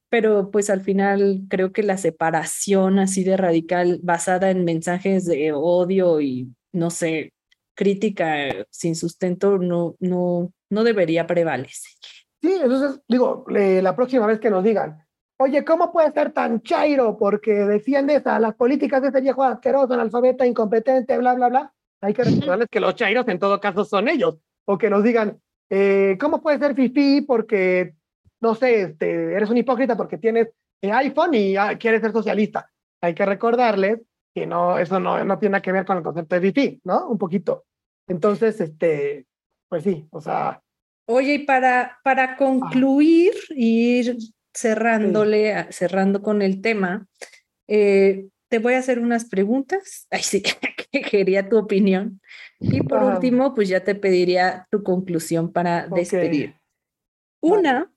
pero 0.10 0.52
pues 0.52 0.70
al 0.70 0.82
final 0.82 1.42
creo 1.50 1.72
que 1.72 1.84
la 1.84 1.98
separación 1.98 3.00
así 3.00 3.24
de 3.24 3.38
radical 3.38 4.00
basada 4.04 4.52
en 4.52 4.64
mensajes 4.64 5.26
de 5.26 5.52
odio 5.54 6.22
y 6.22 6.54
no 6.72 6.90
sé, 6.90 7.34
crítica 7.76 8.66
sin 8.70 8.96
sustento 8.96 9.58
no, 9.58 9.96
no, 10.00 10.52
no 10.70 10.84
debería 10.84 11.28
prevalecer. 11.28 11.92
Sí, 12.42 12.54
entonces 12.62 13.02
digo, 13.08 13.46
la 13.50 13.96
próxima 13.96 14.28
vez 14.28 14.40
que 14.40 14.50
nos 14.50 14.64
digan, 14.64 15.07
oye, 15.38 15.64
¿cómo 15.64 15.92
puede 15.92 16.12
ser 16.12 16.32
tan 16.32 16.62
chairo 16.62 17.18
porque 17.18 17.54
defiendes 17.54 18.26
a 18.28 18.40
las 18.40 18.56
políticas 18.56 19.02
de 19.02 19.10
ese 19.10 19.22
viejo 19.22 19.44
asqueroso, 19.44 19.94
analfabeta, 19.94 20.46
incompetente, 20.46 21.18
bla, 21.18 21.34
bla, 21.36 21.50
bla? 21.50 21.74
Hay 22.02 22.14
que 22.14 22.24
recordarles 22.24 22.68
que 22.70 22.80
los 22.80 22.96
chairos 22.96 23.28
en 23.28 23.40
todo 23.40 23.60
caso 23.60 23.84
son 23.86 24.08
ellos. 24.08 24.38
O 24.66 24.78
que 24.78 24.90
nos 24.90 25.04
digan, 25.04 25.40
eh, 25.70 26.18
¿cómo 26.20 26.42
puede 26.42 26.60
ser 26.60 26.76
fifí 26.76 27.22
porque, 27.22 27.94
no 28.42 28.54
sé, 28.56 28.82
este, 28.82 29.34
eres 29.34 29.50
un 29.50 29.58
hipócrita 29.58 29.96
porque 29.96 30.18
tienes 30.18 30.50
eh, 30.82 30.92
iPhone 30.92 31.34
y 31.34 31.56
ah, 31.56 31.78
quieres 31.78 32.02
ser 32.02 32.12
socialista? 32.12 32.70
Hay 33.02 33.14
que 33.14 33.26
recordarles 33.26 34.02
que 34.34 34.46
no, 34.46 34.78
eso 34.78 35.00
no, 35.00 35.24
no 35.24 35.40
tiene 35.40 35.54
nada 35.54 35.62
que 35.62 35.72
ver 35.72 35.86
con 35.86 35.98
el 35.98 36.04
concepto 36.04 36.36
de 36.36 36.42
fifí, 36.42 36.82
¿no? 36.84 37.08
Un 37.08 37.18
poquito. 37.18 37.66
Entonces, 38.08 38.60
este, 38.60 39.26
pues 39.70 39.84
sí, 39.84 40.06
o 40.12 40.22
sea. 40.22 40.62
Oye, 41.08 41.36
y 41.36 41.40
para, 41.40 41.98
para 42.04 42.36
concluir 42.36 43.34
y 43.50 44.00
ir 44.00 44.18
cerrándole, 44.58 45.68
cerrando 45.72 46.24
con 46.24 46.42
el 46.42 46.62
tema, 46.62 47.08
eh, 47.68 48.28
te 48.50 48.60
voy 48.60 48.74
a 48.74 48.80
hacer 48.80 49.00
unas 49.00 49.26
preguntas. 49.26 50.08
Ay, 50.12 50.24
sí, 50.24 50.42
que 50.92 51.02
quería 51.02 51.48
tu 51.48 51.58
opinión. 51.58 52.22
Y 52.60 52.82
por 52.82 53.04
último, 53.04 53.54
pues 53.54 53.70
ya 53.70 53.84
te 53.84 53.94
pediría 53.94 54.68
tu 54.72 54.84
conclusión 54.84 55.52
para 55.52 55.88
despedir. 55.88 56.56
Una, 57.40 57.92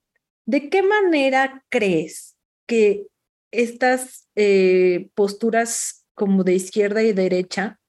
¿de 0.44 0.68
qué 0.68 0.82
manera 0.82 1.64
crees 1.70 2.36
que 2.66 3.06
estas 3.50 4.28
eh, 4.36 5.08
posturas 5.14 6.04
como 6.14 6.44
de 6.44 6.54
izquierda 6.54 7.02
y 7.02 7.14
derecha 7.14 7.80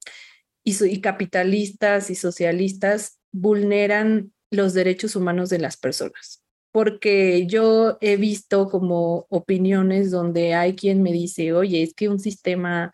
y, 0.64 0.82
y 0.86 1.02
capitalistas 1.02 2.10
y 2.10 2.16
socialistas 2.16 3.20
vulneran 3.34 4.32
los 4.50 4.74
derechos 4.74 5.18
humanos 5.18 5.50
de 5.50 5.60
las 5.60 5.76
personas? 5.76 6.42
Porque 6.72 7.46
yo 7.48 7.98
he 8.02 8.16
visto 8.18 8.70
como 8.70 9.26
opiniones 9.30 10.12
donde 10.12 10.54
hay 10.54 10.76
quien 10.76 11.04
me 11.04 11.12
dice, 11.12 11.54
oye, 11.54 11.84
es 11.84 11.94
que 11.94 12.10
un 12.10 12.20
sistema 12.20 12.94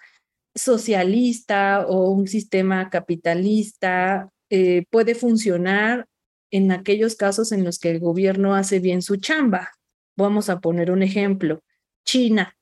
socialista 0.55 1.85
o 1.87 2.09
un 2.09 2.27
sistema 2.27 2.89
capitalista 2.89 4.29
eh, 4.49 4.85
puede 4.89 5.13
funcionar 5.13 6.07
en 6.51 6.71
aquellos 6.71 7.15
casos 7.15 7.51
en 7.51 7.63
los 7.63 7.79
que 7.79 7.91
el 7.91 7.99
gobierno 7.99 8.55
hace 8.55 8.79
bien 8.79 9.01
su 9.01 9.17
chamba. 9.17 9.69
Vamos 10.17 10.49
a 10.49 10.59
poner 10.59 10.89
un 10.89 11.03
ejemplo, 11.03 11.61
China, 12.05 12.57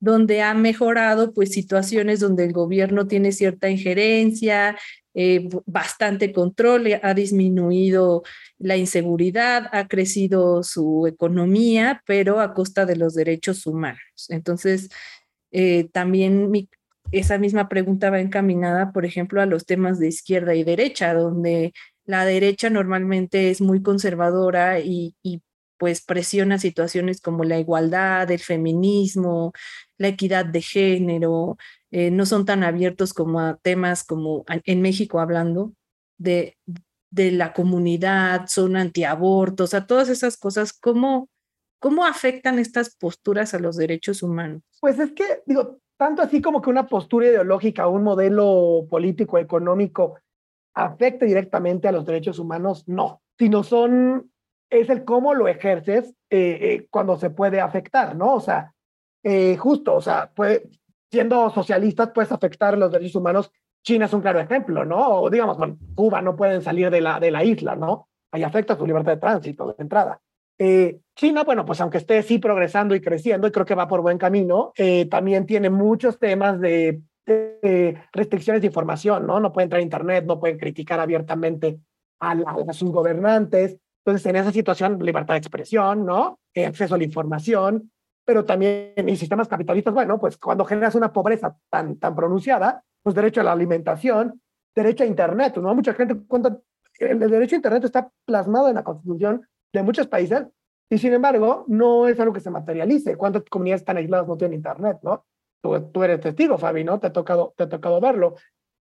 donde 0.00 0.42
ha 0.42 0.52
mejorado 0.52 1.32
pues 1.32 1.52
situaciones 1.52 2.20
donde 2.20 2.44
el 2.44 2.52
gobierno 2.52 3.06
tiene 3.06 3.32
cierta 3.32 3.70
injerencia, 3.70 4.76
eh, 5.14 5.48
bastante 5.66 6.32
control, 6.32 7.00
ha 7.02 7.14
disminuido 7.14 8.22
la 8.58 8.76
inseguridad, 8.76 9.68
ha 9.72 9.88
crecido 9.88 10.62
su 10.62 11.06
economía, 11.06 12.02
pero 12.06 12.40
a 12.40 12.54
costa 12.54 12.86
de 12.86 12.96
los 12.96 13.14
derechos 13.14 13.66
humanos. 13.66 14.26
Entonces, 14.28 14.88
eh, 15.50 15.88
también 15.92 16.50
esa 17.10 17.38
misma 17.38 17.68
pregunta 17.68 18.10
va 18.10 18.20
encaminada, 18.20 18.92
por 18.92 19.04
ejemplo, 19.04 19.42
a 19.42 19.46
los 19.46 19.66
temas 19.66 19.98
de 19.98 20.08
izquierda 20.08 20.54
y 20.54 20.64
derecha, 20.64 21.14
donde 21.14 21.72
la 22.04 22.24
derecha 22.24 22.70
normalmente 22.70 23.50
es 23.50 23.60
muy 23.60 23.82
conservadora 23.82 24.80
y 24.80 25.14
pues 25.82 26.00
presiona 26.00 26.58
situaciones 26.58 27.20
como 27.20 27.42
la 27.42 27.58
igualdad, 27.58 28.30
el 28.30 28.38
feminismo, 28.38 29.52
la 29.98 30.06
equidad 30.06 30.46
de 30.46 30.62
género, 30.62 31.56
eh, 31.90 32.12
no 32.12 32.24
son 32.24 32.44
tan 32.44 32.62
abiertos 32.62 33.12
como 33.12 33.40
a 33.40 33.56
temas 33.56 34.04
como 34.04 34.44
en 34.46 34.80
México 34.80 35.18
hablando 35.18 35.72
de, 36.18 36.56
de 37.10 37.32
la 37.32 37.52
comunidad, 37.52 38.46
son 38.46 38.76
antiabortos, 38.76 39.74
a 39.74 39.88
todas 39.88 40.08
esas 40.08 40.36
cosas, 40.36 40.72
¿cómo, 40.72 41.28
¿cómo 41.80 42.06
afectan 42.06 42.60
estas 42.60 42.94
posturas 42.94 43.52
a 43.52 43.58
los 43.58 43.76
derechos 43.76 44.22
humanos? 44.22 44.62
Pues 44.80 45.00
es 45.00 45.10
que, 45.10 45.42
digo, 45.46 45.80
tanto 45.96 46.22
así 46.22 46.40
como 46.40 46.62
que 46.62 46.70
una 46.70 46.86
postura 46.86 47.26
ideológica, 47.26 47.88
un 47.88 48.04
modelo 48.04 48.86
político, 48.88 49.36
económico, 49.36 50.20
afecte 50.74 51.26
directamente 51.26 51.88
a 51.88 51.92
los 51.92 52.06
derechos 52.06 52.38
humanos, 52.38 52.84
no, 52.86 53.20
sino 53.36 53.64
son, 53.64 54.31
es 54.80 54.90
el 54.90 55.04
cómo 55.04 55.34
lo 55.34 55.48
ejerces 55.48 56.14
eh, 56.30 56.58
eh, 56.60 56.86
cuando 56.90 57.16
se 57.16 57.30
puede 57.30 57.60
afectar, 57.60 58.16
¿no? 58.16 58.34
O 58.34 58.40
sea, 58.40 58.72
justo, 59.58 59.94
o 59.94 60.00
sea, 60.00 60.30
puede, 60.34 60.68
siendo 61.10 61.50
socialistas, 61.50 62.10
puedes 62.12 62.32
afectar 62.32 62.76
los 62.76 62.90
derechos 62.90 63.16
humanos. 63.16 63.52
China 63.84 64.06
es 64.06 64.12
un 64.12 64.20
claro 64.20 64.40
ejemplo, 64.40 64.84
¿no? 64.84 65.22
O 65.22 65.30
digamos, 65.30 65.56
con 65.56 65.78
Cuba 65.94 66.22
no 66.22 66.34
pueden 66.34 66.62
salir 66.62 66.90
de 66.90 67.00
la, 67.00 67.20
de 67.20 67.30
la 67.30 67.44
isla, 67.44 67.76
¿no? 67.76 68.08
Ahí 68.32 68.42
afecta 68.42 68.76
su 68.76 68.86
libertad 68.86 69.12
de 69.12 69.20
tránsito, 69.20 69.66
de 69.66 69.82
entrada. 69.82 70.20
Eh, 70.58 71.00
China, 71.16 71.42
bueno, 71.44 71.64
pues 71.64 71.80
aunque 71.80 71.98
esté 71.98 72.22
sí 72.22 72.38
progresando 72.38 72.94
y 72.94 73.00
creciendo, 73.00 73.48
y 73.48 73.50
creo 73.50 73.66
que 73.66 73.74
va 73.74 73.88
por 73.88 74.00
buen 74.00 74.16
camino, 74.16 74.72
eh, 74.76 75.06
también 75.06 75.44
tiene 75.44 75.70
muchos 75.70 76.18
temas 76.20 76.60
de, 76.60 77.02
restricciones 78.12 78.62
de 78.62 78.68
información, 78.68 79.26
¿no? 79.26 79.40
No 79.40 79.52
pueden 79.52 79.66
entrar 79.66 79.80
a 79.80 79.82
Internet, 79.82 80.24
no 80.26 80.40
pueden 80.40 80.58
criticar 80.58 81.00
abiertamente 81.00 81.78
a, 82.20 82.72
sus 82.72 82.90
gobernantes. 82.90 83.78
Entonces, 84.04 84.26
en 84.26 84.36
esa 84.36 84.52
situación, 84.52 84.98
libertad 84.98 85.34
de 85.34 85.38
expresión, 85.38 86.04
¿no? 86.04 86.40
Eh, 86.54 86.66
acceso 86.66 86.94
a 86.94 86.98
la 86.98 87.04
información, 87.04 87.90
pero 88.24 88.44
también 88.44 88.92
en 88.96 89.16
sistemas 89.16 89.48
capitalistas, 89.48 89.94
bueno, 89.94 90.18
pues 90.18 90.36
cuando 90.36 90.64
generas 90.64 90.94
una 90.94 91.12
pobreza 91.12 91.56
tan, 91.70 91.96
tan 91.96 92.14
pronunciada, 92.14 92.82
pues 93.02 93.14
derecho 93.14 93.40
a 93.40 93.44
la 93.44 93.52
alimentación, 93.52 94.40
derecho 94.74 95.04
a 95.04 95.06
Internet, 95.06 95.56
¿no? 95.58 95.74
Mucha 95.74 95.94
gente 95.94 96.16
cuenta, 96.26 96.58
el, 96.98 97.18
derecho 97.18 97.54
a 97.54 97.58
Internet 97.58 97.84
está 97.84 98.10
plasmado 98.24 98.68
en 98.68 98.76
la 98.76 98.84
constitución 98.84 99.46
de 99.72 99.82
muchos 99.82 100.06
países 100.06 100.46
y 100.90 100.98
sin 100.98 101.12
embargo 101.12 101.64
no 101.68 102.06
es 102.06 102.18
algo 102.20 102.32
que 102.32 102.40
se 102.40 102.50
materialice. 102.50 103.16
¿Cuántas 103.16 103.44
comunidades 103.44 103.84
tan 103.84 103.96
aisladas 103.96 104.28
no 104.28 104.36
tienen 104.36 104.56
Internet, 104.56 104.98
no? 105.02 105.24
Tú, 105.60 105.80
tú 105.92 106.02
eres 106.02 106.20
testigo, 106.20 106.58
Fabi, 106.58 106.84
¿no? 106.84 106.98
Te 106.98 107.08
ha 107.08 107.12
tocado, 107.12 107.54
te 107.56 107.64
ha 107.64 107.68
tocado 107.68 108.00
verlo. 108.00 108.34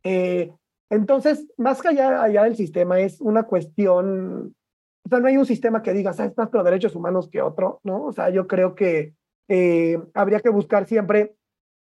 Eh, 0.04 0.52
entonces, 0.90 1.48
más 1.58 1.82
que 1.82 1.90
allá, 1.90 2.22
allá 2.22 2.44
del 2.44 2.56
sistema, 2.56 3.00
es 3.00 3.20
una 3.22 3.44
cuestión, 3.44 4.56
o 5.06 5.10
sea, 5.10 5.20
no 5.20 5.28
hay 5.28 5.38
un 5.38 5.46
sistema 5.46 5.82
que 5.82 5.94
diga, 5.94 6.14
¿sabes 6.14 6.38
más 6.38 6.50
los 6.52 6.64
derechos 6.64 6.96
humanos 6.96 7.30
que 7.30 7.42
otro, 7.42 7.82
¿no? 7.84 8.06
O 8.06 8.14
sea, 8.14 8.30
yo 8.30 8.48
creo 8.48 8.74
que 8.74 9.14
eh, 9.48 10.00
habría 10.14 10.40
que 10.40 10.50
buscar 10.50 10.88
siempre 10.88 11.36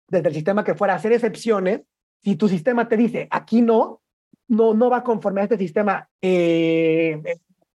desde 0.08 0.30
el 0.30 0.34
sistema 0.34 0.64
que 0.64 0.76
fuera 0.76 0.96
hacer 0.96 1.12
excepciones. 1.12 1.82
Si 2.22 2.36
tu 2.36 2.48
sistema 2.48 2.88
te 2.88 2.98
dice 2.98 3.28
aquí 3.32 3.62
no, 3.62 4.02
no, 4.48 4.74
no 4.74 4.90
va 4.90 5.04
conforme 5.04 5.42
a 5.42 5.44
este 5.44 5.58
sistema 5.58 6.10
eh, 6.22 7.22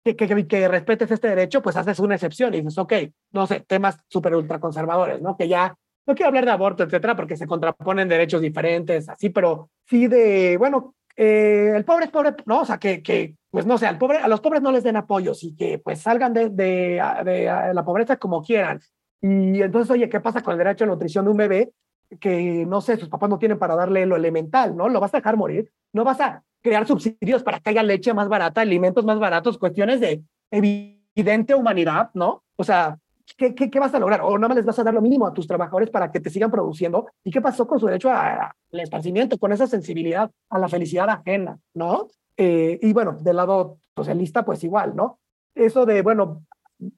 que, 0.05 0.17
que, 0.17 0.47
que, 0.47 0.69
respetes 0.69 1.11
este 1.11 1.29
derecho, 1.29 1.63
pues 1.63 1.77
haces 1.77 1.99
una 2.01 2.15
excepción 2.15 2.55
y 2.55 2.59
dices, 2.59 2.79
ok, 2.79 2.93
no 3.33 3.47
sé, 3.47 3.61
temas 3.61 3.99
súper 4.09 4.35
ultraconservadores, 4.35 5.21
¿no? 5.21 5.37
Que 5.37 5.49
ya, 5.49 5.77
no 6.07 6.15
quiero 6.15 6.29
hablar 6.29 6.45
de 6.45 6.51
aborto, 6.51 6.83
etcétera, 6.83 7.17
porque 7.17 7.37
se 7.37 7.47
contraponen 7.47 8.09
derechos 8.09 8.41
diferentes, 8.41 9.09
así, 9.09 9.31
pero 9.31 9.71
sí 9.87 10.07
de, 10.07 10.57
bueno, 10.59 10.95
eh, 11.17 11.73
el 11.75 11.85
pobre 11.85 12.07
es 12.07 12.11
pobre, 12.11 12.35
¿no? 12.47 12.61
O 12.61 12.65
sea, 12.65 12.79
que, 12.79 13.03
que 13.03 13.37
pues 13.51 13.67
no 13.67 13.79
sé, 13.79 13.87
al 13.87 13.99
pobre, 13.99 14.19
a 14.19 14.29
los 14.29 14.41
pobres 14.41 14.63
no 14.63 14.73
les 14.73 14.85
den 14.85 14.97
apoyos 14.97 15.43
y 15.43 15.55
que 15.55 15.79
pues 15.79 16.01
salgan 16.01 16.33
de, 16.33 16.51
de, 16.51 17.03
de 17.25 17.75
la 17.75 17.85
pobreza 17.85 18.17
como 18.17 18.43
quieran 18.43 18.81
y 19.23 19.61
entonces, 19.63 19.91
oye, 19.91 20.09
¿qué 20.09 20.21
pasa 20.21 20.43
con 20.43 20.53
el 20.53 20.59
derecho 20.59 20.85
a 20.85 20.87
nutrición 20.87 21.25
de 21.25 21.31
un 21.31 21.37
bebé? 21.37 21.73
Que, 22.19 22.65
no 22.67 22.81
sé, 22.81 22.97
sus 22.97 23.09
papás 23.09 23.29
no 23.29 23.39
tienen 23.39 23.59
para 23.59 23.77
darle 23.77 24.07
lo 24.07 24.17
elemental, 24.17 24.75
¿no? 24.77 24.89
Lo 24.89 25.01
vas 25.01 25.13
a 25.15 25.19
dejar 25.19 25.37
morir. 25.37 25.71
No 25.93 26.05
vas 26.05 26.21
a 26.21 26.43
crear 26.63 26.87
subsidios 26.87 27.43
para 27.43 27.61
que 27.61 27.71
haya 27.71 27.83
leche 27.83 28.15
más 28.15 28.29
barata, 28.29 28.63
alimentos 28.63 29.05
más 29.05 29.19
baratos, 29.19 29.59
cuestiones 29.59 30.01
de 30.01 30.23
evidente 30.51 31.55
humanidad, 31.55 32.11
¿no? 32.15 32.45
O 32.57 32.65
sea, 32.65 32.99
¿qué, 33.37 33.55
qué, 33.55 33.71
qué 33.71 33.81
vas 33.81 33.95
a 33.95 33.99
lograr? 33.99 34.21
O 34.23 34.37
nada 34.39 34.49
más 34.49 34.57
les 34.57 34.67
vas 34.67 34.79
a 34.79 34.85
dar 34.85 34.95
lo 34.95 35.01
mínimo 35.01 35.27
a 35.27 35.33
tus 35.33 35.47
trabajadores 35.47 35.91
para 35.91 36.11
que 36.11 36.21
te 36.21 36.31
sigan 36.31 36.51
produciendo. 36.51 37.09
¿Y 37.25 37.31
qué 37.31 37.41
pasó 37.41 37.67
con 37.67 37.79
su 37.81 37.87
derecho 37.87 38.11
al 38.11 38.53
esparcimiento, 38.73 39.39
con 39.39 39.53
esa 39.53 39.67
sensibilidad 39.67 40.31
a 40.49 40.59
la 40.59 40.69
felicidad 40.69 41.09
ajena, 41.09 41.59
¿no? 41.75 42.09
Eh, 42.37 42.79
y 42.81 42.93
bueno, 42.93 43.17
del 43.21 43.37
lado 43.37 43.79
socialista, 43.95 44.45
pues 44.45 44.65
igual, 44.65 44.97
¿no? 44.97 45.19
Eso 45.55 45.85
de, 45.85 46.03
bueno, 46.03 46.45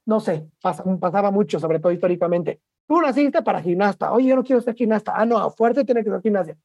no 0.05 0.19
sé, 0.19 0.47
pasaba 0.61 1.31
mucho, 1.31 1.59
sobre 1.59 1.79
todo 1.79 1.91
históricamente. 1.91 2.61
Tú 2.87 3.01
naciste 3.01 3.41
para 3.41 3.61
gimnasta, 3.61 4.11
oye, 4.13 4.29
yo 4.29 4.35
no 4.35 4.43
quiero 4.43 4.61
ser 4.61 4.75
gimnasta, 4.75 5.13
ah, 5.15 5.25
no, 5.25 5.49
fuerte 5.51 5.83
tiene 5.83 6.03
que 6.03 6.09
ser 6.09 6.21
gimnasia. 6.21 6.57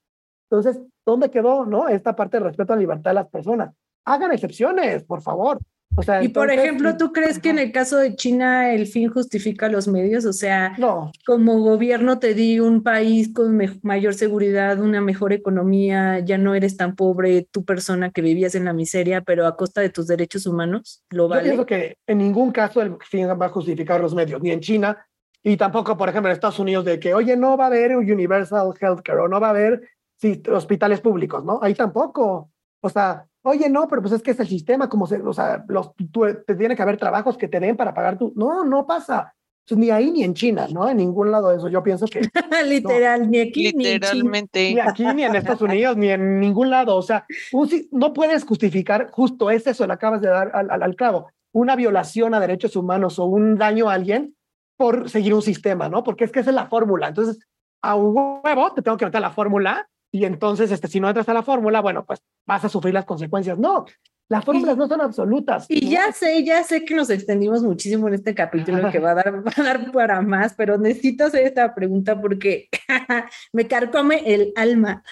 Entonces, 0.51 0.81
¿dónde 1.05 1.31
quedó, 1.31 1.67
no? 1.67 1.89
Esta 1.89 2.17
parte 2.17 2.39
de 2.39 2.45
respeto 2.45 2.73
a 2.73 2.77
la 2.77 2.81
libertad 2.81 3.11
de 3.11 3.15
las 3.15 3.29
personas. 3.29 3.75
Hagan 4.05 4.33
excepciones, 4.33 5.05
por 5.05 5.21
favor. 5.21 5.59
O 5.97 6.03
sea, 6.03 6.23
y 6.23 6.29
por 6.29 6.51
entonces, 6.51 6.65
ejemplo, 6.65 6.97
¿tú 6.97 7.13
crees 7.13 7.41
que 7.41 7.51
en 7.51 7.59
el 7.59 7.73
caso 7.73 7.97
de 7.97 8.15
China 8.15 8.73
el 8.73 8.87
fin 8.87 9.11
justifica 9.11 9.69
los 9.69 9.89
medios? 9.89 10.25
O 10.27 10.33
sea, 10.33 10.75
No, 10.79 11.11
como 11.27 11.61
gobierno 11.61 12.21
te 12.21 12.35
di 12.35 12.61
un 12.61 12.85
país 12.85 13.33
con 13.35 13.59
mayor 13.83 14.15
seguridad, 14.15 14.79
una 14.81 15.01
mejor 15.01 15.33
economía, 15.33 16.21
ya 16.21 16.39
no 16.39 16.55
eres 16.55 16.77
tan 16.77 16.95
pobre, 16.95 17.49
tu 17.51 17.65
persona 17.65 18.11
que 18.11 18.23
vivías 18.23 18.55
en 18.55 18.65
la 18.67 18.73
miseria, 18.73 19.23
pero 19.23 19.47
a 19.47 19.57
costa 19.57 19.81
de 19.81 19.91
tus 19.91 20.07
derechos 20.07 20.47
humanos, 20.47 21.03
¿lo 21.11 21.25
Yo 21.25 21.29
vale? 21.31 21.43
pienso 21.45 21.67
que 21.67 21.97
en 22.07 22.19
ningún 22.19 22.53
caso 22.53 22.81
el 22.81 22.97
fin 23.01 23.27
va 23.29 23.47
a 23.47 23.51
justificar 23.51 24.01
los 24.01 24.15
medios, 24.15 24.41
ni 24.41 24.51
en 24.53 24.61
China, 24.61 25.05
y 25.43 25.57
tampoco, 25.57 25.97
por 25.97 26.09
ejemplo, 26.09 26.31
en 26.31 26.35
Estados 26.35 26.59
Unidos, 26.59 26.85
de 26.85 27.01
que, 27.01 27.15
oye, 27.15 27.37
no 27.37 27.57
va 27.57 27.65
a 27.65 27.67
haber 27.69 27.97
Universal 27.97 28.73
Healthcare 28.81 29.21
o 29.21 29.29
no 29.29 29.41
va 29.41 29.49
a 29.49 29.51
haber 29.51 29.81
sí, 30.17 30.43
hospitales 30.53 31.01
públicos, 31.01 31.45
¿no? 31.45 31.61
Ahí 31.63 31.75
tampoco. 31.75 32.51
O 32.81 32.89
sea, 32.89 33.25
oye, 33.49 33.69
no, 33.69 33.89
pero 33.89 34.03
pues 34.03 34.13
es 34.15 34.23
que 34.23 34.31
es 34.33 34.41
el 34.41 34.49
sistema, 34.49 34.89
como 34.89 35.07
se, 35.07 35.17
o 35.21 35.33
sea, 35.33 35.65
los, 35.69 35.93
tú- 36.13 36.27
te 36.47 36.55
tiene 36.55 36.77
que 36.77 36.83
haber 36.83 36.97
trabajos 36.97 37.37
que 37.37 37.49
te 37.49 37.61
den 37.61 37.77
para 37.77 37.95
pagar 37.95 38.19
tu. 38.19 38.33
No, 38.37 38.65
no 38.65 38.87
pasa. 38.87 39.35
Entonces, 39.67 39.79
ni 39.85 39.91
ahí 39.91 40.11
ni 40.11 40.23
en 40.25 40.33
China, 40.33 40.67
¿no? 40.73 40.89
En 40.89 40.97
ningún 40.97 41.31
lado 41.31 41.51
de 41.51 41.59
eso. 41.59 41.69
Yo 41.69 41.83
pienso 41.83 42.07
que 42.07 42.21
Literal, 42.67 43.31
ni 43.31 43.41
aquí 43.41 43.73
ni 43.75 43.87
en 43.87 44.01
China. 44.01 44.15
Literalmente. 44.15 44.75
ni 44.75 44.81
aquí, 44.81 45.05
ni 45.15 45.25
en 45.25 45.37
Estados 45.37 45.61
Unidos, 45.61 45.97
ni 45.97 46.09
en 46.09 46.41
ningún 46.41 46.71
lado. 46.71 46.97
O 46.97 47.03
sea, 47.03 47.27
un 47.53 47.69
no 47.93 48.13
puedes 48.15 48.45
justificar, 48.45 49.11
justo 49.11 49.51
es 49.51 49.67
eso, 49.67 49.87
le 49.87 49.93
acabas 49.93 50.21
de 50.23 50.29
dar 50.29 50.51
al, 50.55 50.71
al, 50.71 50.83
al 50.83 50.97
clavo, 50.97 51.31
una 51.53 51.77
violación 51.77 52.33
a 52.35 52.41
derechos 52.41 52.77
humanos 52.77 53.19
o 53.19 53.27
un 53.27 53.57
daño 53.59 53.91
a 53.91 53.95
alguien 53.95 54.35
por 54.79 55.11
seguir 55.11 55.35
un 55.35 55.43
sistema, 55.43 55.89
¿no? 55.89 56.03
Porque 56.03 56.25
es 56.25 56.33
que 56.33 56.41
esa 56.41 56.51
es 56.51 56.57
la 56.57 56.67
fórmula. 56.69 57.09
Entonces, 57.09 57.39
a 57.83 57.95
huevo 57.95 58.73
te 58.75 58.81
tengo 58.83 58.97
que 58.97 59.05
meter 59.05 59.21
la 59.21 59.31
fórmula 59.31 59.89
y 60.11 60.25
entonces, 60.25 60.71
este, 60.71 60.89
si 60.89 61.01
no 61.01 61.09
entras 61.09 61.29
a 61.29 61.35
la 61.35 61.43
fórmula, 61.43 61.81
bueno, 61.81 62.05
pues 62.05 62.21
vas 62.47 62.65
a 62.65 62.69
sufrir 62.69 62.95
las 62.95 63.05
consecuencias. 63.05 63.59
No, 63.59 63.85
las 64.29 64.45
fórmulas 64.45 64.77
no 64.77 64.87
son 64.89 65.01
absolutas. 65.01 65.67
Y 65.69 65.89
ya 65.89 66.13
sé, 66.13 66.45
ya 66.45 66.63
sé 66.63 66.85
que 66.85 66.95
nos 66.95 67.09
extendimos 67.11 67.63
muchísimo 67.63 68.09
en 68.09 68.15
este 68.15 68.35
capítulo 68.35 68.91
que 68.91 68.99
va 68.99 69.13
a 69.13 69.15
dar, 69.15 69.47
va 69.47 69.53
a 69.57 69.63
dar 69.63 69.93
para 69.93 70.21
más, 70.21 70.55
pero 70.55 70.77
necesito 70.77 71.25
hacer 71.25 71.47
esta 71.47 71.75
pregunta 71.75 72.21
porque 72.21 72.69
me 73.53 73.67
carcome 73.67 74.23
el 74.27 74.53
alma. 74.57 75.03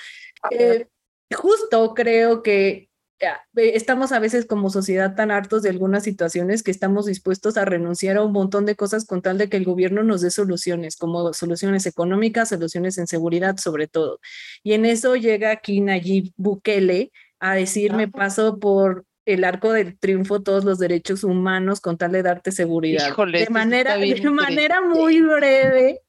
Eh, 0.50 0.86
justo 1.34 1.94
creo 1.94 2.42
que 2.42 2.90
estamos 3.54 4.12
a 4.12 4.18
veces 4.18 4.46
como 4.46 4.70
sociedad 4.70 5.14
tan 5.14 5.30
hartos 5.30 5.62
de 5.62 5.70
algunas 5.70 6.04
situaciones 6.04 6.62
que 6.62 6.70
estamos 6.70 7.06
dispuestos 7.06 7.56
a 7.56 7.64
renunciar 7.64 8.16
a 8.16 8.22
un 8.22 8.32
montón 8.32 8.66
de 8.66 8.76
cosas 8.76 9.06
con 9.06 9.22
tal 9.22 9.38
de 9.38 9.48
que 9.48 9.56
el 9.56 9.64
gobierno 9.64 10.02
nos 10.02 10.20
dé 10.20 10.30
soluciones, 10.30 10.96
como 10.96 11.32
soluciones 11.32 11.86
económicas, 11.86 12.50
soluciones 12.50 12.98
en 12.98 13.06
seguridad 13.06 13.56
sobre 13.56 13.86
todo. 13.88 14.20
Y 14.62 14.74
en 14.74 14.84
eso 14.84 15.16
llega 15.16 15.50
aquí 15.50 15.80
Nayib 15.80 16.32
Bukele 16.36 17.12
a 17.40 17.54
decir, 17.54 17.92
me 17.92 18.08
paso 18.08 18.58
por 18.58 19.04
el 19.26 19.44
arco 19.44 19.72
del 19.72 19.98
triunfo 19.98 20.42
todos 20.42 20.64
los 20.64 20.78
derechos 20.78 21.24
humanos 21.24 21.80
con 21.80 21.98
tal 21.98 22.12
de 22.12 22.22
darte 22.22 22.52
seguridad. 22.52 23.08
Híjole, 23.08 23.40
de 23.40 23.50
manera, 23.50 23.96
de 23.96 24.30
manera 24.30 24.80
muy 24.80 25.20
breve, 25.20 26.00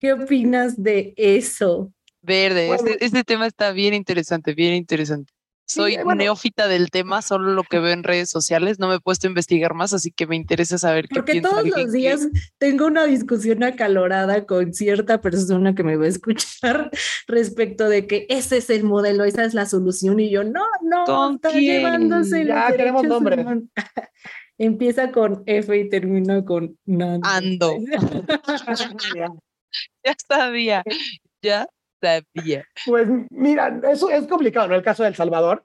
¿qué 0.00 0.12
opinas 0.12 0.80
de 0.80 1.14
eso? 1.16 1.92
Verde, 2.22 2.68
Bueno. 2.68 2.84
este, 2.86 3.04
este 3.04 3.24
tema 3.24 3.46
está 3.46 3.72
bien 3.72 3.92
interesante, 3.92 4.54
bien 4.54 4.74
interesante. 4.74 5.33
Soy 5.66 5.94
eh, 5.94 6.04
bueno. 6.04 6.22
neófita 6.22 6.68
del 6.68 6.90
tema, 6.90 7.22
solo 7.22 7.52
lo 7.54 7.62
que 7.62 7.78
veo 7.78 7.92
en 7.92 8.02
redes 8.04 8.28
sociales, 8.30 8.78
no 8.78 8.88
me 8.88 8.96
he 8.96 9.00
puesto 9.00 9.26
a 9.26 9.30
investigar 9.30 9.72
más, 9.74 9.92
así 9.94 10.10
que 10.10 10.26
me 10.26 10.36
interesa 10.36 10.76
saber 10.78 11.08
qué 11.08 11.14
Porque 11.14 11.32
piensa 11.32 11.48
todos 11.48 11.60
alguien 11.64 11.84
los 11.84 11.92
que- 11.92 11.98
días 11.98 12.28
tengo 12.58 12.86
una 12.86 13.04
discusión 13.06 13.62
acalorada 13.64 14.44
con 14.46 14.74
cierta 14.74 15.20
persona 15.20 15.74
que 15.74 15.82
me 15.82 15.96
va 15.96 16.04
a 16.04 16.08
escuchar 16.08 16.90
respecto 17.28 17.88
de 17.88 18.06
que 18.06 18.26
ese 18.28 18.58
es 18.58 18.68
el 18.70 18.84
modelo, 18.84 19.24
esa 19.24 19.44
es 19.44 19.54
la 19.54 19.66
solución. 19.66 20.20
Y 20.20 20.30
yo, 20.30 20.44
no, 20.44 20.64
no, 20.82 21.04
¿Con 21.06 21.36
está 21.36 21.50
quién? 21.50 21.62
llevándose 21.64 22.44
los 22.44 22.56
Ya, 22.56 22.76
queremos 22.76 23.04
nombres. 23.04 23.38
humanos. 23.40 23.64
Empieza 24.58 25.10
con 25.10 25.42
F 25.46 25.76
y 25.76 25.88
termina 25.88 26.44
con 26.44 26.78
Nando. 26.86 27.28
Ando. 27.28 27.76
ya. 29.16 29.28
Ya 30.04 30.14
sabía, 30.28 30.84
ya 31.42 31.66
sabía. 32.04 32.64
Pues 32.86 33.08
mira, 33.30 33.80
eso 33.90 34.10
es 34.10 34.26
complicado, 34.26 34.68
¿no? 34.68 34.74
El 34.74 34.82
caso 34.82 35.02
de 35.04 35.14
Salvador. 35.14 35.64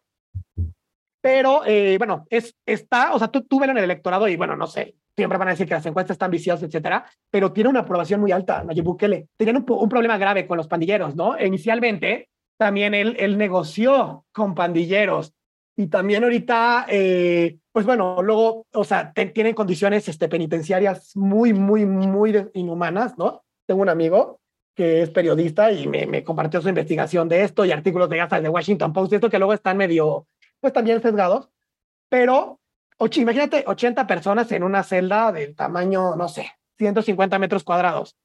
Pero, 1.22 1.64
eh, 1.66 1.98
bueno, 1.98 2.26
es, 2.30 2.56
está, 2.66 3.14
o 3.14 3.20
sea, 3.20 3.28
tú, 3.28 3.42
tú 3.44 3.60
velo 3.60 3.72
en 3.74 3.80
el 3.80 3.84
electorado 3.84 4.28
y, 4.28 4.38
bueno, 4.38 4.56
no 4.56 4.68
sé, 4.68 4.96
siempre 5.18 5.38
van 5.38 5.50
a 5.50 5.52
decir 5.52 5.68
que 5.68 5.74
las 5.74 5.86
encuestas 5.86 6.16
están 6.16 6.32
viciosas, 6.32 6.64
etcétera, 6.64 7.06
pero 7.30 7.52
tiene 7.52 7.70
una 7.70 7.82
aprobación 7.82 8.22
muy 8.22 8.32
alta, 8.32 8.64
Nayib 8.64 8.86
Bukele. 8.86 9.28
Tenían 9.36 9.58
un, 9.58 9.66
un 9.68 9.90
problema 9.90 10.18
grave 10.18 10.48
con 10.48 10.56
los 10.56 10.68
pandilleros, 10.70 11.18
¿no? 11.18 11.38
Inicialmente, 11.38 12.30
también 12.58 12.94
él, 12.94 13.18
él 13.20 13.38
negoció 13.38 14.26
con 14.32 14.56
pandilleros 14.56 15.34
y 15.76 15.88
también 15.88 16.24
ahorita, 16.24 16.86
eh, 16.88 17.58
pues 17.74 17.86
bueno, 17.86 18.22
luego, 18.22 18.66
o 18.74 18.84
sea, 18.86 19.12
te- 19.12 19.28
tienen 19.28 19.56
condiciones 19.56 20.08
este, 20.08 20.30
penitenciarias 20.30 21.16
muy, 21.16 21.52
muy, 21.54 21.86
muy 21.86 22.48
inhumanas, 22.54 23.18
¿no? 23.18 23.44
Tengo 23.68 23.82
un 23.82 23.90
amigo 23.90 24.40
que 24.80 25.02
es 25.02 25.10
periodista 25.10 25.74
y 25.74 25.90
me, 25.90 26.24
compartió 26.24 26.62
su 26.62 26.70
investigación 26.70 27.28
de 27.28 27.44
esto 27.44 27.66
y 27.66 27.72
artículos 27.74 28.08
de 28.08 28.16
ya 28.16 28.28
de 28.28 28.48
Washington 28.48 28.94
Post 28.94 29.12
esto 29.12 29.30
que 29.30 29.38
luego 29.38 29.52
están 29.52 29.76
medio, 29.76 30.26
pues 30.62 30.72
también 30.72 31.02
sesgados, 31.02 31.50
pero 32.08 32.62
och- 32.98 33.18
imagínate 33.18 33.66
80 33.68 34.08
personas 34.08 34.50
en 34.54 34.64
una 34.64 34.84
celda 34.84 35.34
del 35.34 35.54
tamaño, 35.54 36.16
no 36.16 36.30
sé, 36.30 36.54
150 36.78 37.38
metros 37.40 37.66
cuadrados, 37.66 38.16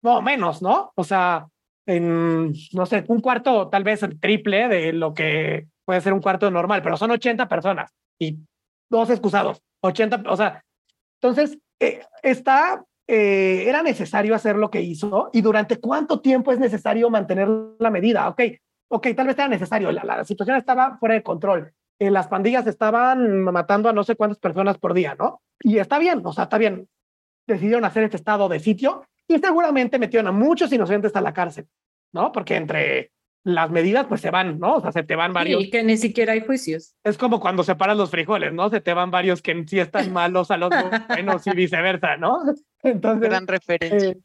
no 0.00 0.22
menos, 0.22 0.62
¿no? 0.62 0.92
O 0.94 1.04
sea, 1.04 1.46
en, 1.84 2.54
no 2.72 2.86
sé, 2.86 3.04
un 3.08 3.20
cuarto 3.20 3.68
tal 3.68 3.84
vez 3.84 4.02
el 4.02 4.18
triple 4.18 4.66
de 4.68 4.94
lo 4.94 5.12
que 5.12 5.66
puede 5.84 6.00
ser 6.00 6.14
un 6.14 6.22
cuarto 6.22 6.50
normal, 6.50 6.80
pero 6.82 6.96
son 6.96 7.10
80 7.10 7.48
personas 7.50 7.92
y 8.18 8.38
dos 8.88 9.10
excusados, 9.10 9.60
80, 9.82 10.22
o 10.26 10.36
sea, 10.38 10.64
entonces 11.20 11.58
eh, 11.80 12.00
está, 12.22 12.82
eh, 13.10 13.64
era 13.66 13.82
necesario 13.82 14.34
hacer 14.34 14.56
lo 14.56 14.70
que 14.70 14.82
hizo 14.82 15.30
y 15.32 15.40
durante 15.40 15.80
cuánto 15.80 16.20
tiempo 16.20 16.52
es 16.52 16.58
necesario 16.58 17.08
mantener 17.08 17.48
la 17.78 17.90
medida, 17.90 18.28
ok, 18.28 18.42
ok, 18.88 19.08
tal 19.16 19.26
vez 19.26 19.38
era 19.38 19.48
necesario, 19.48 19.90
la, 19.90 20.04
la 20.04 20.24
situación 20.24 20.58
estaba 20.58 20.98
fuera 20.98 21.14
de 21.14 21.22
control, 21.22 21.72
eh, 21.98 22.10
las 22.10 22.28
pandillas 22.28 22.66
estaban 22.66 23.40
matando 23.40 23.88
a 23.88 23.94
no 23.94 24.04
sé 24.04 24.14
cuántas 24.14 24.38
personas 24.38 24.76
por 24.76 24.92
día, 24.92 25.16
¿no? 25.18 25.40
Y 25.60 25.78
está 25.78 25.98
bien, 25.98 26.20
o 26.22 26.32
sea, 26.34 26.44
está 26.44 26.58
bien, 26.58 26.86
decidieron 27.46 27.86
hacer 27.86 28.04
este 28.04 28.18
estado 28.18 28.46
de 28.48 28.60
sitio 28.60 29.04
y 29.26 29.38
seguramente 29.38 29.98
metieron 29.98 30.28
a 30.28 30.32
muchos 30.32 30.70
inocentes 30.70 31.16
a 31.16 31.22
la 31.22 31.32
cárcel, 31.32 31.66
¿no? 32.12 32.30
Porque 32.30 32.56
entre 32.56 33.12
las 33.44 33.70
medidas 33.70 34.06
pues 34.06 34.20
se 34.20 34.30
van, 34.30 34.58
¿no? 34.58 34.76
O 34.76 34.80
sea, 34.80 34.92
se 34.92 35.02
te 35.02 35.16
van 35.16 35.32
varios. 35.32 35.62
Y 35.62 35.70
que 35.70 35.82
ni 35.82 35.96
siquiera 35.96 36.32
hay 36.32 36.40
juicios. 36.44 36.94
Es 37.04 37.16
como 37.16 37.40
cuando 37.40 37.64
separas 37.64 37.96
los 37.96 38.10
frijoles, 38.10 38.52
¿no? 38.52 38.68
Se 38.68 38.80
te 38.80 38.92
van 38.92 39.10
varios 39.10 39.42
que 39.42 39.64
sí 39.66 39.78
están 39.78 40.12
malos 40.12 40.50
a 40.50 40.56
los 40.56 40.70
buenos 41.08 41.46
y 41.46 41.50
viceversa, 41.52 42.16
¿no? 42.16 42.38
Entonces, 42.82 43.28
Gran 43.28 43.46
referencia. 43.46 44.10
eh, 44.10 44.18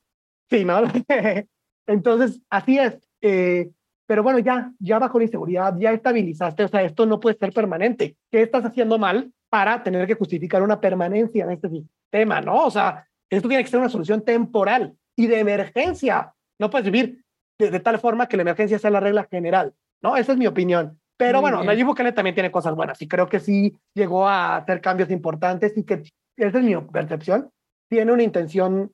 sí, 0.49 0.65
¿no? 0.65 0.81
Entonces, 1.87 2.41
así 2.49 2.77
es. 2.77 2.97
Eh, 3.21 3.69
pero 4.05 4.23
bueno, 4.23 4.39
ya, 4.39 4.71
ya 4.79 4.99
bajo 4.99 5.17
la 5.17 5.25
inseguridad, 5.25 5.75
ya 5.79 5.93
estabilizaste, 5.93 6.65
o 6.65 6.67
sea, 6.67 6.83
esto 6.83 7.05
no 7.05 7.19
puede 7.19 7.37
ser 7.37 7.53
permanente. 7.53 8.17
¿Qué 8.29 8.41
estás 8.41 8.65
haciendo 8.65 8.99
mal 8.99 9.31
para 9.49 9.81
tener 9.81 10.05
que 10.07 10.15
justificar 10.15 10.61
una 10.61 10.81
permanencia 10.81 11.45
en 11.45 11.51
este 11.51 11.69
sistema, 11.69 12.41
no? 12.41 12.65
O 12.65 12.71
sea, 12.71 13.07
esto 13.29 13.47
tiene 13.47 13.63
que 13.63 13.69
ser 13.69 13.79
una 13.79 13.89
solución 13.89 14.23
temporal 14.23 14.95
y 15.15 15.27
de 15.27 15.39
emergencia. 15.39 16.33
No 16.59 16.69
puedes 16.69 16.85
vivir 16.91 17.22
de, 17.59 17.71
de 17.71 17.79
tal 17.79 17.99
forma 17.99 18.27
que 18.27 18.37
la 18.37 18.41
emergencia 18.43 18.79
sea 18.79 18.89
la 18.89 18.99
regla 18.99 19.27
general, 19.29 19.73
¿no? 20.01 20.15
Esa 20.17 20.31
es 20.33 20.37
mi 20.37 20.47
opinión. 20.47 20.99
Pero 21.17 21.39
Muy 21.39 21.41
bueno, 21.43 21.57
bien. 21.57 21.67
Nayib 21.67 21.85
Bukele 21.87 22.11
también 22.11 22.33
tiene 22.33 22.51
cosas 22.51 22.75
buenas 22.75 23.01
y 23.01 23.07
creo 23.07 23.27
que 23.27 23.39
sí 23.39 23.77
llegó 23.93 24.27
a 24.27 24.57
hacer 24.57 24.81
cambios 24.81 25.11
importantes 25.11 25.73
y 25.77 25.83
que, 25.83 26.03
esa 26.35 26.57
es 26.57 26.63
mi 26.63 26.75
percepción, 26.75 27.49
tiene 27.89 28.11
una 28.11 28.23
intención 28.23 28.91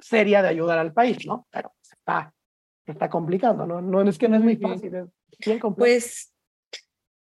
seria 0.00 0.42
de 0.42 0.48
ayudar 0.48 0.78
al 0.78 0.92
país, 0.92 1.26
¿no? 1.26 1.46
Pero 1.50 1.72
se 1.82 1.94
está, 1.94 2.32
se 2.86 2.92
está 2.92 3.10
complicando, 3.10 3.66
¿no? 3.66 3.82
No 3.82 4.00
es 4.02 4.16
que 4.16 4.28
no 4.28 4.36
es 4.36 4.42
muy 4.42 4.56
fácil, 4.56 4.94
es 4.94 5.06
bien 5.44 5.58
complejo. 5.58 5.74
Pues 5.76 6.32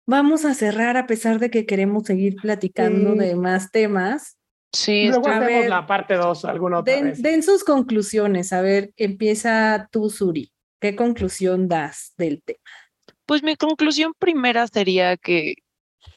vamos 0.05 0.43
a 0.43 0.53
cerrar 0.53 0.97
a 0.97 1.07
pesar 1.07 1.39
de 1.39 1.49
que 1.49 1.65
queremos 1.65 2.03
seguir 2.03 2.35
platicando 2.35 3.13
Sí. 3.13 3.19
de 3.19 3.35
más 3.35 3.71
temas. 3.71 4.37
Sí, 4.75 5.07
Luego 5.07 5.27
hacemos 5.27 5.47
ver, 5.47 5.69
la 5.69 5.85
parte 5.85 6.15
2 6.15 6.45
alguna 6.45 6.79
otra 6.79 6.93
Den, 6.95 7.05
vez. 7.05 7.21
den 7.21 7.43
sus 7.43 7.63
conclusiones. 7.63 8.51
A 8.51 8.61
ver, 8.61 8.91
empieza 8.97 9.87
tú, 9.91 10.09
Suri. 10.09 10.51
¿Qué 10.83 10.97
conclusión 10.97 11.69
das 11.69 12.13
del 12.17 12.43
tema? 12.43 12.59
pues 13.25 13.41
mi 13.41 13.55
conclusión 13.55 14.13
primera 14.19 14.67
sería 14.67 15.17
que, 15.17 15.55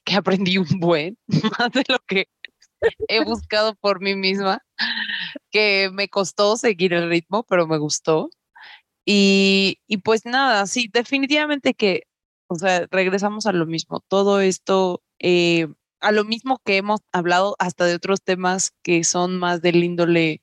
que 0.05 0.15
aprendí 0.17 0.59
un 0.59 0.81
buen, 0.81 1.17
más 1.59 1.71
de 1.73 1.85
lo 1.89 1.99
que 2.07 2.27
he 3.09 3.25
buscado 3.25 3.77
por 3.77 4.01
mí 4.01 4.17
misma, 4.17 4.61
que 5.51 5.91
me 5.93 6.09
costó 6.09 6.57
seguir 6.57 6.93
el 6.95 7.09
ritmo, 7.09 7.45
pero 7.45 7.67
me 7.67 7.79
gustó. 7.79 8.29
Y, 9.05 9.79
y 9.87 9.99
pues 9.99 10.27
nada, 10.27 10.67
sí, 10.67 10.91
definitivamente 10.93 11.75
que, 11.75 12.03
o 12.49 12.57
sea, 12.57 12.89
regresamos 12.91 13.47
a 13.47 13.53
lo 13.53 13.67
mismo. 13.67 14.01
Todo 14.09 14.41
esto, 14.41 15.01
eh, 15.21 15.69
a 16.01 16.11
lo 16.13 16.25
mismo 16.25 16.61
que 16.65 16.79
hemos 16.79 17.01
hablado 17.13 17.55
hasta 17.61 17.87
de 17.87 17.95
otros 17.95 18.21
temas 18.23 18.73
que 18.83 19.05
son 19.05 19.39
más 19.39 19.63
del 19.63 19.85
índole 19.85 20.43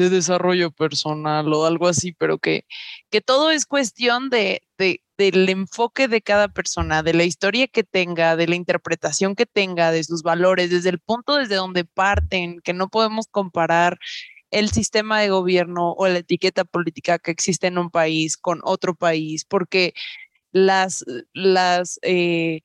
de 0.00 0.10
desarrollo 0.10 0.70
personal 0.70 1.52
o 1.52 1.66
algo 1.66 1.88
así, 1.88 2.12
pero 2.12 2.38
que, 2.38 2.64
que 3.10 3.20
todo 3.20 3.50
es 3.50 3.66
cuestión 3.66 4.30
de, 4.30 4.62
de, 4.78 5.02
del 5.18 5.48
enfoque 5.48 6.08
de 6.08 6.22
cada 6.22 6.48
persona, 6.48 7.02
de 7.02 7.14
la 7.14 7.24
historia 7.24 7.68
que 7.68 7.84
tenga, 7.84 8.36
de 8.36 8.48
la 8.48 8.56
interpretación 8.56 9.36
que 9.36 9.46
tenga, 9.46 9.92
de 9.92 10.02
sus 10.04 10.22
valores, 10.22 10.70
desde 10.70 10.90
el 10.90 10.98
punto 11.00 11.36
desde 11.36 11.56
donde 11.56 11.84
parten, 11.84 12.60
que 12.62 12.72
no 12.72 12.88
podemos 12.88 13.26
comparar 13.30 13.98
el 14.50 14.70
sistema 14.70 15.20
de 15.20 15.30
gobierno 15.30 15.92
o 15.92 16.08
la 16.08 16.18
etiqueta 16.18 16.64
política 16.64 17.18
que 17.18 17.30
existe 17.30 17.68
en 17.68 17.78
un 17.78 17.90
país 17.90 18.36
con 18.36 18.60
otro 18.64 18.94
país, 18.94 19.44
porque 19.44 19.94
las, 20.52 21.04
las 21.32 21.98
eh, 22.02 22.62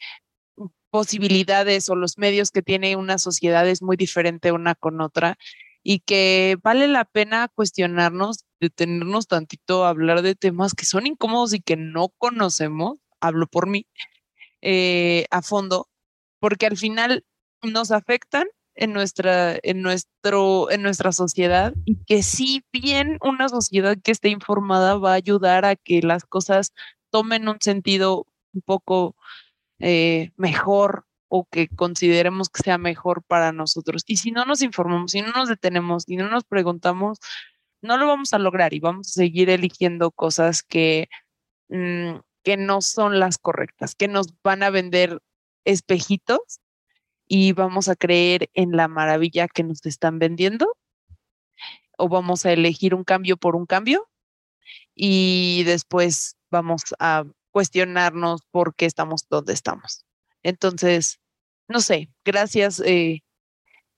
posibilidades 0.89 1.89
o 1.89 1.95
los 1.95 2.17
medios 2.17 2.51
que 2.51 2.61
tiene 2.61 2.95
una 2.95 3.17
sociedad 3.17 3.67
es 3.67 3.81
muy 3.81 3.97
diferente 3.97 4.53
una 4.53 4.75
con 4.75 5.01
otra 5.01 5.37
y 5.87 5.99
que 5.99 6.57
vale 6.63 6.87
la 6.87 7.05
pena 7.05 7.47
cuestionarnos, 7.47 8.45
detenernos 8.59 9.27
tantito 9.27 9.85
hablar 9.85 10.23
de 10.23 10.33
temas 10.33 10.73
que 10.73 10.83
son 10.83 11.05
incómodos 11.05 11.53
y 11.53 11.61
que 11.61 11.77
no 11.77 12.09
conocemos, 12.17 12.97
hablo 13.21 13.45
por 13.45 13.69
mí, 13.69 13.85
eh, 14.63 15.27
a 15.29 15.43
fondo, 15.43 15.87
porque 16.39 16.65
al 16.65 16.75
final 16.75 17.23
nos 17.61 17.91
afectan 17.91 18.47
en 18.73 18.93
nuestra, 18.93 19.59
en 19.61 19.83
nuestro, 19.83 20.71
en 20.71 20.81
nuestra 20.81 21.11
sociedad 21.11 21.75
y 21.85 22.03
que 22.05 22.23
si 22.23 22.63
bien 22.73 23.19
una 23.21 23.47
sociedad 23.47 23.95
que 24.03 24.11
esté 24.11 24.29
informada 24.29 24.97
va 24.97 25.11
a 25.11 25.15
ayudar 25.17 25.65
a 25.65 25.75
que 25.75 26.01
las 26.01 26.25
cosas 26.25 26.73
tomen 27.11 27.47
un 27.47 27.57
sentido 27.61 28.25
un 28.55 28.61
poco 28.63 29.15
eh, 29.77 30.31
mejor 30.35 31.05
o 31.27 31.45
que 31.45 31.67
consideremos 31.69 32.49
que 32.49 32.63
sea 32.63 32.77
mejor 32.77 33.23
para 33.23 33.51
nosotros. 33.51 34.03
Y 34.07 34.17
si 34.17 34.31
no 34.31 34.45
nos 34.45 34.61
informamos, 34.61 35.11
si 35.11 35.21
no 35.21 35.31
nos 35.31 35.49
detenemos, 35.49 36.05
y 36.07 36.17
no 36.17 36.29
nos 36.29 36.43
preguntamos, 36.43 37.19
no 37.81 37.97
lo 37.97 38.07
vamos 38.07 38.33
a 38.33 38.39
lograr 38.39 38.73
y 38.73 38.79
vamos 38.79 39.09
a 39.09 39.11
seguir 39.13 39.49
eligiendo 39.49 40.11
cosas 40.11 40.63
que, 40.63 41.09
mm, 41.69 42.17
que 42.43 42.57
no 42.57 42.81
son 42.81 43.19
las 43.19 43.37
correctas, 43.37 43.95
que 43.95 44.07
nos 44.07 44.27
van 44.43 44.63
a 44.63 44.69
vender 44.69 45.19
espejitos 45.65 46.61
y 47.27 47.53
vamos 47.53 47.89
a 47.89 47.95
creer 47.95 48.49
en 48.53 48.71
la 48.71 48.87
maravilla 48.87 49.47
que 49.47 49.63
nos 49.63 49.85
están 49.85 50.19
vendiendo 50.19 50.75
o 51.97 52.09
vamos 52.09 52.45
a 52.45 52.51
elegir 52.53 52.93
un 52.93 53.03
cambio 53.03 53.37
por 53.37 53.55
un 53.55 53.65
cambio 53.65 54.09
y 54.95 55.63
después 55.65 56.37
vamos 56.51 56.83
a 56.99 57.25
cuestionarnos 57.51 58.41
por 58.51 58.75
qué 58.75 58.85
estamos 58.85 59.27
donde 59.29 59.53
estamos. 59.53 60.04
Entonces, 60.45 61.19
no 61.67 61.79
sé, 61.79 62.11
gracias, 62.23 62.79
eh, 62.85 63.23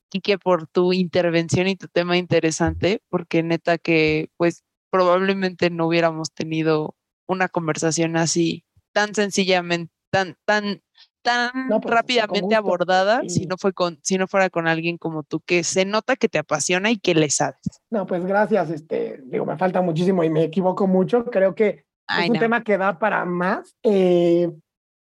Quique, 0.10 0.38
por 0.38 0.66
tu 0.66 0.94
intervención 0.94 1.68
y 1.68 1.76
tu 1.76 1.90
tema 1.90 2.16
interesante, 2.16 3.02
porque 3.10 3.44
neta 3.44 3.78
que 3.78 4.30
pues 4.38 4.64
probablemente 4.90 5.70
no 5.70 5.88
hubiéramos 5.88 6.32
tenido 6.34 6.96
una 7.28 7.50
conversación 7.50 8.16
así 8.16 8.64
tan 8.94 9.14
sencillamente, 9.14 9.94
tan, 10.10 10.38
tan 10.46 10.82
tan 11.22 11.52
pues, 11.68 11.84
rápidamente 11.84 12.56
abordada 12.56 13.22
si 13.28 13.48
no 13.48 13.58
fue 13.58 13.74
con 13.74 14.00
si 14.02 14.18
no 14.18 14.28
fuera 14.28 14.50
con 14.50 14.66
alguien 14.66 14.98
como 14.98 15.24
tú 15.24 15.42
que 15.42 15.66
se 15.66 15.84
nota 15.84 16.16
que 16.16 16.30
te 16.30 16.38
apasiona 16.38 16.90
y 16.90 16.98
que 16.98 17.14
le 17.14 17.30
sabes. 17.30 17.60
No, 17.90 18.06
pues 18.06 18.24
gracias, 18.24 18.70
este, 18.70 19.20
digo, 19.26 19.46
me 19.46 19.58
falta 19.58 19.82
muchísimo 19.82 20.24
y 20.24 20.30
me 20.30 20.46
equivoco 20.46 20.88
mucho, 20.88 21.26
creo 21.26 21.54
que 21.54 21.86
es 22.08 22.30
un 22.30 22.40
tema 22.40 22.64
que 22.64 22.78
da 22.78 22.98
para 23.00 23.26
más 23.26 23.76
eh, 23.84 24.50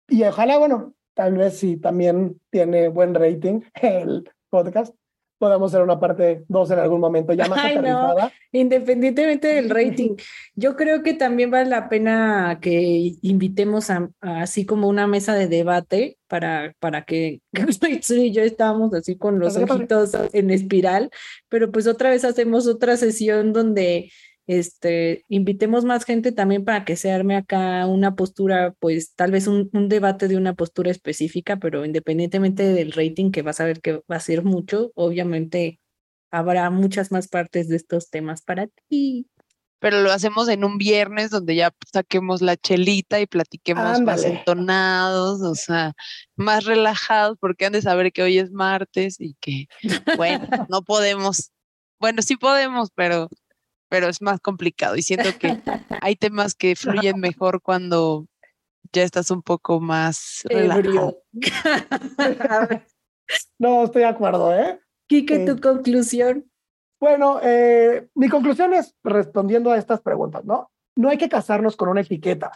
y 0.09 0.25
ojalá, 0.25 0.59
bueno, 0.59 0.95
tal 1.19 1.37
vez 1.37 1.59
si 1.59 1.79
también 1.79 2.41
tiene 2.49 2.87
buen 2.87 3.13
rating 3.13 3.63
el 3.83 4.31
podcast, 4.51 4.95
podamos 5.37 5.73
hacer 5.75 5.83
una 5.83 5.99
parte 5.99 6.45
dos 6.47 6.71
en 6.71 6.79
algún 6.79 7.01
momento 7.01 7.33
ya 7.33 7.49
más 7.49 7.59
Ay, 7.61 7.77
no. 7.79 8.15
Independientemente 8.53 9.49
del 9.49 9.69
rating, 9.69 10.15
yo 10.55 10.77
creo 10.77 11.03
que 11.03 11.15
también 11.15 11.51
vale 11.51 11.69
la 11.69 11.89
pena 11.89 12.61
que 12.63 13.15
invitemos 13.23 13.91
a, 13.91 14.09
así 14.21 14.65
como 14.65 14.89
una 14.89 15.09
mesa 15.09 15.35
de 15.35 15.49
debate 15.49 16.19
para, 16.29 16.73
para 16.79 17.05
que 17.05 17.41
y 18.11 18.31
yo 18.31 18.43
estábamos 18.43 18.95
así 18.95 19.17
con 19.17 19.41
los 19.41 19.57
ojitos 19.57 20.13
en 20.33 20.51
espiral, 20.51 21.11
pero 21.49 21.73
pues 21.73 21.89
otra 21.89 22.11
vez 22.11 22.25
hacemos 22.25 22.69
otra 22.69 22.97
sesión 22.97 23.53
donde 23.53 24.13
este, 24.49 25.27
invitemos 25.29 25.85
más 25.85 26.07
gente 26.07 26.33
también 26.33 26.65
para 26.65 26.87
que 26.87 26.97
se 26.97 27.13
arme 27.13 27.37
acá 27.37 27.87
una 27.87 28.17
postura, 28.17 28.75
pues 28.81 29.15
tal 29.15 29.31
vez 29.31 29.47
un, 29.47 29.69
un, 29.75 29.91
debate 29.91 30.27
de 30.27 30.39
una 30.39 30.55
postura 30.55 30.91
específica, 30.91 31.59
pero 31.59 31.85
independientemente 31.85 32.63
del 32.63 32.93
rating, 32.93 33.31
que 33.31 33.43
vas 33.43 33.61
a 33.61 33.67
ver 33.67 33.83
que 33.83 34.03
va 34.11 34.17
a 34.17 34.21
ser 34.21 34.45
mucho, 34.45 34.91
obviamente 34.95 35.81
habrá 36.31 36.71
muchas 36.71 37.13
más 37.13 37.29
partes 37.29 37.69
de 37.69 37.77
estos 37.77 38.09
temas 38.09 38.41
para 38.41 38.69
ti. 38.89 39.29
Pero 39.81 40.01
lo 40.01 40.11
hacemos 40.11 40.49
en 40.49 40.65
un 40.65 40.79
viernes 40.79 41.31
donde 41.31 41.55
ya 41.55 41.71
saquemos 41.93 42.41
la 42.41 42.57
chelita 42.57 43.21
y 43.21 43.27
platiquemos 43.27 44.01
más 44.01 44.25
entonados, 44.25 45.43
o 45.43 45.55
sea, 45.55 45.93
más 46.37 46.65
relajados, 46.65 47.37
porque 47.39 47.67
han 47.67 47.75
de 47.75 47.83
saber 47.83 48.13
que 48.13 48.23
hoy 48.23 48.39
es 48.39 48.51
martes 48.51 49.21
y 49.21 49.35
que, 49.41 49.67
bueno, 50.17 50.49
no 50.71 50.83
podemos. 50.83 51.53
Bueno, 52.01 52.23
sí 52.23 52.37
podemos, 52.37 52.89
pero 52.95 53.29
pero 53.89 54.09
es 54.09 54.23
más 54.23 54.41
complicado 54.41 54.97
y 54.97 55.03
siento 55.03 55.31
que 55.39 55.61
hay 56.03 56.17
temas 56.17 56.55
que 56.55 56.77
fluyen 56.77 57.19
mejor 57.21 57.63
cuando 57.63 58.27
ya 58.93 59.03
estás 59.03 59.31
un 59.31 59.43
poco 59.43 59.81
más 59.81 60.43
relajado. 60.45 61.23
no, 63.59 63.85
estoy 63.85 64.03
de 64.03 64.09
acuerdo, 64.09 64.55
¿eh? 64.55 64.81
Quique, 65.09 65.41
tu 65.41 65.61
conclusión. 65.61 66.51
Bueno, 67.01 67.41
eh, 67.43 68.09
mi 68.15 68.29
conclusión 68.29 68.75
es 68.75 68.95
respondiendo 69.05 69.71
a 69.71 69.79
estas 69.79 70.01
preguntas, 70.01 70.45
¿no? 70.45 70.71
No 70.97 71.09
hay 71.09 71.17
que 71.17 71.29
casarnos 71.29 71.77
con 71.77 71.89
una 71.89 72.01
etiqueta. 72.01 72.53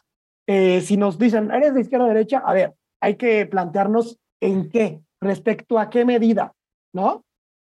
Eh, 0.47 0.81
si 0.81 0.97
nos 0.97 1.19
dicen, 1.19 1.51
¿eres 1.51 1.75
de 1.75 1.83
izquierda 1.83 2.07
o 2.07 2.09
derecha? 2.09 2.43
A 2.45 2.53
ver, 2.53 2.75
hay 3.01 3.17
que 3.17 3.47
plantearnos 3.47 4.19
en 4.41 4.69
qué, 4.69 5.01
respecto 5.21 5.79
a 5.79 5.89
qué 5.89 6.05
medida, 6.05 6.53
¿no? 6.93 7.25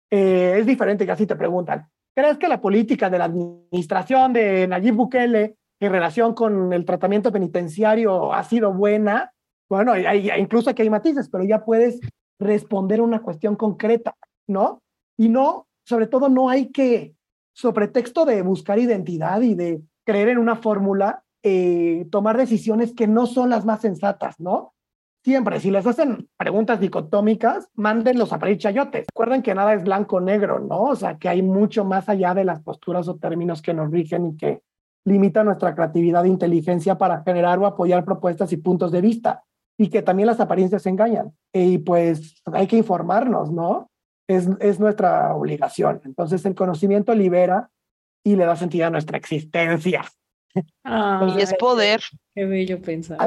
Eh, 0.10 0.58
es 0.60 0.66
diferente 0.66 1.06
que 1.06 1.12
así 1.12 1.26
te 1.26 1.36
preguntan, 1.36 1.90
¿Crees 2.14 2.38
que 2.38 2.48
la 2.48 2.60
política 2.60 3.10
de 3.10 3.18
la 3.18 3.26
administración 3.26 4.34
de 4.34 4.68
Nayib 4.68 4.96
Bukele 4.96 5.56
en 5.80 5.92
relación 5.92 6.34
con 6.34 6.74
el 6.74 6.86
tratamiento 6.86 7.32
penitenciario 7.32 8.34
ha 8.34 8.44
sido 8.44 8.74
buena? 8.74 9.32
Bueno, 9.70 9.94
incluso 10.38 10.70
aquí 10.70 10.82
hay 10.82 10.90
matices, 10.90 11.30
pero 11.30 11.46
ya 11.46 11.64
puedes 11.64 12.02
responder 12.40 13.00
una 13.02 13.22
cuestión 13.22 13.56
concreta, 13.56 14.18
¿no? 14.48 14.82
Y 15.18 15.30
no, 15.30 15.68
sobre 15.86 16.08
todo 16.08 16.28
no 16.28 16.50
hay 16.50 16.70
que, 16.72 17.16
sobre 17.54 17.88
texto 17.88 18.26
de 18.26 18.42
buscar 18.42 18.80
identidad 18.80 19.42
y 19.42 19.56
de 19.56 19.82
creer 20.06 20.30
en 20.30 20.40
una 20.40 20.58
fórmula, 20.58 21.24
eh, 21.44 22.08
tomar 22.12 22.38
decisiones 22.38 22.94
que 22.94 23.08
no 23.08 23.26
son 23.26 23.50
las 23.50 23.64
más 23.64 23.82
sensatas, 23.82 24.40
¿no? 24.40 24.74
Siempre, 25.24 25.60
si 25.60 25.70
les 25.70 25.86
hacen 25.86 26.28
preguntas 26.36 26.80
dicotómicas, 26.80 27.70
mándenlos 27.76 28.34
a 28.34 28.40
pedir 28.40 28.58
chayotes. 28.58 29.06
Recuerden 29.14 29.44
que 29.44 29.54
nada 29.54 29.74
es 29.76 29.84
blanco-negro, 29.84 30.60
¿no? 30.60 30.82
O 30.84 30.96
sea, 30.96 31.18
que 31.18 31.30
hay 31.30 31.44
mucho 31.44 31.86
más 31.86 32.10
allá 32.10 32.34
de 32.34 32.44
las 32.44 32.62
posturas 32.62 33.08
o 33.08 33.18
términos 33.18 33.62
que 33.62 33.74
nos 33.74 33.92
rigen 33.92 34.28
y 34.28 34.38
que 34.38 34.62
limitan 35.06 35.46
nuestra 35.46 35.76
creatividad 35.76 36.26
e 36.26 36.30
inteligencia 36.30 36.98
para 36.98 37.22
generar 37.24 37.60
o 37.60 37.68
apoyar 37.68 38.04
propuestas 38.04 38.52
y 38.52 38.58
puntos 38.58 38.92
de 38.92 39.02
vista. 39.02 39.44
Y 39.78 39.90
que 39.90 40.02
también 40.02 40.26
las 40.26 40.40
apariencias 40.40 40.86
engañan. 40.88 41.34
Y 41.54 41.78
pues 41.80 42.42
hay 42.52 42.66
que 42.66 42.78
informarnos, 42.78 43.52
¿no? 43.52 43.92
Es, 44.28 44.50
es 44.60 44.80
nuestra 44.80 45.36
obligación. 45.36 46.02
Entonces 46.04 46.44
el 46.46 46.56
conocimiento 46.56 47.14
libera 47.14 47.70
y 48.24 48.36
le 48.36 48.46
da 48.46 48.56
sentido 48.56 48.88
a 48.88 48.90
nuestra 48.90 49.18
existencia. 49.18 50.04
y 50.56 51.42
es 51.42 51.54
poder. 51.56 52.02
Qué 52.34 52.46
bello 52.46 52.82
pensar. 52.82 53.20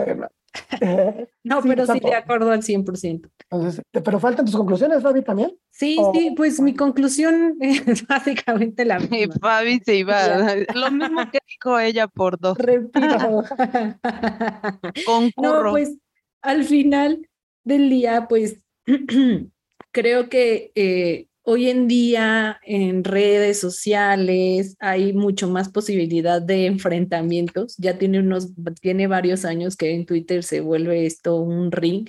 No, 1.43 1.63
pero 1.63 1.87
sí, 1.87 2.01
de 2.01 2.15
acuerdo 2.15 2.51
al 2.51 2.63
100%. 2.63 3.31
Entonces, 3.51 3.83
¿Pero 3.91 4.21
faltan 4.21 4.45
tus 4.45 4.57
conclusiones, 4.57 5.03
Fabi, 5.03 5.23
también? 5.23 5.57
Sí, 5.71 5.99
sí, 6.13 6.33
pues 6.37 6.61
mi 6.61 6.75
conclusión 6.75 7.57
es 7.61 8.07
básicamente 8.09 8.85
la 8.85 8.99
misma. 8.99 9.35
Fabi 9.41 9.81
se 9.85 9.97
iba, 9.97 10.55
lo 10.75 10.91
mismo 10.91 11.31
que 11.31 11.39
dijo 11.47 11.79
ella 11.79 12.09
por 12.09 12.39
dos. 12.39 12.57
Repito. 12.59 13.45
No, 15.37 15.71
pues 15.71 15.97
al 16.43 16.65
final 16.65 17.29
del 17.65 17.91
día, 17.91 18.27
pues 18.29 18.61
creo 19.93 20.29
que 20.29 20.73
eh, 20.75 21.29
Hoy 21.47 21.69
en 21.69 21.89
día 21.89 22.59
en 22.63 23.05
redes 23.05 23.61
sociales 23.61 24.77
hay 24.81 25.13
mucho 25.13 25.47
más 25.47 25.69
posibilidad 25.69 26.41
de 26.41 26.65
enfrentamientos. 26.65 27.77
Ya 27.77 27.99
tiene 27.99 28.21
unos, 28.21 28.53
tiene 28.81 29.09
varios 29.09 29.45
años 29.45 29.77
que 29.77 29.95
en 29.95 30.07
Twitter 30.07 30.43
se 30.43 30.63
vuelve 30.63 31.05
esto 31.05 31.37
un 31.37 31.71
ring, 31.71 32.09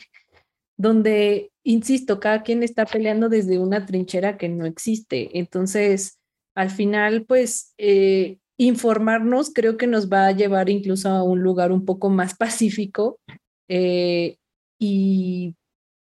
donde, 0.77 1.51
insisto, 1.63 2.21
cada 2.21 2.43
quien 2.43 2.63
está 2.63 2.85
peleando 2.85 3.27
desde 3.27 3.59
una 3.59 3.85
trinchera 3.85 4.37
que 4.37 4.47
no 4.47 4.65
existe. 4.65 5.37
Entonces, 5.37 6.17
al 6.55 6.69
final, 6.69 7.25
pues, 7.25 7.73
eh, 7.77 8.37
informarnos 8.57 9.51
creo 9.53 9.75
que 9.75 9.87
nos 9.87 10.09
va 10.09 10.27
a 10.27 10.31
llevar 10.31 10.69
incluso 10.69 11.09
a 11.09 11.23
un 11.23 11.41
lugar 11.41 11.73
un 11.73 11.83
poco 11.83 12.09
más 12.09 12.35
pacífico 12.37 13.19
eh, 13.67 14.37
y 14.79 15.55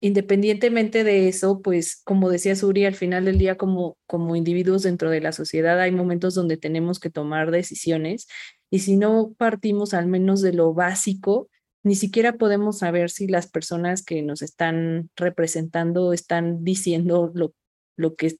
independientemente 0.04 1.02
de 1.02 1.28
eso, 1.28 1.62
pues 1.62 2.02
como 2.04 2.28
decía 2.28 2.54
Suri, 2.54 2.84
al 2.84 2.94
final 2.94 3.24
del 3.24 3.38
día 3.38 3.56
como, 3.56 3.96
como 4.06 4.36
individuos 4.36 4.82
dentro 4.82 5.08
de 5.08 5.22
la 5.22 5.32
sociedad 5.32 5.80
hay 5.80 5.92
momentos 5.92 6.34
donde 6.34 6.58
tenemos 6.58 7.00
que 7.00 7.08
tomar 7.08 7.50
decisiones 7.50 8.26
y 8.68 8.80
si 8.80 8.98
no 8.98 9.34
partimos 9.38 9.94
al 9.94 10.06
menos 10.06 10.42
de 10.42 10.52
lo 10.52 10.74
básico, 10.74 11.48
ni 11.82 11.94
siquiera 11.94 12.34
podemos 12.34 12.80
saber 12.80 13.08
si 13.08 13.28
las 13.28 13.48
personas 13.50 14.04
que 14.04 14.20
nos 14.20 14.42
están 14.42 15.08
representando 15.16 16.12
están 16.12 16.64
diciendo 16.64 17.32
lo, 17.34 17.54
lo 17.96 18.14
que 18.14 18.36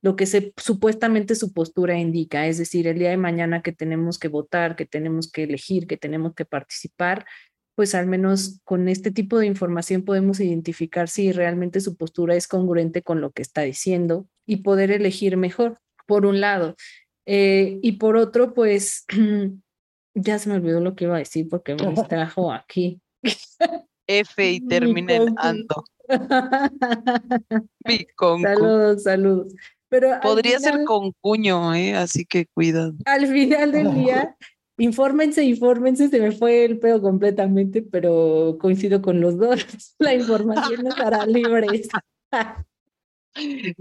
lo 0.00 0.16
que 0.16 0.24
se, 0.24 0.52
supuestamente 0.56 1.34
su 1.34 1.52
postura 1.52 1.98
indica, 1.98 2.46
es 2.46 2.56
decir, 2.56 2.86
el 2.86 2.98
día 2.98 3.10
de 3.10 3.16
mañana 3.18 3.62
que 3.62 3.72
tenemos 3.72 4.18
que 4.18 4.28
votar, 4.28 4.76
que 4.76 4.84
tenemos 4.86 5.30
que 5.30 5.44
elegir, 5.44 5.86
que 5.86 5.96
tenemos 5.96 6.34
que 6.34 6.44
participar, 6.44 7.24
pues 7.74 7.94
al 7.94 8.06
menos 8.06 8.60
con 8.64 8.88
este 8.88 9.10
tipo 9.10 9.38
de 9.38 9.46
información 9.46 10.02
podemos 10.02 10.40
identificar 10.40 11.08
si 11.08 11.32
realmente 11.32 11.80
su 11.80 11.96
postura 11.96 12.36
es 12.36 12.46
congruente 12.46 13.02
con 13.02 13.20
lo 13.20 13.32
que 13.32 13.42
está 13.42 13.62
diciendo 13.62 14.28
y 14.46 14.58
poder 14.58 14.90
elegir 14.90 15.36
mejor, 15.36 15.80
por 16.06 16.26
un 16.26 16.40
lado. 16.40 16.76
Eh, 17.26 17.78
y 17.82 17.92
por 17.92 18.16
otro, 18.16 18.54
pues 18.54 19.04
ya 20.14 20.38
se 20.38 20.48
me 20.48 20.56
olvidó 20.56 20.80
lo 20.80 20.94
que 20.94 21.04
iba 21.04 21.16
a 21.16 21.18
decir 21.18 21.48
porque 21.48 21.74
me 21.74 21.86
distrajo 21.90 22.52
aquí. 22.52 23.00
F 24.06 24.50
y 24.50 24.60
termina 24.68 25.14
en 25.14 25.34
ando. 25.38 25.84
saludos, 28.42 29.02
saludos. 29.02 29.54
Pero 29.88 30.10
Podría 30.22 30.58
ser 30.58 30.84
con 30.84 31.12
cuño, 31.20 31.74
¿eh? 31.74 31.94
así 31.94 32.24
que 32.24 32.46
cuidado. 32.46 32.94
Al 33.04 33.26
final 33.28 33.70
del 33.70 33.94
día, 33.94 34.36
infórmense, 34.78 35.44
infórmense, 35.44 36.08
se 36.08 36.20
me 36.20 36.32
fue 36.32 36.64
el 36.64 36.78
pedo 36.78 37.00
completamente, 37.00 37.82
pero 37.82 38.56
coincido 38.60 39.02
con 39.02 39.20
los 39.20 39.38
dos. 39.38 39.56
La 39.98 40.14
información 40.14 40.86
estará 40.86 41.26
libre. 41.26 41.82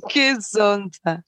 Qué 0.09 0.41
sonsa. 0.41 1.25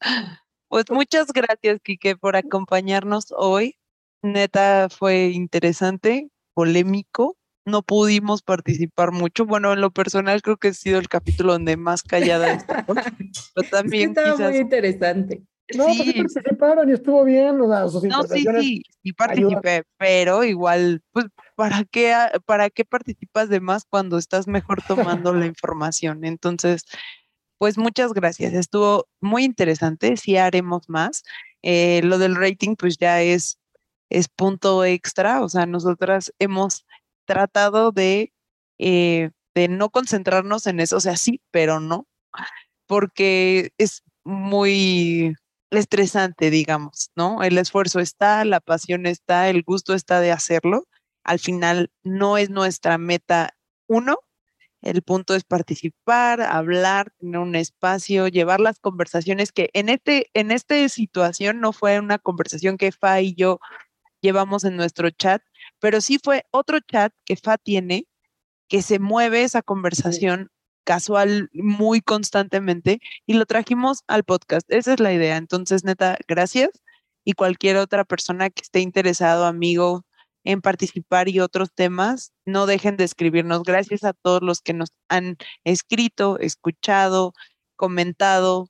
Pues 0.67 0.85
muchas 0.89 1.27
gracias, 1.31 1.79
Quique, 1.81 2.15
por 2.15 2.35
acompañarnos 2.35 3.33
hoy. 3.37 3.77
Neta, 4.21 4.89
fue 4.89 5.27
interesante, 5.27 6.29
polémico. 6.53 7.37
No 7.65 7.81
pudimos 7.81 8.43
participar 8.43 9.11
mucho. 9.11 9.45
Bueno, 9.45 9.73
en 9.73 9.81
lo 9.81 9.91
personal 9.91 10.41
creo 10.41 10.57
que 10.57 10.69
ha 10.69 10.73
sido 10.73 10.99
el 10.99 11.09
capítulo 11.09 11.53
donde 11.53 11.77
más 11.77 12.03
callada 12.03 12.53
está. 12.53 12.85
Pero 13.55 13.69
también 13.69 14.09
estaba 14.09 14.37
muy 14.37 14.57
interesante. 14.57 15.43
No, 15.73 15.85
pues 15.85 15.97
sí. 15.97 16.13
pues 16.21 16.33
participaron 16.33 16.89
y 16.89 16.93
estuvo 16.93 17.23
bien. 17.23 17.59
O 17.59 17.67
sea, 17.67 17.87
sus 17.89 18.03
no, 18.03 18.23
sí, 18.23 18.45
sí, 18.59 18.83
sí 19.03 19.13
participé, 19.13 19.83
pero 19.97 20.43
igual, 20.43 21.01
pues, 21.11 21.25
¿para 21.55 21.83
qué, 21.85 22.13
¿para 22.45 22.69
qué 22.69 22.85
participas 22.85 23.49
de 23.49 23.59
más 23.59 23.85
cuando 23.85 24.17
estás 24.17 24.47
mejor 24.47 24.83
tomando 24.83 25.33
la 25.33 25.45
información? 25.47 26.23
Entonces, 26.23 26.85
pues 27.57 27.77
muchas 27.77 28.13
gracias. 28.13 28.53
Estuvo 28.53 29.07
muy 29.21 29.43
interesante. 29.43 30.17
Sí 30.17 30.37
haremos 30.37 30.87
más. 30.87 31.23
Eh, 31.63 32.01
lo 32.03 32.19
del 32.19 32.35
rating, 32.35 32.75
pues 32.75 32.97
ya 32.97 33.21
es, 33.23 33.57
es 34.09 34.27
punto 34.27 34.85
extra. 34.85 35.41
O 35.41 35.49
sea, 35.49 35.65
nosotras 35.65 36.31
hemos 36.37 36.85
tratado 37.25 37.91
de, 37.91 38.33
eh, 38.77 39.31
de 39.55 39.67
no 39.67 39.89
concentrarnos 39.89 40.67
en 40.67 40.79
eso. 40.79 40.97
O 40.97 41.01
sea, 41.01 41.17
sí, 41.17 41.41
pero 41.49 41.79
no, 41.79 42.07
porque 42.85 43.71
es 43.79 44.03
muy 44.23 45.35
estresante, 45.77 46.49
digamos, 46.49 47.11
¿no? 47.15 47.43
El 47.43 47.57
esfuerzo 47.57 47.99
está, 47.99 48.45
la 48.45 48.59
pasión 48.59 49.05
está, 49.05 49.49
el 49.49 49.63
gusto 49.63 49.93
está 49.93 50.19
de 50.21 50.31
hacerlo. 50.31 50.87
Al 51.23 51.39
final 51.39 51.91
no 52.03 52.37
es 52.37 52.49
nuestra 52.49 52.97
meta 52.97 53.55
uno, 53.87 54.19
el 54.85 55.01
punto 55.01 55.33
es 55.35 55.43
participar, 55.43 56.41
hablar, 56.41 57.11
tener 57.19 57.39
un 57.39 57.55
espacio, 57.55 58.27
llevar 58.27 58.59
las 58.59 58.79
conversaciones 58.79 59.51
que 59.51 59.69
en 59.73 59.89
este 59.89 60.29
en 60.35 60.51
esta 60.51 60.87
situación 60.89 61.59
no 61.59 61.73
fue 61.73 61.99
una 61.99 62.19
conversación 62.19 62.77
que 62.77 62.91
Fa 62.91 63.19
y 63.21 63.33
yo 63.33 63.59
llevamos 64.21 64.63
en 64.63 64.75
nuestro 64.77 65.09
chat, 65.09 65.41
pero 65.79 66.01
sí 66.01 66.19
fue 66.23 66.45
otro 66.51 66.79
chat 66.81 67.13
que 67.25 67.35
Fa 67.35 67.57
tiene 67.57 68.07
que 68.67 68.81
se 68.83 68.99
mueve 68.99 69.43
esa 69.43 69.61
conversación 69.63 70.51
casual 70.85 71.49
muy 71.53 71.99
constantemente 71.99 73.01
y 73.25 73.33
lo 73.33 73.45
trajimos 73.45 74.03
al 74.07 74.23
podcast. 74.23 74.71
Esa 74.71 74.93
es 74.93 74.99
la 75.01 75.11
idea. 75.11 75.35
Entonces, 75.35 75.83
neta, 75.83 76.17
gracias. 76.27 76.69
Y 77.25 77.33
cualquier 77.33 77.77
otra 77.77 78.05
persona 78.05 78.49
que 78.49 78.61
esté 78.61 78.79
interesado, 78.79 79.45
amigo, 79.45 80.05
en 80.45 80.61
participar 80.61 81.27
y 81.27 81.39
otros 81.39 81.73
temas, 81.73 82.31
no 82.45 82.67
dejen 82.67 82.97
de 82.97 83.03
escribirnos. 83.03 83.63
Gracias 83.63 84.03
a 84.03 84.13
todos 84.13 84.41
los 84.41 84.61
que 84.61 84.73
nos 84.73 84.89
han 85.09 85.37
escrito, 85.63 86.39
escuchado, 86.39 87.33
comentado. 87.75 88.69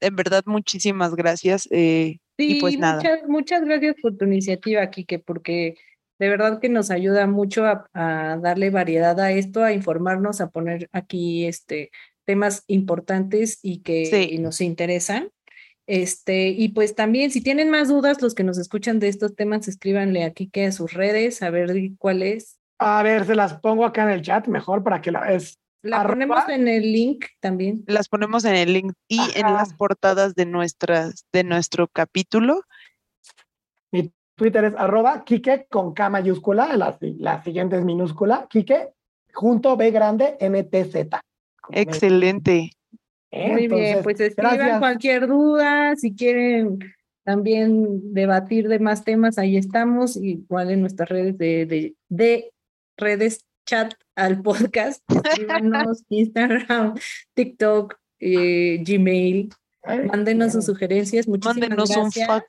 En 0.00 0.16
verdad, 0.16 0.44
muchísimas 0.46 1.14
gracias. 1.14 1.66
Eh, 1.72 2.18
y 2.36 2.60
pues 2.60 2.78
nada. 2.78 2.96
Muchas, 2.96 3.28
muchas 3.28 3.64
gracias 3.64 3.96
por 4.02 4.16
tu 4.16 4.26
iniciativa, 4.26 4.88
Kike, 4.90 5.20
porque 5.20 5.76
de 6.18 6.28
verdad 6.28 6.60
que 6.60 6.68
nos 6.68 6.90
ayuda 6.90 7.26
mucho 7.26 7.64
a, 7.64 8.38
darle 8.40 8.70
variedad 8.70 9.18
a 9.20 9.32
esto, 9.32 9.64
a 9.64 9.72
informarnos, 9.72 10.40
a 10.40 10.50
poner 10.50 10.88
aquí 10.92 11.46
este, 11.46 11.90
temas 12.24 12.64
importantes 12.66 13.58
y 13.62 13.82
que 13.82 14.36
nos 14.40 14.60
interesan. 14.60 15.30
Este, 15.86 16.48
y 16.48 16.70
pues 16.70 16.94
también, 16.94 17.30
si 17.30 17.42
tienen 17.42 17.70
más 17.70 17.88
dudas, 17.88 18.22
los 18.22 18.34
que 18.34 18.44
nos 18.44 18.58
escuchan 18.58 19.00
de 19.00 19.08
estos 19.08 19.34
temas, 19.34 19.68
escríbanle 19.68 20.24
aquí 20.24 20.48
que 20.48 20.66
a 20.66 20.72
sus 20.72 20.94
redes, 20.94 21.42
a 21.42 21.50
ver 21.50 21.70
cuál 21.98 22.22
es. 22.22 22.58
A 22.78 23.02
ver, 23.02 23.26
se 23.26 23.34
las 23.34 23.60
pongo 23.60 23.84
acá 23.84 24.04
en 24.04 24.10
el 24.10 24.22
chat 24.22 24.46
mejor 24.48 24.82
para 24.82 25.00
que 25.00 25.10
la 25.10 25.32
es. 25.32 25.58
La 25.82 26.02
ponemos 26.06 26.48
en 26.48 26.66
el 26.66 26.92
link 26.92 27.26
también. 27.40 27.84
Las 27.86 28.08
ponemos 28.08 28.46
en 28.46 28.54
el 28.54 28.72
link 28.72 28.94
y 29.06 29.20
en 29.34 29.52
las 29.52 29.74
portadas 29.74 30.34
de 30.34 30.46
nuestras, 30.46 31.26
de 31.30 31.44
nuestro 31.44 31.88
capítulo. 31.88 32.62
Twitter 34.36 34.64
es 34.64 34.74
arroba 34.76 35.24
Kike 35.24 35.66
con 35.70 35.94
K 35.94 36.10
mayúscula, 36.10 36.76
la, 36.76 36.98
la 37.00 37.42
siguiente 37.42 37.76
es 37.76 37.84
minúscula, 37.84 38.46
Kike, 38.48 38.90
junto 39.32 39.76
B 39.76 39.90
grande 39.90 40.36
MTZ. 40.40 41.16
Excelente. 41.70 42.70
Muy 43.32 43.66
bien, 43.66 44.00
pues 44.02 44.20
escriban 44.20 44.78
cualquier 44.78 45.26
duda, 45.26 45.96
si 45.96 46.14
quieren 46.14 46.78
también 47.24 48.12
debatir 48.12 48.68
de 48.68 48.78
más 48.78 49.02
temas, 49.02 49.38
ahí 49.38 49.56
estamos, 49.56 50.16
igual 50.16 50.70
en 50.70 50.82
nuestras 50.82 51.08
redes 51.08 51.38
de, 51.38 51.94
de, 52.08 52.52
redes 52.96 53.44
chat 53.66 53.94
al 54.14 54.42
podcast, 54.42 55.02
escríbanos 55.08 56.04
Instagram, 56.10 56.94
TikTok, 57.34 57.96
eh, 58.20 58.84
Gmail, 58.86 59.50
mándenos 60.06 60.52
sus 60.52 60.66
sugerencias, 60.66 61.26
muchísimas 61.26 61.68
mándenos 61.70 61.96
un 61.96 62.12
fax. 62.12 62.46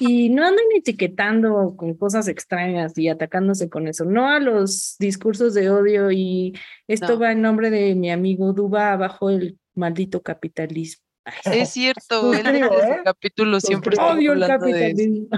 Y 0.00 0.30
no 0.30 0.44
anden 0.44 0.66
etiquetando 0.76 1.74
con 1.76 1.94
cosas 1.94 2.28
extrañas 2.28 2.96
y 2.96 3.08
atacándose 3.08 3.68
con 3.68 3.88
eso, 3.88 4.04
no 4.04 4.28
a 4.28 4.38
los 4.38 4.96
discursos 5.00 5.54
de 5.54 5.70
odio 5.70 6.12
y 6.12 6.54
esto 6.86 7.18
va 7.18 7.32
en 7.32 7.42
nombre 7.42 7.70
de 7.70 7.96
mi 7.96 8.10
amigo 8.10 8.52
Duba 8.52 8.92
abajo 8.92 9.30
el 9.30 9.58
maldito 9.74 10.22
capitalismo. 10.22 11.04
es 11.44 11.68
cierto, 11.70 12.32
el 12.32 12.46
¿eh? 12.46 13.00
capítulo 13.04 13.60
siempre 13.60 13.94
está 13.94 14.12
Odio 14.12 14.34
el 14.34 14.46
capitalismo. 14.46 15.28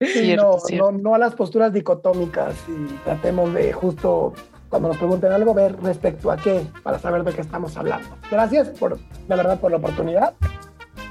no, 0.36 0.92
No, 0.92 1.14
a 1.14 1.18
las 1.18 1.34
posturas 1.34 1.72
dicotómicas 1.72 2.54
y 2.68 2.86
tratemos 3.04 3.52
de 3.52 3.72
justo 3.72 4.32
cuando 4.68 4.88
nos 4.88 4.96
pregunten 4.96 5.32
algo 5.32 5.52
ver 5.52 5.76
respecto 5.82 6.30
a 6.30 6.36
qué 6.36 6.64
para 6.84 7.00
saber 7.00 7.24
de 7.24 7.32
qué 7.32 7.40
estamos 7.40 7.76
hablando. 7.76 8.08
Gracias 8.30 8.68
por, 8.68 8.96
la 9.26 9.34
verdad, 9.34 9.58
por 9.58 9.72
la 9.72 9.78
oportunidad 9.78 10.34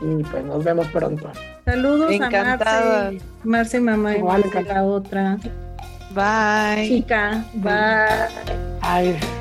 y 0.02 0.24
pues 0.24 0.44
nos 0.46 0.64
vemos 0.64 0.88
pronto. 0.88 1.32
Saludos 1.66 2.12
a 2.22 2.30
Marce, 2.30 3.22
Marce 3.44 3.80
mamá 3.80 4.18
y 4.18 4.24
Marce 4.24 4.64
la 4.64 4.84
otra. 4.84 5.38
Bye. 6.14 6.88
Chica, 6.88 7.44
bye. 7.54 8.80
Bye. 8.82 9.40